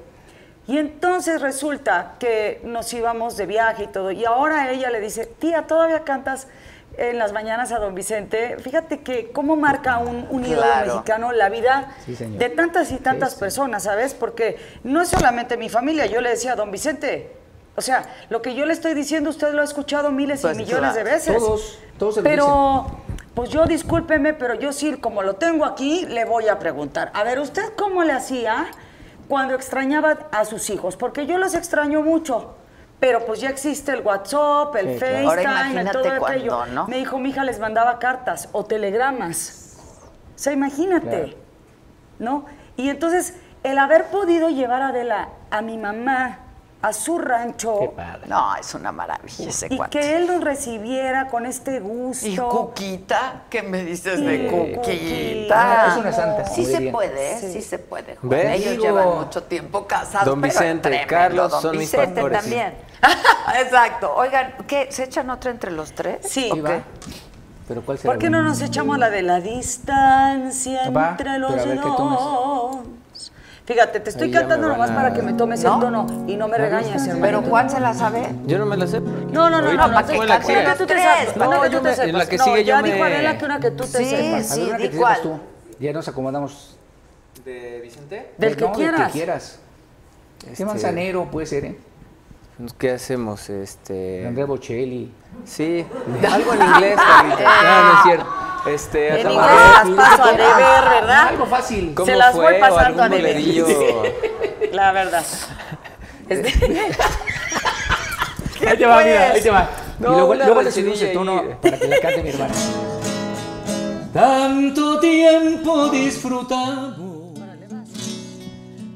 [0.65, 4.11] Y entonces resulta que nos íbamos de viaje y todo.
[4.11, 6.47] Y ahora ella le dice, tía, ¿todavía cantas
[6.97, 8.57] en las mañanas a don Vicente?
[8.59, 10.93] Fíjate que cómo marca un, un ídolo Claro.
[10.93, 14.13] mexicano la vida Sí, de tantas y tantas personas, ¿sabes?
[14.13, 16.05] Porque no es solamente mi familia.
[16.05, 17.31] Yo le decía a don Vicente,
[17.75, 20.61] o sea, lo que yo le estoy diciendo, usted lo ha escuchado miles Pues, y
[20.61, 21.35] millones de veces.
[21.37, 22.85] Todos, todos se lo Pero,
[23.33, 27.09] pues yo discúlpeme, pero yo sí, como lo tengo aquí, le voy a preguntar.
[27.15, 28.67] A ver, ¿usted cómo le hacía
[29.27, 30.95] cuando extrañaba a sus hijos?
[30.97, 32.53] Porque yo los extraño mucho.
[32.99, 35.29] Pero pues ya existe el WhatsApp, el Sí, claro.
[35.29, 36.49] Ahora FaceTime, imagínate todo aquello.
[36.55, 36.87] cuando, ¿no?
[36.87, 39.77] Me dijo, mi hija les mandaba cartas o telegramas.
[40.35, 41.37] O sea, imagínate, Claro.
[42.19, 42.45] ¿no?
[42.77, 46.39] Y entonces, el haber podido llevar a Adela, a mi mamá,
[46.83, 48.27] a su rancho, Qué padre.
[48.27, 49.99] No, es una maravilla ese y cuate.
[49.99, 52.27] que él nos recibiera con este gusto.
[52.27, 53.43] ¿Y Cuquita?
[53.49, 55.87] ¿Qué me dices Sí, de Cuquita.
[55.87, 57.37] Es una santa, Sí se puede, ¿eh?
[57.39, 57.53] Sí.
[57.53, 57.61] sí.
[57.61, 58.17] se puede.
[58.17, 58.29] Juan.
[58.29, 58.59] ¿Ves?
[58.59, 60.25] Ellos Digo, llevan mucho tiempo casados.
[60.25, 62.49] Don pero Vicente, tremendo, Carlos don son mis pastores, sí.
[62.49, 62.73] también.
[63.61, 64.13] Exacto.
[64.15, 64.87] Oigan, ¿qué?
[64.91, 66.17] ¿Se echan otra entre los tres?
[66.27, 66.49] Sí.
[66.59, 66.81] Va.
[67.65, 71.61] Pero ¿cuál será ¿Por qué no nos echamos la de la distancia entre los pero
[71.63, 72.19] a ver qué tomas.
[73.65, 75.75] Fíjate, te estoy Ahí ya cantando nomás a- para que me tomes ¿No?
[75.75, 77.21] el tono y no me regañes, hermano.
[77.21, 78.27] Pero Juan se la sabe.
[78.45, 78.99] Yo no me la sé.
[78.99, 80.45] No, no, no, no, la que una que
[80.77, 81.33] tú te sepas.
[81.37, 82.09] para Una que tú te me- sepas.
[82.09, 83.97] en la que No, sigue ya yo dijo me- Adela que una que tú te
[83.99, 84.47] Sí, sepas.
[84.49, 85.21] sí, que di cuál.
[85.21, 85.39] tú.
[85.79, 86.77] Ya nos acomodamos.
[87.45, 88.33] ¿De Vicente?
[88.37, 88.97] Del que no, quieras.
[88.99, 89.59] Del que quieras.
[90.45, 91.79] Este- ¿Qué manzanero puede ser, eh?
[92.77, 93.49] ¿Qué hacemos?
[93.49, 94.27] Este...
[94.27, 95.11] Andrea Bocelli.
[95.45, 95.85] Sí,
[96.31, 97.63] algo en inglés, Carlita.
[97.63, 98.25] No, no es cierto.
[98.65, 101.27] Este, En inglés las paso a deber, ¿verdad?
[101.29, 101.93] Algo fácil.
[101.93, 102.45] ¿Cómo Se las fue?
[102.45, 104.13] voy ¿O pasando a deber.
[104.71, 105.25] La verdad.
[108.65, 109.69] Ahí te va, mira, ahí te va.
[109.99, 112.53] No, y luego, luego le subimos el tono para que le cante mi hermana.
[114.13, 117.37] Tanto tiempo disfrutamos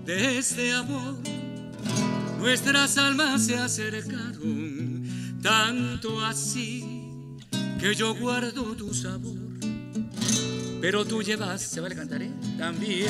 [0.06, 1.16] de este amor,
[2.40, 7.36] nuestras almas se acercaron, tanto así
[7.80, 9.36] que yo guardo tu sabor,
[10.82, 12.32] pero tú llevas, se va a cantar, ¿eh?
[12.58, 13.10] también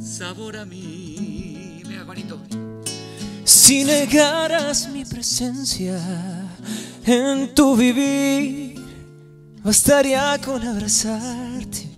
[0.00, 1.82] sabor a mí.
[1.86, 2.40] Vea, Juanito.
[3.44, 6.00] Si negaras mi presencia
[7.04, 8.74] en tu vivir,
[9.62, 11.88] bastaría con abrazarte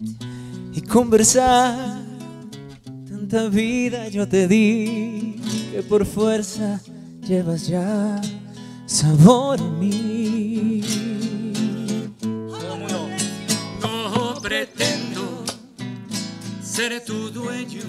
[0.73, 2.01] y conversar.
[3.09, 5.41] Tanta vida yo te di
[5.73, 6.81] que por fuerza
[7.27, 8.21] llevas ya
[8.87, 11.30] sabor a mí.
[14.61, 15.43] Pretendo
[16.63, 17.83] ser tu dueño,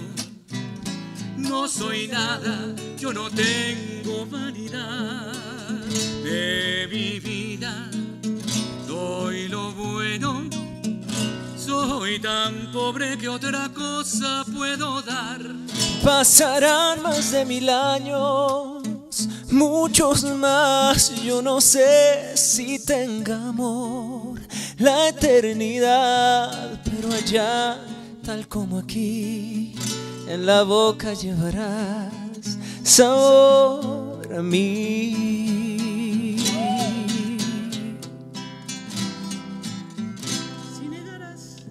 [1.35, 5.33] no soy nada, yo no tengo vanidad
[6.24, 7.90] de mi vida.
[8.88, 10.50] Doy lo bueno,
[11.58, 15.41] soy tan pobre que otra cosa puedo dar.
[16.06, 18.82] Pasarán más de mil años,
[19.50, 24.10] muchos más, yo no sé si tenga amor
[24.82, 27.77] la eternidad, pero allá,
[28.24, 29.76] tal como aquí,
[30.27, 36.38] en la boca llevarás sabor a mí.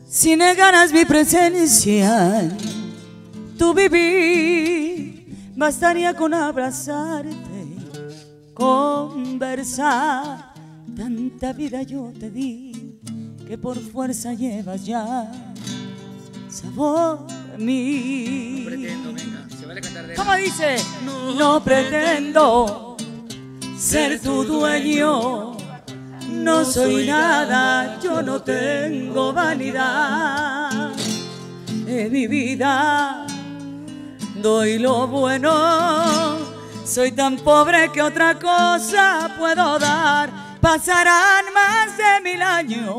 [0.07, 2.57] Si negaras mi presencia, en
[3.59, 7.35] tu vivir, bastaría con abrazarte,
[8.55, 10.51] conversar.
[10.95, 12.70] Tanta vida yo te di
[13.51, 15.29] que por fuerza llevas ya
[16.49, 17.19] sabor
[17.53, 18.65] a mí.
[20.15, 20.77] ¿Cómo dice?
[21.37, 22.97] No pretendo
[23.77, 25.57] ser tu dueño.
[26.31, 30.93] No soy nada, yo no tengo vanidad.
[31.89, 33.27] En mi vida
[34.41, 36.37] doy lo bueno.
[36.87, 40.50] Soy tan pobre que otra cosa puedo dar.
[40.61, 42.97] Pasarán más de mil años,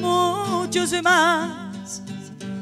[0.00, 2.02] muchos más.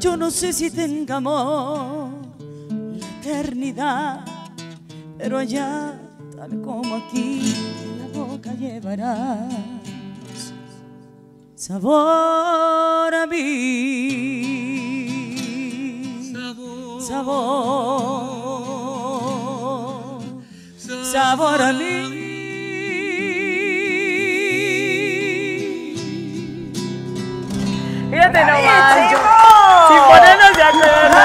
[0.00, 4.24] Yo no sé si tenga amor la eternidad,
[5.16, 5.98] pero allá,
[6.36, 7.54] tal como aquí,
[7.98, 9.70] la boca llevarás
[11.60, 13.46] sabor a mí.
[16.32, 17.02] Sabor.
[17.02, 17.50] Sabor.
[21.12, 22.29] Sabor a mí.
[28.20, 28.94] Fíjate nomás.
[29.88, 31.16] Sin ponernos de acuerdo.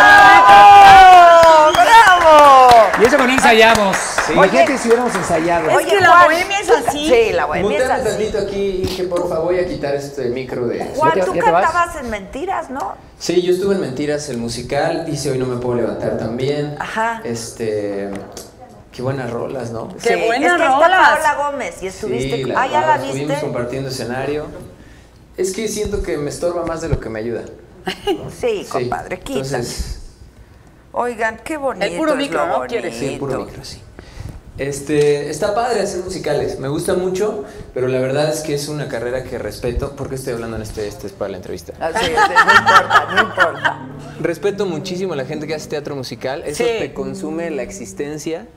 [1.73, 2.89] ¡Bravo!
[3.01, 3.97] Y eso que no ensayamos.
[4.27, 4.33] Oye.
[4.33, 5.69] Imagínate si hubiéramos ensayado.
[5.79, 7.09] Es que la bohemia es así.
[7.09, 8.03] Sí, la bohemia es así.
[8.03, 10.85] tantito aquí, que por favor voy a quitar este micro de...
[10.95, 11.65] Juan, ¿Ya te- tú ya te vas?
[11.65, 12.95] cantabas en mentiras, ¿no?
[13.19, 16.75] Sí, yo estuve en Mentiras, el musical, hice Hoy No Me Puedo Levantar también.
[16.79, 17.21] Ajá.
[17.23, 18.09] Este...
[18.91, 19.89] Qué buenas rolas, ¿no?
[19.89, 21.19] Qué Sí, es buenas que está rolas.
[21.19, 22.35] Paola Gómez y estuviste.
[22.37, 23.41] Sí, con- la ah, ya la Estuvimos viste.
[23.43, 24.45] compartiendo escenario.
[25.37, 27.43] Es que siento que me estorba más de lo que me ayuda.
[28.39, 29.39] Sí, compadre, quita.
[29.45, 29.99] Entonces,
[30.91, 31.85] Oigan, qué bonito.
[31.85, 32.65] El puro micro, ¿no?
[32.67, 32.95] ¿Quieres?
[32.95, 33.81] sí, el puro micro, sí.
[34.57, 38.87] Este, está padre hacer musicales, me gusta mucho, pero la verdad es que es una
[38.87, 39.97] carrera que respeto.
[39.97, 40.87] ¿Por qué estoy hablando en este?
[40.87, 41.73] Este es para la entrevista.
[41.81, 43.87] Ah, sí, sí, no importa, no importa.
[44.21, 46.43] Respeto muchísimo a la gente que hace teatro musical.
[46.45, 46.69] Eso Sí.
[46.79, 48.47] te consume la existencia.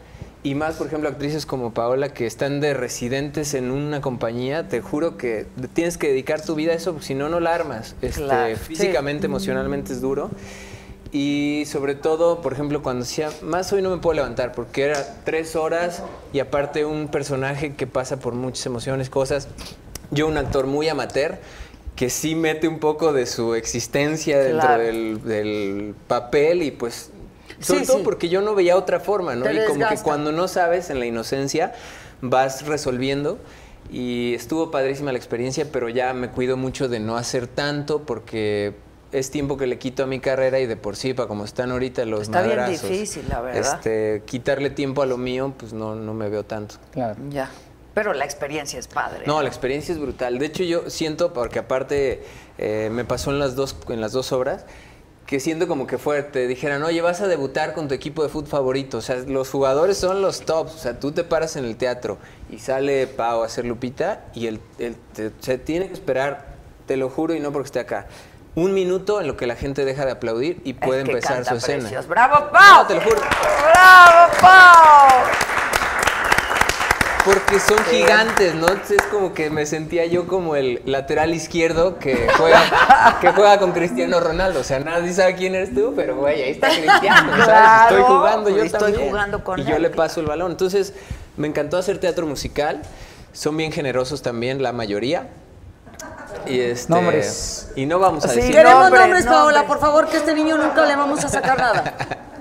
[0.45, 4.81] Y más, por ejemplo, actrices como Paola que están de residentes en una compañía, te
[4.81, 7.97] juro que tienes que dedicar tu vida a eso, porque si no, no la armas.
[8.03, 10.31] Este, Claro, físicamente, emocionalmente es duro.
[11.11, 15.17] Y sobre todo, por ejemplo, cuando decía, más hoy no me puedo levantar, porque era
[15.25, 16.03] tres horas
[16.33, 19.49] y aparte un personaje que pasa por muchas emociones, cosas.
[20.11, 21.39] Yo, un actor muy amateur,
[21.97, 24.83] que sí mete un poco de su existencia dentro Claro.
[24.85, 27.11] del, del papel y pues...
[27.61, 28.03] Sobre Sí, todo sí.
[28.05, 29.45] porque yo no veía otra forma, ¿no?
[29.45, 30.05] Te y como que desgasta.
[30.05, 31.73] cuando no sabes, en la inocencia,
[32.21, 33.39] vas resolviendo.
[33.91, 38.75] Y estuvo padrísima la experiencia, pero ya me cuido mucho de no hacer tanto porque
[39.13, 41.71] es tiempo que le quito a mi carrera y de por sí, para como están
[41.71, 43.75] ahorita los Está bien madrazos, difícil, la verdad.
[43.77, 46.75] Este, quitarle tiempo a lo mío, pues no, no me veo tanto.
[46.93, 47.17] Claro.
[47.31, 47.51] Ya.
[47.95, 49.25] Pero la experiencia es padre.
[49.27, 50.39] No, la experiencia es brutal.
[50.39, 52.23] De hecho, yo siento, porque aparte
[52.59, 54.67] eh, me pasó en las dos, en las dos obras,
[55.29, 56.47] que siento como que fuerte.
[56.47, 58.97] Dijeran, oye, vas a debutar con tu equipo de fútbol favorito.
[58.97, 60.75] O sea, los jugadores son los tops.
[60.75, 62.17] O sea, tú te paras en el teatro
[62.51, 66.47] y sale Pau a hacer Lupita y el, el- te- se tiene que esperar,
[66.87, 68.07] te lo juro y no porque esté acá,
[68.55, 71.51] un minuto en lo que la gente deja de aplaudir y puede que empezar canta
[71.51, 72.01] su escena.
[72.09, 72.83] ¡Bravo, Pau!
[72.83, 73.21] No, te lo juro.
[73.21, 75.78] ¡Bravo, Pau!
[77.29, 78.69] Porque son gigantes, ¿no?
[78.69, 83.73] Es como que me sentía yo como el lateral izquierdo que juega, que juega con
[83.73, 84.61] Cristiano Ronaldo.
[84.61, 87.31] O sea, nadie sabe quién eres tú, pero güey, ahí está Cristiano.
[87.33, 87.45] ¿sabes?
[87.45, 89.09] Claro, estoy jugando yo estoy también.
[89.11, 90.53] jugando con Y yo le paso el balón.
[90.53, 90.95] Entonces,
[91.37, 92.81] me encantó hacer teatro musical.
[93.35, 95.29] Son bien generosos también, la mayoría.
[96.47, 97.73] Y este, Nombres.
[97.77, 99.65] Y no vamos a decir Queremos nombres, nombres, Paola, nombres.
[99.65, 101.95] por favor, que este niño nunca le vamos a sacar nada.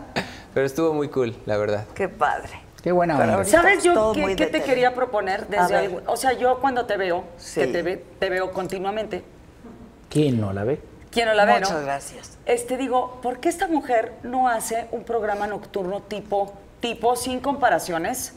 [0.54, 1.84] Pero estuvo muy cool, la verdad.
[1.94, 2.67] Qué padre.
[2.88, 3.44] Qué buena onda.
[3.44, 5.48] ¿Sabes yo qué, te quería proponer?
[5.48, 7.60] Desde algún- o sea, yo cuando te veo, Sí.
[7.60, 9.26] que te, ve- te veo continuamente,
[10.10, 10.80] ¿Quién no la ve?
[11.12, 11.82] ¿quién no la ve, Muchas no?
[11.82, 12.38] gracias.
[12.46, 18.36] Este, digo, ¿por qué esta mujer no hace un programa nocturno tipo, tipo sin comparaciones?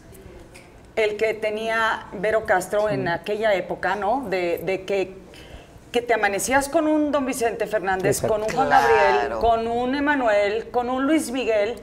[0.96, 4.26] El que tenía Vero Castro en aquella época, ¿no?
[4.30, 5.14] De, de que,
[5.92, 8.34] que te amanecías con un Don Vicente Fernández, Exacto.
[8.34, 8.88] con un Juan Claro.
[8.88, 11.76] Gabriel, con un Emanuel, con un Luis Miguel.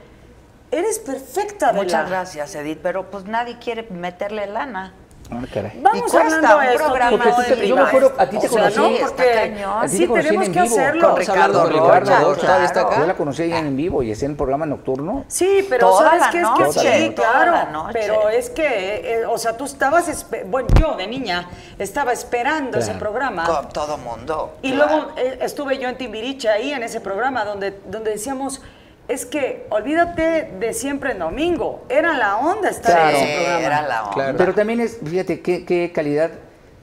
[0.70, 1.82] Eres perfecta, Adela.
[1.82, 2.80] Muchas gracias, Edith.
[2.82, 4.92] Pero pues nadie quiere meterle lana.
[5.30, 5.72] Ah, caray.
[5.82, 6.88] Vamos hablando un de esto.
[7.10, 8.78] Porque tú te- yo me acuerdo, a ti te O sea, conocí.
[8.78, 9.78] no, está porque cañón.
[9.78, 10.74] A ti sí te conocí tenemos en que vivo.
[10.74, 11.08] hacerlo.
[11.10, 12.64] Con Ricardo Con Ricardo Rocha, claro.
[12.64, 12.98] está acá.
[13.00, 15.24] Yo la conocí ella en vivo y hacía en el programa nocturno.
[15.28, 17.88] Sí, pero Toda sabes que es que sí, claro.
[17.92, 21.46] Pero es que, eh, o sea, tú estabas, bueno, yo de niña
[21.78, 23.44] estaba esperando ese programa.
[23.44, 24.54] Con todo mundo.
[24.62, 24.92] Y claro.
[24.96, 28.62] luego eh, estuve yo en Timbiriche ahí en ese programa donde, donde decíamos,
[29.08, 31.84] es que olvídate de siempre en domingo.
[31.88, 33.16] Era la onda estar Claro.
[33.16, 33.66] en ese programa.
[33.66, 34.14] era la onda.
[34.14, 34.38] Claro.
[34.38, 36.30] Pero también es, fíjate, qué, qué calidad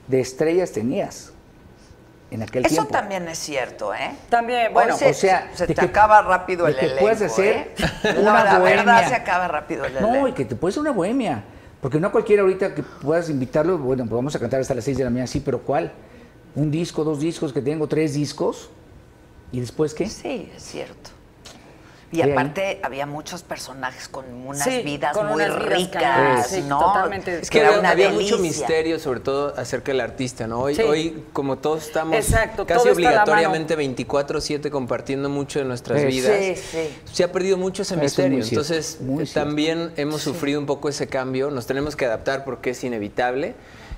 [0.08, 1.32] de estrellas tenías
[2.32, 2.92] en aquel Eso tiempo.
[2.92, 4.12] también es cierto, ¿eh?
[4.30, 7.56] También, bueno, se, o sea, se te que- acaba rápido el que elenco, puedes hacer
[7.56, 7.76] ¿eh?
[8.04, 9.08] una No, la verdad bohemia.
[9.10, 10.34] se acaba rápido el No, y elenco.
[10.36, 11.44] que te puede ser una bohemia.
[11.82, 14.98] Porque no cualquiera ahorita que puedas invitarlo, bueno, pues vamos a cantar hasta las 6
[14.98, 15.92] de la mañana, sí, pero ¿cuál?
[16.56, 18.72] Un disco, dos discos, que tengo tres discos.
[19.52, 20.08] ¿Y después qué?
[20.10, 21.12] Sí, es cierto.
[22.16, 26.62] Y aparte había muchos personajes con unas Sí, vidas con muy unas vidas ricas, sí,
[26.62, 26.80] ¿no?
[26.80, 27.40] totalmente.
[27.40, 30.62] Es que era había, una había mucho misterio, sobre todo acerca del artista, ¿no?
[30.62, 30.82] Hoy, Sí.
[30.82, 36.08] hoy como todos estamos Exacto, casi todo obligatoriamente 24/7 compartiendo mucho de nuestras Sí.
[36.08, 36.98] vidas, Sí, sí.
[37.12, 38.44] se ha perdido mucho ese Eso misterio.
[38.44, 42.84] Entonces, muy también hemos sufrido un poco ese cambio, nos tenemos que adaptar porque es
[42.84, 43.56] inevitable.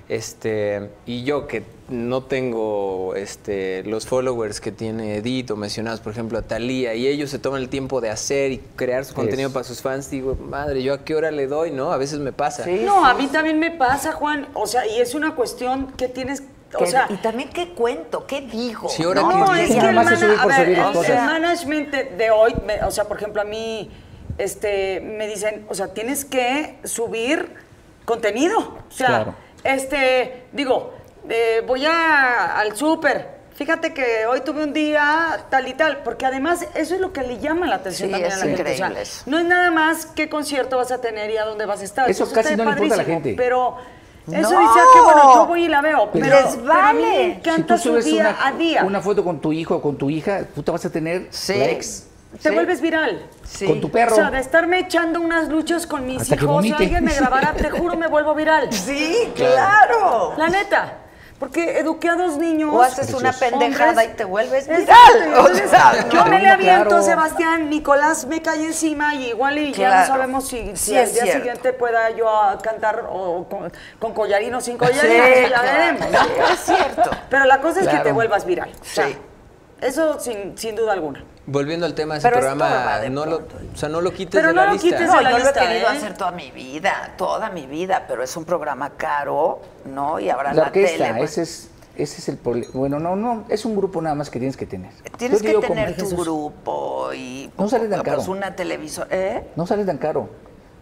[0.10, 6.12] Este, y yo que no tengo este, los followers que tiene Edith o mencionados, por
[6.12, 9.52] ejemplo, a Talía, y ellos se toman el tiempo de hacer y crear su contenido
[9.52, 11.72] para sus fans, digo, madre, ¿yo a qué hora le doy?
[11.72, 11.92] ¿No?
[11.94, 12.66] A veces me pasa.
[12.68, 14.48] No, a mí también me pasa, Juan.
[14.54, 16.44] O sea, y es una cuestión que tienes,
[16.78, 18.90] o sea, y también qué cuento, qué digo.
[18.90, 22.32] Sí, ahora No, que- es que el, mana- a ver, el- el management de, de
[22.32, 23.90] hoy, me- o sea, por ejemplo, a mí
[24.38, 27.54] este, me dicen, o sea, tienes que subir
[28.06, 28.58] contenido.
[28.60, 29.36] O sea, Claro.
[29.64, 30.94] este, digo,
[31.30, 33.38] eh, voy a- al súper.
[33.56, 37.22] Fíjate que hoy tuve un día tal y tal, porque además eso es lo que
[37.24, 38.74] le llama la atención Sí, también es a la gente.
[38.74, 41.82] O sea, no es nada más qué concierto vas a tener y a dónde vas
[41.82, 42.08] a estar.
[42.10, 43.34] Eso casi no le importa a la gente.
[43.36, 43.78] Pero
[44.32, 44.60] eso No.
[44.60, 46.12] dice que bueno, yo voy y la veo.
[46.12, 47.18] Pero, Les pero a mí vale.
[47.18, 48.84] me Si encanta su día una, a día.
[48.84, 51.56] una foto con tu hijo o con tu hija, tú te vas a tener Sí.
[51.58, 51.88] likes.
[52.44, 52.54] te Sí.
[52.54, 53.26] vuelves viral.
[53.44, 53.66] Sí.
[53.66, 54.12] Con tu perro.
[54.12, 57.54] O sea, de estarme echando unas luchas con mis Hasta que hijos, alguien me grabara,
[57.54, 58.68] te juro, me vuelvo viral.
[58.72, 60.34] Sí, claro.
[60.38, 60.94] La neta.
[61.40, 62.74] Porque eduqué a dos niños.
[62.74, 63.38] O haces una hombres.
[63.38, 64.88] pendejada y te vuelves viral.
[65.38, 67.04] O sea, yo me le aviento, claro.
[67.04, 71.06] Sebastián, Nicolás me cae encima y igual y ya no sabemos si, si Sí, al
[71.14, 71.40] día cierto.
[71.40, 72.28] siguiente pueda yo
[72.64, 75.68] cantar o con, con collarín o sin collarín, Sí, ya claro.
[76.02, 76.08] veremos.
[76.54, 77.10] es cierto.
[77.30, 78.72] Pero la cosa es que te vuelvas viral.
[78.82, 79.18] O sea, Sí.
[79.80, 81.24] Eso sin, sin duda alguna.
[81.50, 84.36] Volviendo al tema de ese Pero programa, de no lo, o sea, no lo quites
[84.36, 84.88] Pero de no la lo lista.
[84.90, 85.98] quites No, de la yo lo he querido ¿eh?
[85.98, 90.20] hacer toda mi vida, toda mi vida, pero es un programa caro, ¿no?
[90.20, 91.14] Y ahora La la, tele.
[91.18, 92.68] pues, ese es, ese es el problema.
[92.74, 94.92] Bueno, no, no, es un grupo nada más que tienes que tener.
[95.18, 98.32] Tienes que tener tu Jesús, grupo y No sale tan pues, caro.
[98.32, 99.08] una televisora.
[99.10, 99.48] ¿Eh?
[99.56, 100.30] No sale tan caro.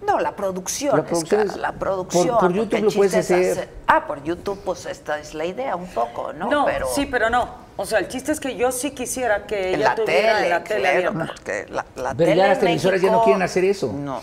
[0.06, 0.96] No, la producción.
[0.96, 2.28] La es producción cara, es- la por- producción.
[2.28, 3.70] por porque YouTube lo puedes hacer.
[3.88, 6.50] Ah, por YouTube, pues esta es la idea un poco, ¿no?
[6.50, 7.50] No, pero sí, pero no.
[7.78, 10.44] O sea, el chiste es que yo sí quisiera que en ella la tuviera tele,
[10.46, 11.34] en la tele claro, abierta.
[11.36, 13.92] porque la, la Pero tele ya las televisoras ya no quieren hacer eso.
[13.94, 14.22] No.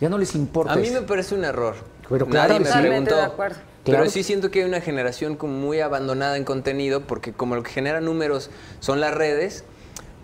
[0.00, 0.72] Ya no les importa.
[0.72, 1.00] A mí eso.
[1.00, 1.74] me parece un error.
[2.08, 3.16] Pero claro Nadie me preguntó.
[3.16, 3.56] de acuerdo.
[3.84, 4.10] Pero Claro.
[4.10, 7.70] sí siento que hay una generación como muy abandonada en contenido porque como lo que
[7.72, 9.64] genera números son las redes,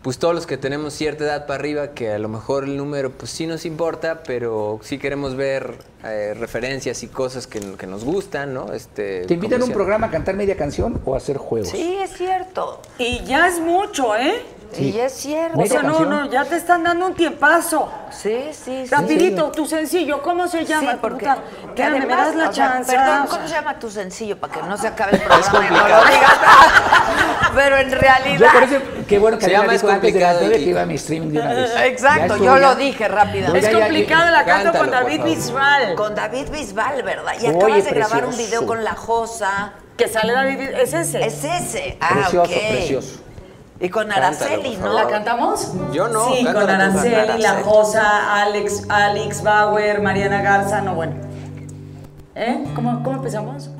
[0.03, 3.11] pues todos los que tenemos cierta edad para arriba, que a lo mejor el número
[3.11, 8.05] pues sí nos importa, pero sí queremos ver eh, referencias y cosas que, que nos
[8.05, 8.73] gustan, ¿no?
[8.73, 11.71] Este, ¿Te invitan a un programa a cantar media canción o a hacer juegos?
[11.71, 12.81] Sí, es cierto.
[12.99, 14.43] Y ya es mucho, ¿eh?
[14.73, 14.91] Sí.
[14.91, 15.59] Y es cierto.
[15.59, 17.91] O sea, no, no, ya te están dando un tiempazo.
[18.11, 18.91] Sí, sí, sí.
[18.91, 20.93] Rapidito, tu sencillo, ¿cómo se llama?
[20.93, 21.43] Sí, porque Puta,
[21.75, 22.93] que me das la sea, chance.
[22.93, 23.27] perdón.
[23.29, 24.37] ¿cómo se llama tu sencillo?
[24.39, 25.67] Para que no se acabe el programa.
[25.67, 26.39] y no lo digas.
[27.55, 28.39] Pero en realidad.
[28.39, 28.77] Yo por eso,
[29.09, 31.41] qué bueno que Se llama Es antes de complicado que iba a mi streaming de
[31.41, 31.71] una vez.
[31.85, 32.59] Exacto, yo ya.
[32.59, 33.69] lo dije rápidamente.
[33.69, 35.23] Es complicado, la canto con David.
[35.25, 35.95] Bisbal.
[35.95, 37.33] Con David Bisbal, ¿verdad?
[37.41, 39.73] Y Oye, acabas de grabar un video con La Josa.
[39.97, 40.81] Que sale David Bisbal.
[40.81, 41.25] ¿Es ese?
[41.25, 41.97] Es ese.
[42.01, 42.59] Ah, Precioso, ok.
[42.71, 43.21] precioso.
[43.81, 44.93] Y con Araceli, ¿no?
[44.93, 45.73] ¿La cantamos?
[45.93, 46.57] Yo no, Sí, con.
[46.57, 47.63] Araceli, La.
[47.63, 51.15] Josa, Alex, Alex Bauer, Mariana Garza, no, bueno.
[52.35, 52.65] ¿Eh?
[52.75, 53.71] ¿Cómo, cómo empezamos?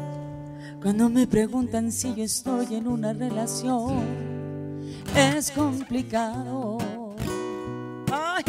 [0.81, 3.99] Cuando me preguntan si yo estoy en una relación,
[5.17, 6.79] es complicado.
[8.13, 8.45] Ay.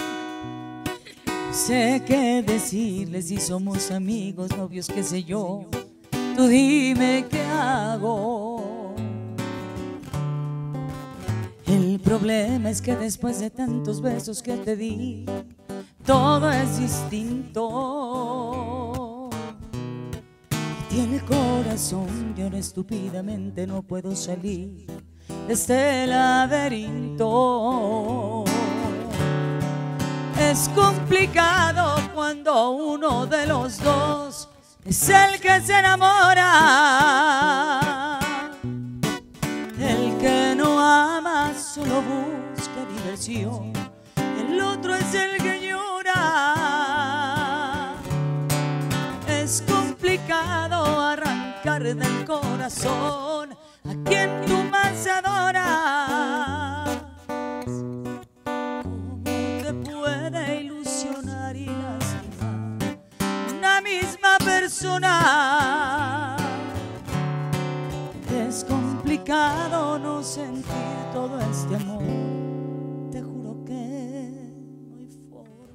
[1.52, 5.66] Sé qué decirles si somos amigos, novios, qué sé yo.
[6.36, 8.49] Tú dime qué hago.
[11.70, 15.28] El problema es que después de tantos besos que te di,
[16.04, 17.70] todo es distinto.
[20.90, 24.88] Tiene corazón y ahora estúpidamente no puedo salir
[25.46, 27.26] de este laberinto.
[30.40, 34.50] Es complicado cuando uno de los dos
[34.86, 36.50] es el que se enamora.
[41.74, 43.72] Solo busca diversión.
[44.16, 46.16] El otro es el que llora.
[49.28, 53.54] Es complicado arrancar del corazón
[53.86, 55.70] a quien tú más adoras.
[58.84, 59.22] ¿Cómo
[59.64, 62.98] te puede ilusionar y lastimar
[63.56, 66.36] una misma persona?
[68.32, 70.64] Es complicado no sentir
[71.12, 72.04] todo este amor.
[73.12, 73.74] Te juro que
[74.86, 75.66] no hay forma.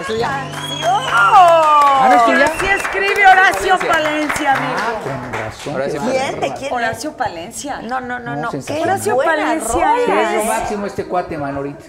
[0.00, 0.46] ¿Eso ya?
[0.88, 2.14] ¡Oh!
[2.14, 2.44] es tuya?
[2.44, 4.74] Así escribe Horacio Palencia, amigo.
[4.78, 5.74] Ah, con razón.
[5.74, 6.40] Horacio ¿Quién?
[6.40, 6.72] ¿De quién?
[6.72, 7.82] Horacio Palencia.
[7.82, 8.50] No, no, no, No.
[8.50, 8.80] Qué.
[8.80, 10.22] Horacio buena Palencia Sí, rola.
[10.22, 11.84] es lo máximo este cuate, man, ahorita.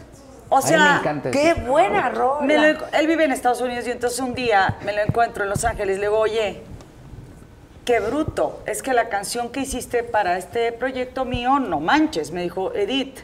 [0.49, 1.29] O me sea, encanta.
[1.31, 1.61] Qué este.
[1.61, 2.45] buena rola.
[2.47, 5.51] me lo él vive en Estados Unidos y entonces un día me lo encuentro en
[5.51, 5.97] Los Ángeles.
[5.99, 6.63] Le digo, oye,
[7.85, 8.61] qué bruto.
[8.65, 12.31] Es que la canción que hiciste para este proyecto mío, no manches.
[12.31, 13.19] Me dijo, Edith,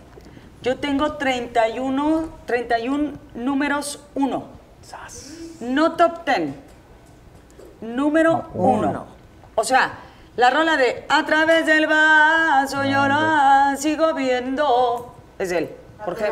[0.62, 4.46] yo tengo 31, 31 números uno.
[5.60, 6.54] No top 10.
[7.82, 9.06] Número uno.
[9.56, 10.00] O sea,
[10.36, 15.16] la rola de A través del vaso llora, sigo viendo.
[15.40, 15.70] Es él,
[16.16, 16.28] por.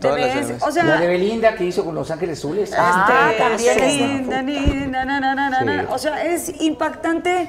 [0.00, 0.62] Todas las demás.
[0.62, 2.72] O sea, La de Belinda que hizo con Los Ángeles Azules.
[2.76, 5.82] Ah, este, también es- linda, linda, na, na, na, na, na.
[5.82, 5.88] Sí.
[5.90, 7.48] O sea, es impactante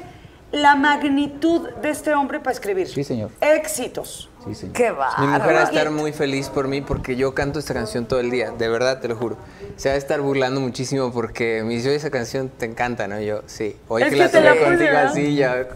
[0.54, 2.88] la magnitud de este hombre para escribir.
[2.88, 3.32] Sí, señor.
[3.42, 4.30] Éxitos.
[4.46, 4.74] Sí, señor.
[4.76, 5.10] Qué va.
[5.20, 8.22] Mi mujer va a estar muy feliz por mí porque yo canto esta canción todo
[8.22, 9.36] el día, de verdad te lo juro.
[9.76, 13.20] Se va a estar burlando muchísimo porque me dice, "Oye, esa canción te encanta, ¿no?
[13.20, 13.76] Yo, sí.
[13.90, 15.68] Hoy Es que, que la puse, contigo así, ya.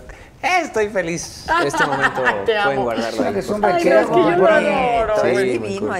[0.41, 1.45] Estoy feliz.
[1.65, 2.83] Este momento Te pueden amo.
[2.83, 3.23] guardarlo.
[3.23, 5.07] Ahí, rechera es que contemporánea.
[5.21, 5.93] Sí, divino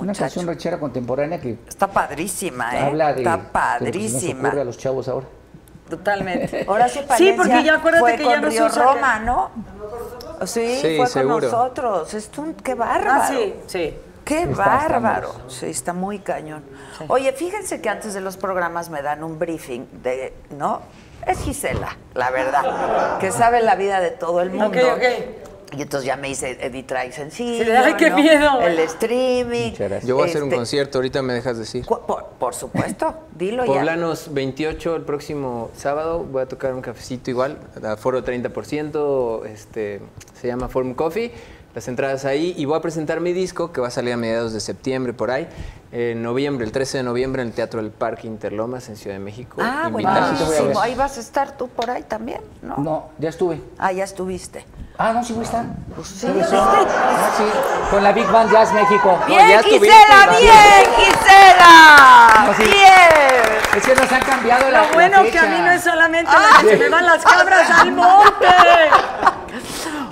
[0.00, 2.80] Una canción rechera contemporánea que Está padrísima, ¿eh?
[2.80, 4.48] habla de Está de lo que nos padrísima.
[4.48, 5.26] ocurre a los chavos ahora.
[5.88, 6.64] Totalmente.
[6.68, 9.50] Horacio Sí, Palencia porque ya acuérdate fue que con ya no Río Roma, ¿no?
[10.46, 11.34] Sí, Sí, fue seguro.
[11.34, 12.14] con nosotros.
[12.14, 13.22] Es un, qué bárbaro.
[13.22, 13.94] Ah, sí, sí.
[14.24, 15.34] Qué Está, bárbaro.
[15.48, 16.64] Sí, está muy cañón.
[17.08, 20.80] Oye, fíjense que antes de los programas me dan un briefing de, ¿no?
[21.26, 24.66] Es Gisela, la verdad, que sabe la vida de todo el mundo.
[24.66, 25.02] Ok, ok.
[25.76, 27.64] Y entonces ya me hice Edith Trae sencillo.
[27.64, 28.16] Sí, ay, qué ¿no?
[28.16, 28.60] miedo.
[28.60, 29.70] El streaming.
[29.70, 30.04] Muchas gracias.
[30.06, 31.84] Yo voy a hacer un Este, concierto, ahorita me dejas decir.
[31.84, 32.04] Por,
[32.38, 33.72] por supuesto, dilo ya.
[33.72, 40.00] Poblanos 28 el próximo sábado, voy a tocar un cafecito igual, aforo 30%, este,
[40.40, 41.32] se llama Forum Coffee,
[41.74, 44.52] las entradas ahí y voy a presentar mi disco que va a salir a mediados
[44.52, 45.48] de septiembre por ahí,
[45.90, 49.20] en noviembre, el 13 de noviembre en el Teatro del Parque Interlomas en Ciudad de
[49.20, 49.60] México.
[49.60, 50.80] Ah, sí buenísimo.
[50.80, 52.76] Ahí vas a estar tú por ahí también, ¿no?
[52.78, 53.60] No, ya estuve.
[53.78, 54.64] Ah, ya estuviste.
[54.96, 55.64] Ah, no, sí voy a estar.
[55.94, 56.50] Pues sí, ¿viste?
[56.50, 56.58] ser.
[56.60, 57.44] Ah, sí.
[57.90, 59.18] Con la Big Band Jazz México.
[59.26, 60.36] Bien, ya estuviste, Gisela, Iván.
[60.40, 62.44] bien, Gisela.
[62.46, 62.62] No, sí.
[62.62, 63.44] Bien.
[63.76, 66.30] Es que nos han cambiado la Lo bueno la que a mí no es solamente
[66.30, 68.46] la que se me van las cabras al monte.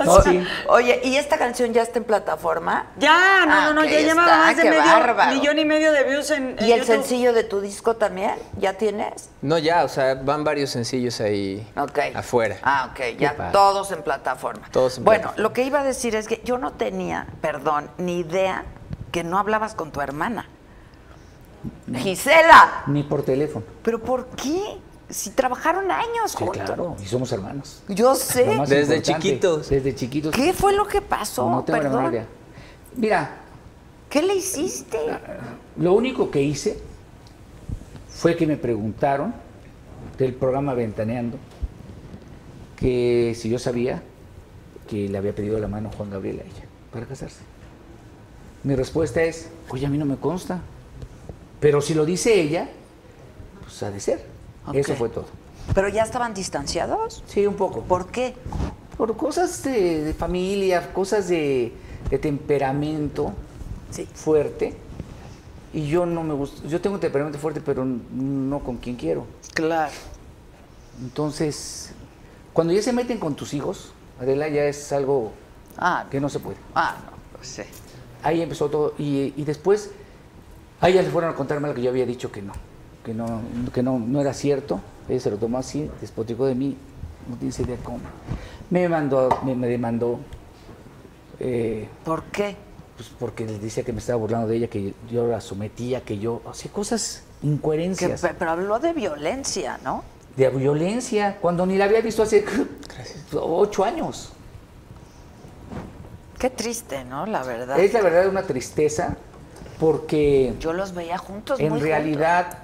[0.08, 0.44] O sea, sí.
[0.68, 2.86] Oye, ¿y esta canción ya está en plataforma?
[2.98, 5.34] Ya, no, Ah, no, no, ya llevaba está, más de qué medio bárbaro.
[5.34, 6.94] millón y medio de views en, en ¿Y el YouTube.
[6.94, 8.34] sencillo de tu disco también?
[8.58, 9.30] ¿Ya tienes?
[9.42, 11.66] No, ya, o sea, van varios sencillos ahí
[12.14, 12.56] afuera.
[12.62, 14.68] Ah, ok, ya todos en plataforma.
[14.70, 15.42] Todos en bueno, plataforma.
[15.42, 18.64] lo que iba a decir es que yo no tenía, perdón, ni idea
[19.10, 20.46] que no hablabas con tu hermana.
[21.94, 23.64] Gisela, Ni por teléfono.
[23.82, 24.78] ¿pero por qué?
[25.12, 27.82] Si trabajaron años Sí, claro, y somos hermanos.
[27.88, 28.58] Yo sé.
[28.66, 29.68] Desde chiquitos.
[29.68, 30.34] Desde chiquitos.
[30.34, 31.50] ¿Qué fue lo que pasó?
[31.50, 32.12] No tengo Perdón.
[32.12, 32.26] idea.
[32.96, 33.36] Mira,
[34.08, 34.98] ¿Qué le hiciste?
[35.76, 36.78] lo único que hice
[38.08, 39.34] fue que me preguntaron
[40.18, 41.38] del programa Ventaneando
[42.76, 44.02] que si yo sabía
[44.88, 47.40] que le había pedido la mano Juan Gabriel a ella para casarse.
[48.64, 50.60] Mi respuesta es, oye, a mí no me consta.
[51.60, 52.68] Pero si lo dice ella,
[53.62, 54.31] pues ha de ser.
[54.72, 55.26] Eso fue todo.
[55.74, 57.22] ¿Pero ya estaban distanciados?
[57.26, 57.82] Sí, un poco.
[57.82, 58.34] ¿Por qué?
[58.96, 61.72] Por cosas de, de familia, cosas de,
[62.10, 63.32] de temperamento
[64.14, 64.74] fuerte.
[65.72, 66.66] Y yo no me gusta.
[66.68, 69.24] Yo tengo un temperamento fuerte, pero no con quien quiero.
[69.54, 69.92] Claro.
[71.00, 71.92] Entonces,
[72.52, 75.32] cuando ya se meten con tus hijos, Adela, ya es algo
[75.78, 76.56] Ah, que no se puede.
[76.74, 77.62] ah, no, pues sí.
[78.22, 78.94] Ahí empezó todo.
[78.98, 79.90] Y, y después,
[80.80, 82.52] a ella le fueron a contarme lo que yo había dicho que no.
[83.04, 83.40] Que no,
[83.74, 84.80] que no, no era cierto.
[85.08, 86.76] Ella se lo tomó así, despoticó de mí.
[87.28, 87.98] No tienes idea cómo.
[88.70, 90.18] Me mandó, me, me demandó.
[91.40, 92.56] eh, ¿Por qué?
[92.96, 96.18] pues porque les decía que me estaba burlando de ella, que yo la sometía, que
[96.18, 98.20] yo hacía cosas, Que- incoherencias.
[98.20, 100.04] pe- pero habló de violencia, ¿no?
[100.36, 102.44] de violencia, cuando ni la había visto hace
[103.32, 104.32] ocho años.
[106.38, 107.26] Qué triste, ¿no?
[107.26, 107.78] La verdad.
[107.78, 109.16] Es la verdad una tristeza,
[109.78, 112.58] porque Yo los veía juntos en muy realidad,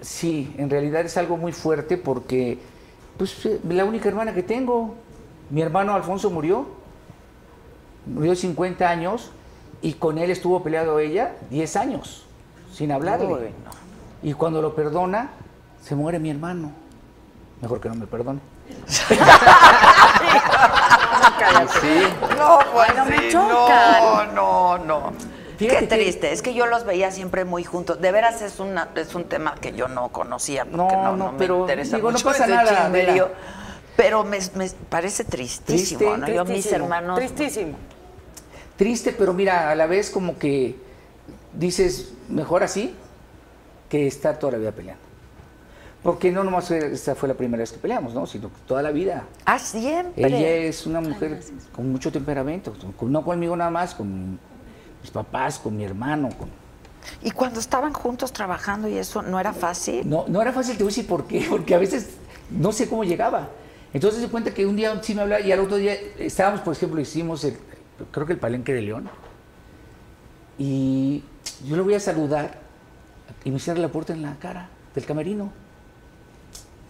[0.00, 2.58] sí, en realidad es algo muy fuerte porque,
[3.16, 4.94] pues, eh, la única hermana que tengo,
[5.50, 6.66] mi hermano Alfonso murió,
[8.06, 9.30] murió de 50 años
[9.82, 12.26] y con él estuvo peleado ella 10 años,
[12.72, 13.26] sin hablarle.
[13.26, 13.50] Uy,
[14.22, 15.30] Y cuando lo perdona,
[15.82, 16.72] se muere mi hermano.
[17.60, 18.40] Mejor que no me perdone.
[21.80, 22.02] Sí.
[22.36, 24.34] No, pues no me chocan.
[24.34, 25.12] No, no, no.
[25.58, 28.00] Fíjate Qué que- triste, es que yo los veía siempre muy juntos.
[28.00, 31.16] De veras es una es un tema que yo no conocía porque no, No, no,
[31.16, 33.28] no, me pero interesa digo, no mucho pasa nada, chismerío.
[33.96, 36.28] Pero me, me parece tristísimo, Triste, ¿no?
[36.28, 37.76] Yo mis hermanos Tristísimo.
[38.76, 40.76] Triste, pero mira, a la vez como que
[41.52, 42.94] dices, mejor así
[43.88, 45.02] que estar toda la vida peleando.
[46.04, 48.24] Porque no nomás esta fue la primera vez que peleamos, ¿no?
[48.26, 49.24] Sino que toda la vida.
[49.44, 50.24] Ah, siempre.
[50.24, 51.40] Ella es una mujer
[51.74, 52.72] con mucho temperamento,
[53.02, 54.38] no conmigo nada más, con
[55.08, 56.28] mis papás, con mi hermano.
[56.38, 56.50] con-
[57.22, 60.08] Y cuando estaban juntos trabajando y eso, ¿no era fácil?
[60.08, 62.10] No, no era fácil, te voy a decir por qué, porque a veces
[62.50, 63.48] no sé cómo llegaba.
[63.94, 66.74] Entonces se cuenta que un día sí me hablaba y al otro día estábamos, por
[66.74, 67.56] ejemplo, hicimos el,
[68.10, 69.08] creo que el palenque de León.
[70.58, 71.24] Y
[71.66, 72.58] yo le voy a saludar
[73.44, 75.50] y me cierra la puerta en la cara del camerino.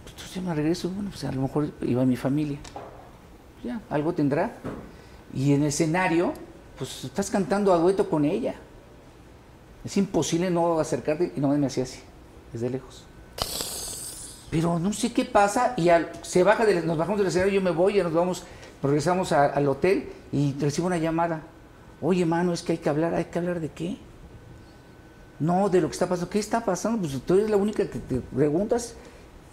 [0.08, 2.58] Entonces yo me regreso, bueno, pues a lo mejor iba mi familia.
[3.62, 4.50] Ya, algo tendrá.
[5.32, 6.32] Y en el escenario,
[6.78, 8.54] pues estás cantando a dueto con ella.
[9.84, 12.00] Es imposible no acercarte y no me hacía así,
[12.52, 13.04] desde lejos.
[14.50, 17.70] Pero no sé qué pasa y al- se baja nos bajamos del escenario, yo me
[17.70, 18.44] voy, ya nos vamos,
[18.82, 21.42] regresamos a- al hotel y recibo una llamada.
[22.00, 23.98] Oye, mano, es que hay que hablar, ¿hay que hablar de qué?
[25.40, 26.30] No, de lo que está pasando.
[26.30, 27.00] ¿Qué está pasando?
[27.06, 28.94] Pues tú eres la única que te preguntas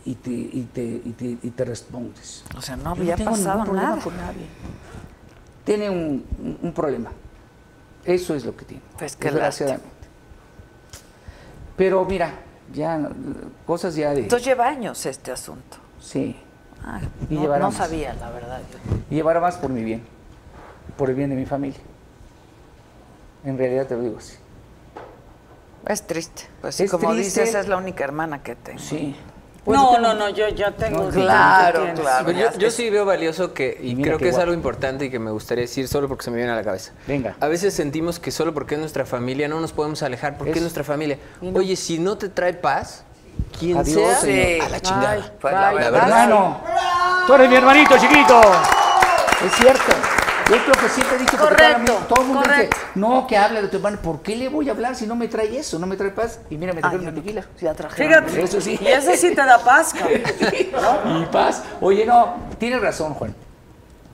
[0.06, 2.44] y te, y te, y te, y te respondes.
[2.58, 4.02] O sea, no Yo había tengo pasado ningún problema nada.
[4.04, 4.46] con nadie.
[5.66, 6.26] Tiene un,
[6.62, 7.12] un- problema.
[8.06, 8.84] Eso es lo que tiene.
[8.98, 9.90] Pues qué desgraciadamente.
[11.76, 12.32] Pero mira,
[12.74, 13.10] ya
[13.66, 14.22] cosas ya de...
[14.22, 15.78] Entonces lleva años este asunto.
[16.00, 16.36] Sí.
[16.84, 18.62] Ah, Y no, sabía, la verdad.
[19.10, 20.04] Y llevará más por mi bien,
[20.98, 21.80] por el bien de mi familia.
[23.44, 24.36] En realidad te lo digo así.
[25.88, 26.44] Es triste.
[26.62, 27.42] Pues Es como triste.
[27.42, 28.80] dices, es la única hermana que tengo.
[28.80, 29.16] Sí.
[29.66, 31.10] No, no, no, yo ya tengo.
[31.10, 32.32] Claro, claro.
[32.32, 34.44] Yo, yo sí veo valioso que, y, creo que es guapo.
[34.44, 36.92] algo importante y que me gustaría decir solo porque se me viene a la cabeza.
[37.08, 37.36] Venga.
[37.40, 40.58] A veces sentimos que solo porque es nuestra familia no nos podemos alejar porque es,
[40.58, 41.18] Es- nuestra familia.
[41.54, 43.04] Oye, si no te trae paz,
[43.58, 44.66] quien Adiós, sea, señor.
[44.66, 45.12] a la chingada.
[45.12, 45.62] Ay, Pues bye.
[45.62, 46.04] la verdad.
[46.04, 46.62] Hermano,
[47.28, 48.42] tú eres mi hermanito chiquito.
[49.46, 49.92] Es cierto.
[50.50, 53.36] Yo creo que siempre he dicho porque todo, Correcto, todo el mundo dice, no, que
[53.36, 54.00] habla de tu hermano.
[54.00, 55.80] ¿Por qué le voy a hablar si no me trae eso?
[55.80, 56.40] No me trae paz.
[56.50, 57.46] Y mira, me trajeron una tequila.
[57.60, 58.26] Ya trajeron.
[58.26, 58.44] Fíjate.
[58.44, 58.78] Eso sí.
[58.80, 61.22] Y ese sí te da paz, cabrón.
[61.22, 61.64] Y paz.
[61.82, 63.36] Oye, no, tienes razón, Juan.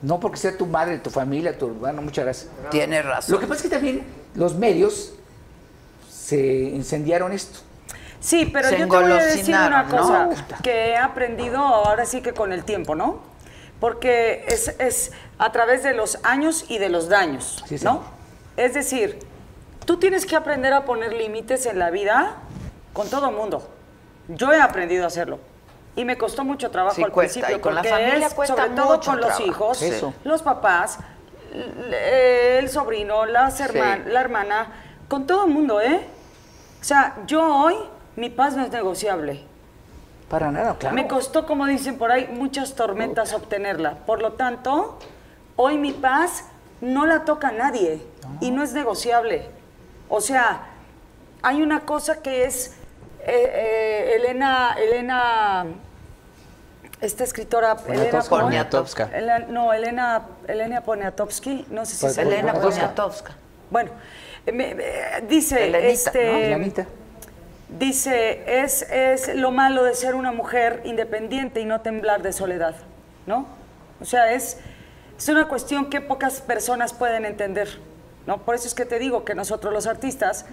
[0.00, 2.50] No porque sea tu madre, tu familia, tu hermano, muchas gracias.
[2.70, 3.34] Tienes razón.
[3.34, 4.02] Lo que pasa es que también
[4.34, 5.12] los medios
[6.10, 7.60] se incendiaron esto.
[8.20, 10.28] Sí, pero Se yo te voy a decir una cosa
[10.62, 13.31] que he aprendido ahora sí que con el tiempo, ¿no?
[13.82, 17.84] Porque es, es a través de los años y de los daños, Sí, sí.
[17.84, 18.04] ¿no?
[18.56, 19.18] Es decir,
[19.84, 22.36] tú tienes que aprender a poner límites en la vida
[22.92, 23.68] con todo el mundo.
[24.28, 25.40] Yo he aprendido a hacerlo.
[25.96, 28.34] Y me costó mucho trabajo Sí, al cuesta, principio, y con la porque familia es
[28.34, 29.46] cuesta sobre todo mucho con los trabajo.
[29.50, 30.14] hijos, Eso.
[30.22, 30.98] los papás,
[31.52, 34.72] el sobrino, las herman- la hermana,
[35.08, 36.06] con todo el mundo, ¿eh?
[36.80, 37.74] O sea, yo hoy,
[38.14, 39.44] mi paz no es negociable.
[40.32, 40.94] Para nada, claro.
[40.96, 43.96] Me costó, como dicen por ahí, muchas tormentas obtenerla.
[44.06, 44.98] Por lo tanto,
[45.56, 46.46] hoy mi paz
[46.80, 48.02] no la toca a nadie
[48.40, 49.50] y no es negociable.
[50.08, 50.62] O sea,
[51.42, 52.76] hay una cosa que es
[53.20, 55.66] eh, eh, Elena, Elena,
[57.02, 59.10] esta escritora, Elena Poniatowska.
[59.12, 63.32] Elena- no, Elena, Elena Poniatowski, no sé si se Elena Poniatowska.
[63.70, 63.90] Bueno,
[64.46, 64.84] eh, me- me-
[65.28, 66.92] dice, Elenita, este, ¿no?
[67.78, 72.74] Dice, es, es lo malo de ser una mujer independiente y no temblar de soledad,
[73.26, 73.46] ¿no?
[74.00, 74.58] O sea, es,
[75.16, 77.68] es una cuestión que pocas personas pueden entender,
[78.26, 78.44] ¿no?
[78.44, 80.44] Por eso es que te digo que nosotros los artistas,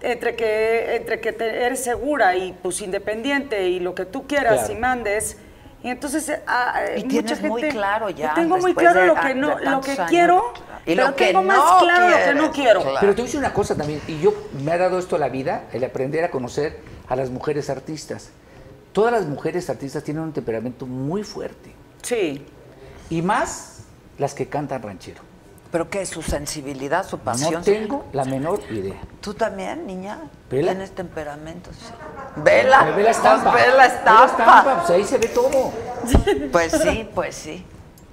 [0.00, 4.58] entre que, entre que te- eres segura y pues independiente y lo que tú quieras
[4.60, 4.72] Claro.
[4.72, 5.38] y mandes,
[5.84, 9.00] y entonces eh, ah, eh, Y mucha tienes muy claro ya, yo tengo muy claro
[9.02, 10.08] de- lo que no, lo que años.
[10.10, 10.52] quiero,
[10.84, 12.80] Y pero lo que tengo más no claro lo que no quiero.
[12.82, 12.96] claro.
[13.00, 15.28] Pero te voy a decir una cosa también, y yo me ha dado esto la
[15.28, 18.30] vida, el aprender a conocer a las mujeres artistas.
[18.92, 21.72] Todas las mujeres artistas tienen un temperamento muy fuerte.
[22.02, 22.46] Sí.
[23.10, 23.82] Y más
[24.18, 25.20] las que cantan ranchero.
[25.74, 26.06] ¿Pero qué?
[26.06, 27.54] ¿Su sensibilidad, su pasión?
[27.54, 28.94] No tengo la menor idea.
[29.20, 30.20] ¿Tú también, niña?
[30.48, 30.70] ¿Vela?
[30.70, 31.92] Tienes temperamento, sí.
[32.36, 32.84] ¿Vela?
[32.84, 33.50] Me ve la estampa.
[33.50, 34.24] Pues ve la Ve la estampa.
[34.26, 35.72] estampa, pues ahí se ve todo.
[36.52, 37.66] Pues sí, pues sí.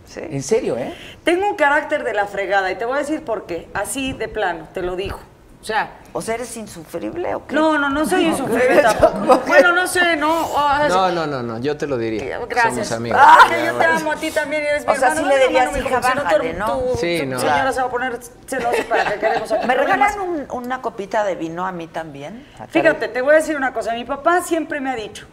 [0.07, 0.21] sí.
[0.23, 0.91] En serio, ¿eh?
[1.23, 3.69] Tengo un carácter de la fregada y te voy a decir por qué.
[3.75, 5.19] Así de plano, te lo digo.
[5.61, 7.53] O sea, ¿O sea, eres insufrible o qué?
[7.53, 9.43] no, no, no soy insufrible tampoco.
[9.45, 10.47] Bueno, no sé, no.
[10.47, 12.39] o- No, no, no, no, yo te lo diría.
[12.49, 12.73] Gracias.
[12.87, 13.19] Somos amigos.
[13.21, 15.27] Ah, que yo te amo a ti también y eres mi O sea, hermano.
[15.27, 16.79] sí le No, no, dirías, hija, bájale, ¿no?
[16.79, 17.39] tu- Sí, tu no.
[17.39, 21.23] señora se va a poner celosa para que queremos aquí ¿Me regalan un- una copita
[21.23, 22.47] de vino a mí también?
[22.69, 23.93] Fíjate, te voy a decir una cosa.
[23.93, 25.27] Mi papá siempre me ha dicho,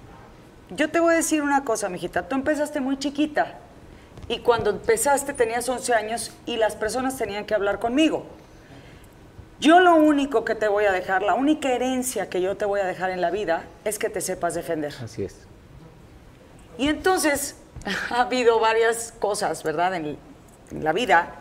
[0.68, 2.28] yo te voy a decir una cosa, mijita.
[2.28, 3.55] Tú empezaste muy chiquita
[4.28, 8.26] y cuando empezaste tenías 11 años y las personas tenían que hablar conmigo.
[9.61, 12.81] Yo lo único que te voy a dejar, la única herencia que yo te voy
[12.81, 14.95] a dejar en la vida es que te sepas defender.
[15.03, 15.37] Así es.
[16.78, 17.57] Y entonces
[18.11, 19.95] ha habido varias cosas, ¿verdad?
[19.97, 20.17] En,
[20.70, 21.33] en la vida,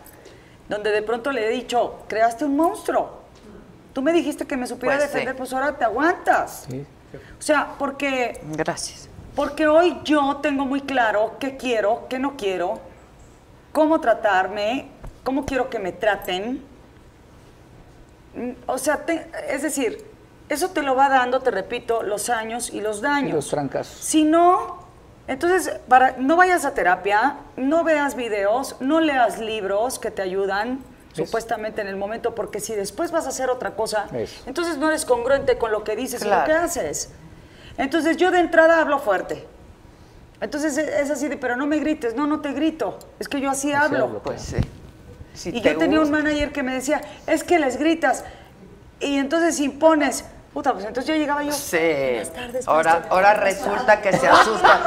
[0.67, 3.21] donde de pronto le he dicho, creaste un monstruo.
[3.93, 5.13] Tú me dijiste que me supiera Pues sí.
[5.13, 6.65] defender, pues ahora te aguantas.
[6.69, 6.85] Sí.
[7.39, 9.09] O sea, porque, Gracias.
[9.35, 12.79] porque hoy yo tengo muy claro qué quiero, qué no quiero,
[13.71, 14.87] cómo tratarme,
[15.23, 16.63] cómo quiero que me traten.
[18.67, 20.05] O sea, te- es decir,
[20.49, 23.29] eso te lo va dando, te repito, los años y los daños.
[23.31, 23.97] Y los fracasos.
[23.99, 24.85] Si no,
[25.27, 30.79] entonces, para, no vayas a terapia, no veas videos, no leas libros que te ayudan
[31.13, 34.43] supuestamente en el momento, porque si después vas a hacer otra cosa, Eso.
[34.45, 37.09] entonces no eres congruente con lo que dices y lo que haces.
[37.79, 39.45] Entonces yo de entrada hablo fuerte.
[40.39, 43.49] Entonces es así de, pero no me grites, no, no te grito, es que yo
[43.49, 44.03] así hablo.
[44.05, 44.57] hablo, Pues sí.
[45.37, 48.23] Si y te yo tenía un manager que me decía, es que les gritas
[48.99, 50.25] y entonces impones.
[50.53, 51.51] Puta, pues entonces yo llegaba yo.
[51.51, 51.77] Sí.
[51.77, 54.79] Buenas tardes, Ahora, ahora resulta que se asustan.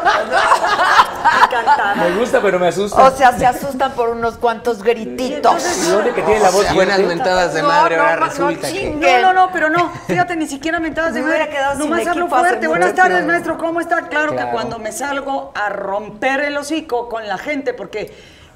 [1.44, 1.94] Encantada.
[1.94, 3.04] Me gusta, pero me asusta.
[3.04, 5.86] O sea, se asustan por unos cuantos grititos.
[5.86, 8.60] ¿Y dónde que tiene la voz Buenas mentadas de madre, no, ahora no, resulta no
[8.60, 8.68] que...
[8.68, 9.22] chingue.
[9.22, 9.92] No, no, no, pero no.
[10.08, 11.48] Fíjate, ni siquiera mentadas de madre.
[11.48, 12.66] quedado sin Nomás hablo fuerte.
[12.66, 13.56] Buenas tardes, maestro.
[13.56, 14.08] ¿Cómo está?
[14.08, 18.12] Claro, que cuando me salgo a romper el hocico con la gente, porque,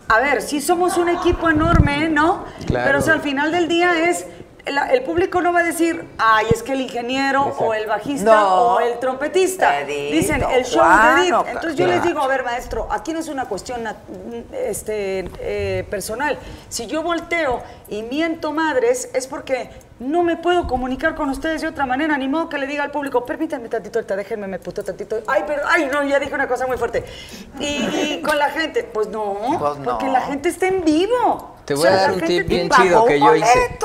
[0.08, 2.44] a ver, sí somos un equipo enorme, ¿no?
[2.66, 2.84] Claro.
[2.86, 4.26] Pero o sea, al final del día es.
[4.66, 8.34] la- el público no va a decir, ay, es que el ingeniero o el bajista
[8.34, 8.48] No.
[8.76, 9.80] o el trompetista.
[9.82, 10.82] Dicen, el show
[11.20, 13.84] de Entonces yo les digo, a ver, maestro, aquí no es una cuestión
[14.52, 16.38] este, eh, personal.
[16.70, 19.68] Si yo volteo y miento madres, es porque
[20.00, 22.16] no me puedo comunicar con ustedes de otra manera.
[22.18, 25.20] Ni modo que le diga al público, permítanme tantito, ahorita déjenme, me puto tantito.
[25.26, 27.04] Ay, pero, ay, no, ya dije una cosa muy fuerte.
[27.60, 29.84] Y, y con la gente, pues no, Pues no.
[29.84, 31.54] porque la gente está en vivo.
[31.64, 33.76] Te O voy a dar un tip bien chido que yo hice.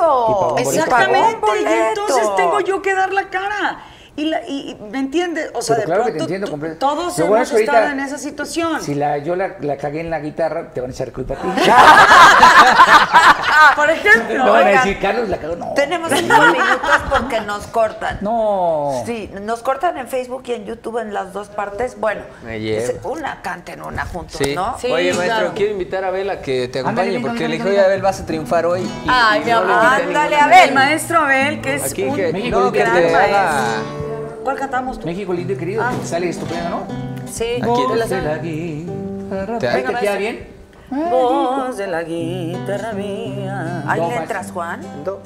[0.57, 3.83] Exactamente, y entonces tengo yo que dar la cara.
[4.19, 5.49] Y, la- y- ¿me entiendes?
[5.53, 6.75] O sea, Pero de claro que te entiendo completo.
[6.77, 8.81] todos bueno hemos es que ahorita, estado en esa situación.
[8.83, 11.37] Si la, yo la, la cagué en la guitarra, te van a echar culpa a
[11.37, 11.47] ti.
[13.75, 15.55] Por ejemplo, no van a decir, Carlos la cagó.
[15.55, 15.73] No.
[15.73, 18.17] Tenemos cinco minutos porque nos cortan.
[18.21, 19.03] No.
[19.05, 21.97] Sí, nos cortan en Facebook y en YouTube en las dos partes.
[21.99, 22.81] Bueno, Me llevo.
[22.81, 24.53] es- una canten una juntos, Sí.
[24.55, 24.77] ¿no?
[24.79, 25.51] Sí, Oye, maestro, claro.
[25.55, 28.25] quiero invitar a Abel a que te acompañe, porque le dije, oye, Abel, vas a
[28.25, 28.81] triunfar hoy.
[28.81, 30.69] Y, Ay, y mi amor, ándale, ninguna Abel.
[30.69, 33.37] El maestro Abel, que es Aquí un que, no, que gran te maestro.
[33.37, 33.63] haga...
[34.49, 35.05] ¿Cuál cantamos tú?
[35.05, 35.93] México lindo y querido, Ah.
[36.03, 36.87] sale estupendo, ¿no?
[37.31, 38.87] Sí, Aquí te la vi
[39.59, 40.47] ¿Te, queda bien?
[40.89, 43.83] Voz de la guitarra mía.
[43.85, 44.81] ¿Hay letras, Juan?
[45.05, 45.21] Do.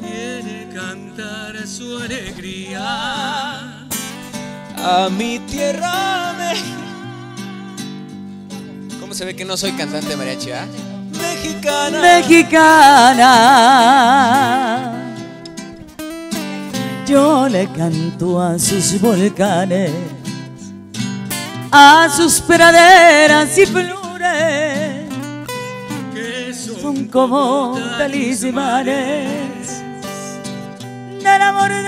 [0.00, 2.78] Quiere cantar su alegría
[4.76, 6.80] a mi tierra México.
[9.00, 10.64] ¿Cómo se ve que no soy cantante de mariachi, ah?
[11.18, 12.00] Mexicana.
[12.00, 13.32] mexicana.
[17.06, 19.92] Yo le canto a sus volcanes,
[21.70, 25.04] a sus praderas y flores,
[26.12, 29.82] que son como talismanes
[31.22, 31.82] del amor de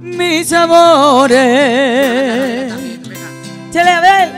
[0.00, 1.44] mis amores.
[3.70, 4.33] Chale.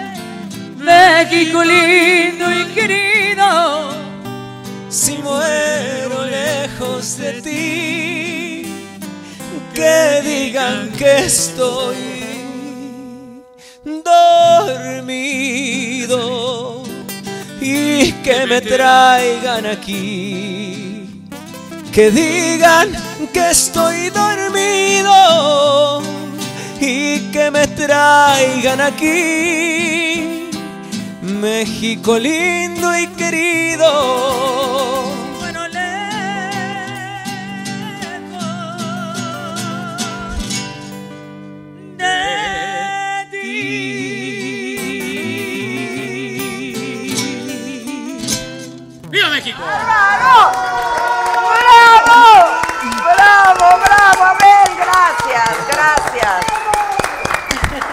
[0.86, 3.90] México lindo y querido.
[4.88, 8.66] Si muero lejos de ti,
[9.74, 11.96] que digan que estoy
[14.64, 16.20] dormido
[17.60, 21.24] y que me traigan aquí.
[21.92, 22.92] Que digan
[23.32, 26.00] que estoy dormido
[26.80, 30.45] y que me traigan aquí.
[31.26, 33.86] México lindo y querido.
[35.40, 35.96] Bueno, lejos
[41.96, 43.46] de ti.
[49.10, 49.58] ¡Viva México!
[49.58, 50.52] ¡Bravo!
[51.58, 52.22] ¡Bravo!
[53.02, 54.22] ¡Bravo, bravo!
[54.24, 56.38] Abel, gracias, gracias.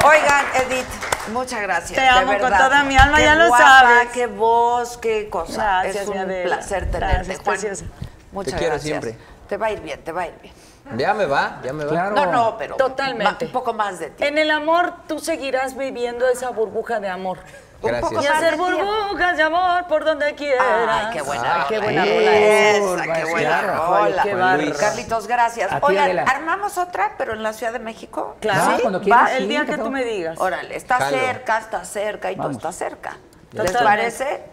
[0.06, 1.03] Oigan, Edith,
[1.34, 1.94] muchas gracias.
[1.94, 4.10] Te de amo con toda mi alma, Qué ya lo guapa, sabes.
[4.14, 5.82] Qué voz, qué cosa.
[5.84, 6.56] Gracias, es un Adela.
[6.56, 7.46] placer tenerte, Gracias, Juan.
[7.60, 7.86] preciosa.
[8.32, 9.02] Muchas Te quiero gracias.
[9.04, 9.18] siempre.
[9.50, 10.54] Te va a ir bien, te va a ir bien.
[10.98, 11.92] Ya me va, ya me va.
[11.92, 12.16] Claro.
[12.16, 13.46] No, no, pero Totalmente.
[13.46, 14.24] un poco más de ti.
[14.24, 17.38] En el amor tú seguirás viviendo esa burbuja de amor.
[17.84, 18.24] Gracias.
[18.24, 20.66] Y hacer burbujas de amor por donde quieras.
[20.88, 23.14] Ay, qué buena Ay, qué rola buena esa, rola esa.
[23.14, 24.24] qué buena rola.
[24.24, 24.72] qué.
[24.80, 25.72] Carlitos, gracias.
[25.82, 28.36] Oigan, armamos otra, pero en la Ciudad de México.
[28.40, 30.40] Claro, Ah, cuando va quieras, el sí, día que tú me digas.
[30.40, 31.18] Órale, está Jalo.
[31.18, 32.58] cerca, está cerca y todo Vamos.
[32.58, 33.18] está cerca.
[33.52, 33.84] ¿Les Totalmente.
[33.84, 34.53] parece?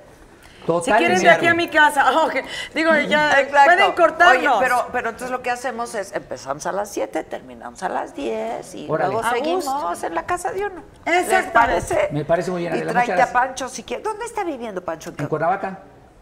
[0.84, 2.04] Si quieren de aquí a mi casa,
[2.74, 3.64] digo, ya Exacto.
[3.64, 4.56] pueden cortarnos.
[4.58, 8.14] Oye, pero, pero entonces lo que hacemos es empezamos a las 7, terminamos a las
[8.14, 9.12] 10 y Órale.
[9.12, 10.06] luego A seguimos gusto.
[10.06, 10.82] en la casa de uno.
[11.06, 11.52] ¿Les Exactamente.
[11.52, 12.08] parece?
[12.12, 13.32] Me parece muy bien, Y tráete a.
[13.32, 14.04] Pancho si quieres.
[14.04, 15.12] ¿Dónde está viviendo Pancho?
[15.16, 15.78] En Cuernavaca.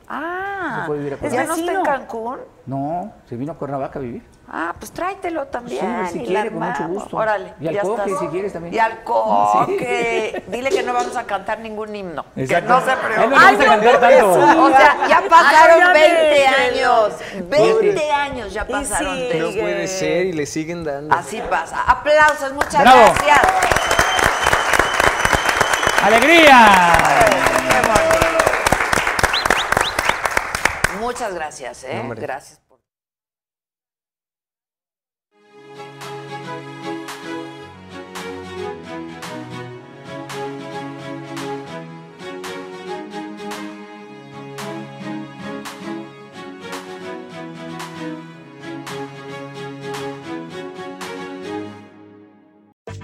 [0.08, 0.88] Ah,
[1.30, 2.38] ¿ya no está en Cancún?
[2.64, 4.22] No, se vino a Cuernavaca a vivir.
[4.50, 5.84] Ah, pues tráetelo también.
[6.06, 7.16] Sí, si y quiere, con mucho gusto.
[7.18, 7.52] Órale.
[7.60, 8.18] Y al ya coque, estás.
[8.20, 8.74] si quieres, también.
[8.74, 10.42] Y al coque.
[10.46, 12.24] Dile que no vamos a cantar ningún himno.
[12.34, 12.66] Exacto.
[12.66, 13.28] Que no se A no preocupe.
[13.28, 14.30] le gusta cantar tanto.
[14.62, 17.04] O sea, ya pasaron Ay, ya 20 déjenlo.
[17.04, 17.12] años.
[17.50, 19.14] 20 años ya pasaron.
[19.16, 19.28] sí.
[19.28, 21.14] de- No puede ser y le siguen dando.
[21.14, 21.82] Así pasa.
[21.82, 23.00] Aplausos, muchas Bravo.
[23.26, 23.40] gracias.
[26.04, 26.92] ¡Alegría!
[27.68, 28.44] Qué bonito.
[31.00, 31.98] Muchas gracias, ¿eh?
[32.00, 32.20] Hombre.
[32.22, 32.60] Gracias.